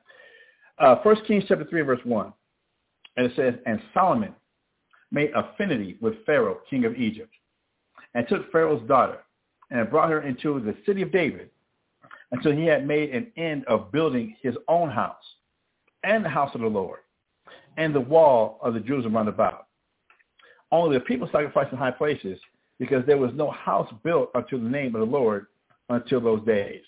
Uh, 0.78 1.02
First 1.02 1.22
Kings 1.26 1.44
chapter 1.47 1.64
3, 1.64 1.82
verse 1.82 2.01
1. 2.05 2.32
And 3.19 3.27
it 3.27 3.32
says, 3.35 3.55
And 3.66 3.82
Solomon 3.93 4.32
made 5.11 5.32
affinity 5.35 5.99
with 6.01 6.24
Pharaoh, 6.24 6.61
king 6.70 6.85
of 6.85 6.95
Egypt, 6.95 7.32
and 8.15 8.27
took 8.28 8.51
Pharaoh's 8.53 8.86
daughter 8.86 9.19
and 9.70 9.90
brought 9.90 10.09
her 10.09 10.23
into 10.23 10.61
the 10.61 10.77
city 10.86 11.03
of 11.03 11.11
David 11.11 11.51
until 12.31 12.53
he 12.53 12.65
had 12.65 12.86
made 12.86 13.11
an 13.11 13.32
end 13.36 13.65
of 13.66 13.90
building 13.90 14.36
his 14.40 14.55
own 14.69 14.89
house 14.89 15.16
and 16.05 16.24
the 16.24 16.28
house 16.28 16.55
of 16.55 16.61
the 16.61 16.69
Lord 16.69 17.01
and 17.77 17.93
the 17.93 18.01
wall 18.01 18.61
of 18.62 18.74
the 18.74 18.81
Jerusalem 18.81 19.16
round 19.16 19.28
about. 19.28 19.66
Only 20.70 20.97
the 20.97 21.05
people 21.05 21.28
sacrificed 21.32 21.73
in 21.73 21.78
high 21.78 21.90
places 21.90 22.39
because 22.78 23.05
there 23.05 23.19
was 23.19 23.32
no 23.35 23.51
house 23.51 23.93
built 24.05 24.31
unto 24.36 24.62
the 24.62 24.69
name 24.69 24.95
of 24.95 25.01
the 25.01 25.16
Lord 25.16 25.47
until 25.89 26.20
those 26.20 26.45
days. 26.47 26.82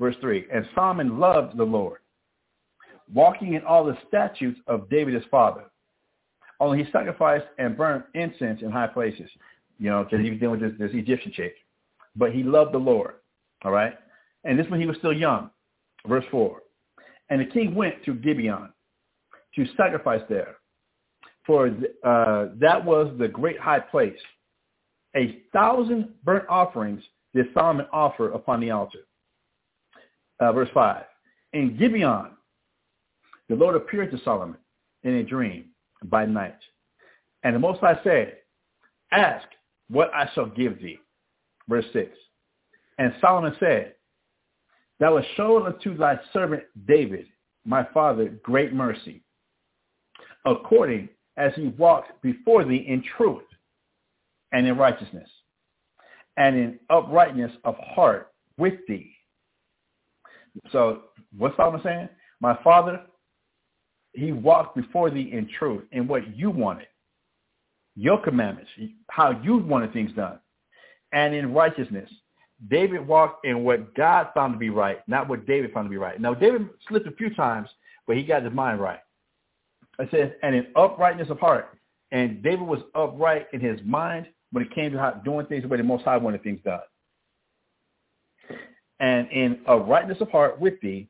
Verse 0.00 0.16
3, 0.22 0.46
And 0.50 0.66
Solomon 0.74 1.18
loved 1.18 1.58
the 1.58 1.64
Lord, 1.64 1.98
walking 3.12 3.54
in 3.54 3.64
all 3.64 3.84
the 3.84 3.96
statutes 4.08 4.58
of 4.66 4.88
David 4.90 5.14
his 5.14 5.24
father. 5.30 5.64
Only 6.58 6.82
he 6.82 6.90
sacrificed 6.90 7.46
and 7.58 7.76
burned 7.76 8.04
incense 8.14 8.62
in 8.62 8.70
high 8.70 8.86
places, 8.86 9.30
you 9.78 9.90
know, 9.90 10.04
because 10.04 10.24
he 10.24 10.30
was 10.30 10.40
dealing 10.40 10.60
with 10.60 10.78
this, 10.78 10.88
this 10.90 10.96
Egyptian 10.98 11.32
chick. 11.32 11.54
But 12.14 12.32
he 12.32 12.42
loved 12.42 12.72
the 12.72 12.78
Lord, 12.78 13.16
all 13.64 13.72
right? 13.72 13.94
And 14.44 14.58
this 14.58 14.66
when 14.68 14.80
he 14.80 14.86
was 14.86 14.96
still 14.98 15.12
young. 15.12 15.50
Verse 16.06 16.24
4. 16.30 16.60
And 17.28 17.40
the 17.40 17.46
king 17.46 17.74
went 17.74 18.04
to 18.04 18.14
Gibeon 18.14 18.72
to 19.54 19.66
sacrifice 19.76 20.22
there, 20.28 20.56
for 21.46 21.68
uh, 22.04 22.46
that 22.58 22.82
was 22.84 23.14
the 23.18 23.28
great 23.28 23.58
high 23.58 23.80
place. 23.80 24.18
A 25.16 25.42
thousand 25.52 26.10
burnt 26.24 26.44
offerings 26.48 27.02
did 27.34 27.46
Solomon 27.54 27.86
offer 27.92 28.32
upon 28.32 28.60
the 28.60 28.70
altar. 28.70 29.00
Uh, 30.40 30.52
verse 30.52 30.68
5. 30.74 31.04
In 31.54 31.76
Gibeon, 31.76 32.35
the 33.48 33.54
Lord 33.54 33.76
appeared 33.76 34.10
to 34.10 34.20
Solomon 34.24 34.58
in 35.02 35.14
a 35.14 35.22
dream 35.22 35.66
by 36.04 36.26
night. 36.26 36.58
And 37.42 37.54
the 37.54 37.60
Most 37.60 37.80
High 37.80 37.98
said, 38.02 38.38
ask 39.12 39.46
what 39.88 40.12
I 40.14 40.28
shall 40.34 40.46
give 40.46 40.80
thee. 40.80 40.98
Verse 41.68 41.84
6. 41.92 42.10
And 42.98 43.14
Solomon 43.20 43.54
said, 43.60 43.94
Thou 44.98 45.16
hast 45.18 45.28
shown 45.36 45.66
unto 45.66 45.96
thy 45.96 46.18
servant 46.32 46.64
David, 46.86 47.26
my 47.64 47.86
father, 47.92 48.30
great 48.42 48.72
mercy, 48.72 49.22
according 50.44 51.08
as 51.36 51.52
he 51.54 51.68
walked 51.68 52.20
before 52.22 52.64
thee 52.64 52.84
in 52.88 53.04
truth 53.16 53.42
and 54.52 54.66
in 54.66 54.78
righteousness 54.78 55.28
and 56.36 56.56
in 56.56 56.78
uprightness 56.88 57.52
of 57.64 57.76
heart 57.78 58.32
with 58.56 58.74
thee. 58.88 59.12
So 60.72 61.02
what's 61.36 61.56
Solomon 61.56 61.80
saying? 61.84 62.08
My 62.40 62.58
father, 62.64 63.02
he 64.16 64.32
walked 64.32 64.76
before 64.76 65.10
thee 65.10 65.30
in 65.32 65.48
truth 65.58 65.84
in 65.92 66.08
what 66.08 66.36
you 66.36 66.50
wanted, 66.50 66.86
your 67.94 68.22
commandments, 68.22 68.70
how 69.10 69.40
you 69.42 69.58
wanted 69.58 69.92
things 69.92 70.12
done, 70.12 70.38
and 71.12 71.34
in 71.34 71.52
righteousness. 71.52 72.10
David 72.68 73.06
walked 73.06 73.44
in 73.44 73.64
what 73.64 73.94
God 73.94 74.28
found 74.34 74.54
to 74.54 74.58
be 74.58 74.70
right, 74.70 75.06
not 75.06 75.28
what 75.28 75.46
David 75.46 75.72
found 75.72 75.86
to 75.86 75.90
be 75.90 75.98
right. 75.98 76.18
Now, 76.18 76.32
David 76.32 76.68
slipped 76.88 77.06
a 77.06 77.12
few 77.12 77.34
times, 77.34 77.68
but 78.06 78.16
he 78.16 78.22
got 78.22 78.42
his 78.42 78.52
mind 78.52 78.80
right. 78.80 79.00
It 79.98 80.08
says, 80.10 80.30
and 80.42 80.54
in 80.54 80.66
uprightness 80.74 81.28
of 81.30 81.38
heart. 81.38 81.76
And 82.12 82.42
David 82.42 82.62
was 82.66 82.80
upright 82.94 83.48
in 83.52 83.60
his 83.60 83.80
mind 83.84 84.26
when 84.52 84.64
it 84.64 84.74
came 84.74 84.92
to 84.92 85.20
doing 85.24 85.46
things 85.46 85.62
the 85.62 85.68
way 85.68 85.76
the 85.76 85.82
Most 85.82 86.04
High 86.04 86.16
wanted 86.16 86.42
things 86.42 86.60
done. 86.64 86.80
And 89.00 89.30
in 89.30 89.60
uprightness 89.66 90.20
of 90.20 90.30
heart 90.30 90.58
with 90.58 90.80
thee, 90.80 91.08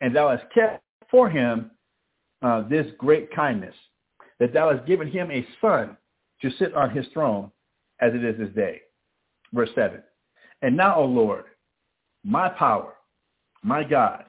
and 0.00 0.14
thou 0.16 0.30
hast 0.30 0.44
kept 0.52 0.82
for 1.10 1.28
him 1.28 1.70
uh, 2.42 2.62
this 2.68 2.86
great 2.98 3.34
kindness, 3.34 3.74
that 4.38 4.52
thou 4.52 4.74
hast 4.74 4.86
given 4.86 5.08
him 5.08 5.30
a 5.30 5.46
son 5.60 5.96
to 6.42 6.50
sit 6.58 6.74
on 6.74 6.90
his 6.90 7.06
throne 7.12 7.50
as 8.00 8.14
it 8.14 8.24
is 8.24 8.38
this 8.38 8.54
day. 8.54 8.80
Verse 9.52 9.70
7. 9.74 10.02
And 10.62 10.76
now, 10.76 10.96
O 10.96 11.04
Lord, 11.04 11.44
my 12.24 12.48
power, 12.48 12.94
my 13.62 13.84
God, 13.84 14.24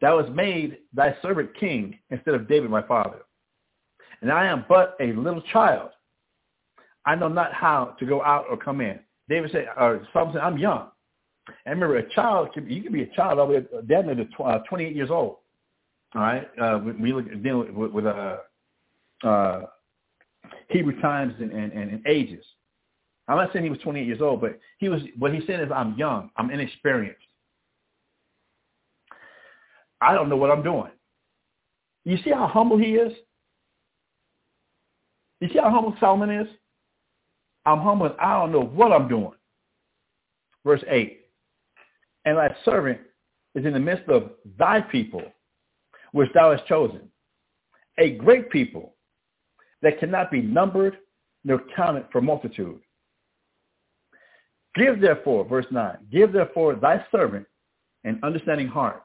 thou 0.00 0.20
hast 0.20 0.32
made 0.32 0.78
thy 0.92 1.16
servant 1.22 1.50
king 1.58 1.98
instead 2.10 2.34
of 2.34 2.48
David 2.48 2.70
my 2.70 2.82
father. 2.82 3.20
And 4.20 4.30
I 4.30 4.46
am 4.46 4.64
but 4.68 4.96
a 5.00 5.12
little 5.12 5.42
child. 5.52 5.90
I 7.04 7.14
know 7.16 7.28
not 7.28 7.52
how 7.52 7.96
to 7.98 8.06
go 8.06 8.22
out 8.22 8.46
or 8.48 8.56
come 8.56 8.80
in. 8.80 9.00
David 9.28 9.50
said, 9.50 9.66
or 9.76 10.06
something, 10.12 10.40
I'm 10.40 10.58
young. 10.58 10.88
And 11.66 11.80
remember, 11.80 11.96
a 11.96 12.14
child, 12.14 12.50
you 12.54 12.82
can 12.82 12.92
be 12.92 13.02
a 13.02 13.16
child 13.16 13.38
all 13.38 13.48
the 13.48 13.54
way 13.54 13.64
down 13.88 14.04
to 14.04 14.42
uh, 14.44 14.58
28 14.68 14.94
years 14.94 15.10
old. 15.10 15.36
All 16.14 16.22
right? 16.22 16.48
Uh, 16.60 16.80
we 17.00 17.12
look 17.12 17.26
dealing 17.42 17.74
with, 17.74 17.90
with 17.90 18.06
uh, 18.06 18.36
uh, 19.24 19.62
Hebrew 20.68 21.00
times 21.00 21.34
and, 21.38 21.52
and, 21.52 21.72
and 21.72 22.06
ages. 22.06 22.44
I'm 23.28 23.36
not 23.36 23.52
saying 23.52 23.64
he 23.64 23.70
was 23.70 23.78
28 23.80 24.06
years 24.06 24.20
old, 24.20 24.40
but 24.40 24.58
he 24.78 24.88
was. 24.88 25.00
What 25.18 25.32
he 25.32 25.40
said 25.46 25.60
is, 25.60 25.68
"I'm 25.72 25.96
young. 25.96 26.30
I'm 26.36 26.50
inexperienced. 26.50 27.20
I 30.00 30.12
don't 30.12 30.28
know 30.28 30.36
what 30.36 30.50
I'm 30.50 30.62
doing." 30.62 30.90
You 32.04 32.18
see 32.24 32.30
how 32.30 32.48
humble 32.48 32.78
he 32.78 32.96
is. 32.96 33.12
You 35.40 35.48
see 35.48 35.58
how 35.58 35.70
humble 35.70 35.96
Solomon 36.00 36.30
is. 36.30 36.48
I'm 37.64 37.80
humble. 37.80 38.14
I 38.20 38.40
don't 38.40 38.50
know 38.50 38.64
what 38.64 38.92
I'm 38.92 39.08
doing. 39.08 39.32
Verse 40.64 40.82
eight, 40.88 41.26
and 42.24 42.36
thy 42.36 42.54
servant 42.64 43.00
is 43.54 43.64
in 43.64 43.72
the 43.72 43.80
midst 43.80 44.08
of 44.08 44.30
thy 44.58 44.80
people, 44.80 45.22
which 46.12 46.32
thou 46.32 46.52
hast 46.52 46.66
chosen, 46.66 47.00
a 47.98 48.10
great 48.12 48.50
people 48.50 48.94
that 49.82 49.98
cannot 49.98 50.30
be 50.30 50.40
numbered 50.40 50.98
nor 51.44 51.60
counted 51.74 52.06
for 52.12 52.20
multitude. 52.20 52.80
Give 54.74 55.00
therefore, 55.00 55.44
verse 55.44 55.66
9, 55.70 55.98
give 56.10 56.32
therefore 56.32 56.76
thy 56.76 57.04
servant 57.10 57.46
an 58.04 58.18
understanding 58.22 58.68
heart 58.68 59.02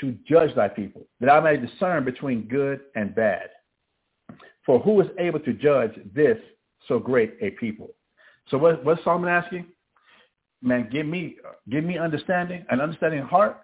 to 0.00 0.16
judge 0.26 0.54
thy 0.54 0.68
people, 0.68 1.06
that 1.20 1.30
I 1.30 1.40
may 1.40 1.56
discern 1.56 2.04
between 2.04 2.48
good 2.48 2.80
and 2.94 3.14
bad. 3.14 3.50
For 4.64 4.78
who 4.78 5.00
is 5.00 5.08
able 5.18 5.40
to 5.40 5.52
judge 5.52 5.92
this 6.14 6.38
so 6.88 6.98
great 6.98 7.36
a 7.42 7.50
people? 7.50 7.90
So 8.48 8.58
what, 8.58 8.84
what's 8.84 9.02
Solomon 9.04 9.28
asking? 9.28 9.66
Man, 10.62 10.88
give 10.90 11.06
me, 11.06 11.36
give 11.68 11.84
me 11.84 11.98
understanding, 11.98 12.64
an 12.70 12.80
understanding 12.80 13.22
heart, 13.22 13.60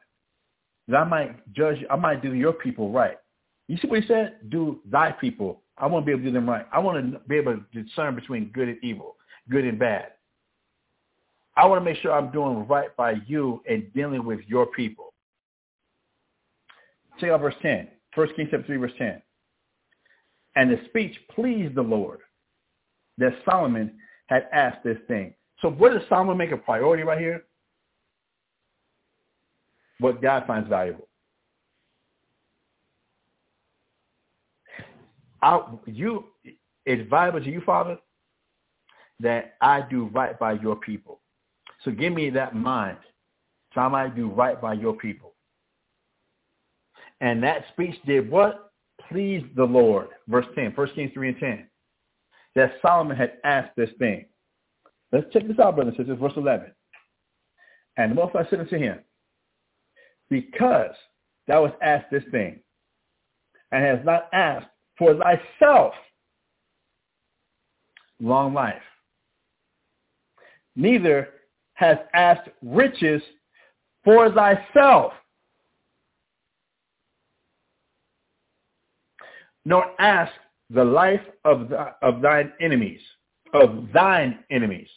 that 0.88 0.96
I 0.96 1.04
might 1.04 1.52
judge, 1.52 1.84
I 1.90 1.96
might 1.96 2.22
do 2.22 2.34
your 2.34 2.52
people 2.52 2.90
right. 2.90 3.18
You 3.68 3.76
see 3.78 3.88
what 3.88 4.02
he 4.02 4.08
said? 4.08 4.38
Do 4.48 4.80
thy 4.86 5.12
people. 5.12 5.62
I 5.78 5.86
want 5.86 6.04
to 6.04 6.06
be 6.06 6.12
able 6.12 6.22
to 6.22 6.28
do 6.28 6.32
them 6.32 6.48
right. 6.48 6.66
I 6.72 6.78
want 6.78 7.12
to 7.12 7.18
be 7.28 7.36
able 7.36 7.56
to 7.56 7.82
discern 7.82 8.14
between 8.14 8.50
good 8.52 8.68
and 8.68 8.78
evil, 8.82 9.16
good 9.50 9.64
and 9.64 9.78
bad. 9.78 10.12
I 11.56 11.66
want 11.66 11.80
to 11.80 11.84
make 11.84 12.00
sure 12.00 12.12
I'm 12.12 12.30
doing 12.30 12.66
right 12.66 12.94
by 12.96 13.14
you 13.26 13.62
and 13.68 13.92
dealing 13.94 14.24
with 14.24 14.40
your 14.46 14.66
people. 14.66 15.12
Check 17.18 17.30
out 17.30 17.40
verse 17.40 17.54
10. 17.62 17.88
1 18.14 18.28
Kings 18.36 18.48
chapter 18.50 18.66
3, 18.66 18.76
verse 18.76 18.92
10. 18.98 19.22
And 20.54 20.70
the 20.70 20.80
speech 20.88 21.16
pleased 21.34 21.74
the 21.74 21.82
Lord 21.82 22.20
that 23.18 23.32
Solomon 23.44 23.92
had 24.26 24.48
asked 24.52 24.84
this 24.84 24.98
thing. 25.08 25.34
So 25.60 25.70
what 25.70 25.92
does 25.92 26.02
Solomon 26.08 26.36
make 26.36 26.52
a 26.52 26.56
priority 26.56 27.02
right 27.02 27.18
here? 27.18 27.44
What 29.98 30.20
God 30.20 30.44
finds 30.47 30.68
valuable. 30.68 31.09
I, 35.43 35.60
you, 35.86 36.24
it's 36.85 37.09
valuable 37.09 37.40
to 37.40 37.51
you, 37.51 37.60
Father, 37.64 37.98
that 39.20 39.55
I 39.60 39.82
do 39.89 40.06
right 40.12 40.39
by 40.39 40.52
your 40.52 40.77
people. 40.77 41.20
So 41.85 41.90
give 41.90 42.12
me 42.12 42.31
that 42.31 42.55
mind 42.55 42.98
so 43.74 43.81
I 43.82 43.89
might 43.89 44.16
do 44.16 44.28
right 44.28 44.60
by 44.60 44.73
your 44.73 44.94
people. 44.94 45.35
And 47.20 47.43
that 47.43 47.64
speech 47.73 47.94
did 48.06 48.31
what? 48.31 48.73
Pleased 49.09 49.47
the 49.55 49.64
Lord. 49.64 50.09
Verse 50.28 50.47
10, 50.55 50.73
1 50.74 50.89
Kings 50.94 51.12
3 51.14 51.28
and 51.28 51.39
10. 51.39 51.68
That 52.56 52.73
Solomon 52.82 53.16
had 53.16 53.35
asked 53.44 53.77
this 53.77 53.90
thing. 53.98 54.27
Let's 55.12 55.27
check 55.32 55.47
this 55.47 55.59
out, 55.59 55.77
brothers 55.77 55.94
and 55.97 56.06
sisters. 56.06 56.18
Verse 56.20 56.32
11. 56.36 56.73
And 57.98 58.10
the 58.10 58.14
Most 58.14 58.32
High 58.32 58.47
said 58.51 58.60
unto 58.60 58.78
him, 58.78 58.98
Because 60.28 60.94
thou 61.47 61.66
hast 61.66 61.77
asked 61.82 62.11
this 62.11 62.24
thing, 62.31 62.61
and 63.73 63.85
hast 63.85 64.05
not 64.05 64.28
asked 64.32 64.66
for 64.98 65.15
thyself 65.15 65.94
long 68.20 68.55
life, 68.55 68.82
neither 70.74 71.28
has 71.74 71.98
asked 72.15 72.48
riches 72.62 73.23
for 74.05 74.32
thyself, 74.32 75.12
nor 79.65 79.85
ask 80.01 80.32
the 80.70 80.85
life 80.85 81.20
of, 81.44 81.70
of 82.03 82.23
thine 82.23 82.53
enemies, 82.61 83.01
of 83.53 83.89
thine 83.93 84.39
enemies. 84.51 84.89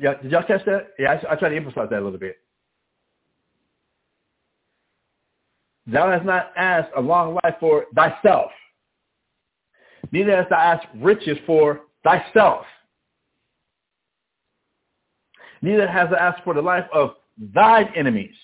Yeah, 0.00 0.14
did 0.22 0.32
y'all 0.32 0.42
catch 0.44 0.64
that? 0.64 0.92
Yeah, 0.98 1.20
I, 1.28 1.32
I 1.32 1.36
to 1.36 1.56
emphasize 1.56 1.88
that 1.90 2.00
a 2.00 2.04
little 2.04 2.18
bit. 2.18 2.38
Thou 5.86 6.10
hast 6.10 6.24
not 6.24 6.52
asked 6.56 6.90
a 6.96 7.00
long 7.00 7.38
life 7.42 7.54
for 7.58 7.86
thyself. 7.94 8.50
Neither 10.12 10.36
hast 10.36 10.50
thou 10.50 10.56
asked 10.56 10.86
riches 10.94 11.38
for 11.46 11.80
thyself 12.04 12.66
neither 15.62 15.86
hast 15.86 16.10
thou 16.10 16.16
asked 16.16 16.42
for 16.44 16.54
the 16.54 16.60
life 16.60 16.84
of 16.92 17.14
thine 17.54 17.88
enemies. 17.96 18.34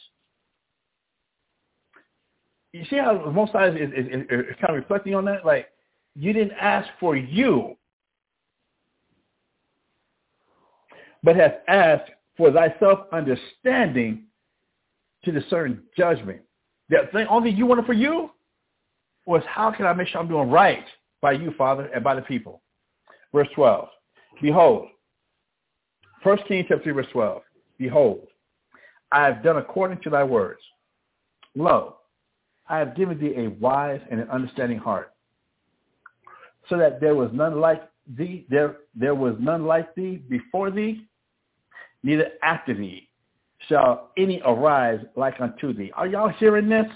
You 2.73 2.85
see 2.89 2.97
how 2.97 3.31
most 3.31 3.52
times 3.52 3.77
is, 3.77 3.90
is, 3.90 4.06
is, 4.06 4.23
is 4.31 4.56
kind 4.60 4.70
of 4.70 4.77
reflecting 4.77 5.15
on 5.15 5.24
that? 5.24 5.44
Like, 5.44 5.69
you 6.15 6.32
didn't 6.32 6.52
ask 6.52 6.89
for 7.01 7.16
you, 7.16 7.77
but 11.23 11.36
has 11.36 11.52
asked 11.66 12.10
for 12.36 12.52
thyself 12.52 13.01
understanding 13.12 14.24
to 15.24 15.32
discern 15.32 15.82
judgment. 15.97 16.40
The 16.89 17.09
thing 17.12 17.27
only 17.28 17.51
you 17.51 17.66
wanted 17.66 17.86
for 17.86 17.93
you 17.93 18.31
was 19.27 19.43
how 19.47 19.70
can 19.70 19.86
I 19.86 19.93
make 19.93 20.09
sure 20.09 20.20
I'm 20.20 20.28
doing 20.28 20.51
right 20.51 20.85
by 21.20 21.32
you, 21.32 21.52
Father, 21.59 21.85
and 21.94 22.02
by 22.02 22.15
the 22.15 22.23
people? 22.23 22.62
Verse 23.32 23.48
12. 23.55 23.89
Behold, 24.40 24.89
First 26.23 26.44
Kings 26.47 26.66
chapter 26.69 26.85
3, 26.85 26.93
verse 26.93 27.06
12. 27.12 27.43
Behold, 27.78 28.27
I 29.12 29.24
have 29.24 29.43
done 29.43 29.59
according 29.59 30.01
to 30.02 30.10
thy 30.10 30.24
words. 30.24 30.60
Lo, 31.55 31.97
I 32.69 32.78
have 32.78 32.97
given 32.97 33.19
thee 33.20 33.35
a 33.36 33.48
wise 33.48 34.01
and 34.10 34.20
an 34.20 34.28
understanding 34.31 34.78
heart, 34.78 35.12
so 36.69 36.77
that 36.78 37.01
there 37.01 37.15
was 37.15 37.31
none 37.32 37.60
like 37.60 37.82
thee, 38.16 38.47
there, 38.48 38.77
there 38.94 39.15
was 39.15 39.35
none 39.39 39.65
like 39.65 39.94
thee 39.94 40.16
before 40.28 40.70
thee, 40.70 41.06
neither 42.02 42.31
after 42.43 42.74
thee 42.74 43.07
shall 43.66 44.10
any 44.16 44.40
arise 44.44 45.01
like 45.16 45.40
unto 45.40 45.72
thee. 45.72 45.90
Are 45.94 46.06
y'all 46.06 46.28
hearing 46.28 46.68
this? 46.68 46.86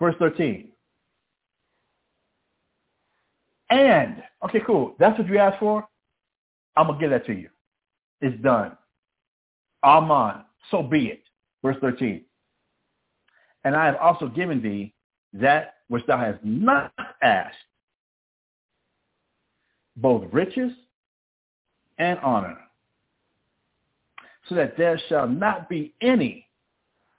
Verse 0.00 0.14
13. 0.18 0.68
And, 3.70 4.22
okay, 4.44 4.60
cool. 4.66 4.94
That's 4.98 5.18
what 5.18 5.28
you 5.28 5.38
asked 5.38 5.60
for? 5.60 5.86
I'm 6.76 6.86
going 6.86 6.98
to 6.98 7.02
give 7.02 7.10
that 7.10 7.26
to 7.26 7.34
you. 7.34 7.48
It's 8.20 8.40
done. 8.42 8.76
Amen. 9.84 10.44
So 10.70 10.82
be 10.82 11.06
it. 11.06 11.22
Verse 11.62 11.76
13. 11.80 12.24
And 13.64 13.76
I 13.76 13.86
have 13.86 13.96
also 13.96 14.28
given 14.28 14.62
thee 14.62 14.94
that 15.34 15.74
which 15.88 16.04
thou 16.06 16.18
hast 16.18 16.42
not 16.42 16.92
asked 17.22 17.56
both 19.96 20.24
riches 20.32 20.72
and 21.98 22.18
honor, 22.20 22.58
so 24.48 24.54
that 24.54 24.76
there 24.76 25.00
shall 25.08 25.28
not 25.28 25.68
be 25.68 25.94
any 26.00 26.46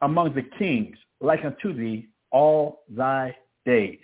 among 0.01 0.33
the 0.33 0.43
kings 0.57 0.97
like 1.19 1.45
unto 1.45 1.73
thee 1.73 2.07
all 2.31 2.83
thy 2.89 3.35
days. 3.65 3.99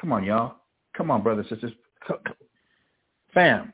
Come 0.00 0.12
on, 0.12 0.24
y'all. 0.24 0.56
Come 0.96 1.10
on, 1.10 1.22
brothers 1.22 1.46
and 1.50 1.60
sisters. 1.60 1.78
Fam. 3.34 3.72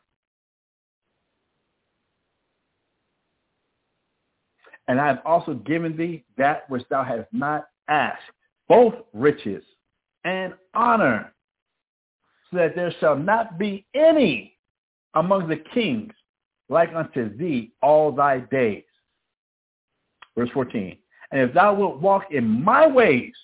And 4.89 5.01
I 5.01 5.07
have 5.07 5.21
also 5.27 5.55
given 5.55 5.97
thee 5.97 6.25
that 6.39 6.69
which 6.71 6.83
thou 6.89 7.05
hast 7.05 7.27
not 7.33 7.67
asked, 7.89 8.23
both 8.69 8.95
riches 9.13 9.63
and 10.25 10.55
honor, 10.75 11.33
so 12.51 12.59
that 12.59 12.75
there 12.75 12.95
shall 13.01 13.17
not 13.17 13.59
be 13.59 13.85
any 13.95 14.57
among 15.15 15.49
the 15.49 15.57
kings 15.75 16.13
like 16.69 16.91
unto 16.95 17.37
thee 17.37 17.73
all 17.83 18.13
thy 18.13 18.41
days. 18.41 18.85
Verse 20.37 20.51
14. 20.53 20.97
And 21.31 21.41
if 21.43 21.55
thou 21.55 21.75
wilt 21.75 22.01
walk 22.01 22.27
in 22.31 22.45
my 22.65 22.87
ways 22.87 23.35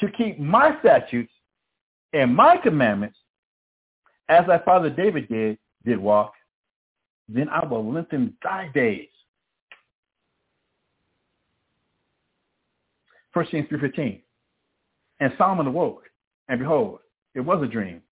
to 0.00 0.10
keep 0.10 0.38
my 0.38 0.76
statutes 0.80 1.32
and 2.12 2.34
my 2.34 2.56
commandments, 2.56 3.18
as 4.28 4.46
thy 4.46 4.58
father 4.58 4.90
David 4.90 5.28
did, 5.28 5.58
did 5.84 5.98
walk, 5.98 6.32
then 7.28 7.48
I 7.48 7.64
will 7.64 7.92
lengthen 7.92 8.34
thy 8.42 8.68
days. 8.74 9.08
First 13.32 13.50
Kings 13.50 13.66
3.15. 13.70 14.20
And 15.20 15.32
Solomon 15.38 15.66
awoke, 15.66 16.02
and 16.48 16.58
behold, 16.58 17.00
it 17.34 17.40
was 17.40 17.62
a 17.62 17.66
dream. 17.66 18.02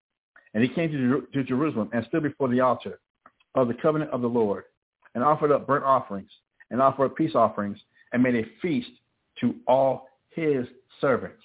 And 0.54 0.62
he 0.62 0.68
came 0.68 0.90
to, 0.90 1.26
to 1.32 1.44
Jerusalem 1.44 1.90
and 1.92 2.04
stood 2.06 2.22
before 2.22 2.48
the 2.48 2.60
altar 2.60 3.00
of 3.54 3.68
the 3.68 3.74
covenant 3.74 4.10
of 4.10 4.20
the 4.20 4.28
Lord 4.28 4.64
and 5.14 5.22
offered 5.22 5.52
up 5.52 5.66
burnt 5.66 5.84
offerings 5.84 6.30
and 6.70 6.80
offered 6.80 7.14
peace 7.14 7.34
offerings 7.34 7.78
and 8.12 8.22
made 8.22 8.34
a 8.34 8.44
feast 8.60 8.90
to 9.40 9.54
all 9.66 10.08
his 10.30 10.66
servants. 11.00 11.42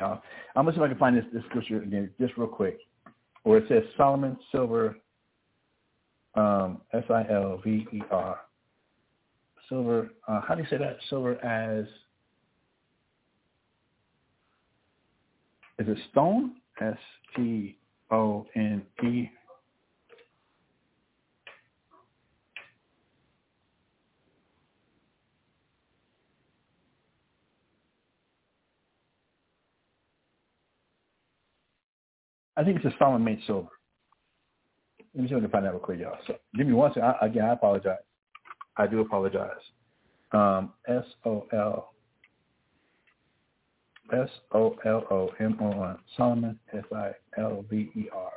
Uh, 0.00 0.16
I'm 0.56 0.64
going 0.64 0.74
to 0.74 0.80
see 0.80 0.82
if 0.82 0.86
I 0.86 0.88
can 0.88 0.98
find 0.98 1.16
this, 1.16 1.24
this 1.32 1.44
scripture 1.48 1.82
again 1.82 2.10
just 2.18 2.36
real 2.36 2.48
quick 2.48 2.78
where 3.44 3.58
it 3.58 3.66
says 3.68 3.84
Solomon 3.96 4.36
silver, 4.50 4.96
um, 6.34 6.80
S-I-L-V-E-R. 6.92 8.38
Silver, 9.68 10.10
uh, 10.26 10.40
how 10.46 10.54
do 10.54 10.62
you 10.62 10.68
say 10.68 10.78
that? 10.78 10.96
Silver 11.08 11.42
as, 11.44 11.86
is 15.78 15.88
it 15.88 15.98
stone? 16.12 16.56
S-T-O-N-E. 16.80 17.76
I 32.56 32.64
think 32.64 32.76
it's 32.76 32.86
a 32.86 32.94
Solomon 32.98 33.24
made 33.24 33.40
silver. 33.46 33.68
Let 35.14 35.22
me 35.24 35.28
see 35.28 35.34
if 35.34 35.38
I 35.38 35.42
can 35.42 35.50
find 35.50 35.64
that 35.66 35.72
real 35.72 35.80
quick, 35.80 36.00
y'all. 36.00 36.18
So 36.26 36.36
give 36.56 36.66
me 36.66 36.72
one 36.72 36.90
second. 36.92 37.04
I, 37.04 37.26
again, 37.26 37.44
I 37.44 37.52
apologize. 37.54 37.98
I 38.76 38.86
do 38.86 39.00
apologize. 39.00 39.50
Um, 40.32 40.72
S 40.88 41.04
O 41.24 41.46
L 41.52 41.93
S 44.12 44.28
O 44.52 44.76
L 44.84 45.06
O 45.10 45.30
M 45.40 45.56
O 45.60 45.82
N 45.82 45.96
Solomon 46.16 46.58
S 46.72 46.84
I 46.94 47.12
L 47.38 47.64
V 47.70 47.90
E 47.94 48.08
R. 48.12 48.30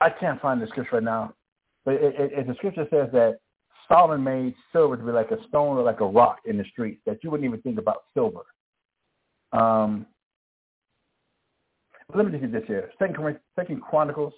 I 0.00 0.10
can't 0.10 0.40
find 0.40 0.60
the 0.60 0.66
scripture 0.68 0.96
right 0.96 1.02
now, 1.02 1.34
but 1.84 1.94
it, 1.94 2.14
it, 2.18 2.32
it, 2.32 2.46
the 2.46 2.54
scripture 2.54 2.86
says 2.90 3.08
that 3.12 3.38
Solomon 3.88 4.22
made 4.22 4.54
silver 4.72 4.96
to 4.96 5.02
be 5.02 5.12
like 5.12 5.30
a 5.30 5.38
stone 5.48 5.76
or 5.76 5.82
like 5.82 6.00
a 6.00 6.06
rock 6.06 6.38
in 6.44 6.58
the 6.58 6.64
streets 6.64 7.00
that 7.06 7.18
you 7.22 7.30
wouldn't 7.30 7.46
even 7.46 7.60
think 7.62 7.78
about 7.78 8.04
silver. 8.14 8.40
Um, 9.52 10.06
let 12.14 12.24
me 12.24 12.32
just 12.32 12.42
get 12.42 12.52
this 12.52 12.64
here. 12.66 12.90
Second, 12.98 13.38
Second 13.54 13.82
Chronicles, 13.82 14.32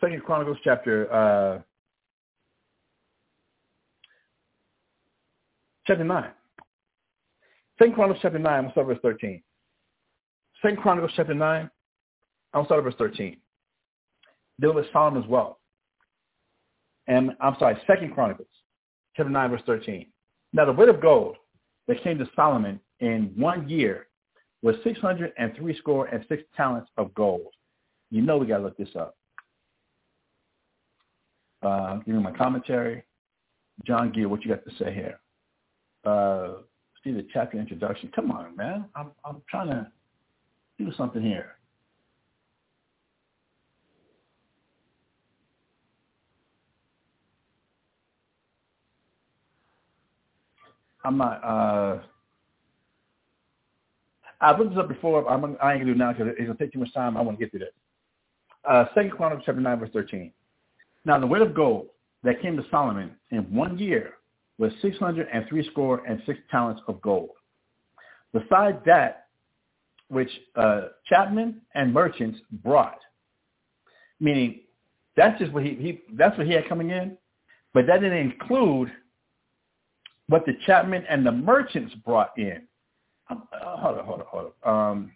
Second 0.00 0.22
Chronicles 0.22 0.58
chapter 0.64 1.12
uh, 1.12 1.60
chapter 5.86 6.04
nine. 6.04 6.30
Second 7.78 7.94
Chronicles 7.94 8.20
chapter 8.22 8.38
nine. 8.38 8.62
Gonna 8.62 8.72
start 8.72 8.86
verse 8.86 8.98
thirteen. 9.02 9.42
Second 10.62 10.78
Chronicles 10.78 11.12
chapter 11.16 11.34
nine. 11.34 11.70
I'll 12.52 12.64
start 12.64 12.84
verse 12.84 12.94
thirteen 12.98 13.38
dealing 14.60 14.76
with 14.76 14.86
Solomon's 14.92 15.26
wealth. 15.26 15.56
And 17.06 17.32
I'm 17.40 17.56
sorry, 17.58 17.76
Second 17.86 18.14
Chronicles, 18.14 18.48
chapter 19.16 19.30
9, 19.30 19.50
verse 19.50 19.62
13. 19.66 20.06
Now 20.52 20.64
the 20.64 20.72
weight 20.72 20.88
of 20.88 21.00
gold 21.00 21.36
that 21.88 22.02
came 22.02 22.18
to 22.18 22.28
Solomon 22.34 22.80
in 23.00 23.32
one 23.36 23.68
year 23.68 24.06
was 24.62 24.76
603 24.84 25.78
score 25.78 26.06
and 26.06 26.24
six 26.28 26.42
talents 26.56 26.90
of 26.96 27.14
gold. 27.14 27.52
You 28.10 28.22
know 28.22 28.38
we 28.38 28.46
got 28.46 28.58
to 28.58 28.62
look 28.64 28.76
this 28.76 28.88
up. 28.98 29.16
Uh, 31.62 31.96
give 31.96 32.14
me 32.14 32.22
my 32.22 32.32
commentary. 32.32 33.02
John 33.86 34.12
Gill, 34.12 34.28
what 34.28 34.44
you 34.44 34.50
got 34.50 34.64
to 34.64 34.70
say 34.78 34.94
here? 34.94 35.20
Uh, 36.04 36.60
see 37.02 37.12
the 37.12 37.26
chapter 37.32 37.58
introduction. 37.58 38.10
Come 38.14 38.30
on, 38.30 38.56
man. 38.56 38.86
I'm, 38.94 39.10
I'm 39.24 39.42
trying 39.48 39.68
to 39.68 39.86
do 40.78 40.92
something 40.96 41.22
here. 41.22 41.56
I'm 51.04 51.18
not. 51.18 51.44
Uh, 51.44 51.98
I've 54.40 54.58
looked 54.58 54.70
this 54.70 54.78
up 54.78 54.88
before. 54.88 55.28
I'm, 55.30 55.44
I 55.62 55.72
ain't 55.72 55.82
gonna 55.82 55.84
do 55.84 55.90
it 55.92 55.98
now 55.98 56.12
because 56.12 56.28
it's 56.38 56.46
gonna 56.46 56.58
take 56.58 56.72
too 56.72 56.78
much 56.78 56.92
time. 56.92 57.16
I 57.16 57.22
want 57.22 57.38
to 57.38 57.44
get 57.44 57.52
to 57.52 57.58
this. 57.58 57.72
Uh, 58.68 58.86
Second 58.94 59.12
Chronicles 59.12 59.44
chapter 59.46 59.60
nine 59.60 59.78
verse 59.78 59.90
thirteen. 59.92 60.32
Now 61.04 61.18
the 61.18 61.26
weight 61.26 61.42
of 61.42 61.54
gold 61.54 61.88
that 62.22 62.40
came 62.40 62.56
to 62.56 62.64
Solomon 62.70 63.12
in 63.30 63.40
one 63.54 63.78
year 63.78 64.14
was 64.58 64.72
six 64.80 64.96
hundred 64.98 65.28
and 65.32 65.46
three 65.48 65.68
score 65.70 66.04
and 66.06 66.22
six 66.26 66.38
talents 66.50 66.80
of 66.88 67.00
gold. 67.02 67.30
Besides 68.32 68.78
that, 68.86 69.26
which 70.08 70.30
uh, 70.56 70.88
chapmen 71.10 71.56
and 71.74 71.92
merchants 71.92 72.40
brought, 72.64 72.98
meaning 74.20 74.60
that's 75.16 75.38
just 75.38 75.52
what 75.52 75.62
he, 75.62 75.74
he 75.74 76.00
that's 76.14 76.36
what 76.36 76.46
he 76.46 76.54
had 76.54 76.68
coming 76.68 76.90
in, 76.90 77.16
but 77.72 77.86
that 77.86 78.00
didn't 78.00 78.18
include 78.18 78.90
what 80.28 80.46
the 80.46 80.52
chapmen 80.66 81.04
and 81.08 81.24
the 81.24 81.32
merchants 81.32 81.94
brought 82.04 82.36
in. 82.36 82.62
Uh, 83.30 83.36
hold 83.76 83.98
on, 83.98 84.04
hold 84.04 84.20
on, 84.20 84.26
hold 84.26 84.52
on. 84.64 84.90
Um, 84.90 85.12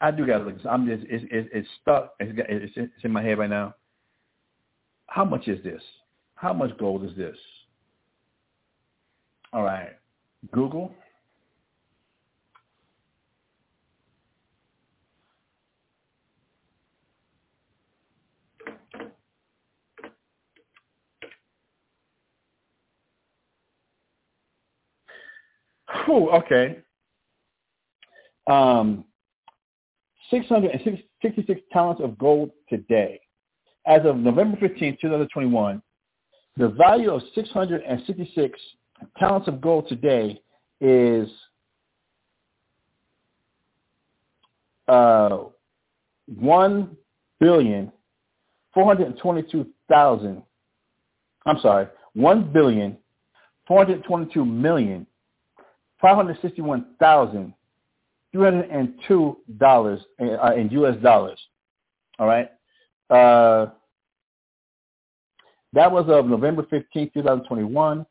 I 0.00 0.10
do 0.10 0.26
got 0.26 0.38
to 0.38 0.44
look. 0.44 0.56
I'm 0.68 0.86
just 0.86 1.04
it's, 1.08 1.24
it's, 1.30 1.48
it's 1.52 1.68
stuck. 1.80 2.14
It's, 2.20 2.32
it's, 2.48 2.72
it's 2.76 3.04
in 3.04 3.12
my 3.12 3.22
head 3.22 3.38
right 3.38 3.50
now. 3.50 3.74
How 5.06 5.24
much 5.24 5.48
is 5.48 5.62
this? 5.64 5.82
How 6.34 6.52
much 6.52 6.76
gold 6.78 7.04
is 7.04 7.16
this? 7.16 7.36
All 9.52 9.62
right, 9.62 9.90
Google. 10.52 10.92
Whew, 26.06 26.30
okay. 26.30 26.78
Um, 28.46 29.04
666 30.30 31.60
talents 31.72 32.00
of 32.02 32.16
gold 32.16 32.50
today. 32.68 33.20
As 33.86 34.04
of 34.04 34.16
November 34.16 34.56
15, 34.58 34.98
2021, 35.00 35.82
the 36.56 36.68
value 36.68 37.10
of 37.12 37.22
666 37.34 38.58
talents 39.18 39.48
of 39.48 39.60
gold 39.60 39.88
today 39.88 40.40
is 40.80 41.28
uh, 44.88 45.38
one 46.26 46.96
billion. 47.40 47.92
I'm 51.46 51.58
sorry, 51.60 51.86
one 52.12 52.52
billion 52.52 52.98
four 53.66 53.78
hundred 53.78 54.04
twenty-two 54.04 54.44
million 54.44 55.06
five 56.00 56.16
hundred 56.16 56.38
sixty-one 56.42 56.86
thousand 56.98 57.54
three 58.32 58.44
hundred 58.44 58.70
and 58.70 58.94
two 59.06 59.38
dollars 59.58 60.00
in, 60.18 60.30
uh, 60.42 60.52
in 60.56 60.68
U.S. 60.70 60.96
dollars. 61.02 61.38
All 62.18 62.26
right. 62.26 62.50
Uh, 63.10 63.70
that 65.72 65.92
was 65.92 66.06
of 66.08 66.26
November 66.26 66.66
15, 66.70 67.10
2021. 67.12 68.06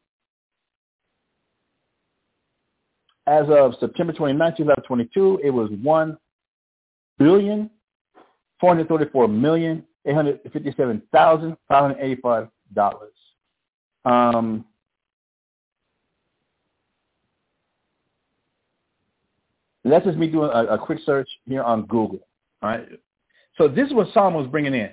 As 3.27 3.45
of 3.49 3.73
September 3.79 4.13
29, 4.13 4.53
2022, 4.55 5.39
it 5.43 5.49
was 5.49 5.71
one 5.81 6.15
billion 7.17 7.71
four 8.59 8.69
hundred 8.69 8.87
thirty-four 8.87 9.27
million 9.27 9.83
eight 10.05 10.15
hundred 10.15 10.39
fifty-seven 10.51 11.01
thousand 11.11 11.57
five 11.67 11.81
hundred 11.81 11.97
eighty-five 12.01 12.47
dollars. 12.73 13.13
Um, 14.05 14.65
that's 19.91 20.05
just 20.05 20.17
me 20.17 20.27
doing 20.27 20.49
a, 20.51 20.65
a, 20.65 20.77
quick 20.77 20.99
search 21.05 21.29
here 21.47 21.61
on 21.61 21.85
Google. 21.85 22.19
All 22.63 22.69
right. 22.69 22.87
So 23.57 23.67
this 23.67 23.87
is 23.87 23.93
what 23.93 24.07
Solomon 24.13 24.41
was 24.41 24.49
bringing 24.49 24.73
in. 24.73 24.89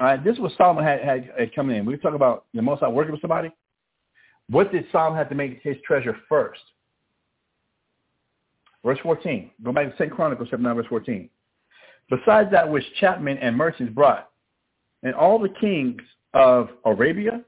All 0.00 0.06
right. 0.06 0.22
This 0.22 0.34
is 0.34 0.40
what 0.40 0.52
Solomon 0.56 0.84
had, 0.84 1.00
had, 1.00 1.30
had 1.38 1.54
coming 1.54 1.76
in. 1.76 1.84
We 1.84 1.96
talk 1.96 2.14
about 2.14 2.46
the 2.52 2.62
most 2.62 2.82
out 2.82 2.92
working 2.92 3.12
with 3.12 3.20
somebody. 3.20 3.52
What 4.50 4.72
did 4.72 4.86
Solomon 4.90 5.16
have 5.16 5.28
to 5.28 5.34
make 5.34 5.60
his 5.62 5.76
treasure 5.86 6.16
first? 6.28 6.60
Verse 8.84 8.98
14. 9.02 9.50
Go 9.62 9.72
back 9.72 9.96
to 9.96 10.08
2 10.08 10.14
Chronicles 10.14 10.48
chapter 10.50 10.62
9, 10.62 10.76
verse 10.76 10.86
14. 10.88 11.28
Besides 12.10 12.50
that 12.50 12.68
which 12.68 12.84
chapmen 13.00 13.38
and 13.40 13.56
merchants 13.56 13.92
brought, 13.92 14.30
and 15.02 15.14
all 15.14 15.38
the 15.38 15.50
kings 15.60 16.00
of 16.34 16.70
Arabia 16.84 17.42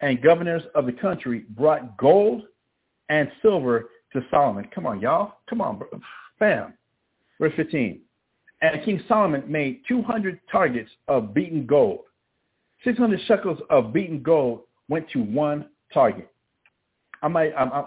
and 0.00 0.22
governors 0.22 0.62
of 0.74 0.86
the 0.86 0.92
country 0.92 1.44
brought 1.50 1.96
gold 1.96 2.42
and 3.08 3.30
silver 3.42 3.90
to 4.12 4.24
Solomon. 4.30 4.68
Come 4.74 4.86
on, 4.86 5.00
y'all. 5.00 5.36
Come 5.48 5.60
on, 5.60 5.78
bro. 5.78 5.88
Bam. 6.38 6.74
Verse 7.40 7.52
15. 7.56 8.00
And 8.62 8.84
King 8.84 9.02
Solomon 9.08 9.42
made 9.48 9.82
200 9.88 10.40
targets 10.50 10.90
of 11.08 11.34
beaten 11.34 11.66
gold. 11.66 12.00
600 12.84 13.20
shekels 13.26 13.58
of 13.70 13.92
beaten 13.92 14.22
gold 14.22 14.60
went 14.88 15.08
to 15.10 15.20
one 15.20 15.66
target. 15.92 16.30
I 17.22 17.28
might, 17.28 17.52
I'm, 17.56 17.72
I'm, 17.72 17.84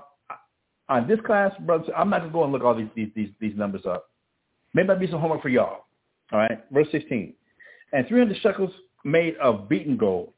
on 0.88 1.08
this 1.08 1.20
class, 1.26 1.52
brothers, 1.62 1.90
I'm 1.96 2.10
not 2.10 2.20
going 2.20 2.32
to 2.32 2.34
go 2.34 2.44
and 2.44 2.54
look 2.54 2.64
all 2.64 2.76
these, 2.76 2.88
these, 2.96 3.10
these, 3.16 3.30
these 3.40 3.56
numbers 3.56 3.86
up. 3.86 4.10
Maybe 4.74 4.88
that'd 4.88 5.00
be 5.00 5.08
some 5.10 5.20
homework 5.20 5.42
for 5.42 5.50
y'all. 5.50 5.86
All 6.32 6.40
right, 6.40 6.64
verse 6.72 6.88
16. 6.92 7.34
And 7.94 8.08
300 8.08 8.38
shekels 8.42 8.72
made 9.04 9.36
of 9.38 9.70
beaten 9.70 9.98
gold. 9.98 10.34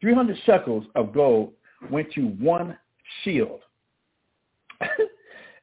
300 0.00 0.36
shekels 0.44 0.84
of 0.94 1.12
gold 1.12 1.52
went 1.90 2.10
to 2.12 2.22
one 2.22 2.76
shield. 3.22 3.60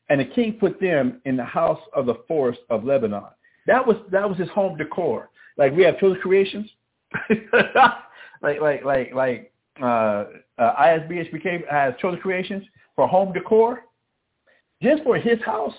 and 0.10 0.19
the 0.19 0.26
king 0.26 0.53
put 0.53 0.80
them 0.80 1.22
in 1.26 1.38
the 1.38 1.44
house 1.44 1.80
of 1.94 2.06
the 2.06 2.15
forest 2.28 2.60
of 2.69 2.84
Lebanon. 2.84 3.23
That 3.68 3.86
was 3.86 3.98
that 4.11 4.28
was 4.28 4.38
his 4.38 4.49
home 4.49 4.78
decor. 4.78 5.30
Like 5.57 5.73
we 5.73 5.84
have 5.84 5.99
children's 5.99 6.23
creations, 6.23 6.69
like 8.41 8.60
like 8.61 8.84
like 8.84 9.14
like 9.14 9.53
uh, 9.82 10.26
uh, 10.57 10.76
ISBHPK 10.80 11.69
has 11.69 11.94
children's 11.99 12.22
creations 12.22 12.64
for 12.95 13.07
home 13.07 13.34
decor. 13.34 13.84
Just 14.82 15.03
for 15.03 15.15
his 15.18 15.40
house 15.45 15.73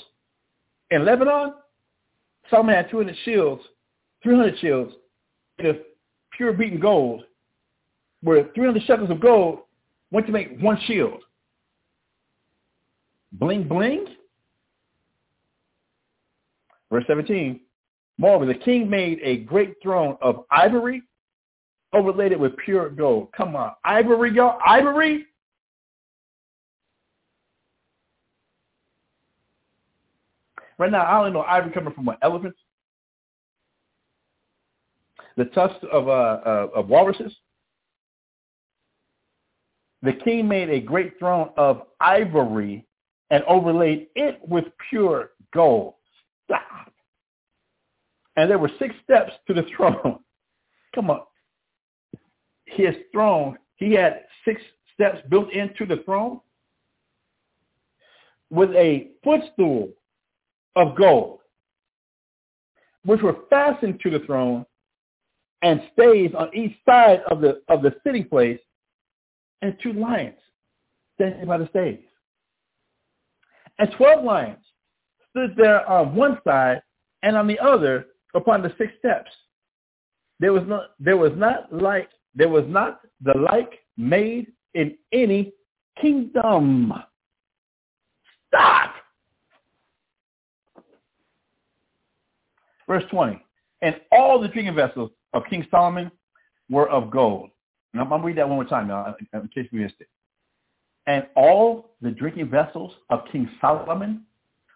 in 0.91 1.05
Lebanon, 1.05 1.55
Solomon 2.49 2.75
had 2.75 2.91
200 2.91 3.17
shields, 3.25 3.63
300 4.23 4.59
shields 4.61 4.93
of 5.61 5.77
pure 6.37 6.53
beaten 6.53 6.79
gold, 6.79 7.25
where 8.23 8.49
300 8.55 8.83
shekels 8.85 9.11
of 9.11 9.21
gold 9.21 9.61
went 10.11 10.27
to 10.27 10.33
make 10.33 10.59
one 10.61 10.79
shield. 10.87 11.23
Bling 13.33 13.67
bling. 13.67 14.07
Verse 16.91 17.05
17. 17.07 17.61
Moreover, 18.19 18.47
the 18.47 18.55
king 18.55 18.89
made 18.89 19.19
a 19.23 19.39
great 19.39 19.75
throne 19.83 20.17
of 20.21 20.45
ivory, 20.51 21.03
overlaid 21.95 22.33
it 22.33 22.39
with 22.39 22.57
pure 22.59 22.91
gold. 22.91 23.29
Come 23.35 23.57
on, 23.57 23.73
ivory, 23.85 24.33
y'all, 24.35 24.59
ivory. 24.65 25.27
Right 30.79 30.91
now, 30.91 31.03
I 31.03 31.19
only 31.19 31.31
know 31.31 31.43
ivory 31.43 31.73
coming 31.73 31.95
from 31.95 32.05
what, 32.05 32.19
elephants? 32.23 32.59
The 35.37 35.47
tusks 35.47 35.85
of, 35.91 36.09
uh, 36.09 36.11
uh, 36.11 36.69
of 36.75 36.89
walruses? 36.89 37.35
The 40.03 40.13
king 40.13 40.49
made 40.49 40.69
a 40.69 40.81
great 40.81 41.19
throne 41.19 41.51
of 41.57 41.83
ivory 42.01 42.85
and 43.33 43.43
overlaid 43.45 44.09
it 44.15 44.39
with 44.47 44.67
pure 44.91 45.31
gold. 45.55 45.95
Stop. 46.45 46.93
And 48.37 48.49
there 48.49 48.59
were 48.59 48.71
six 48.79 48.95
steps 49.03 49.33
to 49.49 49.55
the 49.55 49.65
throne. 49.77 50.21
Come 50.95 51.11
on. 51.11 51.23
His 52.67 52.95
throne, 53.11 53.59
he 53.77 53.95
had 53.95 54.25
six 54.45 54.61
steps 54.95 55.19
built 55.31 55.51
into 55.53 55.87
the 55.87 56.03
throne 56.05 56.41
with 58.51 58.71
a 58.73 59.09
footstool 59.25 59.89
of 60.77 60.95
gold, 60.97 61.41
which 63.05 63.23
were 63.23 63.37
fastened 63.49 63.99
to 64.03 64.11
the 64.11 64.21
throne 64.27 64.67
and 65.63 65.81
stays 65.95 66.33
on 66.37 66.55
each 66.55 66.77
side 66.87 67.21
of 67.31 67.41
the 67.41 67.63
of 67.69 67.83
the 67.83 67.95
sitting 68.05 68.25
place, 68.25 68.61
and 69.63 69.77
two 69.83 69.93
lions 69.95 70.37
standing 71.15 71.47
by 71.47 71.57
the 71.57 71.69
stays. 71.69 72.01
And 73.83 73.91
twelve 73.97 74.23
lions 74.23 74.65
stood 75.31 75.57
there 75.57 75.85
on 75.91 76.15
one 76.15 76.39
side 76.47 76.81
and 77.25 77.37
on 77.37 77.49
the 77.49 77.59
other 77.59 78.07
upon 78.33 78.63
the 78.63 78.73
six 78.79 78.93
steps. 79.01 79.33
There 80.39 80.53
was 80.53 80.63
not 80.69 80.91
there 81.01 81.17
was 81.17 81.33
not 81.35 81.73
like 81.73 82.09
there 82.33 82.49
was 82.49 82.63
not 82.69 83.01
the 83.23 83.37
like 83.37 83.81
made 83.97 84.53
in 84.75 84.97
any 85.13 85.53
kingdom. 86.01 86.93
Stop. 88.47 88.95
Verse 92.87 93.05
20. 93.11 93.45
And 93.81 93.97
all 94.13 94.41
the 94.41 94.47
drinking 94.47 94.77
vessels 94.77 95.11
of 95.33 95.43
King 95.51 95.67
Solomon 95.73 96.13
were 96.71 96.89
of 96.89 97.11
gold. 97.11 97.51
And 97.95 98.01
I'm 98.01 98.09
to 98.09 98.19
read 98.19 98.39
that 98.39 98.49
one 98.49 98.59
more 98.59 98.65
time 98.65 98.87
now 98.87 99.17
in 99.33 99.49
case 99.49 99.67
we 99.73 99.81
missed 99.81 99.97
it. 99.99 100.09
And 101.07 101.27
all 101.35 101.91
the 102.01 102.11
drinking 102.11 102.49
vessels 102.51 102.93
of 103.11 103.21
King 103.31 103.49
Solomon 103.61 104.23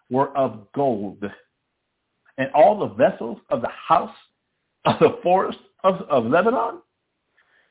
were 0.09 0.35
of 0.37 0.67
gold. 0.73 1.23
And 2.37 2.49
all 2.53 2.79
the 2.79 2.93
vessels 2.93 3.39
of 3.49 3.61
the 3.61 3.69
house 3.69 4.15
of 4.85 4.99
the 4.99 5.19
forest 5.23 5.59
of, 5.83 6.01
of 6.09 6.25
Lebanon 6.25 6.81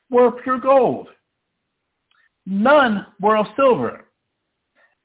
were 0.09 0.27
of 0.27 0.43
pure 0.43 0.59
gold. 0.59 1.07
None 2.45 3.05
were 3.19 3.37
of 3.37 3.47
silver. 3.55 4.05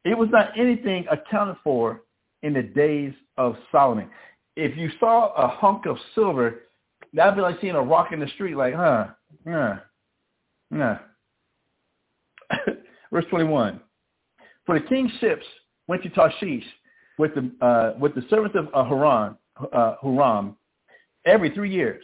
It 0.05 0.17
was 0.17 0.29
not 0.31 0.59
anything 0.59 1.07
accounted 1.11 1.57
for 1.63 2.03
in 2.43 2.55
the 2.55 2.63
days 2.63 3.13
of 3.37 3.57
Solomon 3.71 4.09
if 4.57 4.77
you 4.77 4.91
saw 5.01 5.33
a 5.35 5.49
hunk 5.49 5.87
of 5.87 5.97
silver, 6.15 6.63
that'd 7.13 7.35
be 7.35 7.41
like 7.41 7.61
seeing 7.61 7.75
a 7.75 7.83
rock 7.83 8.13
in 8.13 8.21
the 8.21 8.29
street, 8.29 8.57
like, 8.57 8.75
huh, 8.75 9.09
yeah, 9.47 9.79
yeah. 10.71 10.99
Verse 13.13 13.27
21. 13.31 13.81
For 14.65 14.79
the 14.79 14.87
king's 14.87 15.13
ships 15.21 15.45
went 15.87 16.03
to 16.03 16.09
Tarshish 16.09 16.65
with 17.19 17.33
the, 17.35 17.53
uh, 17.65 17.99
with 17.99 18.15
the 18.15 18.25
servants 18.31 18.57
of 18.57 18.69
uh, 18.69 18.89
Huram, 18.89 19.37
uh, 19.73 19.95
Huram 20.03 20.57
every 21.27 21.51
three 21.51 21.71
years. 21.71 22.03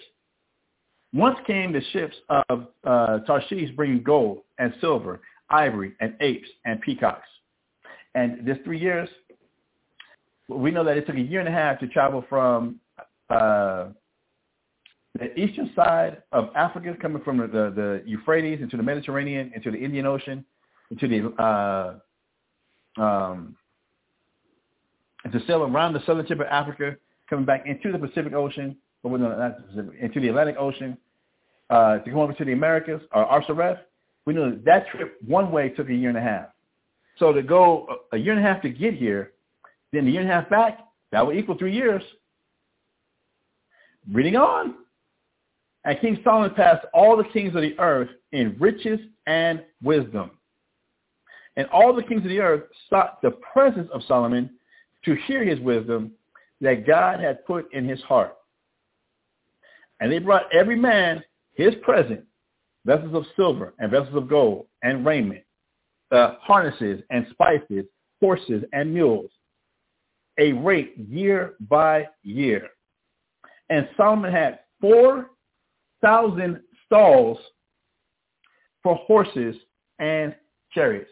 Once 1.15 1.39
came 1.47 1.73
the 1.73 1.81
ships 1.93 2.15
of 2.29 2.67
uh, 2.85 3.21
Tarshish 3.21 3.71
bringing 3.75 4.03
gold 4.03 4.43
and 4.59 4.75
silver, 4.81 5.21
ivory 5.49 5.95
and 6.01 6.15
apes 6.21 6.49
and 6.67 6.81
peacocks. 6.83 7.27
And 8.15 8.47
this 8.47 8.59
three 8.65 8.79
years, 8.79 9.09
we 10.49 10.71
know 10.71 10.85
that 10.85 10.99
it 10.99 11.07
took 11.07 11.17
a 11.17 11.21
year 11.21 11.41
and 11.41 11.49
a 11.49 11.53
half 11.53 11.81
to 11.81 11.87
travel 11.89 12.25
from 12.29 12.81
uh, 13.31 13.89
the 15.19 15.39
eastern 15.39 15.71
side 15.75 16.23
of 16.33 16.51
Africa, 16.55 16.95
coming 17.01 17.23
from 17.23 17.39
the, 17.39 17.47
the 17.47 18.03
Euphrates 18.05 18.61
into 18.61 18.77
the 18.77 18.83
Mediterranean, 18.83 19.53
into 19.55 19.71
the 19.71 19.79
Indian 19.79 20.05
Ocean, 20.05 20.45
into 20.91 21.09
the 21.09 21.43
uh, 21.43 21.95
um, 23.01 23.57
to 25.31 25.41
sail 25.47 25.63
around 25.63 25.93
the 25.93 26.05
southern 26.07 26.27
tip 26.27 26.41
of 26.41 26.47
Africa 26.47 26.97
coming 27.29 27.45
back 27.45 27.67
into 27.67 27.93
the 27.93 27.99
Pacific 27.99 28.33
Ocean, 28.33 28.77
no, 29.05 29.17
not 29.17 29.59
into 30.01 30.21
the 30.21 30.29
Atlantic 30.29 30.57
Ocean, 30.59 30.97
uh, 31.71 31.99
to 31.99 32.11
come 32.11 32.19
over 32.19 32.33
to 32.33 32.45
the 32.45 32.53
Americas, 32.53 33.03
or 33.13 33.27
Arsareth, 33.27 33.79
we 34.25 34.35
know 34.35 34.51
that, 34.51 34.65
that 34.65 34.89
trip 34.89 35.19
one 35.27 35.51
way 35.51 35.69
took 35.71 35.89
a 35.89 35.95
year 35.95 36.09
and 36.09 36.19
a 36.19 36.23
half. 36.23 36.47
So 37.19 37.33
to 37.33 37.43
go 37.43 37.87
a 38.13 38.17
year 38.17 38.33
and 38.33 38.45
a 38.45 38.49
half 38.49 38.63
to 38.63 38.71
get 38.71 38.95
here, 38.95 39.33
then 39.93 40.07
a 40.07 40.11
year 40.11 40.21
and 40.21 40.31
a 40.31 40.33
half 40.33 40.49
back, 40.49 40.81
that 41.13 41.27
would 41.27 41.37
equal 41.37 41.57
three 41.59 41.75
years. 41.75 42.03
Reading 44.11 44.37
on. 44.37 44.75
And 45.85 45.99
King 46.01 46.21
Solomon 46.23 46.55
passed 46.55 46.87
all 46.93 47.17
the 47.17 47.25
kings 47.25 47.55
of 47.55 47.63
the 47.63 47.79
earth 47.79 48.11
in 48.33 48.57
riches 48.59 49.01
and 49.27 49.63
wisdom. 49.83 50.31
And 51.59 51.67
all 51.73 51.93
the 51.93 52.05
kings 52.05 52.23
of 52.23 52.29
the 52.29 52.41
earth 52.41 52.63
sought 52.89 53.21
the 53.21 53.33
presence 53.33 53.91
of 53.93 54.05
Solomon 54.07 54.49
to 55.05 55.17
hear 55.27 55.45
his 55.45 55.59
wisdom 55.59 56.13
that 56.61 56.87
God 56.87 57.19
had 57.19 57.45
put 57.47 57.71
in 57.75 57.87
his 57.87 58.01
heart. 58.03 58.37
And 60.01 60.11
they 60.11 60.21
brought 60.21 60.45
every 60.55 60.77
man 60.77 61.23
his 61.55 61.75
present, 61.83 62.25
vessels 62.87 63.13
of 63.13 63.25
silver 63.35 63.75
and 63.81 63.91
vessels 63.91 64.15
of 64.15 64.29
gold 64.29 64.67
and 64.85 65.05
raiment, 65.05 65.43
uh, 66.13 66.37
harnesses 66.41 67.03
and 67.11 67.27
spices, 67.33 67.87
horses 68.21 68.63
and 68.73 68.95
mules, 68.95 69.33
a 70.39 70.53
rate 70.53 70.97
year 70.97 71.55
by 71.69 72.07
year. 72.23 72.69
And 73.69 73.89
Solomon 73.97 74.31
had 74.31 74.61
4,000 74.81 76.61
stalls 76.87 77.39
for 78.85 78.95
horses 78.95 79.57
and 79.99 80.37
chariots. 80.73 81.11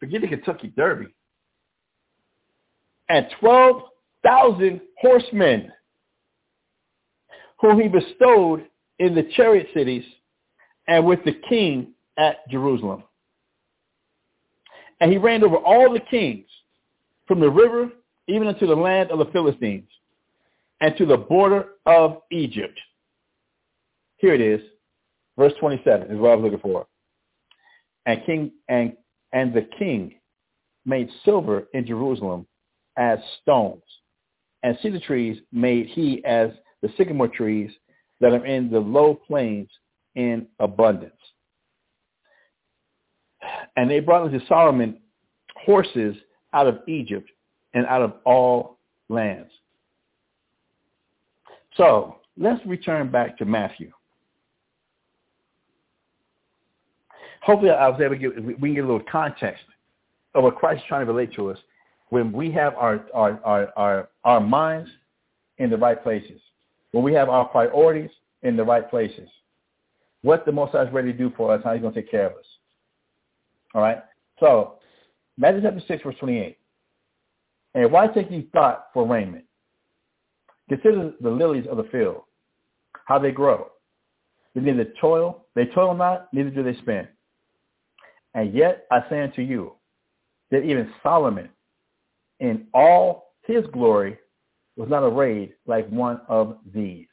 Forget 0.00 0.20
the 0.20 0.28
Kentucky 0.28 0.72
Derby. 0.76 1.08
And 3.08 3.26
12,000 3.40 4.80
horsemen 5.00 5.72
whom 7.60 7.80
he 7.80 7.88
bestowed 7.88 8.66
in 8.98 9.14
the 9.14 9.24
chariot 9.34 9.68
cities 9.74 10.04
and 10.86 11.04
with 11.04 11.24
the 11.24 11.40
king 11.48 11.92
at 12.16 12.48
Jerusalem. 12.48 13.02
And 15.00 15.10
he 15.10 15.18
reigned 15.18 15.44
over 15.44 15.56
all 15.56 15.92
the 15.92 16.00
kings 16.00 16.46
from 17.26 17.40
the 17.40 17.50
river 17.50 17.90
even 18.26 18.48
unto 18.48 18.66
the 18.66 18.74
land 18.74 19.10
of 19.10 19.18
the 19.18 19.26
Philistines 19.26 19.88
and 20.80 20.96
to 20.96 21.06
the 21.06 21.16
border 21.16 21.66
of 21.86 22.18
Egypt. 22.30 22.78
Here 24.18 24.34
it 24.34 24.40
is. 24.40 24.60
Verse 25.36 25.52
27 25.60 26.10
is 26.10 26.18
what 26.18 26.32
I 26.32 26.34
was 26.34 26.44
looking 26.44 26.58
for. 26.58 26.86
And 28.06 28.24
king 28.26 28.52
and 28.68 28.96
and 29.32 29.52
the 29.52 29.68
king 29.78 30.14
made 30.84 31.08
silver 31.24 31.68
in 31.74 31.86
Jerusalem 31.86 32.46
as 32.96 33.18
stones, 33.42 33.82
and 34.62 34.76
cedar 34.82 35.00
trees 35.00 35.38
made 35.52 35.86
he 35.86 36.24
as 36.24 36.50
the 36.82 36.88
sycamore 36.96 37.28
trees 37.28 37.70
that 38.20 38.32
are 38.32 38.46
in 38.46 38.70
the 38.70 38.80
low 38.80 39.14
plains 39.14 39.68
in 40.14 40.46
abundance. 40.58 41.12
And 43.76 43.88
they 43.88 44.00
brought 44.00 44.24
unto 44.24 44.44
Solomon 44.46 44.98
horses 45.64 46.16
out 46.52 46.66
of 46.66 46.80
Egypt 46.88 47.30
and 47.74 47.86
out 47.86 48.02
of 48.02 48.14
all 48.24 48.78
lands. 49.08 49.50
So 51.76 52.16
let's 52.36 52.64
return 52.66 53.10
back 53.10 53.38
to 53.38 53.44
Matthew. 53.44 53.92
Hopefully 57.48 57.70
I 57.70 57.88
was 57.88 57.98
able 57.98 58.14
to 58.14 58.18
get, 58.18 58.60
we 58.60 58.68
can 58.68 58.74
get 58.74 58.84
a 58.84 58.86
little 58.86 59.06
context 59.10 59.64
of 60.34 60.44
what 60.44 60.56
Christ 60.56 60.82
is 60.82 60.84
trying 60.86 61.06
to 61.06 61.10
relate 61.10 61.32
to 61.36 61.50
us 61.50 61.56
when 62.10 62.30
we 62.30 62.52
have 62.52 62.74
our, 62.74 63.06
our, 63.14 63.40
our, 63.42 63.72
our, 63.74 64.08
our 64.24 64.40
minds 64.40 64.90
in 65.56 65.70
the 65.70 65.76
right 65.78 66.02
places, 66.02 66.42
when 66.92 67.02
we 67.02 67.14
have 67.14 67.30
our 67.30 67.46
priorities 67.46 68.10
in 68.42 68.54
the 68.54 68.62
right 68.62 68.90
places. 68.90 69.30
What 70.20 70.44
the 70.44 70.52
Most 70.52 70.72
High 70.72 70.82
is 70.82 70.92
ready 70.92 71.10
to 71.10 71.16
do 71.16 71.32
for 71.38 71.54
us, 71.54 71.62
how 71.64 71.72
he's 71.72 71.80
going 71.80 71.94
to 71.94 72.02
take 72.02 72.10
care 72.10 72.26
of 72.26 72.32
us. 72.32 72.44
All 73.74 73.80
right? 73.80 74.02
So, 74.40 74.74
Matthew 75.38 75.62
chapter 75.62 75.80
6, 75.88 76.02
verse 76.02 76.16
28. 76.20 76.58
And 77.76 77.90
why 77.90 78.08
take 78.08 78.30
ye 78.30 78.46
thought 78.52 78.88
for 78.92 79.06
raiment? 79.06 79.46
Consider 80.68 81.14
the 81.18 81.30
lilies 81.30 81.64
of 81.70 81.78
the 81.78 81.84
field, 81.84 82.24
how 83.06 83.18
they 83.18 83.30
grow. 83.30 83.68
They 84.54 84.60
neither 84.60 84.92
toil, 85.00 85.46
they 85.54 85.64
toil 85.64 85.94
not, 85.94 86.28
neither 86.34 86.50
do 86.50 86.62
they 86.62 86.74
spin. 86.80 87.08
And 88.34 88.54
yet 88.54 88.86
I 88.90 89.00
say 89.08 89.22
unto 89.22 89.42
you 89.42 89.72
that 90.50 90.62
even 90.62 90.92
Solomon 91.02 91.48
in 92.40 92.66
all 92.72 93.32
his 93.42 93.64
glory 93.72 94.18
was 94.76 94.88
not 94.88 95.02
arrayed 95.02 95.54
like 95.66 95.88
one 95.88 96.20
of 96.28 96.58
these. 96.72 97.06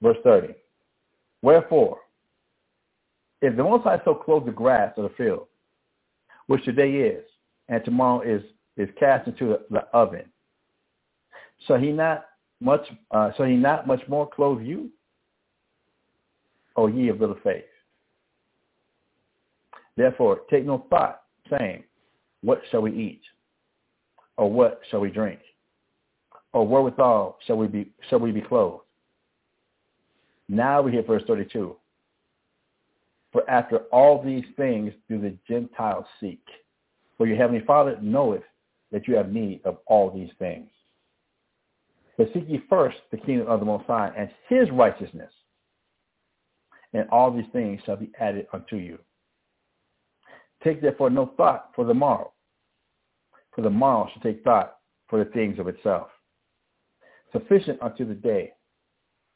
Verse 0.00 0.16
30. 0.24 0.54
Wherefore, 1.42 1.98
if 3.42 3.56
the 3.56 3.62
Most 3.62 3.84
High 3.84 4.00
so 4.04 4.14
clothe 4.14 4.46
the 4.46 4.52
grass 4.52 4.94
of 4.96 5.04
the 5.04 5.16
field, 5.16 5.46
which 6.46 6.64
today 6.64 6.90
is, 6.90 7.24
and 7.68 7.84
tomorrow 7.84 8.22
is, 8.22 8.42
is 8.76 8.88
cast 8.98 9.28
into 9.28 9.58
the, 9.70 9.80
oven, 9.92 10.24
so 11.66 11.76
he 11.76 11.92
not 11.92 12.26
much, 12.60 12.86
uh, 13.10 13.30
so 13.36 13.44
he 13.44 13.54
not 13.54 13.86
much 13.86 14.00
more 14.08 14.28
clothe 14.28 14.62
you, 14.62 14.90
O 16.76 16.86
ye 16.86 17.08
of 17.08 17.20
little 17.20 17.38
faith. 17.44 17.64
Therefore, 19.98 20.42
take 20.48 20.64
no 20.64 20.86
thought, 20.88 21.22
saying, 21.50 21.82
What 22.42 22.62
shall 22.70 22.82
we 22.82 22.92
eat? 22.92 23.20
Or 24.36 24.48
what 24.48 24.80
shall 24.88 25.00
we 25.00 25.10
drink? 25.10 25.40
Or 26.52 26.66
wherewithal 26.66 27.38
shall 27.44 27.56
we 27.56 27.66
be 27.66 27.90
shall 28.08 28.20
we 28.20 28.30
be 28.30 28.40
clothed? 28.40 28.84
Now 30.48 30.80
we 30.82 30.92
hear 30.92 31.02
verse 31.02 31.24
32. 31.26 31.74
For 33.32 33.50
after 33.50 33.78
all 33.90 34.22
these 34.22 34.44
things 34.56 34.92
do 35.08 35.20
the 35.20 35.36
Gentiles 35.48 36.06
seek. 36.20 36.44
For 37.16 37.26
your 37.26 37.36
heavenly 37.36 37.64
Father 37.66 37.98
knoweth 38.00 38.44
that 38.92 39.08
you 39.08 39.16
have 39.16 39.32
need 39.32 39.60
of 39.64 39.78
all 39.86 40.12
these 40.12 40.30
things. 40.38 40.70
But 42.16 42.30
seek 42.32 42.44
ye 42.46 42.62
first 42.70 42.98
the 43.10 43.16
kingdom 43.16 43.48
of 43.48 43.58
the 43.58 43.66
Most 43.66 43.86
High 43.86 44.12
and 44.16 44.30
his 44.48 44.70
righteousness, 44.70 45.32
and 46.92 47.08
all 47.10 47.32
these 47.32 47.50
things 47.52 47.80
shall 47.84 47.96
be 47.96 48.12
added 48.20 48.46
unto 48.52 48.76
you. 48.76 48.98
Take 50.64 50.82
therefore 50.82 51.10
no 51.10 51.32
thought 51.36 51.70
for 51.74 51.84
the 51.84 51.94
morrow, 51.94 52.32
for 53.54 53.62
the 53.62 53.70
morrow 53.70 54.08
shall 54.12 54.22
take 54.22 54.42
thought 54.42 54.76
for 55.08 55.22
the 55.22 55.30
things 55.30 55.58
of 55.58 55.68
itself. 55.68 56.08
Sufficient 57.32 57.80
unto 57.82 58.06
the 58.06 58.14
day 58.14 58.52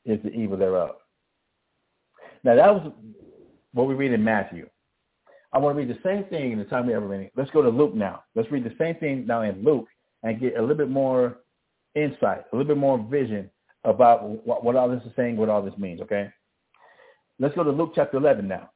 is 0.05 0.19
the 0.23 0.31
evil 0.31 0.57
thereof. 0.57 0.97
Now 2.45 2.57
that 2.57 2.75
was 2.75 2.93
what 3.73 3.87
we 3.87 3.95
read 3.95 4.13
in 4.13 4.25
Matthew. 4.25 4.69
I 5.53 5.59
want 5.59 5.77
to 5.77 5.79
read 5.85 5.95
the 5.95 6.01
same 6.03 6.25
thing 6.25 6.53
in 6.53 6.59
the 6.59 6.65
time 6.65 6.87
we 6.87 6.95
ever 6.95 7.07
read. 7.07 7.31
Let's 7.37 7.51
go 7.51 7.63
to 7.63 7.69
Luke 7.69 7.95
now. 7.95 8.25
Let's 8.35 8.51
read 8.51 8.65
the 8.65 8.75
same 8.79 8.95
thing 8.97 9.27
now 9.27 9.43
in 9.43 9.63
Luke 9.63 9.87
and 10.23 10.41
get 10.41 10.57
a 10.57 10.61
little 10.61 10.77
bit 10.77 10.89
more 10.89 11.39
insight, 11.95 12.45
a 12.53 12.57
little 12.57 12.75
bit 12.75 12.79
more 12.79 12.99
vision 13.11 13.51
about 13.85 14.47
what, 14.47 14.65
what 14.65 14.77
all 14.77 14.89
this 14.89 15.03
is 15.05 15.13
saying, 15.15 15.37
what 15.37 15.51
all 15.51 15.63
this 15.63 15.77
means, 15.77 16.01
okay? 16.01 16.31
Let's 17.39 17.55
go 17.55 17.65
to 17.65 17.71
Luke 17.71 17.93
chapter 17.95 18.17
11 18.17 18.49
now. 18.49 18.71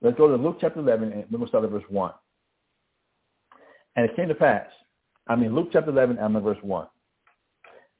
Let's 0.00 0.16
go 0.16 0.28
to 0.28 0.42
Luke 0.42 0.58
chapter 0.60 0.80
11 0.80 1.12
and 1.12 1.24
we'll 1.30 1.48
start 1.48 1.64
at 1.64 1.70
verse 1.70 1.84
1. 1.88 2.12
And 3.96 4.08
it 4.08 4.14
came 4.14 4.28
to 4.28 4.34
pass, 4.34 4.66
I 5.26 5.34
mean 5.34 5.54
Luke 5.54 5.70
chapter 5.72 5.90
11 5.90 6.18
and 6.18 6.42
verse 6.42 6.58
1. 6.62 6.86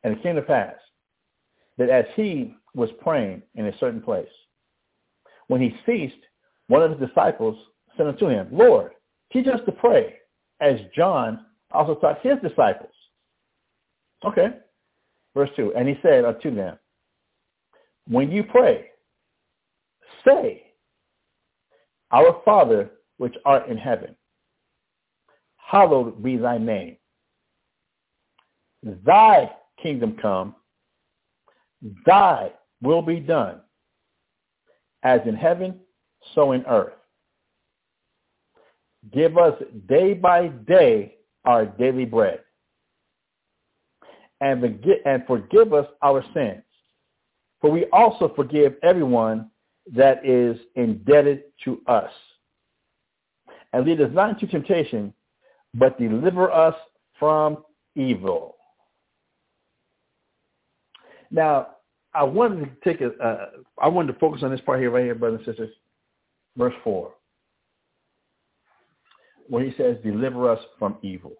And 0.04 0.16
it 0.16 0.22
came 0.22 0.36
to 0.36 0.42
pass 0.42 0.74
that 1.76 1.90
as 1.90 2.04
he 2.14 2.54
was 2.74 2.90
praying 3.00 3.42
in 3.56 3.66
a 3.66 3.78
certain 3.78 4.00
place, 4.00 4.28
when 5.48 5.60
he 5.60 5.74
ceased, 5.86 6.22
one 6.68 6.82
of 6.82 6.90
his 6.90 7.08
disciples 7.08 7.56
said 7.96 8.06
unto 8.06 8.28
him, 8.28 8.48
Lord, 8.52 8.92
teach 9.32 9.46
us 9.46 9.60
to 9.66 9.72
pray, 9.72 10.16
as 10.60 10.78
John 10.94 11.46
also 11.72 11.94
taught 11.96 12.20
his 12.20 12.36
disciples. 12.42 12.92
Okay. 14.24 14.48
Verse 15.34 15.50
2. 15.56 15.74
And 15.76 15.88
he 15.88 15.98
said 16.02 16.24
unto 16.24 16.54
them, 16.54 16.78
When 18.06 18.30
you 18.30 18.44
pray, 18.44 18.86
say, 20.24 20.67
Our 22.10 22.40
Father 22.44 22.90
which 23.18 23.34
art 23.44 23.68
in 23.68 23.76
heaven, 23.76 24.14
hallowed 25.56 26.22
be 26.22 26.36
thy 26.36 26.58
name. 26.58 26.96
Thy 28.82 29.50
kingdom 29.82 30.16
come, 30.20 30.54
thy 32.06 32.52
will 32.80 33.02
be 33.02 33.20
done, 33.20 33.60
as 35.02 35.20
in 35.26 35.34
heaven, 35.34 35.80
so 36.34 36.52
in 36.52 36.64
earth. 36.66 36.92
Give 39.12 39.36
us 39.36 39.54
day 39.88 40.14
by 40.14 40.48
day 40.48 41.14
our 41.44 41.66
daily 41.66 42.04
bread 42.04 42.40
and, 44.40 44.60
forgive 45.26 45.72
us 45.72 45.86
our 46.02 46.24
sins. 46.34 46.62
For 47.60 47.70
we 47.70 47.86
also 47.86 48.32
forgive 48.34 48.74
everyone 48.82 49.50
that 49.94 50.24
is 50.24 50.58
indebted 50.74 51.44
to 51.64 51.80
us. 51.86 52.10
And 53.72 53.86
lead 53.86 54.00
us 54.00 54.10
not 54.12 54.30
into 54.30 54.46
temptation, 54.46 55.12
but 55.74 55.98
deliver 55.98 56.50
us 56.50 56.74
from 57.18 57.58
evil. 57.94 58.56
Now, 61.30 61.68
I 62.14 62.24
wanted 62.24 62.64
to 62.64 62.90
take 62.90 63.00
a, 63.00 63.10
uh, 63.22 63.46
I 63.80 63.88
wanted 63.88 64.12
to 64.14 64.18
focus 64.18 64.42
on 64.42 64.50
this 64.50 64.60
part 64.62 64.80
here, 64.80 64.90
right 64.90 65.04
here, 65.04 65.14
brothers 65.14 65.40
and 65.46 65.46
sisters. 65.46 65.74
Verse 66.56 66.74
4, 66.82 67.12
where 69.48 69.64
he 69.64 69.72
says, 69.76 69.96
deliver 70.02 70.50
us 70.50 70.58
from 70.78 70.96
evil. 71.02 71.34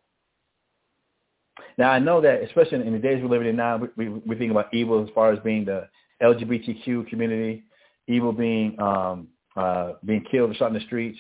Now, 1.77 1.91
I 1.91 1.99
know 1.99 2.21
that, 2.21 2.43
especially 2.43 2.87
in 2.87 2.93
the 2.93 2.99
days 2.99 3.21
we're 3.21 3.29
living 3.29 3.49
in 3.49 3.57
now, 3.57 3.79
we, 3.79 3.89
we, 3.97 4.09
we 4.27 4.37
think 4.37 4.53
about 4.53 4.73
evil 4.73 5.03
as 5.03 5.09
far 5.15 5.33
as 5.33 5.39
being 5.41 5.65
the 5.65 5.89
LGBTQ 6.23 7.09
community, 7.09 7.65
evil 8.09 8.33
being 8.33 8.79
um, 8.81 9.29
uh, 9.57 9.93
being 10.05 10.25
killed 10.31 10.51
or 10.51 10.55
shot 10.55 10.69
in 10.69 10.75
the 10.75 10.81
streets, 10.87 11.19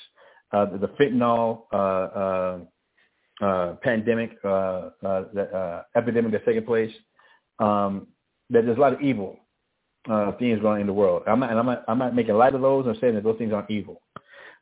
uh, 0.52 0.65
the, 0.66 0.78
the 0.78 0.89
fentanyl 0.89 1.62
uh, 1.73 1.77
uh, 1.77 2.59
uh, 3.40 3.74
pandemic, 3.82 4.36
uh, 4.44 4.48
uh, 4.48 5.24
the, 5.35 5.48
uh, 5.55 5.82
epidemic 5.97 6.32
that's 6.32 6.44
taking 6.44 6.65
place, 6.65 6.93
um, 7.59 8.09
that 8.51 8.65
there's 8.65 8.78
a 8.78 8.81
lot 8.81 8.93
of 8.93 9.01
evil 9.01 9.39
uh, 10.10 10.32
things 10.32 10.60
going 10.60 10.74
on 10.74 10.81
in 10.81 10.86
the 10.86 10.93
world. 10.93 11.23
I'm 11.27 11.40
not, 11.40 11.51
and 11.51 11.59
I'm 11.59 11.66
not, 11.66 11.85
I'm 11.89 11.98
not 11.98 12.15
making 12.15 12.35
light 12.35 12.55
of 12.55 12.62
those. 12.62 12.86
I'm 12.86 12.97
saying 13.01 13.15
that 13.15 13.24
those 13.24 13.39
things 13.39 13.52
aren't 13.52 13.70
evil. 13.70 14.01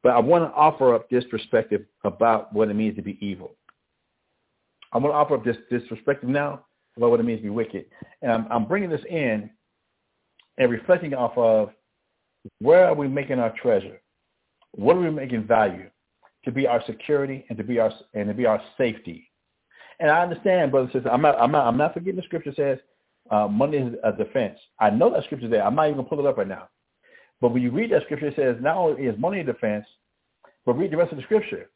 But 0.03 0.13
I 0.13 0.19
want 0.19 0.45
to 0.45 0.55
offer 0.55 0.95
up 0.95 1.09
this 1.09 1.25
perspective 1.31 1.85
about 2.05 2.53
what 2.53 2.69
it 2.69 2.75
means 2.75 2.97
to 2.97 3.03
be 3.03 3.19
evil. 3.25 3.57
I'm 4.93 5.03
going 5.03 5.13
to 5.13 5.19
offer 5.19 5.35
up 5.35 5.45
this, 5.45 5.57
this 5.71 5.83
perspective 5.89 6.29
now 6.29 6.65
about 6.97 7.11
what 7.11 7.21
it 7.21 7.25
means 7.25 7.41
to 7.41 7.45
be 7.45 7.51
wicked. 7.51 7.87
And 8.23 8.33
I'm, 8.33 8.47
I'm 8.51 8.65
bringing 8.67 8.91
this 8.91 9.05
in 9.09 9.51
and 10.59 10.71
reflecting 10.71 11.15
off 11.15 11.37
of 11.37 11.71
where 12.61 12.87
are 12.87 12.95
we 12.95 13.09
making 13.09 13.39
our 13.39 13.55
treasure? 13.61 14.01
What 14.73 14.97
are 14.97 15.01
we 15.01 15.11
making 15.11 15.47
value 15.47 15.89
to 16.45 16.53
be 16.53 16.67
our 16.67 16.83
security 16.87 17.45
and 17.49 17.59
to 17.59 17.65
be 17.65 17.79
our 17.79 17.93
and 18.15 18.29
to 18.29 18.35
be 18.35 18.47
our 18.47 18.63
safety? 18.77 19.31
And 19.99 20.11
I 20.11 20.23
understand, 20.23 20.71
brothers 20.71 20.91
and 20.93 21.01
sisters, 21.01 21.11
I'm 21.13 21.23
not 21.23 21.41
I'm 21.41 21.53
not 21.53 21.67
I'm 21.67 21.77
not 21.77 21.95
forgetting 21.95 22.17
the 22.17 22.23
scripture 22.23 22.53
says 22.55 22.79
uh, 23.31 23.49
money 23.49 23.79
is 23.79 23.95
a 24.05 24.13
defense. 24.13 24.59
I 24.79 24.91
know 24.91 25.11
that 25.13 25.25
scripture 25.25 25.49
there. 25.49 25.65
I'm 25.65 25.75
not 25.75 25.87
even 25.87 25.97
gonna 25.97 26.09
pull 26.09 26.21
it 26.21 26.27
up 26.27 26.37
right 26.37 26.49
now. 26.49 26.69
But 27.41 27.53
when 27.53 27.63
you 27.63 27.71
read 27.71 27.93
that 27.93 28.03
scripture, 28.05 28.29
it 28.29 28.37
says 28.37 28.57
not 28.61 28.77
only 28.77 29.05
is 29.05 29.19
money 29.19 29.41
a 29.41 29.45
defense, 29.45 29.87
but 30.65 30.77
read 30.77 30.91
the 30.91 30.97
rest 30.97 31.13
of 31.13 31.19
the 31.19 31.25
scripture. 31.25 31.71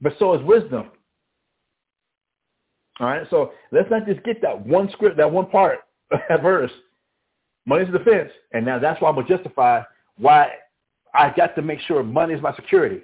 But 0.00 0.14
so 0.18 0.34
is 0.34 0.42
wisdom. 0.44 0.90
All 2.98 3.06
right, 3.06 3.26
so 3.28 3.52
let's 3.72 3.90
not 3.90 4.06
just 4.06 4.22
get 4.24 4.40
that 4.42 4.66
one 4.66 4.90
script, 4.92 5.18
that 5.18 5.30
one 5.30 5.46
part, 5.46 5.80
that 6.10 6.42
verse. 6.42 6.70
Money's 7.66 7.88
a 7.88 7.98
defense, 7.98 8.30
and 8.52 8.64
now 8.64 8.78
that's 8.78 9.00
why 9.00 9.08
I'm 9.08 9.16
gonna 9.16 9.28
justify 9.28 9.82
why 10.18 10.52
I 11.14 11.32
got 11.36 11.54
to 11.56 11.62
make 11.62 11.80
sure 11.80 12.02
money 12.02 12.34
is 12.34 12.42
my 12.42 12.54
security. 12.54 13.02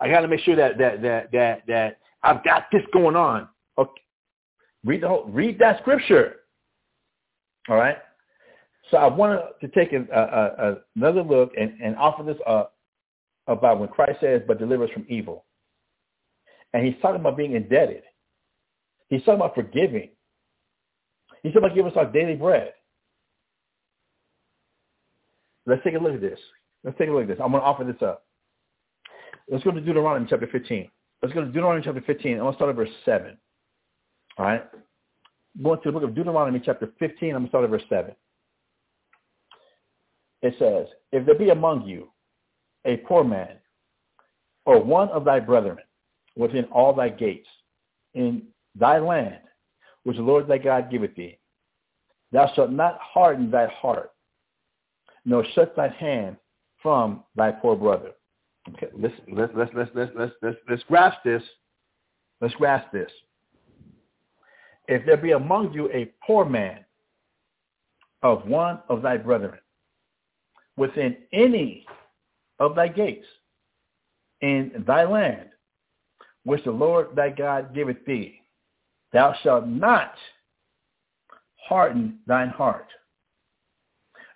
I 0.00 0.08
got 0.08 0.20
to 0.20 0.28
make 0.28 0.40
sure 0.40 0.56
that 0.56 0.78
that 0.78 1.02
that 1.02 1.32
that 1.32 1.62
that 1.66 1.98
I've 2.22 2.44
got 2.44 2.66
this 2.70 2.82
going 2.92 3.16
on. 3.16 3.48
Okay, 3.78 4.02
read 4.84 5.02
the 5.02 5.08
whole, 5.08 5.24
read 5.24 5.58
that 5.60 5.80
scripture. 5.80 6.36
All 7.68 7.76
right. 7.76 7.96
So 8.90 8.96
I 8.98 9.06
wanted 9.06 9.42
to 9.60 9.68
take 9.68 9.92
a, 9.92 10.04
a, 10.12 10.70
a, 10.70 10.76
another 10.96 11.22
look 11.22 11.52
and, 11.58 11.72
and 11.82 11.96
offer 11.96 12.22
this 12.24 12.36
up 12.46 12.74
about 13.46 13.78
when 13.78 13.88
Christ 13.88 14.20
says, 14.20 14.42
"But 14.46 14.58
deliver 14.58 14.84
us 14.84 14.90
from 14.90 15.06
evil," 15.08 15.46
and 16.74 16.84
he's 16.84 17.00
talking 17.00 17.20
about 17.20 17.36
being 17.36 17.54
indebted. 17.54 18.02
He's 19.08 19.20
talking 19.20 19.36
about 19.36 19.54
forgiving. 19.54 20.10
He's 21.42 21.52
talking 21.52 21.64
about 21.64 21.76
giving 21.76 21.90
us 21.90 21.96
our 21.96 22.10
daily 22.10 22.34
bread. 22.34 22.74
Let's 25.66 25.82
take 25.84 25.94
a 25.94 25.98
look 25.98 26.14
at 26.14 26.20
this. 26.20 26.38
Let's 26.84 26.98
take 26.98 27.08
a 27.08 27.12
look 27.12 27.22
at 27.22 27.28
this. 27.28 27.38
I'm 27.42 27.50
going 27.52 27.62
to 27.62 27.66
offer 27.66 27.84
this 27.84 28.02
up. 28.02 28.24
Let's 29.48 29.64
go 29.64 29.70
to 29.70 29.80
Deuteronomy 29.80 30.26
chapter 30.28 30.46
15. 30.46 30.90
Let's 31.22 31.34
go 31.34 31.40
to 31.40 31.46
Deuteronomy 31.46 31.82
chapter 31.84 32.00
15. 32.00 32.32
I'm 32.32 32.38
going 32.38 32.52
to 32.52 32.56
start 32.56 32.70
at 32.70 32.76
verse 32.76 32.90
7. 33.04 33.36
All 34.38 34.44
right? 34.44 34.64
Going 35.62 35.80
to 35.82 35.88
the 35.88 35.92
book 35.92 36.02
of 36.02 36.14
Deuteronomy 36.14 36.60
chapter 36.64 36.90
15. 36.98 37.28
I'm 37.30 37.34
going 37.34 37.44
to 37.44 37.48
start 37.50 37.64
at 37.64 37.70
verse 37.70 37.82
7. 37.88 38.12
It 40.42 40.54
says, 40.58 40.88
If 41.12 41.24
there 41.26 41.38
be 41.38 41.50
among 41.50 41.86
you 41.86 42.08
a 42.84 42.96
poor 42.98 43.22
man 43.22 43.56
or 44.66 44.82
one 44.82 45.08
of 45.10 45.24
thy 45.24 45.38
brethren 45.38 45.78
within 46.36 46.64
all 46.66 46.92
thy 46.92 47.08
gates 47.08 47.48
in 48.14 48.42
thy 48.74 48.98
land, 48.98 49.38
which 50.02 50.16
the 50.16 50.22
Lord 50.22 50.48
thy 50.48 50.58
God 50.58 50.90
giveth 50.90 51.14
thee, 51.14 51.38
thou 52.32 52.50
shalt 52.54 52.72
not 52.72 52.98
harden 53.00 53.50
thy 53.50 53.66
heart 53.66 54.10
nor 55.24 55.44
shut 55.54 55.74
thy 55.76 55.88
hand 55.88 56.36
from 56.82 57.22
thy 57.36 57.52
poor 57.52 57.76
brother. 57.76 58.10
Okay, 58.70 58.88
let's 58.96 59.14
let's 59.32 59.52
let's 59.56 59.70
let's 59.74 59.90
let's 59.94 60.10
let's 60.16 60.32
let's, 60.42 60.56
let's 60.68 60.82
grasp 60.84 61.18
this. 61.24 61.42
Let's 62.40 62.54
grasp 62.54 62.92
this. 62.92 63.10
If 64.88 65.06
there 65.06 65.16
be 65.16 65.32
among 65.32 65.72
you 65.72 65.90
a 65.92 66.12
poor 66.26 66.44
man 66.44 66.84
of 68.22 68.46
one 68.46 68.80
of 68.88 69.02
thy 69.02 69.16
brethren 69.16 69.58
within 70.76 71.16
any 71.32 71.86
of 72.58 72.74
thy 72.74 72.88
gates 72.88 73.26
in 74.40 74.84
thy 74.86 75.04
land, 75.04 75.50
which 76.44 76.64
the 76.64 76.70
Lord 76.70 77.14
thy 77.14 77.30
God 77.30 77.74
giveth 77.74 78.04
thee, 78.06 78.40
thou 79.12 79.34
shalt 79.42 79.66
not 79.66 80.14
harden 81.68 82.18
thine 82.26 82.48
heart 82.48 82.88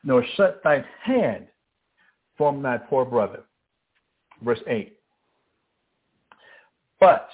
nor 0.07 0.25
shut 0.37 0.63
thine 0.63 0.85
hand 1.03 1.49
from 2.39 2.63
thy 2.63 2.79
poor 2.79 3.05
brother. 3.05 3.43
Verse 4.41 4.61
8. 4.69 4.97
But 7.01 7.29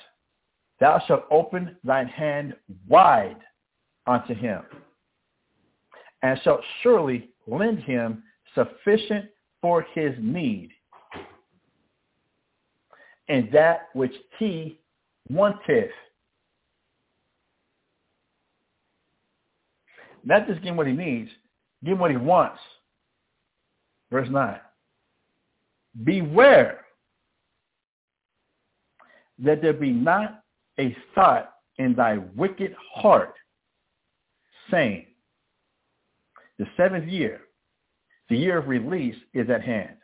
thou 0.81 1.01
shalt 1.07 1.24
open 1.31 1.77
thine 1.85 2.09
hand 2.09 2.57
wide 2.89 3.36
unto 4.07 4.35
him, 4.35 4.62
and 6.23 6.40
shalt 6.43 6.62
surely 6.82 7.28
lend 7.47 7.81
him 7.81 8.23
sufficient 8.55 9.27
for 9.61 9.82
his 9.94 10.15
need, 10.19 10.70
and 13.28 13.53
that 13.53 13.89
which 13.93 14.15
he 14.39 14.81
wanteth. 15.28 15.90
Not 20.24 20.47
just 20.47 20.62
him 20.62 20.77
what 20.77 20.86
he 20.86 20.93
needs, 20.93 21.31
Give 21.84 21.94
him 21.94 21.98
what 21.98 22.10
he 22.10 22.16
wants. 22.16 22.60
Verse 24.10 24.28
9. 24.30 24.60
Beware 26.04 26.84
that 29.38 29.60
there 29.60 29.72
be 29.72 29.90
not 29.90 30.42
a 30.78 30.96
thought 31.14 31.52
in 31.78 31.94
thy 31.94 32.18
wicked 32.36 32.74
heart, 32.94 33.34
saying, 34.70 35.06
the 36.59 36.66
seventh 36.76 37.09
year, 37.09 37.40
the 38.28 38.36
year 38.36 38.59
of 38.59 38.68
release 38.68 39.16
is 39.34 39.50
at 39.50 39.62
hand, 39.62 39.96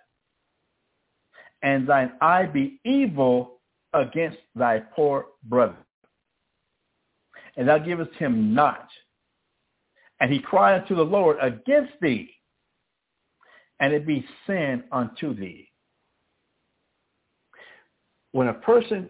and 1.62 1.86
thine 1.86 2.12
eye 2.20 2.46
be 2.46 2.80
evil 2.84 3.60
against 3.94 4.38
thy 4.54 4.80
poor 4.80 5.26
brother. 5.44 5.76
And 7.56 7.68
thou 7.68 7.78
givest 7.78 8.14
him 8.14 8.54
not 8.54 8.88
and 10.20 10.32
he 10.32 10.38
cried 10.38 10.80
unto 10.82 10.94
the 10.94 11.04
Lord 11.04 11.36
against 11.40 11.92
thee, 12.00 12.30
and 13.80 13.92
it 13.92 14.06
be 14.06 14.24
sin 14.46 14.84
unto 14.90 15.34
thee. 15.34 15.68
When 18.32 18.48
a 18.48 18.54
person, 18.54 19.08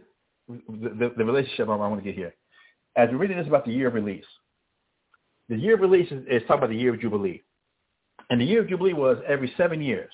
the, 0.49 1.13
the 1.17 1.25
relationship 1.25 1.69
I 1.69 1.77
want 1.77 1.99
to 1.99 2.05
get 2.05 2.15
here, 2.15 2.35
as 2.97 3.09
we're 3.11 3.19
reading 3.19 3.39
this 3.39 3.47
about 3.47 3.65
the 3.65 3.73
year 3.73 3.89
of 3.89 3.95
release, 3.95 4.25
the 5.49 5.57
year 5.57 5.75
of 5.75 5.81
release 5.81 6.11
is, 6.11 6.25
is 6.29 6.43
talking 6.43 6.59
about 6.59 6.71
the 6.71 6.77
year 6.77 6.95
of 6.95 7.01
Jubilee. 7.01 7.43
And 8.31 8.41
the 8.41 8.45
year 8.45 8.61
of 8.61 8.69
Jubilee 8.69 8.93
was 8.93 9.19
every 9.27 9.53
seven 9.57 9.81
years. 9.81 10.13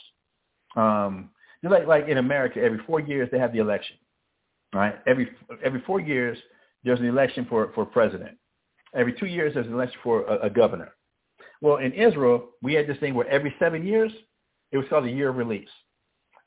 Um, 0.76 1.30
like, 1.62 1.86
like 1.86 2.08
in 2.08 2.18
America, 2.18 2.60
every 2.60 2.78
four 2.86 3.00
years 3.00 3.28
they 3.32 3.38
have 3.38 3.52
the 3.52 3.58
election. 3.58 3.96
Right? 4.72 4.94
Every 5.06 5.30
every 5.64 5.80
four 5.82 6.00
years 6.00 6.36
there's 6.84 7.00
an 7.00 7.06
election 7.06 7.46
for, 7.48 7.72
for 7.74 7.86
president. 7.86 8.36
Every 8.94 9.12
two 9.12 9.26
years, 9.26 9.54
there's 9.54 9.66
an 9.66 9.74
election 9.74 9.98
for 10.02 10.22
a, 10.24 10.46
a 10.46 10.50
governor. 10.50 10.94
Well, 11.60 11.78
in 11.78 11.92
Israel, 11.92 12.50
we 12.62 12.74
had 12.74 12.86
this 12.86 12.98
thing 12.98 13.14
where 13.14 13.28
every 13.28 13.54
seven 13.58 13.86
years, 13.86 14.12
it 14.72 14.78
was 14.78 14.86
called 14.88 15.04
the 15.04 15.10
year 15.10 15.30
of 15.30 15.36
release. 15.36 15.68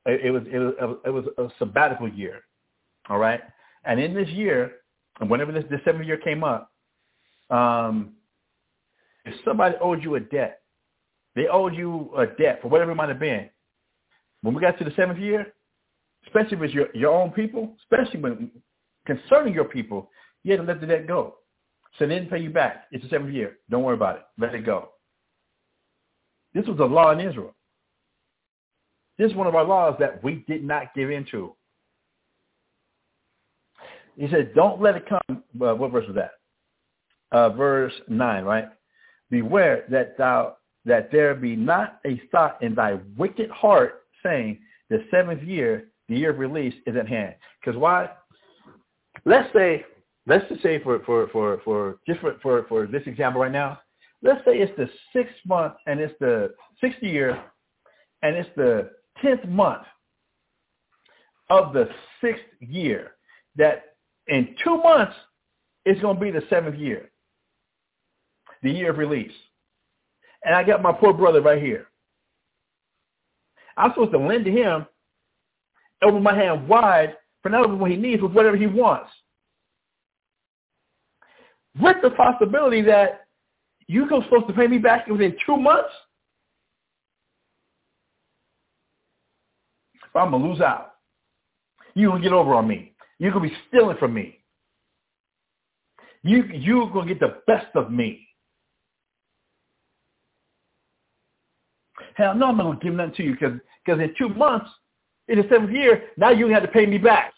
It, 0.06 0.26
it 0.26 0.32
was 0.32 0.44
it 0.52 0.58
was 0.60 0.98
it 1.06 1.10
was 1.10 1.26
a 1.38 1.50
sabbatical 1.60 2.08
year, 2.08 2.42
all 3.10 3.18
right. 3.18 3.42
And 3.84 4.00
in 4.00 4.14
this 4.14 4.30
year, 4.30 4.74
and 5.20 5.30
whenever 5.30 5.52
this, 5.52 5.64
this 5.70 5.82
seventh 5.86 6.06
year 6.06 6.18
came 6.18 6.44
up, 6.44 6.72
um, 7.50 8.14
if 9.26 9.34
somebody 9.44 9.76
owed 9.82 10.04
you 10.04 10.16
a 10.16 10.20
debt, 10.20 10.62
they 11.36 11.48
owed 11.48 11.76
you 11.76 12.12
a 12.18 12.28
debt 12.28 12.60
for 12.62 12.70
whatever 12.70 12.92
it 12.92 12.96
might 12.96 13.10
have 13.10 13.20
been. 13.20 13.50
When 14.42 14.54
we 14.54 14.62
got 14.62 14.78
to 14.78 14.86
the 14.86 14.94
seventh 14.96 15.20
year, 15.20 15.54
especially 16.26 16.58
with 16.58 16.72
your, 16.72 16.88
your 16.94 17.14
own 17.14 17.32
people, 17.32 17.76
especially 17.82 18.20
when 18.20 18.52
concerning 19.06 19.54
your 19.54 19.66
people, 19.66 20.10
you 20.44 20.52
had 20.52 20.62
to 20.62 20.68
let 20.68 20.80
the 20.80 20.88
debt 20.88 21.08
go. 21.08 21.36
So 21.98 22.06
they 22.06 22.16
didn't 22.16 22.30
pay 22.30 22.40
you 22.40 22.50
back. 22.50 22.86
It's 22.92 23.04
the 23.04 23.10
seventh 23.10 23.34
year. 23.34 23.58
Don't 23.70 23.84
worry 23.84 23.96
about 23.96 24.18
it. 24.18 24.24
Let 24.38 24.54
it 24.54 24.66
go. 24.66 24.90
This 26.54 26.66
was 26.68 26.80
a 26.80 26.86
law 26.86 27.12
in 27.12 27.20
Israel. 27.20 27.56
This 29.18 29.32
is 29.32 29.36
one 29.36 29.48
of 29.48 29.56
our 29.56 29.64
laws 29.64 29.96
that 30.00 30.24
we 30.24 30.46
did 30.48 30.64
not 30.64 30.94
give 30.94 31.10
into. 31.10 31.56
He 34.16 34.28
said, 34.30 34.54
don't 34.56 34.82
let 34.82 34.96
it 34.96 35.06
come. 35.08 35.44
Uh, 35.60 35.74
what 35.74 35.92
verse 35.92 36.06
was 36.08 36.16
that? 36.16 36.32
uh, 37.32 37.50
verse 37.50 37.94
9, 38.08 38.44
right? 38.44 38.70
Beware 39.30 39.86
that 39.90 40.18
thou 40.18 40.58
that 40.86 41.12
there 41.12 41.36
be 41.36 41.56
not 41.56 42.00
a 42.06 42.22
thought 42.32 42.62
in 42.64 42.74
thy 42.74 42.98
wicked 43.18 43.50
heart 43.50 44.04
saying 44.24 44.58
the 44.90 45.04
seventh 45.12 45.44
year, 45.44 45.90
the 46.08 46.16
year 46.16 46.30
of 46.30 46.40
release 46.40 46.74
is 46.86 46.96
at 46.96 47.10
hand. 47.10 47.36
Because 47.60 47.78
why? 47.78 48.10
Let's 49.26 49.52
say, 49.54 49.84
let's 50.28 50.48
just 50.50 50.62
say 50.62 50.82
for, 50.84 51.00
for, 51.06 51.28
for, 51.30 51.62
for 51.64 51.98
different, 52.06 52.42
for, 52.42 52.66
for 52.68 52.86
this 52.86 53.04
example 53.06 53.42
right 53.42 53.52
now, 53.52 53.80
let's 54.22 54.44
say 54.46 54.58
it's 54.58 54.76
the 54.78 54.90
sixth 55.14 55.36
month 55.46 55.74
and 55.88 56.00
it's 56.00 56.14
the 56.20 56.54
sixth 56.82 57.02
year 57.02 57.42
and 58.22 58.36
it's 58.36 58.50
the 58.56 58.92
tenth 59.22 59.44
month 59.46 59.84
of 61.50 61.74
the 61.74 61.90
sixth 62.22 62.44
year 62.60 63.12
that 63.56 63.96
in 64.28 64.56
two 64.64 64.78
months 64.78 65.16
it's 65.86 66.02
going 66.02 66.18
to 66.18 66.22
be 66.22 66.32
the 66.32 66.44
seventh 66.50 66.76
year, 66.78 67.10
the 68.62 68.72
year 68.72 68.92
of 68.92 68.98
release. 68.98 69.32
And 70.44 70.54
I 70.54 70.64
got 70.64 70.82
my 70.82 70.92
poor 70.92 71.14
brother 71.14 71.42
right 71.42 71.62
here. 71.62 71.88
I'm 73.78 73.92
supposed 73.92 74.12
to 74.12 74.18
lend 74.18 74.44
to 74.46 74.52
him, 74.52 74.86
open 76.04 76.22
my 76.22 76.36
hand 76.36 76.68
wide 76.68 77.16
for 77.42 77.50
not 77.50 77.66
only 77.66 77.78
what 77.78 77.92
he 77.92 77.98
needs, 77.98 78.22
but 78.22 78.34
whatever 78.34 78.58
he 78.58 78.68
wants. 78.68 79.10
With 81.80 81.98
the 82.02 82.12
possibility 82.12 82.82
that 82.84 83.28
you're 83.88 84.08
supposed 84.08 84.48
to 84.48 84.54
pay 84.54 84.68
me 84.68 84.78
back 84.78 85.08
within 85.08 85.36
two 85.46 85.58
months, 85.58 85.90
I'm 90.16 90.32
going 90.32 90.44
to 90.44 90.50
lose 90.50 90.62
out. 90.62 90.94
You're 91.94 92.12
going 92.12 92.22
to 92.22 92.30
get 92.30 92.34
over 92.34 92.56
on 92.56 92.68
me. 92.68 92.94
You're 93.20 93.32
going 93.32 93.50
to 93.50 93.56
be 93.56 93.62
stealing 93.68 93.98
from 93.98 94.14
me. 94.14 94.40
You, 96.24 96.44
you're 96.52 96.90
going 96.90 97.08
to 97.08 97.14
get 97.14 97.20
the 97.20 97.42
best 97.46 97.68
of 97.76 97.92
me. 97.92 98.28
Hell 102.16 102.36
no, 102.36 102.48
I'm 102.48 102.58
not 102.58 102.64
going 102.64 102.80
to 102.80 102.84
give 102.84 102.94
nothing 102.94 103.14
to 103.16 103.24
you 103.24 103.34
because 103.34 104.02
in 104.02 104.14
two 104.18 104.30
months, 104.30 104.70
in 105.28 105.38
the 105.38 105.48
seventh 105.50 105.72
year, 105.72 106.04
now 106.18 106.32
you 106.32 106.48
have 106.48 106.64
to 106.64 106.68
pay 106.68 106.86
me 106.86 106.98
back. 106.98 107.34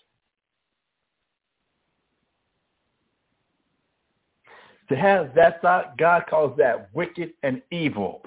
To 4.89 4.95
have 4.95 5.35
that 5.35 5.61
thought, 5.61 5.97
God 5.97 6.23
calls 6.29 6.57
that 6.57 6.89
wicked 6.93 7.31
and 7.43 7.61
evil. 7.71 8.23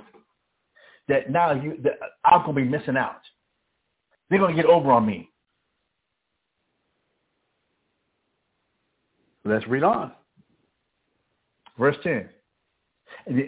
That 1.09 1.31
now 1.31 1.53
you, 1.53 1.79
that 1.83 1.95
I'm 2.25 2.45
going 2.45 2.55
to 2.55 2.63
be 2.63 2.69
missing 2.69 2.97
out. 2.97 3.21
They're 4.31 4.39
going 4.39 4.57
to 4.57 4.63
get 4.63 4.71
over 4.71 4.93
on 4.93 5.05
me. 5.05 5.29
Let's 9.45 9.67
read 9.67 9.83
on. 9.83 10.13
Verse 11.79 11.97
10. 12.05 12.29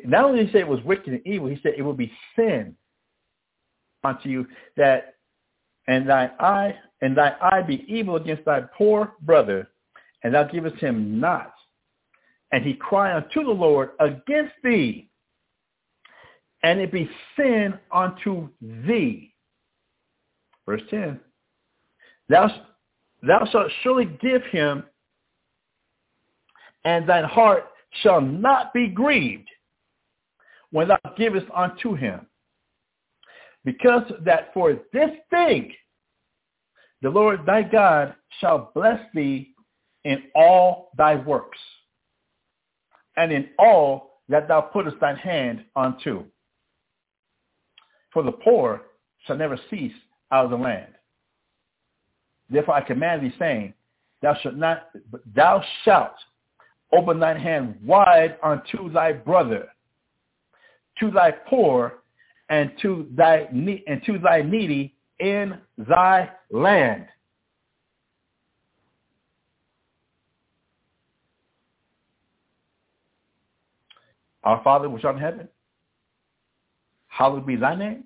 Not 0.04 0.24
only 0.24 0.38
did 0.40 0.46
he 0.48 0.52
say 0.52 0.58
it 0.60 0.68
was 0.68 0.82
wicked 0.82 1.12
and 1.12 1.26
evil, 1.26 1.48
he 1.48 1.58
said 1.62 1.74
it 1.76 1.82
will 1.82 1.94
be 1.94 2.12
sin 2.36 2.76
unto 4.02 4.28
you 4.28 4.46
that 4.76 5.14
and 5.86 6.08
thy 6.08 6.30
eye 6.38 6.74
and 7.00 7.16
thy 7.16 7.34
eye 7.40 7.62
be 7.62 7.84
evil 7.88 8.16
against 8.16 8.44
thy 8.44 8.60
poor 8.76 9.14
brother, 9.22 9.68
and 10.22 10.34
thou 10.34 10.44
givest 10.44 10.76
him 10.76 11.20
not. 11.20 11.53
And 12.55 12.64
he 12.64 12.74
cry 12.74 13.16
unto 13.16 13.43
the 13.43 13.51
Lord 13.51 13.90
against 13.98 14.55
thee, 14.62 15.10
and 16.62 16.78
it 16.78 16.93
be 16.93 17.10
sin 17.36 17.74
unto 17.90 18.48
thee. 18.60 19.35
Verse 20.64 20.82
10. 20.89 21.18
Thou, 22.28 22.48
thou 23.26 23.44
shalt 23.51 23.72
surely 23.82 24.05
give 24.22 24.44
him, 24.52 24.85
and 26.85 27.09
thine 27.09 27.24
heart 27.24 27.64
shall 28.02 28.20
not 28.20 28.72
be 28.72 28.86
grieved 28.86 29.48
when 30.70 30.86
thou 30.86 30.98
givest 31.18 31.47
unto 31.52 31.97
him. 31.97 32.24
Because 33.64 34.05
that 34.24 34.55
for 34.55 34.78
this 34.93 35.10
thing 35.28 35.72
the 37.02 37.10
Lord 37.10 37.44
thy 37.47 37.62
God 37.62 38.14
shall 38.39 38.70
bless 38.76 39.01
thee 39.12 39.56
in 40.05 40.22
all 40.36 40.93
thy 40.97 41.16
works, 41.16 41.59
and 43.16 43.32
in 43.32 43.48
all 43.58 44.20
that 44.28 44.48
thou 44.48 44.60
puttest 44.60 44.96
thine 45.00 45.16
hand 45.16 45.64
unto. 45.76 46.24
For 48.12 48.22
the 48.22 48.32
poor 48.32 48.82
shall 49.26 49.36
never 49.36 49.58
cease 49.70 49.92
out 50.30 50.46
of 50.46 50.50
the 50.50 50.56
land. 50.56 50.92
Therefore 52.50 52.74
I 52.74 52.80
command 52.80 53.22
thee, 53.22 53.34
saying, 53.38 53.74
Thou 54.22 54.34
shalt 54.42 54.56
not, 54.56 54.88
thou 55.34 55.62
shalt 55.84 56.14
open 56.92 57.18
thine 57.18 57.40
hand 57.40 57.76
wide 57.84 58.38
unto 58.42 58.90
thy 58.90 59.12
brother, 59.12 59.68
to 61.00 61.10
thy 61.10 61.30
poor, 61.30 62.00
and 62.48 62.72
to 62.82 63.08
thy 63.14 63.48
and 63.86 64.02
to 64.06 64.18
thy 64.18 64.42
needy 64.42 64.94
in 65.18 65.58
thy 65.78 66.30
land. 66.50 67.06
Our 74.44 74.62
Father 74.62 74.90
which 74.90 75.04
art 75.04 75.16
in 75.16 75.22
heaven, 75.22 75.48
hallowed 77.08 77.46
be 77.46 77.56
thy 77.56 77.74
name. 77.74 78.04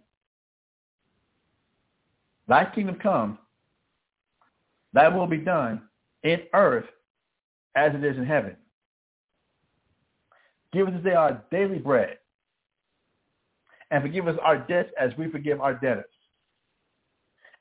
Thy 2.47 2.65
kingdom 2.65 2.97
come, 3.03 3.39
thy 4.93 5.09
will 5.09 5.27
be 5.27 5.37
done 5.37 5.83
in 6.23 6.41
earth 6.55 6.87
as 7.77 7.95
it 7.95 8.05
is 8.05 8.17
in 8.17 8.25
heaven. 8.25 8.57
Give 10.73 10.87
us 10.87 10.95
today 10.95 11.15
our 11.15 11.43
daily 11.51 11.79
bread 11.79 12.19
and 13.91 14.03
forgive 14.03 14.29
us 14.29 14.37
our 14.43 14.59
debts 14.59 14.91
as 14.99 15.13
we 15.19 15.31
forgive 15.31 15.61
our 15.61 15.75
debtors. 15.75 16.05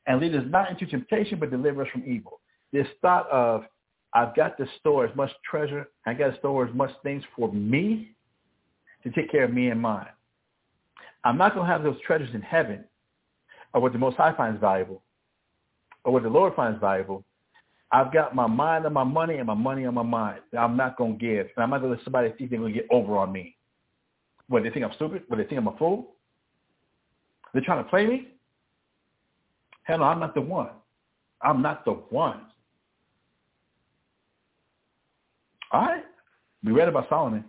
And 0.05 0.21
lead 0.21 0.35
us 0.35 0.43
not 0.47 0.69
into 0.69 0.85
temptation, 0.85 1.39
but 1.39 1.51
deliver 1.51 1.81
us 1.83 1.89
from 1.91 2.03
evil. 2.05 2.39
This 2.71 2.87
thought 3.01 3.29
of, 3.29 3.63
I've 4.13 4.35
got 4.35 4.57
to 4.57 4.67
store 4.79 5.05
as 5.05 5.15
much 5.15 5.31
treasure, 5.49 5.87
I've 6.05 6.17
got 6.17 6.31
to 6.31 6.37
store 6.37 6.65
as 6.67 6.73
much 6.73 6.91
things 7.03 7.23
for 7.35 7.51
me 7.51 8.15
to 9.11 9.21
take 9.21 9.31
care 9.31 9.43
of 9.43 9.53
me 9.53 9.69
and 9.69 9.81
mine. 9.81 10.07
I'm 11.23 11.38
not 11.38 11.53
going 11.53 11.65
to 11.65 11.71
have 11.71 11.84
those 11.84 11.99
treasures 12.05 12.29
in 12.34 12.41
heaven 12.41 12.84
or 13.73 13.81
what 13.81 13.93
the 13.93 13.99
Most 13.99 14.17
High 14.17 14.35
finds 14.35 14.59
valuable 14.59 15.01
or 16.03 16.13
what 16.13 16.23
the 16.23 16.29
Lord 16.29 16.55
finds 16.55 16.79
valuable. 16.79 17.23
I've 17.91 18.11
got 18.13 18.35
my 18.35 18.47
mind 18.47 18.85
on 18.85 18.93
my 18.93 19.03
money 19.03 19.38
and 19.38 19.47
my 19.47 19.53
money 19.53 19.85
on 19.85 19.93
my 19.93 20.03
mind. 20.03 20.41
I'm 20.57 20.75
not 20.75 20.97
going 20.97 21.17
to 21.17 21.25
give. 21.25 21.47
And 21.55 21.63
I'm 21.63 21.69
not 21.69 21.79
going 21.81 21.91
to 21.91 21.97
let 21.97 22.03
somebody 22.03 22.34
think 22.38 22.49
they're 22.49 22.59
going 22.59 22.73
to 22.73 22.79
get 22.79 22.88
over 22.91 23.17
on 23.17 23.31
me. 23.31 23.55
What, 24.49 24.63
they 24.63 24.69
think 24.69 24.85
I'm 24.85 24.93
stupid? 24.95 25.23
What, 25.27 25.38
they 25.38 25.43
think 25.43 25.59
I'm 25.59 25.67
a 25.67 25.77
fool? 25.77 26.15
They're 27.53 27.63
trying 27.63 27.84
to 27.84 27.89
play 27.89 28.05
me? 28.05 28.27
Hell 29.84 29.99
no, 29.99 30.03
I'm 30.03 30.19
not 30.19 30.34
the 30.35 30.41
one. 30.41 30.69
I'm 31.41 31.61
not 31.61 31.85
the 31.85 31.91
one. 31.91 32.41
All 35.71 35.81
right? 35.81 36.03
We 36.63 36.71
read 36.71 36.88
about 36.88 37.07
Solomon. 37.09 37.45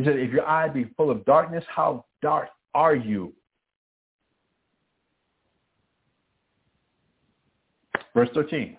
He 0.00 0.06
said, 0.06 0.18
if 0.18 0.32
your 0.32 0.46
eye 0.46 0.66
be 0.66 0.86
full 0.96 1.10
of 1.10 1.26
darkness, 1.26 1.62
how 1.68 2.06
dark 2.22 2.48
are 2.74 2.94
you? 2.94 3.34
Verse 8.14 8.30
13. 8.32 8.78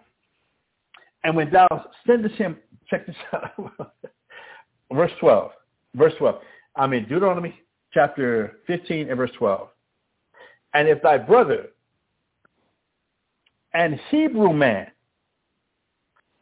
And 1.23 1.35
when 1.35 1.51
thou 1.51 1.67
sendest 2.07 2.33
him, 2.35 2.57
check 2.89 3.05
this 3.05 3.15
out. 3.33 3.71
verse 4.91 5.11
12. 5.19 5.51
Verse 5.93 6.13
12. 6.17 6.41
I 6.75 6.87
mean, 6.87 7.03
Deuteronomy 7.07 7.53
chapter 7.93 8.57
15 8.65 9.09
and 9.09 9.17
verse 9.17 9.31
12. 9.37 9.67
And 10.73 10.87
if 10.87 11.03
thy 11.03 11.19
brother 11.19 11.67
and 13.75 13.99
Hebrew 14.09 14.53
man 14.53 14.87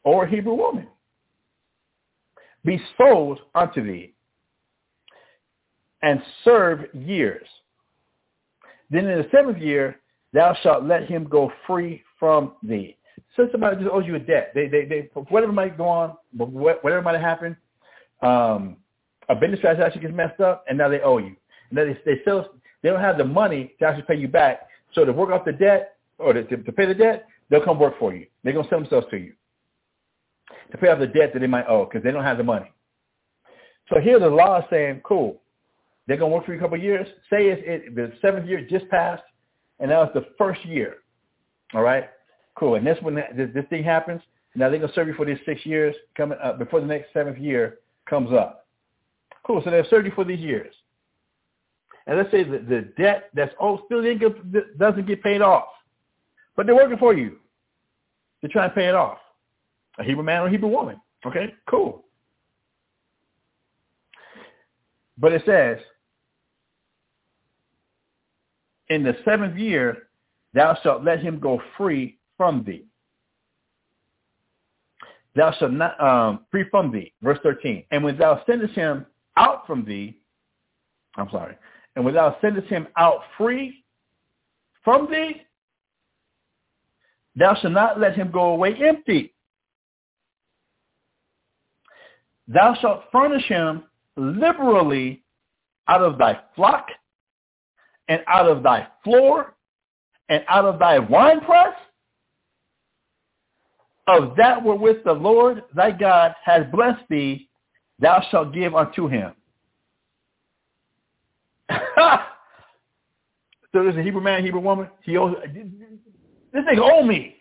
or 0.06 0.26
Hebrew 0.26 0.54
woman 0.54 0.88
be 2.64 2.82
sold 2.98 3.40
unto 3.54 3.84
thee 3.84 4.14
and 6.02 6.22
serve 6.44 6.86
years, 6.94 7.48
then 8.90 9.06
in 9.06 9.20
the 9.20 9.28
seventh 9.32 9.58
year 9.58 10.00
thou 10.34 10.56
shalt 10.62 10.84
let 10.84 11.06
him 11.08 11.26
go 11.26 11.52
free 11.68 12.04
from 12.20 12.54
thee. 12.64 12.98
So 13.36 13.48
somebody 13.52 13.78
just 13.78 13.90
owes 13.90 14.06
you 14.06 14.16
a 14.16 14.20
debt. 14.20 14.52
They, 14.56 14.68
they, 14.68 14.86
they, 14.86 15.10
whatever 15.30 15.52
might 15.52 15.78
go 15.78 15.88
on, 15.88 16.18
whatever 16.36 17.02
might 17.02 17.14
have 17.14 17.22
happened, 17.22 17.56
um, 18.22 18.78
a 19.30 19.36
business 19.36 19.60
transaction 19.60 20.02
gets 20.02 20.14
messed 20.14 20.40
up, 20.40 20.66
and 20.68 20.78
now 20.78 20.90
they 20.90 21.02
owe 21.02 21.20
you. 21.20 21.36
And 21.70 21.78
then 21.78 21.98
they, 22.06 22.14
they 22.16 22.22
still 22.22 22.50
they 22.82 22.90
don't 22.90 23.02
have 23.02 23.18
the 23.18 23.26
money 23.26 23.74
to 23.80 23.86
actually 23.86 24.04
pay 24.04 24.16
you 24.16 24.28
back. 24.28 24.68
So 24.94 25.06
to 25.06 25.12
work 25.12 25.30
off 25.30 25.46
the 25.46 25.52
debt 25.52 25.98
or 26.18 26.34
to, 26.34 26.44
to 26.44 26.72
pay 26.72 26.86
the 26.86 26.94
debt, 26.94 27.28
they'll 27.50 27.64
come 27.64 27.80
work 27.80 28.00
for 28.00 28.14
you. 28.14 28.26
They're 28.44 28.54
gonna 28.54 28.68
sell 28.70 28.80
themselves 28.80 29.08
to 29.12 29.18
you 29.18 29.34
to 30.72 30.78
pay 30.78 30.88
off 30.90 31.00
the 31.00 31.08
debt 31.08 31.32
that 31.34 31.40
they 31.40 31.48
might 31.48 31.68
owe 31.68 31.86
because 31.86 32.04
they 32.04 32.12
don't 32.12 32.24
have 32.24 32.38
the 32.38 32.44
money. 32.44 32.72
So 33.90 34.00
here 34.00 34.20
the 34.20 34.30
law 34.30 34.60
is 34.60 34.66
saying, 34.70 35.02
cool, 35.04 35.42
they're 36.10 36.18
gonna 36.18 36.34
work 36.34 36.44
for 36.48 36.54
you 36.54 36.58
a 36.58 36.62
couple 36.62 36.76
of 36.76 36.84
years. 36.84 37.08
Say 37.30 37.50
it's 37.50 37.62
it, 37.64 37.96
the 37.96 38.12
seventh 38.20 38.48
year 38.48 38.66
just 38.68 38.90
passed, 38.90 39.22
and 39.80 39.92
now 39.92 40.02
it's 40.02 40.14
the 40.16 40.26
first 40.40 40.66
year. 40.66 40.96
All 41.76 41.84
right, 41.84 42.10
cool. 42.56 42.76
And 42.76 42.86
this 42.86 42.98
when 43.02 43.14
this, 43.14 43.52
this 43.54 43.66
thing 43.70 43.84
happens, 43.84 44.20
Now 44.56 44.70
they're 44.70 44.80
gonna 44.80 44.92
serve 44.94 45.08
you 45.08 45.14
for 45.14 45.26
these 45.26 45.38
six 45.46 45.64
years 45.68 45.96
coming 46.18 46.40
up 46.44 46.58
before 46.58 46.82
the 46.82 46.88
next 46.88 47.14
seventh 47.14 47.38
year 47.38 47.78
comes 48.10 48.34
up. 48.34 48.66
Cool. 49.46 49.62
So 49.64 49.70
they've 49.70 49.86
served 49.88 50.08
you 50.08 50.12
for 50.16 50.26
these 50.26 50.40
years. 50.40 50.74
And 52.08 52.18
let's 52.18 52.32
say 52.32 52.44
the, 52.44 52.58
the 52.58 52.92
debt 52.98 53.30
that's 53.36 53.54
owed 53.60 53.82
still 53.86 54.02
doesn't 54.80 55.06
get 55.06 55.22
paid 55.22 55.42
off, 55.42 55.68
but 56.56 56.66
they're 56.66 56.76
working 56.76 56.98
for 56.98 57.14
you 57.14 57.38
to 58.42 58.48
try 58.48 58.66
and 58.66 58.74
pay 58.74 58.88
it 58.88 58.96
off. 58.96 59.20
A 60.00 60.04
Hebrew 60.04 60.24
man 60.24 60.42
or 60.42 60.48
a 60.48 60.50
Hebrew 60.50 60.70
woman. 60.70 61.00
Okay, 61.24 61.54
cool. 61.70 62.04
But 65.20 65.34
it 65.34 65.44
says, 65.46 65.78
in 68.90 69.04
the 69.04 69.16
seventh 69.24 69.58
year, 69.58 70.10
thou 70.54 70.78
shalt 70.84 71.04
let 71.04 71.20
him 71.20 71.40
go 71.40 71.62
free 71.78 72.18
from 72.38 72.64
thee. 72.66 72.86
Thou 75.36 75.54
shalt 75.54 75.72
not 75.72 76.00
um, 76.02 76.46
free 76.52 76.66
from 76.70 76.92
thee. 76.92 77.14
Verse 77.22 77.40
13. 77.44 77.84
And 77.92 78.04
when 78.04 78.18
thou 78.18 78.42
sendest 78.46 78.74
him 78.74 79.06
out 79.38 79.66
from 79.68 79.86
thee, 79.86 80.20
I'm 81.16 81.30
sorry, 81.30 81.56
and 81.96 82.06
when 82.06 82.14
thou 82.14 82.38
sendest 82.42 82.68
him 82.68 82.88
out 82.98 83.22
free 83.38 83.84
from 84.84 85.10
thee, 85.12 85.42
thou 87.36 87.56
shalt 87.56 87.74
not 87.74 88.00
let 88.00 88.16
him 88.16 88.32
go 88.32 88.52
away 88.52 88.76
empty. 88.76 89.34
Thou 92.48 92.76
shalt 92.82 93.04
furnish 93.12 93.46
him 93.48 93.84
liberally 94.18 95.24
out 95.88 96.02
of 96.02 96.18
thy 96.18 96.40
flock 96.56 96.88
and 98.10 98.22
out 98.28 98.48
of 98.48 98.62
thy 98.64 98.88
floor 99.04 99.56
and 100.28 100.44
out 100.50 100.66
of 100.66 100.80
thy 100.80 101.00
winepress 101.00 101.76
of 104.08 104.36
that 104.36 104.62
wherewith 104.64 105.04
the 105.06 105.14
Lord 105.14 105.64
thy 105.76 105.92
God 105.92 106.34
has 106.44 106.66
blessed 106.72 107.04
thee, 107.10 107.48
thou 108.00 108.22
shalt 108.32 108.54
give 108.54 108.76
unto 108.76 109.08
him. 109.08 109.34
so 111.70 111.78
there's 113.74 113.96
a 113.96 114.02
Hebrew 114.02 114.22
man, 114.22 114.44
Hebrew 114.44 114.62
woman. 114.62 114.90
He 115.04 115.16
owes, 115.16 115.36
this 115.54 116.64
nigga 116.64 116.80
owe 116.82 117.04
me. 117.04 117.36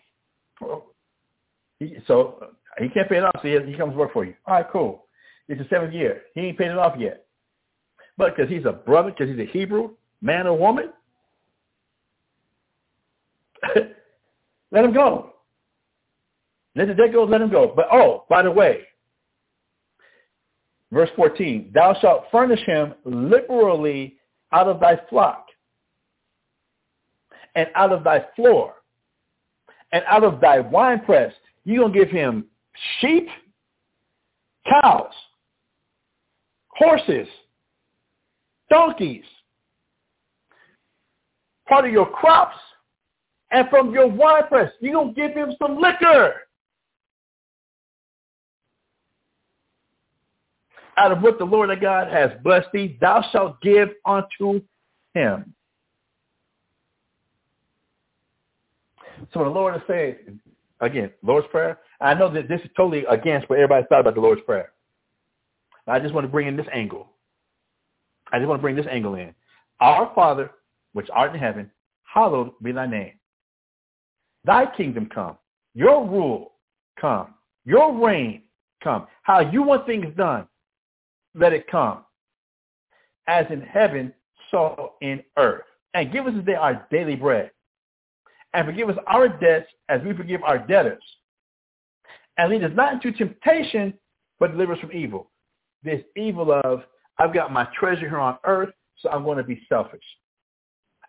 He, 1.79 1.97
so 2.05 2.51
he 2.77 2.89
can't 2.89 3.09
pay 3.09 3.17
it 3.17 3.23
off, 3.23 3.39
so 3.41 3.47
he, 3.47 3.71
he 3.71 3.77
comes 3.77 3.95
work 3.95 4.13
for 4.13 4.23
you. 4.23 4.35
All 4.45 4.53
right, 4.53 4.65
cool. 4.71 5.05
It's 5.47 5.59
the 5.59 5.67
seventh 5.69 5.93
year. 5.93 6.21
He 6.35 6.41
ain't 6.41 6.57
paid 6.59 6.69
it 6.69 6.77
off 6.77 6.93
yet. 6.99 7.25
But 8.17 8.35
because 8.35 8.51
he's 8.51 8.65
a 8.65 8.73
brother, 8.73 9.09
because 9.09 9.29
he's 9.35 9.47
a 9.47 9.51
Hebrew, 9.51 9.91
man 10.21 10.47
or 10.47 10.57
woman, 10.57 10.91
let 14.71 14.85
him 14.85 14.93
go. 14.93 15.33
Let 16.75 16.87
the 16.87 16.93
debt 16.93 17.11
go, 17.11 17.23
let 17.23 17.41
him 17.41 17.49
go. 17.49 17.73
But 17.75 17.87
oh, 17.91 18.25
by 18.29 18.43
the 18.43 18.51
way, 18.51 18.81
verse 20.91 21.09
14, 21.15 21.71
thou 21.73 21.95
shalt 21.99 22.25
furnish 22.31 22.63
him 22.65 22.93
liberally 23.05 24.17
out 24.51 24.67
of 24.67 24.79
thy 24.79 24.99
flock 25.09 25.47
and 27.55 27.67
out 27.75 27.91
of 27.91 28.03
thy 28.03 28.25
floor 28.35 28.75
and 29.91 30.03
out 30.07 30.23
of 30.23 30.39
thy 30.39 30.59
winepress. 30.59 31.33
You're 31.65 31.83
going 31.83 31.93
to 31.93 31.99
give 31.99 32.09
him 32.09 32.45
sheep, 32.99 33.27
cows, 34.67 35.11
horses, 36.69 37.27
donkeys, 38.69 39.25
part 41.69 41.85
of 41.85 41.91
your 41.91 42.09
crops, 42.09 42.57
and 43.51 43.69
from 43.69 43.93
your 43.93 44.07
winepress, 44.07 44.71
you're 44.79 44.93
going 44.93 45.13
to 45.13 45.21
give 45.21 45.31
him 45.31 45.53
some 45.61 45.79
liquor. 45.79 46.33
Out 50.97 51.13
of 51.13 51.21
what 51.21 51.39
the 51.39 51.45
Lord 51.45 51.69
thy 51.69 51.75
God 51.75 52.11
has 52.11 52.31
blessed 52.43 52.67
thee, 52.73 52.97
thou 52.99 53.23
shalt 53.31 53.61
give 53.61 53.89
unto 54.05 54.61
him. 55.13 55.53
So 59.33 59.43
the 59.43 59.49
Lord 59.49 59.75
is 59.75 59.81
saying, 59.87 60.39
again, 60.81 61.11
Lord's 61.23 61.47
Prayer. 61.47 61.79
I 62.01 62.13
know 62.13 62.31
that 62.33 62.47
this 62.47 62.61
is 62.61 62.69
totally 62.75 63.05
against 63.05 63.49
what 63.49 63.59
everybody 63.59 63.85
thought 63.87 64.01
about 64.01 64.15
the 64.15 64.21
Lord's 64.21 64.41
Prayer. 64.41 64.71
I 65.87 65.99
just 65.99 66.13
want 66.13 66.25
to 66.25 66.29
bring 66.29 66.47
in 66.47 66.55
this 66.55 66.67
angle. 66.73 67.07
I 68.31 68.37
just 68.37 68.47
want 68.47 68.59
to 68.59 68.61
bring 68.61 68.75
this 68.75 68.85
angle 68.89 69.15
in. 69.15 69.33
Our 69.79 70.11
Father, 70.13 70.51
which 70.93 71.09
art 71.13 71.33
in 71.33 71.39
heaven, 71.39 71.69
hallowed 72.03 72.51
be 72.61 72.71
thy 72.71 72.87
name. 72.87 73.13
Thy 74.45 74.65
kingdom 74.75 75.09
come. 75.13 75.37
Your 75.75 76.07
rule 76.07 76.53
come. 76.99 77.33
Your 77.65 77.93
reign 78.05 78.43
come. 78.83 79.07
How 79.23 79.39
you 79.39 79.63
want 79.63 79.85
things 79.85 80.15
done, 80.17 80.47
let 81.35 81.53
it 81.53 81.67
come. 81.69 82.03
As 83.27 83.45
in 83.51 83.61
heaven, 83.61 84.13
so 84.49 84.93
in 85.01 85.21
earth. 85.37 85.63
And 85.93 86.11
give 86.11 86.25
us 86.27 86.33
today 86.33 86.55
our 86.55 86.87
daily 86.91 87.15
bread. 87.15 87.51
And 88.53 88.65
forgive 88.65 88.89
us 88.89 88.97
our 89.05 89.27
debts 89.27 89.67
as 89.89 90.01
we 90.03 90.13
forgive 90.13 90.41
our 90.43 90.57
debtors. 90.57 91.03
And 92.37 92.49
lead 92.49 92.63
us 92.63 92.71
not 92.73 92.93
into 92.93 93.11
temptation, 93.11 93.93
but 94.39 94.51
deliver 94.51 94.73
us 94.73 94.79
from 94.79 94.91
evil. 94.91 95.29
This 95.83 96.01
evil 96.15 96.59
of, 96.63 96.83
I've 97.19 97.33
got 97.33 97.51
my 97.51 97.67
treasure 97.77 98.07
here 98.09 98.19
on 98.19 98.37
earth, 98.45 98.69
so 98.97 99.09
I'm 99.09 99.23
going 99.23 99.37
to 99.37 99.43
be 99.43 99.61
selfish. 99.69 100.03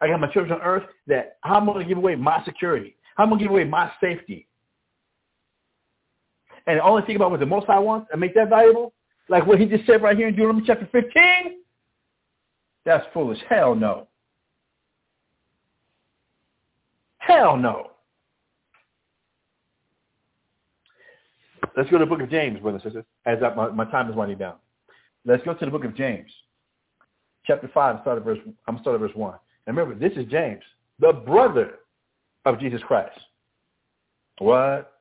I 0.01 0.09
got 0.09 0.21
my 0.21 0.29
treasure 0.29 0.55
on 0.55 0.63
earth 0.63 0.85
that 1.07 1.37
I'm 1.45 1.67
going 1.67 1.81
to 1.81 1.85
give 1.85 1.99
away 1.99 2.15
my 2.15 2.43
security. 2.45 2.97
I'm 3.19 3.29
going 3.29 3.39
to 3.39 3.45
give 3.45 3.53
away 3.53 3.65
my 3.65 3.91
safety. 4.01 4.47
And 6.67 6.79
the 6.79 6.85
only 6.85 7.03
thing 7.03 7.17
about 7.17 7.31
what 7.31 7.41
the 7.41 7.47
Most 7.47 7.67
High 7.67 7.79
wants 7.79 8.09
and 8.13 8.21
make 8.21 8.35
that 8.35 8.49
valuable, 8.49 8.93
like 9.29 9.47
what 9.47 9.59
he 9.59 9.67
just 9.67 9.87
said 9.87 10.03
right 10.03 10.17
here 10.17 10.29
in 10.29 10.35
Deuteronomy 10.35 10.65
chapter 10.67 10.89
15, 10.91 11.13
that's 12.85 13.05
foolish. 13.13 13.39
Hell 13.49 13.75
no. 13.75 14.09
Hell 17.19 17.57
no. 17.57 17.91
Let's 21.77 21.91
go 21.91 21.99
to 21.99 22.05
the 22.05 22.09
book 22.09 22.21
of 22.21 22.31
James, 22.31 22.59
brothers 22.61 22.83
and 22.85 22.93
sisters, 22.93 23.05
as 23.27 23.39
I, 23.43 23.55
my, 23.55 23.69
my 23.71 23.85
time 23.91 24.11
is 24.11 24.17
winding 24.17 24.39
down. 24.39 24.55
Let's 25.25 25.43
go 25.45 25.55
to 25.55 25.65
the 25.65 25.71
book 25.71 25.85
of 25.85 25.95
James, 25.95 26.31
chapter 27.47 27.71
5, 27.73 27.99
start 28.01 28.19
at 28.19 28.25
verse, 28.25 28.39
I'm 28.67 28.79
start 28.81 28.95
at 28.95 29.01
verse 29.01 29.15
1. 29.15 29.35
And 29.67 29.77
remember, 29.77 29.99
this 29.99 30.17
is 30.17 30.31
James, 30.31 30.63
the 30.99 31.13
brother 31.13 31.75
of 32.45 32.59
Jesus 32.59 32.81
Christ. 32.87 33.19
What? 34.39 34.93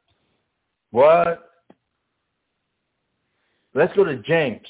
What? 0.92 1.50
Let's 3.74 3.94
go 3.96 4.04
to 4.04 4.18
James, 4.18 4.66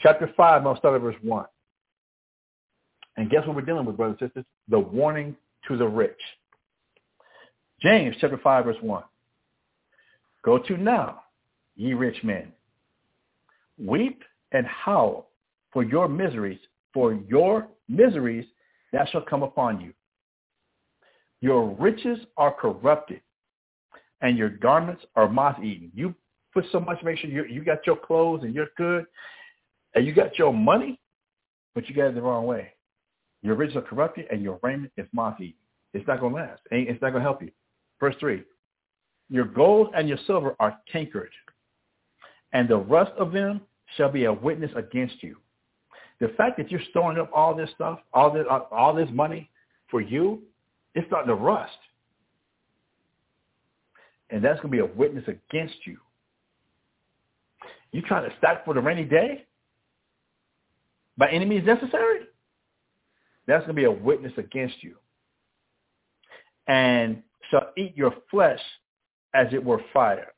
chapter 0.00 0.30
5, 0.36 0.66
I'll 0.66 0.76
start 0.76 0.94
at 0.94 1.00
verse 1.00 1.16
1. 1.22 1.46
And 3.16 3.30
guess 3.30 3.46
what 3.46 3.56
we're 3.56 3.62
dealing 3.62 3.86
with, 3.86 3.96
brothers 3.96 4.18
and 4.20 4.28
sisters? 4.28 4.44
The 4.68 4.78
warning 4.78 5.34
to 5.66 5.76
the 5.76 5.88
rich. 5.88 6.20
James 7.80 8.14
chapter 8.20 8.38
5, 8.38 8.64
verse 8.64 8.76
1. 8.80 9.02
Go 10.44 10.58
to 10.58 10.76
now, 10.76 11.22
ye 11.76 11.94
rich 11.94 12.22
men. 12.22 12.52
Weep 13.78 14.22
and 14.52 14.66
howl 14.66 15.30
for 15.72 15.82
your 15.82 16.08
miseries, 16.08 16.60
for 16.92 17.14
your 17.28 17.68
miseries 17.88 18.46
that 18.92 19.08
shall 19.10 19.22
come 19.22 19.42
upon 19.42 19.80
you. 19.80 19.92
Your 21.40 21.74
riches 21.76 22.18
are 22.36 22.52
corrupted, 22.52 23.20
and 24.20 24.36
your 24.36 24.48
garments 24.48 25.04
are 25.14 25.28
moth-eaten. 25.28 25.92
You 25.94 26.14
put 26.52 26.64
so 26.72 26.80
much, 26.80 27.02
make 27.04 27.18
sure 27.18 27.30
you, 27.30 27.44
you 27.44 27.62
got 27.62 27.86
your 27.86 27.96
clothes 27.96 28.42
and 28.42 28.54
you're 28.54 28.68
good, 28.76 29.06
and 29.94 30.06
you 30.06 30.12
got 30.12 30.38
your 30.38 30.52
money, 30.52 30.98
but 31.74 31.88
you 31.88 31.94
got 31.94 32.06
it 32.06 32.14
the 32.14 32.22
wrong 32.22 32.46
way. 32.46 32.72
Your 33.42 33.54
riches 33.54 33.76
are 33.76 33.82
corrupted, 33.82 34.26
and 34.30 34.42
your 34.42 34.58
raiment 34.62 34.92
is 34.96 35.06
moth-eaten. 35.12 35.54
It's 35.94 36.06
not 36.08 36.20
going 36.20 36.34
to 36.34 36.40
last. 36.40 36.60
It's 36.70 37.00
not 37.00 37.10
going 37.10 37.22
to 37.22 37.28
help 37.28 37.42
you. 37.42 37.50
Verse 38.00 38.16
3. 38.18 38.42
Your 39.30 39.44
gold 39.44 39.90
and 39.94 40.08
your 40.08 40.18
silver 40.26 40.56
are 40.58 40.78
cankered, 40.92 41.30
and 42.52 42.68
the 42.68 42.78
rust 42.78 43.12
of 43.18 43.30
them 43.30 43.60
shall 43.96 44.10
be 44.10 44.24
a 44.24 44.32
witness 44.32 44.70
against 44.74 45.22
you. 45.22 45.36
The 46.20 46.28
fact 46.36 46.56
that 46.58 46.70
you're 46.70 46.80
storing 46.90 47.18
up 47.18 47.30
all 47.32 47.54
this 47.54 47.70
stuff, 47.74 48.00
all 48.12 48.30
this, 48.32 48.44
all 48.72 48.94
this 48.94 49.08
money 49.12 49.50
for 49.90 50.00
you, 50.00 50.42
it's 50.94 51.06
starting 51.06 51.28
to 51.28 51.34
rust. 51.34 51.78
And 54.30 54.44
that's 54.44 54.60
going 54.60 54.72
to 54.72 54.76
be 54.76 54.92
a 54.92 54.96
witness 54.96 55.24
against 55.26 55.76
you. 55.86 55.98
You 57.92 58.02
trying 58.02 58.28
to 58.28 58.36
stack 58.38 58.64
for 58.64 58.74
the 58.74 58.80
rainy 58.80 59.04
day? 59.04 59.46
By 61.16 61.30
any 61.30 61.44
means 61.44 61.66
necessary? 61.66 62.20
That's 63.46 63.64
going 63.64 63.74
to 63.74 63.80
be 63.80 63.84
a 63.84 63.90
witness 63.90 64.32
against 64.36 64.82
you. 64.82 64.96
And 66.66 67.22
shall 67.50 67.70
eat 67.76 67.96
your 67.96 68.14
flesh 68.30 68.60
as 69.34 69.46
it 69.52 69.64
were 69.64 69.80
fire. 69.92 70.32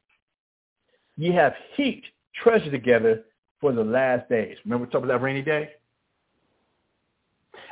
Ye 1.16 1.32
have 1.32 1.54
heaped 1.76 2.06
treasure 2.42 2.70
together 2.70 3.24
for 3.60 3.72
the 3.72 3.84
last 3.84 4.28
days. 4.28 4.56
Remember 4.64 4.86
talking 4.86 5.04
about 5.04 5.18
that 5.18 5.24
rainy 5.24 5.42
day? 5.42 5.70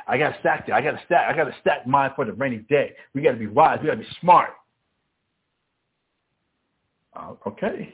I 0.07 0.17
got 0.17 0.29
to 0.33 0.39
stack 0.39 0.67
it. 0.67 0.71
I 0.73 0.81
got 0.81 0.91
to 0.91 1.01
stack. 1.05 1.33
I 1.33 1.35
got 1.35 1.45
to 1.45 1.55
stack 1.61 1.85
mine 1.85 2.11
for 2.15 2.25
the 2.25 2.33
rainy 2.33 2.59
day. 2.69 2.93
We 3.13 3.21
got 3.21 3.31
to 3.31 3.37
be 3.37 3.47
wise. 3.47 3.79
We 3.81 3.87
got 3.87 3.95
to 3.95 3.99
be 3.99 4.07
smart. 4.19 4.49
Uh, 7.15 7.33
okay. 7.47 7.93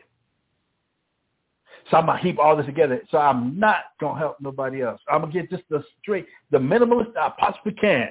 So 1.89 1.97
I'm 1.97 2.07
gonna 2.07 2.19
heap 2.19 2.39
all 2.39 2.55
this 2.55 2.65
together. 2.65 3.01
So 3.11 3.17
I'm 3.17 3.59
not 3.59 3.77
gonna 3.99 4.19
help 4.19 4.37
nobody 4.41 4.81
else. 4.81 4.99
I'm 5.07 5.21
gonna 5.21 5.33
get 5.33 5.51
just 5.51 5.63
the 5.69 5.83
straight, 6.01 6.25
the 6.51 6.57
minimalist 6.57 7.15
I 7.15 7.31
possibly 7.37 7.73
can. 7.73 8.09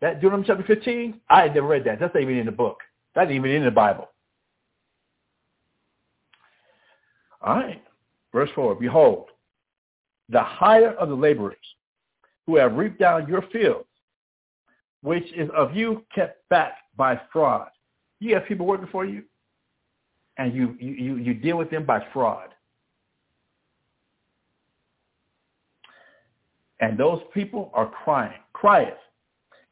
That 0.00 0.14
Deuteronomy 0.20 0.46
chapter 0.46 0.64
15, 0.64 1.20
I 1.28 1.42
had 1.42 1.54
never 1.54 1.66
read 1.66 1.84
that. 1.84 2.00
That's 2.00 2.14
not 2.14 2.22
even 2.22 2.38
in 2.38 2.46
the 2.46 2.52
book. 2.52 2.78
That's 3.14 3.30
even 3.30 3.50
in 3.50 3.64
the 3.64 3.70
Bible. 3.70 4.08
All 7.42 7.54
right. 7.54 7.82
Verse 8.32 8.50
4, 8.54 8.74
Behold, 8.76 9.26
the 10.28 10.42
hire 10.42 10.92
of 10.92 11.08
the 11.08 11.14
laborers 11.14 11.56
who 12.46 12.56
have 12.56 12.74
reaped 12.74 12.98
down 12.98 13.28
your 13.28 13.42
fields, 13.52 13.86
which 15.02 15.30
is 15.34 15.48
of 15.54 15.74
you 15.74 16.04
kept 16.14 16.48
back 16.48 16.78
by 16.96 17.20
fraud. 17.32 17.68
You 18.20 18.34
have 18.34 18.46
people 18.46 18.66
working 18.66 18.88
for 18.90 19.04
you, 19.04 19.24
and 20.38 20.54
you, 20.54 20.76
you, 20.80 21.16
you 21.16 21.34
deal 21.34 21.58
with 21.58 21.70
them 21.70 21.84
by 21.84 22.04
fraud. 22.12 22.48
And 26.80 26.98
those 26.98 27.20
people 27.32 27.70
are 27.74 27.86
crying, 27.86 28.40
crieth. 28.52 28.94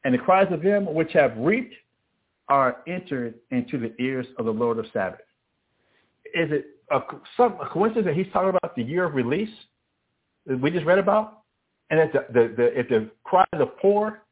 And 0.03 0.13
the 0.13 0.17
cries 0.17 0.51
of 0.51 0.63
them 0.63 0.91
which 0.93 1.11
have 1.13 1.35
reaped 1.37 1.75
are 2.47 2.77
entered 2.87 3.35
into 3.51 3.77
the 3.77 3.93
ears 3.99 4.25
of 4.37 4.45
the 4.45 4.51
Lord 4.51 4.79
of 4.79 4.85
Sabbath. 4.93 5.19
Is 6.33 6.51
it 6.51 6.65
a, 6.91 7.01
some, 7.37 7.57
a 7.61 7.69
coincidence 7.69 8.05
that 8.05 8.15
he's 8.15 8.31
talking 8.33 8.49
about 8.49 8.75
the 8.75 8.83
year 8.83 9.05
of 9.05 9.15
release 9.15 9.49
that 10.45 10.59
we 10.59 10.71
just 10.71 10.85
read 10.85 10.99
about? 10.99 11.43
And 11.89 11.99
that 11.99 12.13
the, 12.13 12.25
the, 12.33 12.55
the, 12.55 12.79
if 12.79 12.89
the 12.89 13.09
of 13.59 13.77
poor, 13.79 14.23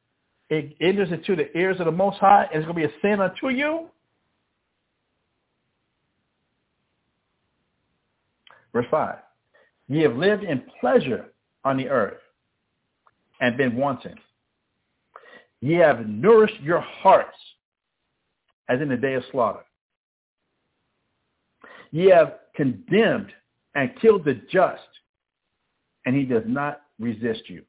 it 0.50 0.76
enters 0.82 1.12
into 1.12 1.36
the 1.36 1.56
ears 1.58 1.80
of 1.80 1.86
the 1.86 1.92
Most 1.92 2.18
High, 2.20 2.48
and 2.54 2.64
it's 2.64 2.66
going 2.66 2.82
to 2.82 2.88
be 2.88 2.94
a 2.94 3.00
sin 3.02 3.22
unto 3.22 3.50
you? 3.50 3.88
Verse 8.74 8.86
5. 8.90 9.18
Ye 9.88 10.02
have 10.04 10.16
lived 10.16 10.44
in 10.44 10.64
pleasure 10.80 11.26
on 11.66 11.78
the 11.78 11.90
earth 11.90 12.20
and 13.42 13.58
been 13.58 13.76
wanton. 13.76 14.16
Ye 15.62 15.74
have 15.76 16.08
nourished 16.08 16.60
your 16.62 16.80
hearts 16.80 17.38
as 18.70 18.80
in 18.82 18.90
the 18.90 18.98
day 18.98 19.16
of 19.16 19.24
slaughter. 19.32 19.66
Ye 21.92 22.10
have 22.10 22.36
condemned 22.60 23.32
and 23.76 23.90
killed 24.02 24.26
the 24.26 24.34
just, 24.52 24.82
and 26.06 26.14
he 26.14 26.26
does 26.26 26.44
not 26.46 26.82
resist 27.00 27.44
you. 27.48 27.64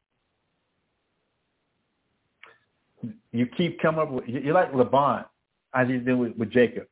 You 3.31 3.47
keep 3.47 3.81
coming 3.81 4.01
up 4.01 4.11
with, 4.11 4.25
you're 4.27 4.53
like 4.53 4.75
Laban, 4.75 5.25
as 5.75 5.87
he 5.87 5.99
did 5.99 6.15
with, 6.15 6.37
with 6.37 6.51
Jacob. 6.51 6.89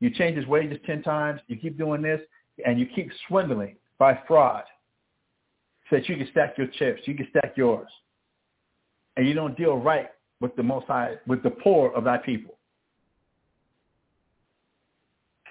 You 0.00 0.08
change 0.08 0.38
his 0.38 0.46
wages 0.46 0.78
10 0.86 1.02
times, 1.02 1.40
you 1.48 1.56
keep 1.56 1.76
doing 1.76 2.00
this, 2.00 2.22
and 2.64 2.80
you 2.80 2.86
keep 2.86 3.10
swindling 3.28 3.76
by 3.98 4.18
fraud 4.26 4.64
so 5.90 5.96
that 5.96 6.08
you 6.08 6.16
can 6.16 6.28
stack 6.30 6.56
your 6.56 6.68
chips, 6.68 7.02
you 7.04 7.14
can 7.14 7.28
stack 7.28 7.58
yours. 7.58 7.88
And 9.18 9.28
you 9.28 9.34
don't 9.34 9.56
deal 9.56 9.76
right 9.76 10.08
with 10.40 10.56
the 10.56 10.62
most 10.62 10.86
high, 10.86 11.16
with 11.26 11.42
the 11.42 11.50
poor 11.50 11.92
of 11.92 12.04
thy 12.04 12.16
people. 12.16 12.56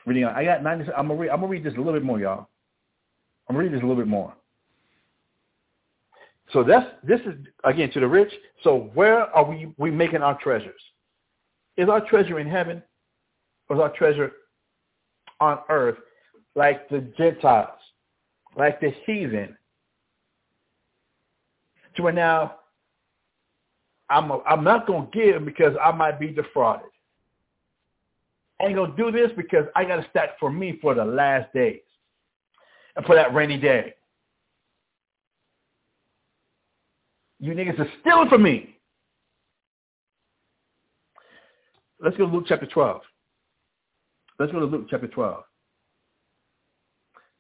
Reading. 0.06 0.26
I 0.26 0.44
got 0.44 0.62
90, 0.64 0.92
I'm 0.94 1.08
gonna 1.08 1.20
read, 1.20 1.30
I'm 1.30 1.38
gonna 1.38 1.52
read 1.52 1.64
this 1.64 1.74
a 1.74 1.78
little 1.78 1.94
bit 1.94 2.04
more, 2.04 2.20
y'all. 2.20 2.48
I'm 3.48 3.56
gonna 3.56 3.64
read 3.64 3.74
this 3.74 3.82
a 3.82 3.86
little 3.86 4.02
bit 4.02 4.08
more. 4.08 4.34
So 6.54 6.64
that's 6.64 6.86
this 7.04 7.20
is 7.22 7.34
again 7.64 7.92
to 7.92 8.00
the 8.00 8.08
rich. 8.08 8.32
So 8.64 8.92
where 8.94 9.24
are 9.36 9.44
we 9.44 9.74
we 9.78 9.90
making 9.92 10.22
our 10.22 10.38
treasures? 10.40 10.82
Is 11.76 11.90
our 11.90 12.02
treasure 12.02 12.40
in 12.40 12.48
heaven, 12.48 12.84
or 13.68 13.76
is 13.76 13.82
our 13.82 13.90
treasure 13.90 14.32
on 15.40 15.60
earth, 15.70 15.98
like 16.56 16.88
the 16.90 17.02
Gentiles, 17.18 17.80
like 18.56 18.80
the 18.80 18.94
heathen? 19.06 19.58
To 21.96 22.04
where 22.04 22.14
now 22.14 22.56
I'm 24.10 24.30
a, 24.30 24.40
I'm 24.44 24.64
not 24.64 24.86
gonna 24.86 25.08
give 25.12 25.44
because 25.46 25.76
I 25.84 25.92
might 25.92 26.20
be 26.20 26.28
defrauded. 26.28 26.90
I 28.60 28.66
ain't 28.66 28.76
gonna 28.76 28.96
do 28.96 29.12
this 29.12 29.32
because 29.36 29.66
I 29.76 29.84
got 29.86 29.98
to 29.98 30.10
stack 30.10 30.40
for 30.40 30.52
me 30.52 30.80
for 30.82 30.96
the 30.96 31.04
last 31.04 31.52
days 31.54 31.82
and 32.96 33.06
for 33.06 33.16
that 33.16 33.34
rainy 33.34 33.58
day. 33.58 33.94
You 37.40 37.54
niggas 37.54 37.80
are 37.80 37.90
stealing 38.02 38.30
from 38.30 38.44
me. 38.44 38.78
Let's 42.00 42.18
go 42.18 42.26
to 42.26 42.32
Luke 42.32 42.46
chapter 42.48 42.66
12. 42.66 43.02
Let's 44.40 44.52
go 44.52 44.60
to 44.60 44.66
Luke 44.66 44.88
chapter 44.90 45.08
12. 45.08 45.44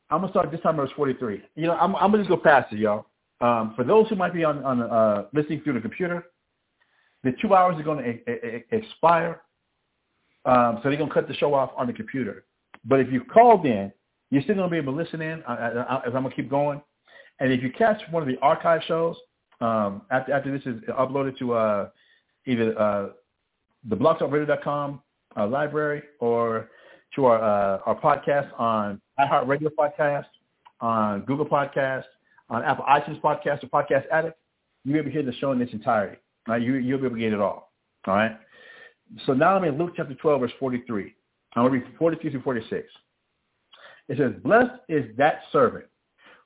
I'm 0.09 0.21
gonna 0.21 0.31
start 0.31 0.51
this 0.51 0.61
time 0.61 0.75
verse 0.75 0.91
43. 0.95 1.41
You 1.55 1.67
know, 1.67 1.73
I'm, 1.73 1.95
I'm 1.95 2.11
gonna 2.11 2.19
just 2.19 2.29
go 2.29 2.37
past 2.37 2.71
it, 2.73 2.79
y'all. 2.79 3.07
Um, 3.41 3.73
for 3.75 3.83
those 3.83 4.07
who 4.09 4.15
might 4.15 4.33
be 4.33 4.43
on, 4.43 4.63
on 4.63 4.81
uh, 4.81 5.25
listening 5.33 5.61
through 5.61 5.73
the 5.73 5.81
computer, 5.81 6.25
the 7.23 7.33
two 7.41 7.53
hours 7.53 7.77
are 7.79 7.83
going 7.83 8.21
to 8.25 8.75
expire. 8.75 9.41
Um, 10.45 10.79
so 10.81 10.89
they're 10.89 10.97
going 10.97 11.09
to 11.09 11.13
cut 11.13 11.27
the 11.27 11.33
show 11.35 11.53
off 11.53 11.71
on 11.77 11.87
the 11.87 11.93
computer. 11.93 12.45
But 12.85 12.99
if 12.99 13.11
you 13.11 13.21
called 13.23 13.65
in, 13.65 13.91
you're 14.29 14.43
still 14.43 14.55
going 14.55 14.69
to 14.69 14.71
be 14.71 14.77
able 14.77 14.93
to 14.93 14.97
listen 14.97 15.21
in 15.21 15.43
uh, 15.43 15.51
uh, 15.51 16.01
as 16.05 16.13
I'm 16.13 16.23
going 16.23 16.29
to 16.29 16.35
keep 16.35 16.49
going. 16.49 16.81
And 17.39 17.51
if 17.51 17.61
you 17.61 17.71
catch 17.71 18.01
one 18.11 18.23
of 18.23 18.27
the 18.27 18.37
archive 18.41 18.81
shows, 18.87 19.15
um, 19.61 20.03
after, 20.11 20.33
after 20.33 20.51
this 20.51 20.65
is 20.65 20.81
uploaded 20.89 21.37
to 21.39 21.53
uh, 21.53 21.89
either 22.45 22.79
uh, 22.79 23.09
the 23.87 23.95
blogtalkradio.com 23.95 25.01
uh, 25.37 25.47
library 25.47 26.03
or 26.19 26.69
to 27.15 27.25
our 27.25 27.41
uh, 27.41 27.79
our 27.85 27.99
podcast 27.99 28.49
on 28.59 29.01
iHeartRadio 29.19 29.69
podcast, 29.77 30.25
on 30.81 31.21
Google 31.21 31.45
Podcast, 31.45 32.03
on 32.49 32.63
Apple 32.63 32.85
iTunes 32.85 33.21
Podcast 33.21 33.63
or 33.63 33.67
Podcast 33.67 34.03
Addict, 34.11 34.37
you'll 34.83 34.93
be 34.93 34.99
able 34.99 35.09
to 35.09 35.13
hear 35.13 35.23
the 35.23 35.33
show 35.33 35.51
in 35.51 35.61
its 35.61 35.73
entirety. 35.73 36.17
Right? 36.47 36.61
You, 36.61 36.75
you'll 36.75 36.99
be 36.99 37.05
able 37.05 37.15
to 37.15 37.21
get 37.21 37.33
it 37.33 37.39
all. 37.39 37.71
All 38.05 38.15
right? 38.15 38.37
So 39.25 39.33
now 39.33 39.55
I'm 39.55 39.63
in 39.63 39.77
Luke 39.77 39.93
chapter 39.95 40.13
12, 40.13 40.41
verse 40.41 40.51
43. 40.59 41.13
I'm 41.55 41.63
going 41.63 41.81
to 41.81 41.85
read 41.85 41.97
43 41.97 42.31
through 42.31 42.41
46. 42.41 42.87
It 44.07 44.17
says, 44.17 44.33
Blessed 44.43 44.73
is 44.89 45.05
that 45.17 45.41
servant 45.51 45.85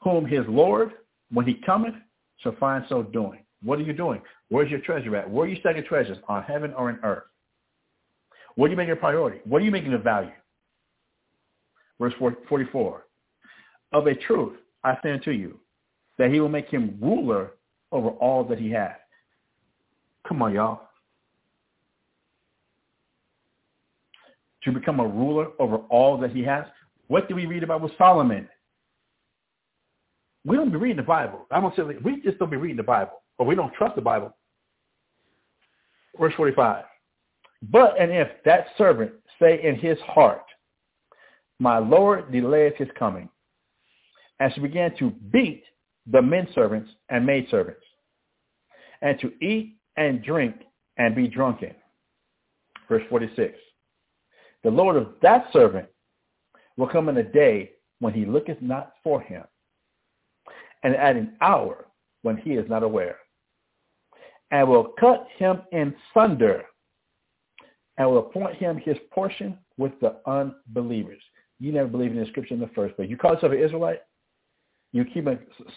whom 0.01 0.25
his 0.25 0.45
Lord, 0.47 0.91
when 1.31 1.45
he 1.45 1.55
cometh, 1.55 1.95
shall 2.37 2.55
find 2.59 2.85
so 2.87 3.03
doing. 3.03 3.39
What 3.63 3.79
are 3.79 3.83
you 3.83 3.93
doing? 3.93 4.21
Where's 4.49 4.71
your 4.71 4.79
treasure 4.79 5.15
at? 5.15 5.29
Where 5.29 5.45
are 5.45 5.49
you 5.49 5.59
stacking 5.59 5.83
treasures? 5.83 6.17
On 6.27 6.41
heaven 6.43 6.73
or 6.73 6.89
in 6.89 6.99
earth? 7.03 7.23
What 8.55 8.67
do 8.67 8.71
you 8.71 8.77
make 8.77 8.89
a 8.89 8.95
priority? 8.95 9.39
What 9.45 9.61
are 9.61 9.65
you 9.65 9.71
making 9.71 9.93
a 9.93 9.97
value? 9.97 10.31
Verse 11.99 12.13
44. 12.17 13.05
Of 13.91 14.07
a 14.07 14.15
truth, 14.15 14.57
I 14.83 14.97
say 15.03 15.11
unto 15.11 15.31
you, 15.31 15.59
that 16.17 16.31
he 16.31 16.39
will 16.39 16.49
make 16.49 16.69
him 16.69 16.97
ruler 17.01 17.51
over 17.91 18.09
all 18.09 18.43
that 18.45 18.59
he 18.59 18.69
has. 18.71 18.91
Come 20.27 20.41
on, 20.41 20.53
y'all. 20.53 20.88
To 24.65 24.71
become 24.71 24.99
a 24.99 25.07
ruler 25.07 25.47
over 25.59 25.77
all 25.89 26.17
that 26.17 26.31
he 26.31 26.43
has. 26.43 26.65
What 27.07 27.29
do 27.29 27.35
we 27.35 27.45
read 27.45 27.63
about 27.63 27.81
with 27.81 27.93
Solomon? 27.97 28.47
We 30.45 30.55
don't 30.57 30.71
be 30.71 30.77
reading 30.77 30.97
the 30.97 31.03
Bible. 31.03 31.45
I 31.51 31.59
don't 31.59 31.75
say 31.75 31.83
we 31.83 32.21
just 32.21 32.39
don't 32.39 32.49
be 32.49 32.57
reading 32.57 32.77
the 32.77 32.83
Bible, 32.83 33.21
or 33.37 33.45
we 33.45 33.55
don't 33.55 33.73
trust 33.73 33.95
the 33.95 34.01
Bible. 34.01 34.35
Verse 36.19 36.33
45. 36.35 36.85
But 37.63 37.99
and 37.99 38.11
if 38.11 38.29
that 38.45 38.67
servant 38.77 39.11
say 39.39 39.61
in 39.63 39.75
his 39.75 39.97
heart, 39.99 40.43
My 41.59 41.77
Lord 41.77 42.31
delayeth 42.31 42.75
his 42.77 42.87
coming, 42.97 43.29
and 44.39 44.53
she 44.53 44.61
began 44.61 44.95
to 44.97 45.11
beat 45.31 45.63
the 46.07 46.21
men 46.21 46.47
servants 46.55 46.89
and 47.09 47.25
maid 47.25 47.47
servants, 47.51 47.83
and 49.01 49.19
to 49.19 49.31
eat 49.43 49.77
and 49.97 50.23
drink 50.23 50.55
and 50.97 51.15
be 51.15 51.27
drunken. 51.27 51.73
Verse 52.87 53.03
46. 53.09 53.55
The 54.63 54.69
Lord 54.69 54.95
of 54.95 55.13
that 55.21 55.45
servant 55.53 55.87
will 56.77 56.87
come 56.87 57.09
in 57.09 57.17
a 57.17 57.23
day 57.23 57.71
when 57.99 58.13
he 58.13 58.25
looketh 58.25 58.61
not 58.61 58.93
for 59.03 59.21
him, 59.21 59.43
and 60.83 60.95
at 60.95 61.15
an 61.15 61.35
hour 61.41 61.87
when 62.21 62.37
he 62.37 62.51
is 62.51 62.69
not 62.69 62.83
aware, 62.83 63.17
and 64.51 64.67
will 64.67 64.93
cut 64.99 65.27
him 65.37 65.61
in 65.71 65.93
sunder, 66.13 66.63
and 67.97 68.09
will 68.09 68.19
appoint 68.19 68.55
him 68.55 68.77
his 68.77 68.97
portion 69.11 69.57
with 69.77 69.91
the 69.99 70.17
unbelievers. 70.25 71.21
You 71.59 71.71
never 71.73 71.89
believed 71.89 72.15
in 72.15 72.23
the 72.23 72.29
scripture 72.29 72.53
in 72.53 72.59
the 72.59 72.67
first 72.67 72.95
place. 72.95 73.09
You 73.09 73.17
call 73.17 73.33
yourself 73.33 73.51
an 73.51 73.59
Israelite, 73.59 74.01
you 74.91 75.05
keep 75.05 75.25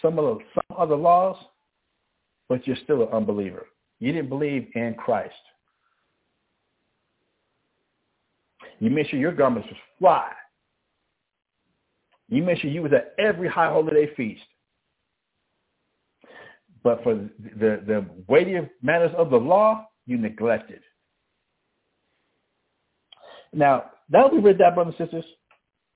some 0.01 0.17
of 0.17 0.37
the, 0.37 0.43
some 0.55 0.77
other 0.77 0.95
laws, 0.95 1.37
but 2.49 2.65
you're 2.65 2.77
still 2.83 3.03
an 3.03 3.09
unbeliever. 3.09 3.67
You 3.99 4.11
didn't 4.11 4.29
believe 4.29 4.67
in 4.75 4.95
Christ. 4.95 5.33
You 8.83 8.89
made 8.89 9.07
sure 9.07 9.17
your 9.17 9.31
garments 9.31 9.69
was 9.69 9.77
fly. 9.97 10.29
You 12.27 12.43
made 12.43 12.59
sure 12.59 12.69
you 12.69 12.81
was 12.81 12.91
at 12.91 13.15
every 13.17 13.47
high 13.47 13.69
holiday 13.69 14.13
feast. 14.13 14.43
But 16.83 17.01
for 17.01 17.15
the, 17.15 17.81
the 17.87 18.05
weightier 18.27 18.69
matters 18.81 19.13
of 19.17 19.29
the 19.29 19.37
law, 19.37 19.87
you 20.05 20.17
neglected. 20.17 20.81
Now, 23.53 23.85
now 24.09 24.27
we 24.27 24.39
read 24.39 24.57
that, 24.57 24.75
brothers 24.75 24.95
and 24.99 25.07
sisters, 25.07 25.31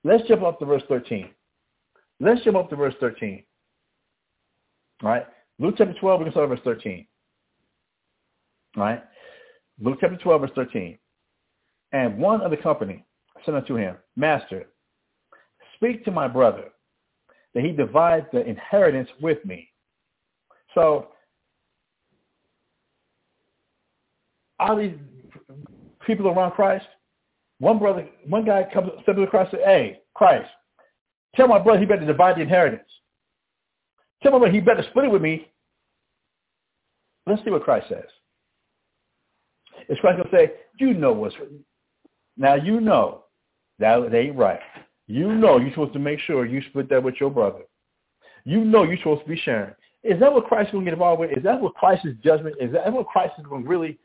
let's 0.02 0.26
jump 0.26 0.42
up 0.42 0.58
to 0.60 0.64
verse 0.64 0.82
13. 0.88 1.28
Let's 2.20 2.42
jump 2.42 2.56
up 2.56 2.70
to 2.70 2.76
verse 2.76 2.94
13. 3.00 3.44
All 5.02 5.10
right? 5.10 5.26
Luke 5.58 5.74
chapter 5.76 5.92
12, 5.92 6.20
we're 6.20 6.24
going 6.24 6.24
to 6.24 6.30
start 6.32 6.50
at 6.50 6.56
verse 6.56 6.64
13. 6.64 7.06
All 8.78 8.82
right? 8.82 9.04
Luke 9.78 9.98
chapter 10.00 10.16
12, 10.16 10.40
verse 10.40 10.50
13. 10.54 10.98
And 11.92 12.18
one 12.18 12.40
of 12.42 12.50
the 12.50 12.56
company 12.56 13.04
said 13.44 13.54
unto 13.54 13.76
him, 13.76 13.96
Master, 14.16 14.66
speak 15.76 16.04
to 16.04 16.10
my 16.10 16.28
brother 16.28 16.64
that 17.54 17.64
he 17.64 17.72
divide 17.72 18.26
the 18.32 18.44
inheritance 18.46 19.08
with 19.20 19.44
me. 19.44 19.68
So, 20.74 21.08
all 24.58 24.76
these 24.76 24.94
people 26.06 26.28
around 26.28 26.52
Christ, 26.52 26.86
one 27.58 27.78
brother, 27.78 28.06
one 28.26 28.44
guy 28.44 28.66
comes 28.72 28.90
steps 29.02 29.18
to 29.18 29.26
Christ 29.26 29.52
and 29.52 29.60
says, 29.60 29.66
Hey, 29.66 30.00
Christ, 30.14 30.48
tell 31.36 31.48
my 31.48 31.58
brother 31.58 31.80
he 31.80 31.86
better 31.86 32.04
divide 32.04 32.36
the 32.36 32.42
inheritance. 32.42 32.88
Tell 34.22 34.32
my 34.32 34.38
brother 34.38 34.52
he 34.52 34.60
better 34.60 34.84
split 34.90 35.06
it 35.06 35.10
with 35.10 35.22
me. 35.22 35.48
Let's 37.26 37.42
see 37.44 37.50
what 37.50 37.62
Christ 37.62 37.86
says. 37.88 38.04
Is 39.88 39.98
Christ 40.00 40.18
going 40.18 40.30
to 40.30 40.36
say, 40.36 40.52
you 40.78 40.94
know 40.94 41.12
what's 41.12 41.34
Now 42.38 42.54
you 42.54 42.80
know 42.80 43.24
that 43.80 44.14
ain't 44.14 44.36
right. 44.36 44.60
You 45.08 45.34
know 45.34 45.58
you're 45.58 45.70
supposed 45.70 45.92
to 45.94 45.98
make 45.98 46.20
sure 46.20 46.46
you 46.46 46.62
split 46.68 46.88
that 46.90 47.02
with 47.02 47.16
your 47.20 47.30
brother. 47.30 47.62
You 48.44 48.64
know 48.64 48.84
you're 48.84 48.98
supposed 48.98 49.22
to 49.22 49.28
be 49.28 49.36
sharing. 49.36 49.74
Is 50.04 50.20
that 50.20 50.32
what 50.32 50.46
Christ 50.46 50.68
is 50.68 50.72
going 50.72 50.84
to 50.84 50.90
get 50.90 50.94
involved 50.94 51.20
with? 51.20 51.32
Is 51.36 51.42
that 51.42 51.60
what 51.60 51.74
Christ's 51.74 52.06
judgment? 52.22 52.56
Is 52.60 52.72
that 52.72 52.92
what 52.92 53.08
Christ 53.08 53.34
is 53.38 53.44
going 53.46 53.64
to 53.64 53.68
really 53.68 53.98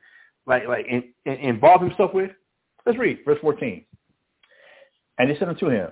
like 0.48 0.68
like 0.68 0.86
in, 0.88 1.04
in, 1.26 1.34
involve 1.34 1.82
himself 1.82 2.14
with? 2.14 2.32
Let's 2.86 2.98
read 2.98 3.20
verse 3.24 3.38
14. 3.42 3.86
And 5.20 5.30
he 5.30 5.38
said 5.38 5.48
unto 5.48 5.70
him, 5.70 5.90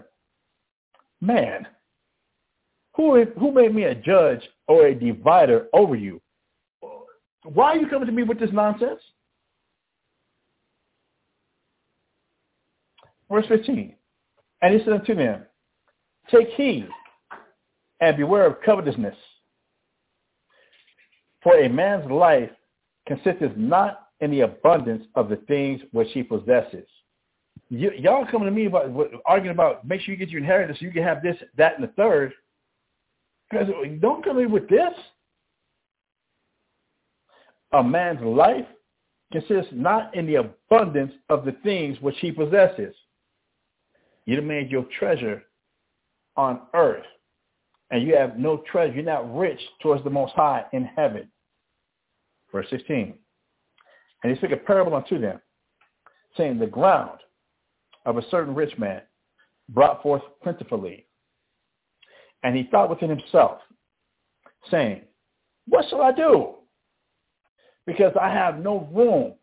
Man, 1.21 1.67
who 2.95 3.23
who 3.39 3.51
made 3.51 3.75
me 3.75 3.83
a 3.83 3.95
judge 3.95 4.41
or 4.67 4.87
a 4.87 4.95
divider 4.95 5.67
over 5.73 5.95
you? 5.95 6.19
Why 7.43 7.73
are 7.73 7.77
you 7.77 7.87
coming 7.87 8.07
to 8.07 8.11
me 8.11 8.23
with 8.23 8.39
this 8.39 8.51
nonsense? 8.51 9.01
Verse 13.31 13.45
15. 13.47 13.95
And 14.61 14.73
he 14.73 14.83
said 14.83 14.93
unto 14.93 15.15
them, 15.15 15.43
Take 16.29 16.49
heed 16.49 16.87
and 18.01 18.17
beware 18.17 18.45
of 18.45 18.61
covetousness. 18.61 19.15
For 21.41 21.57
a 21.57 21.69
man's 21.69 22.11
life 22.11 22.51
consisteth 23.07 23.55
not 23.55 24.09
in 24.19 24.31
the 24.31 24.41
abundance 24.41 25.05
of 25.15 25.29
the 25.29 25.37
things 25.47 25.81
which 25.91 26.09
he 26.11 26.21
possesses. 26.21 26.85
You, 27.69 27.91
y'all 27.97 28.25
coming 28.29 28.45
to 28.45 28.51
me 28.51 28.65
about 28.65 28.91
arguing 29.25 29.55
about 29.55 29.87
make 29.87 30.01
sure 30.01 30.13
you 30.13 30.19
get 30.19 30.29
your 30.29 30.41
inheritance 30.41 30.79
so 30.79 30.85
you 30.85 30.91
can 30.91 31.03
have 31.03 31.23
this, 31.23 31.37
that, 31.57 31.75
and 31.75 31.83
the 31.83 31.93
third. 31.93 32.33
Because 33.49 33.67
don't 34.01 34.23
come 34.23 34.39
in 34.39 34.51
with 34.51 34.67
this. 34.69 34.93
A 37.73 37.81
man's 37.81 38.21
life 38.21 38.65
consists 39.31 39.71
not 39.71 40.13
in 40.13 40.27
the 40.27 40.35
abundance 40.35 41.13
of 41.29 41.45
the 41.45 41.53
things 41.63 41.97
which 42.01 42.17
he 42.19 42.31
possesses. 42.31 42.93
You 44.25 44.41
made 44.41 44.69
your 44.69 44.85
treasure 44.97 45.43
on 46.37 46.61
earth, 46.73 47.05
and 47.89 48.03
you 48.03 48.15
have 48.15 48.37
no 48.37 48.63
treasure. 48.71 48.93
You're 48.93 49.03
not 49.03 49.35
rich 49.35 49.59
towards 49.81 50.03
the 50.03 50.09
Most 50.09 50.33
High 50.33 50.65
in 50.73 50.85
heaven. 50.85 51.29
Verse 52.51 52.67
16. 52.69 53.13
And 54.23 54.31
he 54.31 54.37
spake 54.37 54.51
a 54.51 54.57
parable 54.57 54.95
unto 54.95 55.19
them, 55.19 55.39
saying, 56.37 56.59
The 56.59 56.67
ground 56.67 57.19
of 58.05 58.17
a 58.17 58.29
certain 58.29 58.53
rich 58.53 58.77
man 58.77 59.01
brought 59.69 60.01
forth 60.03 60.21
plentifully. 60.43 61.05
And 62.43 62.55
he 62.55 62.67
thought 62.71 62.89
within 62.89 63.09
himself, 63.09 63.59
saying, 64.69 65.01
What 65.67 65.85
shall 65.89 66.01
I 66.01 66.11
do? 66.11 66.55
Because 67.85 68.13
I 68.19 68.29
have 68.29 68.59
no 68.59 68.87
room 68.93 69.33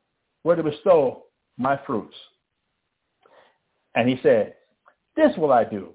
where 0.42 0.56
to 0.56 0.62
bestow 0.62 1.24
my 1.56 1.78
fruits. 1.86 2.14
And 3.94 4.08
he 4.08 4.18
said, 4.22 4.54
this 5.18 5.36
will 5.36 5.52
I 5.52 5.64
do. 5.64 5.92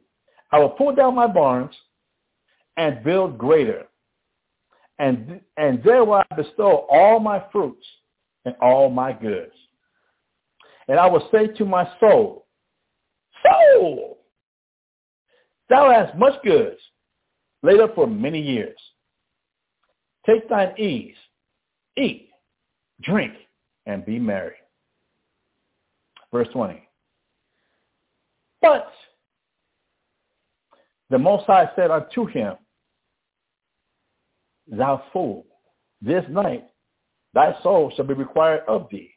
I 0.52 0.60
will 0.60 0.70
pull 0.70 0.94
down 0.94 1.16
my 1.16 1.28
barns 1.28 1.74
and 2.76 3.04
build 3.04 3.38
greater. 3.38 3.86
And, 5.00 5.40
and 5.58 5.82
there 5.84 6.04
will 6.04 6.22
I 6.30 6.36
bestow 6.36 6.86
all 6.92 7.20
my 7.20 7.44
fruits 7.52 7.86
and 8.46 8.54
all 8.62 8.90
my 8.90 9.14
goods. 9.14 9.54
And 10.90 11.00
I 11.00 11.08
will 11.08 11.28
say 11.32 11.48
to 11.48 11.66
my 11.66 11.90
soul, 12.02 12.46
Soul, 13.44 14.20
thou 15.70 15.90
hast 15.90 16.18
much 16.18 16.42
goods 16.44 16.78
laid 17.64 17.80
up 17.80 17.96
for 17.96 18.06
many 18.06 18.42
years. 18.42 18.78
Take 20.26 20.50
thine 20.50 20.78
ease, 20.78 21.16
eat, 21.98 22.30
drink, 23.02 23.34
and 23.86 24.06
be 24.06 24.20
merry. 24.20 24.56
Verse 26.32 26.48
20. 26.54 26.88
But 28.62 28.92
the 31.14 31.20
Most 31.20 31.46
High 31.46 31.70
said 31.76 31.92
unto 31.92 32.26
him, 32.26 32.56
Thou 34.66 35.04
fool, 35.14 35.46
this 36.02 36.26
night 36.28 36.66
thy 37.36 37.56
soul 37.62 37.94
shall 37.96 38.06
be 38.06 38.16
required 38.16 38.64
of 38.68 38.88
thee. 38.90 39.14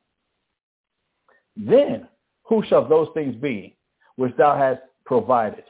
Then 1.56 2.06
who 2.44 2.62
shall 2.68 2.86
those 2.86 3.09
things 3.14 3.35
be 3.35 3.78
which 4.16 4.36
thou 4.36 4.59
hast 4.59 4.82
provided? 5.06 5.64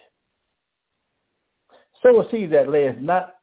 So 2.02 2.20
is 2.22 2.26
he 2.32 2.46
that 2.46 2.70
layeth 2.70 2.98
not 2.98 3.36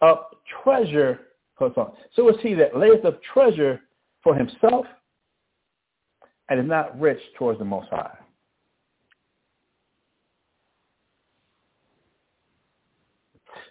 up 0.00 0.30
treasure, 0.64 1.20
so 1.58 2.30
is 2.30 2.36
he 2.40 2.54
that 2.54 2.74
layeth 2.74 3.04
up 3.04 3.20
treasure 3.34 3.82
for 4.22 4.34
himself 4.34 4.86
and 6.48 6.58
is 6.58 6.66
not 6.66 6.98
rich 6.98 7.20
towards 7.36 7.58
the 7.58 7.66
Most 7.66 7.90
High. 7.90 8.16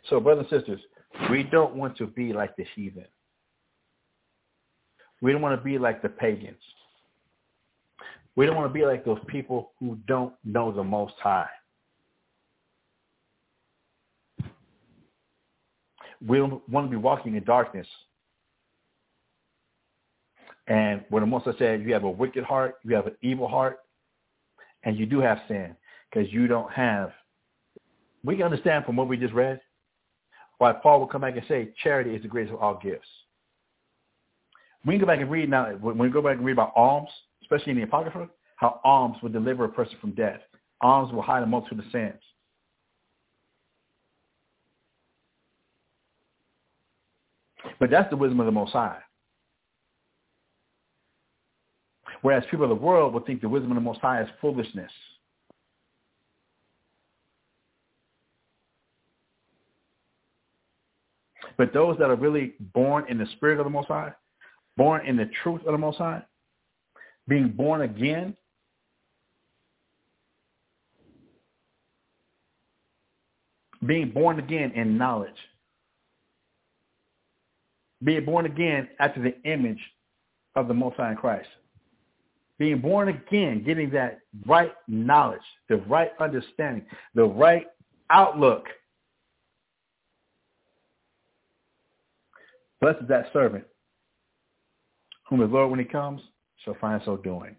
So, 0.08 0.20
brothers 0.20 0.46
and 0.52 0.60
sisters, 0.62 0.82
we 1.30 1.44
don't 1.44 1.76
want 1.76 1.98
to 1.98 2.08
be 2.08 2.34
like 2.34 2.56
the 2.56 2.66
heathen. 2.76 3.06
We 5.22 5.32
don't 5.32 5.42
want 5.42 5.60
to 5.60 5.64
be 5.64 5.78
like 5.78 6.02
the 6.02 6.10
pagans. 6.10 6.62
We 8.36 8.46
don't 8.46 8.56
want 8.56 8.70
to 8.70 8.74
be 8.74 8.86
like 8.86 9.04
those 9.04 9.20
people 9.28 9.72
who 9.80 9.98
don't 10.08 10.34
know 10.46 10.72
the 10.72 10.84
Most 10.84 11.16
High. 11.22 11.50
We 16.26 16.38
don't 16.38 16.68
want 16.70 16.88
to 16.88 16.92
be 16.92 16.98
walking 16.98 17.36
in 17.36 17.44
darkness. 17.44 17.88
And 20.68 21.04
when 21.10 21.22
the 21.22 21.28
Most 21.28 21.46
High 21.46 21.58
said 21.58 21.82
you 21.82 21.94
have 21.94 22.04
a 22.04 22.10
wicked 22.10 22.44
heart, 22.44 22.76
you 22.84 22.96
have 22.96 23.08
an 23.08 23.16
evil 23.22 23.48
heart, 23.48 23.80
and 24.84 24.98
you 24.98 25.06
do 25.06 25.20
have 25.20 25.40
sin 25.48 25.76
because 26.10 26.32
you 26.32 26.48
don't 26.48 26.72
have. 26.72 27.12
We 28.24 28.36
can 28.36 28.46
understand 28.46 28.86
from 28.86 28.96
what 28.96 29.08
we 29.08 29.18
just 29.18 29.34
read 29.34 29.60
why 30.60 30.74
Paul 30.74 31.00
will 31.00 31.08
come 31.08 31.22
back 31.22 31.36
and 31.36 31.46
say 31.48 31.70
charity 31.82 32.14
is 32.14 32.22
the 32.22 32.28
greatest 32.28 32.54
of 32.54 32.62
all 32.62 32.80
gifts. 32.82 33.08
We 34.86 34.94
can 34.94 35.02
go 35.02 35.08
back 35.08 35.20
and 35.20 35.32
read 35.32 35.50
now, 35.50 35.72
when 35.72 35.98
we 35.98 36.10
go 36.10 36.22
back 36.22 36.38
and 36.38 36.46
read 36.46 36.54
about 36.54 36.74
alms, 36.76 37.10
especially 37.42 37.72
in 37.72 37.78
the 37.78 37.84
Apocrypha, 37.84 38.30
how 38.58 38.80
alms 38.84 39.18
will 39.24 39.30
deliver 39.30 39.66
a 39.66 39.70
person 39.70 39.96
from 40.00 40.12
death. 40.12 40.42
Alms 40.82 41.12
will 41.14 41.22
hide 41.22 41.44
a 41.44 41.46
multitude 41.46 41.80
of 41.80 41.92
sins. 41.92 42.22
But 47.80 47.90
that's 47.90 48.10
the 48.10 48.18
wisdom 48.18 48.40
of 48.40 48.46
the 48.46 48.52
Most 48.52 48.74
High. 48.74 49.00
Whereas 52.22 52.44
people 52.52 52.66
of 52.66 52.70
the 52.70 52.76
world 52.76 53.14
will 53.14 53.22
think 53.22 53.42
the 53.42 53.48
wisdom 53.48 53.72
of 53.72 53.76
the 53.76 53.82
Most 53.82 54.02
High 54.02 54.22
is 54.22 54.30
foolishness. 54.42 54.92
But 61.58 61.74
those 61.74 61.98
that 62.00 62.10
are 62.10 62.16
really 62.16 62.54
born 62.74 63.06
in 63.10 63.18
the 63.18 63.28
spirit 63.34 63.60
of 63.60 63.66
the 63.66 63.70
Most 63.70 63.88
High, 63.88 64.14
born 64.78 65.06
in 65.06 65.18
the 65.18 65.30
truth 65.44 65.62
of 65.66 65.72
the 65.72 65.78
Most 65.78 65.98
High, 65.98 66.24
being 67.28 67.50
born 67.50 67.82
again, 67.82 68.36
being 73.86 74.10
born 74.10 74.40
again 74.40 74.72
in 74.72 74.98
knowledge, 74.98 75.32
being 78.04 78.26
born 78.26 78.46
again 78.46 78.88
after 79.00 79.22
the 79.22 79.36
image 79.50 79.80
of 80.56 80.68
the 80.68 80.74
Most 80.74 80.98
High 80.98 81.12
in 81.12 81.18
Christ, 81.18 81.50
being 82.58 82.80
born 82.80 83.10
again, 83.10 83.64
getting 83.64 83.90
that 83.92 84.20
right 84.46 84.74
knowledge, 84.88 85.42
the 85.70 85.78
right 85.78 86.12
understanding, 86.20 86.86
the 87.16 87.24
right 87.24 87.68
outlook 88.10 88.66
Blessed 92.82 93.02
is 93.02 93.08
that 93.10 93.28
servant 93.34 93.66
whom 95.30 95.40
the 95.40 95.46
Lord, 95.46 95.70
when 95.70 95.80
he 95.80 95.86
comes, 95.86 96.22
shall 96.64 96.76
find 96.82 97.02
so 97.06 97.18
doing. 97.18 97.56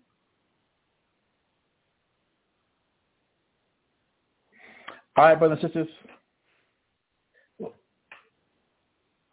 All 5.16 5.24
right, 5.24 5.38
brothers 5.38 5.58
and 5.62 5.72
sisters. 5.72 5.88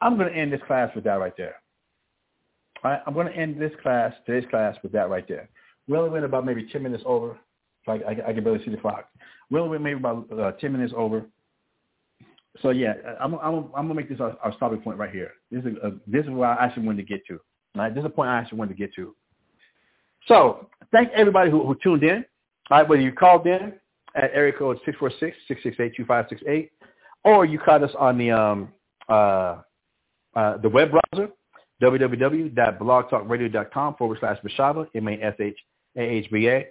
I'm 0.01 0.17
going 0.17 0.31
to 0.31 0.37
end 0.37 0.53
this 0.53 0.61
class 0.67 0.93
with 0.93 1.03
that 1.05 1.15
right 1.15 1.35
there. 1.37 1.55
All 2.83 2.91
right, 2.91 3.01
I'm 3.07 3.13
going 3.13 3.27
to 3.27 3.35
end 3.35 3.59
this 3.59 3.71
class, 3.81 4.13
today's 4.25 4.47
class, 4.49 4.75
with 4.83 4.91
that 4.91 5.09
right 5.09 5.27
there. 5.27 5.49
We 5.87 5.97
only 5.97 6.11
went 6.11 6.25
about 6.25 6.45
maybe 6.45 6.67
10 6.71 6.83
minutes 6.83 7.03
over. 7.05 7.37
So 7.85 7.93
I, 7.93 7.95
I, 7.95 8.29
I 8.29 8.33
can 8.33 8.43
barely 8.43 8.63
see 8.63 8.71
the 8.71 8.77
clock. 8.77 9.09
We 9.49 9.59
only 9.59 9.71
went 9.71 9.83
maybe 9.83 9.99
about 9.99 10.27
uh, 10.31 10.51
10 10.53 10.71
minutes 10.71 10.93
over. 10.95 11.25
So 12.61 12.69
yeah, 12.69 12.93
I'm, 13.19 13.35
I'm, 13.35 13.65
I'm 13.65 13.71
going 13.71 13.89
to 13.89 13.93
make 13.93 14.09
this 14.09 14.19
our, 14.19 14.37
our 14.41 14.53
stopping 14.53 14.81
point 14.81 14.97
right 14.97 15.11
here. 15.11 15.31
This 15.51 15.63
is, 15.63 15.75
a, 15.83 15.91
this 16.07 16.25
is 16.25 16.31
where 16.31 16.49
I 16.49 16.65
actually 16.65 16.85
wanted 16.85 17.07
to 17.07 17.13
get 17.13 17.25
to. 17.27 17.39
Right, 17.75 17.93
this 17.93 18.01
is 18.01 18.05
a 18.05 18.09
point 18.09 18.29
I 18.29 18.39
actually 18.39 18.57
wanted 18.57 18.73
to 18.73 18.79
get 18.79 18.93
to. 18.95 19.15
So 20.27 20.67
thank 20.91 21.09
everybody 21.11 21.51
who, 21.51 21.65
who 21.65 21.75
tuned 21.81 22.03
in. 22.03 22.25
Right, 22.69 22.87
whether 22.87 23.01
you 23.01 23.11
called 23.11 23.47
in 23.47 23.73
at 24.15 24.31
area 24.33 24.51
code 24.51 24.79
646-668-2568 24.87 26.69
or 27.23 27.45
you 27.45 27.59
caught 27.59 27.83
us 27.83 27.91
on 27.97 28.17
the 28.17 28.31
um, 28.31 28.73
uh, 29.09 29.61
uh, 30.35 30.57
the 30.57 30.67
web 30.69 30.91
browser, 30.91 31.29
www.blogtalkradio.com 31.81 33.95
forward 33.95 34.17
slash 34.19 34.37
Mashahba, 34.43 34.87
M-A-S-H-A-H-B-A. 34.95 36.67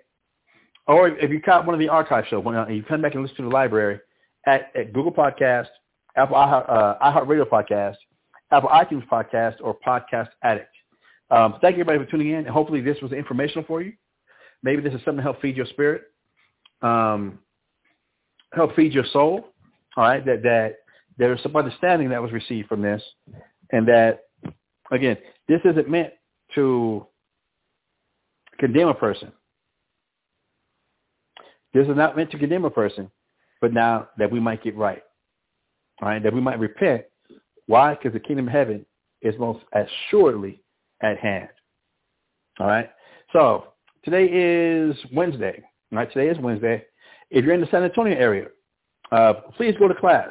Or 0.86 1.08
if 1.08 1.30
you 1.30 1.40
caught 1.40 1.66
one 1.66 1.74
of 1.74 1.80
the 1.80 1.88
archive 1.88 2.26
shows, 2.28 2.44
when 2.44 2.54
uh, 2.54 2.68
you 2.68 2.84
come 2.84 3.02
back 3.02 3.14
and 3.14 3.22
listen 3.22 3.38
to 3.38 3.42
the 3.42 3.48
library 3.48 3.98
at, 4.46 4.70
at 4.74 4.92
Google 4.92 5.12
Podcast, 5.12 5.66
Apple 6.16 6.36
uh, 6.36 6.98
iHeartRadio 7.02 7.46
Podcast, 7.48 7.96
Apple 8.50 8.68
iTunes 8.70 9.06
Podcast, 9.08 9.56
or 9.60 9.76
Podcast 9.86 10.28
Addict. 10.42 10.70
Um, 11.30 11.56
thank 11.60 11.76
you 11.76 11.82
everybody 11.82 12.04
for 12.04 12.10
tuning 12.10 12.30
in, 12.30 12.38
and 12.38 12.48
hopefully 12.48 12.80
this 12.80 12.96
was 13.02 13.12
informational 13.12 13.64
for 13.64 13.82
you. 13.82 13.92
Maybe 14.62 14.80
this 14.80 14.94
is 14.94 15.00
something 15.04 15.16
to 15.16 15.22
help 15.22 15.40
feed 15.42 15.56
your 15.56 15.66
spirit, 15.66 16.02
um, 16.82 17.40
help 18.52 18.74
feed 18.76 18.92
your 18.92 19.04
soul. 19.12 19.48
All 19.96 20.04
right, 20.04 20.24
that 20.24 20.42
that 20.42 20.76
there's 21.18 21.42
some 21.42 21.56
understanding 21.56 22.10
that 22.10 22.22
was 22.22 22.32
received 22.32 22.68
from 22.68 22.82
this, 22.82 23.02
and 23.72 23.88
that 23.88 24.24
again, 24.92 25.16
this 25.48 25.60
isn't 25.64 25.88
meant 25.88 26.12
to 26.54 27.06
condemn 28.58 28.88
a 28.88 28.94
person. 28.94 29.32
This 31.74 31.88
is 31.88 31.96
not 31.96 32.16
meant 32.16 32.30
to 32.30 32.38
condemn 32.38 32.64
a 32.64 32.70
person, 32.70 33.10
but 33.60 33.72
now 33.72 34.08
that 34.18 34.30
we 34.30 34.40
might 34.40 34.62
get 34.62 34.76
right. 34.76 35.02
Right, 36.02 36.22
that 36.22 36.34
we 36.34 36.42
might 36.42 36.58
repent. 36.58 37.04
Why? 37.66 37.94
Because 37.94 38.12
the 38.12 38.20
kingdom 38.20 38.48
of 38.48 38.52
heaven 38.52 38.84
is 39.22 39.34
most 39.38 39.64
assuredly 39.72 40.60
at 41.02 41.18
hand. 41.18 41.48
All 42.58 42.66
right. 42.66 42.90
So 43.32 43.68
today 44.04 44.26
is 44.26 44.96
Wednesday. 45.12 45.62
All 45.92 45.98
right. 45.98 46.12
Today 46.12 46.28
is 46.28 46.38
Wednesday. 46.38 46.84
If 47.30 47.44
you're 47.44 47.54
in 47.54 47.60
the 47.60 47.66
San 47.70 47.82
Antonio 47.82 48.16
area, 48.16 48.48
uh, 49.10 49.34
please 49.56 49.74
go 49.78 49.88
to 49.88 49.94
class 49.94 50.30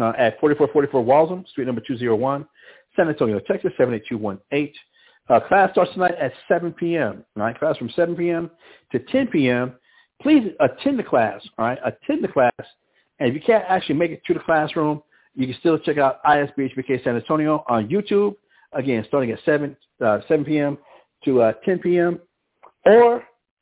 uh, 0.00 0.12
at 0.18 0.38
4444 0.40 1.04
Walzem, 1.04 1.48
Street 1.48 1.66
number 1.66 1.82
201, 1.86 2.46
San 2.94 3.08
Antonio, 3.08 3.40
Texas 3.40 3.72
78218. 3.76 4.72
Uh, 5.28 5.40
class 5.40 5.70
starts 5.72 5.92
tonight 5.92 6.14
at 6.20 6.32
7 6.46 6.72
p.m. 6.72 7.24
All 7.36 7.42
right. 7.42 7.58
Class 7.58 7.76
from 7.76 7.90
7 7.90 8.14
p.m. 8.14 8.50
to 8.92 8.98
10 8.98 9.28
p.m. 9.28 9.74
Please 10.22 10.52
attend 10.60 10.98
the 10.98 11.02
class. 11.02 11.42
All 11.58 11.66
right. 11.66 11.78
Attend 11.84 12.24
the 12.24 12.28
class. 12.28 12.52
And 13.18 13.28
if 13.28 13.34
you 13.34 13.40
can't 13.40 13.64
actually 13.68 13.96
make 13.96 14.10
it 14.10 14.22
to 14.26 14.34
the 14.34 14.40
classroom, 14.40 15.02
you 15.34 15.46
can 15.46 15.56
still 15.60 15.78
check 15.78 15.98
out 15.98 16.22
ISBHPK 16.24 17.04
San 17.04 17.16
Antonio 17.16 17.64
on 17.68 17.88
YouTube. 17.88 18.36
Again, 18.72 19.04
starting 19.08 19.30
at 19.30 19.38
7 19.44 19.76
uh, 20.04 20.20
7 20.28 20.44
p.m. 20.44 20.78
to 21.24 21.42
uh, 21.42 21.52
10 21.64 21.78
p.m. 21.78 22.20
Or 22.84 23.16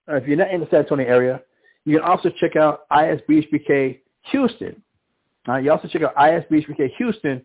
uh, 0.09 0.17
if 0.17 0.27
you're 0.27 0.37
not 0.37 0.51
in 0.51 0.61
the 0.61 0.69
San 0.71 0.81
Antonio 0.81 1.07
area, 1.07 1.41
you 1.85 1.99
can 1.99 2.09
also 2.09 2.31
check 2.41 2.57
out 2.57 2.89
ISBHPK 2.91 4.01
Houston. 4.31 4.83
Uh, 5.49 5.57
you 5.57 5.71
also 5.71 5.89
check 5.89 6.03
out 6.03 6.15
ISBHPK 6.17 6.91
Houston 6.99 7.45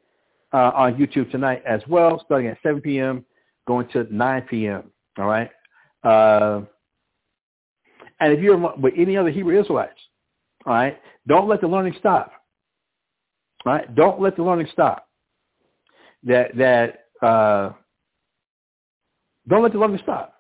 uh, 0.53 0.71
on 0.73 0.95
YouTube 0.95 1.29
tonight 1.31 1.61
as 1.67 1.81
well, 1.87 2.21
starting 2.25 2.47
at 2.47 2.57
7 2.63 2.81
p.m., 2.81 3.25
going 3.67 3.87
to 3.89 4.07
9 4.13 4.41
p.m. 4.43 4.83
All 5.17 5.25
right. 5.25 5.49
Uh, 6.03 6.61
and 8.19 8.33
if 8.33 8.39
you're 8.39 8.57
with 8.77 8.93
any 8.97 9.17
other 9.17 9.29
Hebrew 9.29 9.59
Israelites, 9.59 9.99
all 10.65 10.73
right, 10.73 10.99
don't 11.27 11.47
let 11.47 11.61
the 11.61 11.67
learning 11.67 11.95
stop. 11.99 12.31
All 13.65 13.73
right, 13.73 13.93
don't 13.95 14.21
let 14.21 14.35
the 14.35 14.43
learning 14.43 14.67
stop. 14.71 15.07
That 16.23 16.55
that 16.57 17.25
uh, 17.25 17.73
don't 19.47 19.63
let 19.63 19.71
the 19.71 19.79
learning 19.79 19.99
stop. 20.03 20.33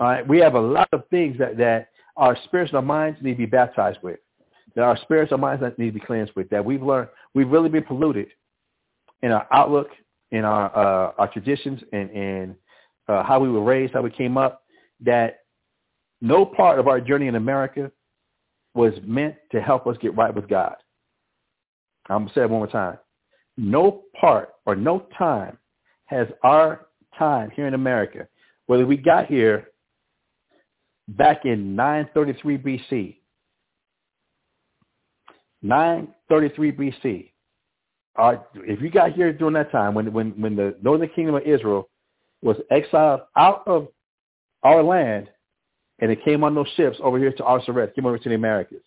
All 0.00 0.06
right, 0.06 0.26
we 0.26 0.38
have 0.38 0.54
a 0.54 0.60
lot 0.60 0.88
of 0.92 1.08
things 1.10 1.38
that 1.38 1.56
that 1.58 1.88
our 2.16 2.36
spirits 2.44 2.70
and 2.70 2.76
our 2.76 2.82
minds 2.82 3.18
need 3.22 3.32
to 3.32 3.38
be 3.38 3.46
baptized 3.46 3.98
with. 4.02 4.18
That 4.74 4.82
our 4.82 4.98
spirits 4.98 5.32
and 5.32 5.40
minds 5.40 5.62
need 5.78 5.86
to 5.86 5.92
be 5.92 6.00
cleansed 6.00 6.32
with. 6.36 6.48
That 6.50 6.64
we've 6.64 6.82
learned, 6.82 7.08
we've 7.34 7.48
really 7.48 7.68
been 7.68 7.84
polluted 7.84 8.28
in 9.22 9.32
our 9.32 9.46
outlook, 9.50 9.88
in 10.30 10.44
our 10.44 10.74
uh, 10.76 11.12
our 11.18 11.28
traditions, 11.32 11.80
and 11.92 12.10
and 12.10 12.54
uh, 13.08 13.22
how 13.22 13.38
we 13.40 13.50
were 13.50 13.62
raised, 13.62 13.94
how 13.94 14.02
we 14.02 14.10
came 14.10 14.36
up. 14.36 14.62
That 15.00 15.40
no 16.20 16.44
part 16.44 16.78
of 16.78 16.88
our 16.88 17.00
journey 17.00 17.26
in 17.26 17.34
America 17.34 17.90
was 18.74 18.92
meant 19.04 19.34
to 19.52 19.60
help 19.60 19.86
us 19.86 19.96
get 20.00 20.16
right 20.16 20.34
with 20.34 20.48
God. 20.48 20.76
I'm 22.08 22.18
going 22.18 22.28
to 22.28 22.34
say 22.34 22.42
it 22.42 22.50
one 22.50 22.60
more 22.60 22.66
time. 22.66 22.98
No 23.56 24.02
part 24.20 24.50
or 24.66 24.76
no 24.76 25.06
time 25.18 25.58
has 26.06 26.28
our 26.42 26.86
time 27.18 27.50
here 27.50 27.66
in 27.66 27.74
America, 27.74 28.28
whether 28.66 28.86
we 28.86 28.96
got 28.96 29.26
here 29.26 29.68
back 31.08 31.44
in 31.44 31.74
933 31.74 32.58
BC, 32.58 33.16
933 35.62 36.72
BC, 36.72 37.30
uh, 38.18 38.36
if 38.54 38.80
you 38.80 38.90
got 38.90 39.12
here 39.12 39.32
during 39.32 39.54
that 39.54 39.70
time 39.70 39.94
when, 39.94 40.12
when, 40.12 40.30
when 40.40 40.56
the 40.56 40.76
northern 40.82 41.08
kingdom 41.08 41.34
of 41.34 41.42
Israel 41.42 41.88
was 42.42 42.56
exiled 42.70 43.20
out 43.36 43.62
of 43.66 43.88
our 44.62 44.82
land 44.82 45.28
and 45.98 46.10
it 46.10 46.24
came 46.24 46.44
on 46.44 46.54
those 46.54 46.68
ships 46.76 46.98
over 47.02 47.18
here 47.18 47.32
to 47.32 47.42
Arsareth, 47.42 47.94
came 47.94 48.06
over 48.06 48.18
to 48.18 48.28
the 48.28 48.34
Americas. 48.34 48.82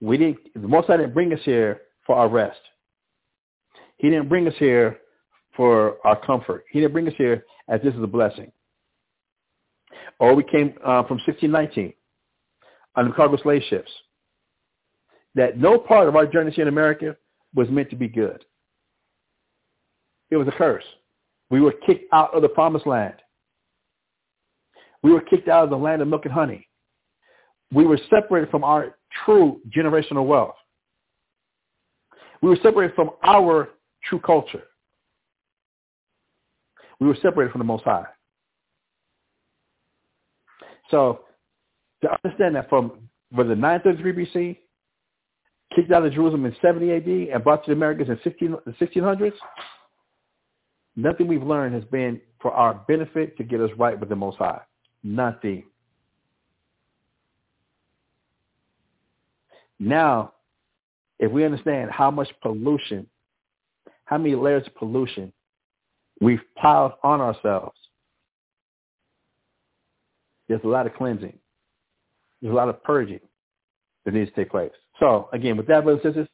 We 0.00 0.16
didn't, 0.16 0.38
the 0.54 0.68
Most 0.68 0.86
High 0.86 0.96
didn't 0.96 1.14
bring 1.14 1.32
us 1.32 1.40
here 1.44 1.82
for 2.06 2.16
our 2.16 2.28
rest. 2.28 2.60
He 3.98 4.08
didn't 4.08 4.28
bring 4.28 4.48
us 4.48 4.54
here 4.58 4.98
for 5.56 5.98
our 6.06 6.18
comfort. 6.24 6.64
He 6.70 6.80
didn't 6.80 6.92
bring 6.92 7.06
us 7.06 7.14
here 7.18 7.44
as 7.68 7.82
this 7.82 7.94
is 7.94 8.02
a 8.02 8.06
blessing. 8.06 8.50
Or 10.18 10.34
we 10.34 10.42
came 10.42 10.74
uh, 10.84 11.02
from 11.04 11.18
1619 11.26 11.92
on 12.96 13.08
the 13.08 13.14
cargo 13.14 13.36
slave 13.42 13.62
ships. 13.68 13.90
That 15.34 15.58
no 15.58 15.78
part 15.78 16.08
of 16.08 16.16
our 16.16 16.26
journey 16.26 16.50
here 16.50 16.62
in 16.62 16.68
America 16.68 17.16
was 17.54 17.68
meant 17.68 17.90
to 17.90 17.96
be 17.96 18.08
good. 18.08 18.44
It 20.30 20.36
was 20.36 20.48
a 20.48 20.52
curse. 20.52 20.84
We 21.50 21.60
were 21.60 21.72
kicked 21.72 22.12
out 22.12 22.34
of 22.34 22.42
the 22.42 22.48
promised 22.48 22.86
land. 22.86 23.14
We 25.02 25.12
were 25.12 25.20
kicked 25.20 25.48
out 25.48 25.64
of 25.64 25.70
the 25.70 25.76
land 25.76 26.02
of 26.02 26.08
milk 26.08 26.24
and 26.24 26.32
honey. 26.32 26.66
We 27.72 27.86
were 27.86 27.98
separated 28.10 28.50
from 28.50 28.64
our 28.64 28.96
true 29.24 29.60
generational 29.74 30.26
wealth. 30.26 30.56
We 32.42 32.48
were 32.48 32.58
separated 32.62 32.94
from 32.94 33.10
our 33.22 33.70
true 34.04 34.20
culture. 34.20 34.64
We 36.98 37.06
were 37.06 37.16
separated 37.22 37.52
from 37.52 37.60
the 37.60 37.64
Most 37.64 37.84
High. 37.84 38.06
So 40.90 41.20
to 42.02 42.08
understand 42.24 42.56
that 42.56 42.68
from 42.68 43.08
whether 43.30 43.54
933 43.54 44.26
BC, 44.26 44.56
kicked 45.74 45.92
out 45.92 46.04
of 46.04 46.12
Jerusalem 46.12 46.44
in 46.46 46.56
70 46.60 46.92
AD, 46.92 47.34
and 47.34 47.44
brought 47.44 47.64
to 47.64 47.70
the 47.70 47.76
Americas 47.76 48.08
in 48.08 48.18
16, 48.24 48.56
the 48.66 48.72
1600s, 48.72 49.32
nothing 50.96 51.28
we've 51.28 51.42
learned 51.42 51.74
has 51.74 51.84
been 51.84 52.20
for 52.40 52.50
our 52.52 52.74
benefit 52.88 53.36
to 53.36 53.44
get 53.44 53.60
us 53.60 53.70
right 53.78 53.98
with 53.98 54.08
the 54.08 54.16
Most 54.16 54.38
High. 54.38 54.60
Nothing. 55.02 55.64
Now, 59.78 60.34
if 61.18 61.30
we 61.30 61.44
understand 61.44 61.90
how 61.90 62.10
much 62.10 62.28
pollution, 62.42 63.06
how 64.04 64.18
many 64.18 64.34
layers 64.34 64.66
of 64.66 64.74
pollution 64.74 65.32
we've 66.20 66.42
piled 66.56 66.92
on 67.02 67.20
ourselves, 67.20 67.76
there's 70.48 70.60
a 70.64 70.68
lot 70.68 70.86
of 70.86 70.94
cleansing. 70.94 71.38
There's 72.42 72.52
a 72.52 72.56
lot 72.56 72.68
of 72.68 72.82
purging 72.82 73.20
that 74.04 74.14
needs 74.14 74.30
to 74.30 74.36
take 74.36 74.50
place. 74.50 74.72
So 74.98 75.28
again, 75.32 75.56
with 75.56 75.66
that, 75.68 75.84
brothers 75.84 76.02
and 76.04 76.14
sisters, 76.14 76.28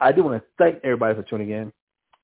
I 0.00 0.12
do 0.12 0.24
want 0.24 0.42
to 0.42 0.46
thank 0.58 0.80
everybody 0.84 1.14
for 1.14 1.22
tuning 1.22 1.50
in. 1.50 1.72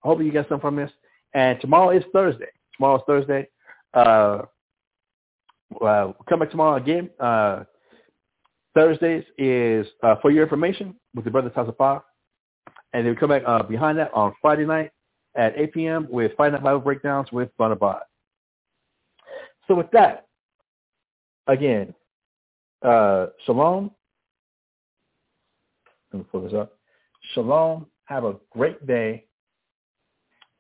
I 0.05 0.09
hope 0.09 0.21
you 0.21 0.33
get 0.33 0.49
something 0.49 0.61
from 0.61 0.77
this. 0.77 0.91
And 1.35 1.61
tomorrow 1.61 1.91
is 1.91 2.05
Thursday. 2.13 2.49
Tomorrow 2.77 2.97
is 2.97 3.03
Thursday. 3.07 3.49
Uh, 3.95 4.43
we'll 5.71 6.17
come 6.29 6.41
back 6.41 6.51
tomorrow 6.51 6.77
again. 6.77 7.11
Uh, 7.21 7.65
Thursdays 8.75 9.25
is 9.39 9.87
uh, 10.03 10.17
for 10.21 10.31
your 10.31 10.43
information 10.43 10.95
with 11.15 11.25
the 11.25 11.31
Brothers 11.31 11.53
House. 11.55 12.03
And 12.93 13.05
then 13.05 13.13
we 13.13 13.17
come 13.17 13.31
back 13.31 13.43
uh, 13.47 13.63
behind 13.63 13.99
that 13.99 14.13
on 14.13 14.35
Friday 14.41 14.67
night 14.67 14.91
at 15.35 15.57
8 15.57 15.73
p.m. 15.73 16.07
with 16.11 16.33
Friday 16.37 16.53
Night 16.55 16.63
Bible 16.63 16.81
Breakdowns 16.81 17.33
with 17.33 17.49
Bonabod. 17.59 18.01
So 19.67 19.75
with 19.75 19.91
that, 19.93 20.27
again, 21.47 21.95
uh, 22.83 23.27
shalom. 23.45 23.91
Let 26.13 26.21
me 26.21 26.27
pull 26.31 26.43
this 26.43 26.55
up. 26.55 26.79
Shalom. 27.35 27.87
Have 28.05 28.25
a 28.25 28.37
great 28.51 28.87
day. 28.87 29.25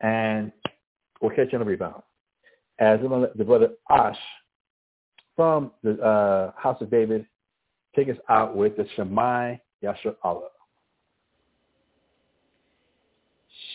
And 0.00 0.52
we'll 1.20 1.30
catch 1.30 1.52
you 1.52 1.58
on 1.58 1.64
the 1.64 1.70
rebound. 1.70 2.02
As 2.78 3.00
the 3.00 3.44
brother 3.44 3.70
Ash 3.90 4.18
from 5.36 5.70
the 5.82 6.00
uh, 6.02 6.52
House 6.56 6.80
of 6.80 6.90
David, 6.90 7.26
take 7.94 8.08
us 8.08 8.16
out 8.28 8.56
with 8.56 8.76
the 8.76 8.86
Shemai 8.96 9.60
Yasher 9.84 10.16
Allah. 10.24 10.48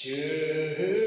Hear, 0.02 1.01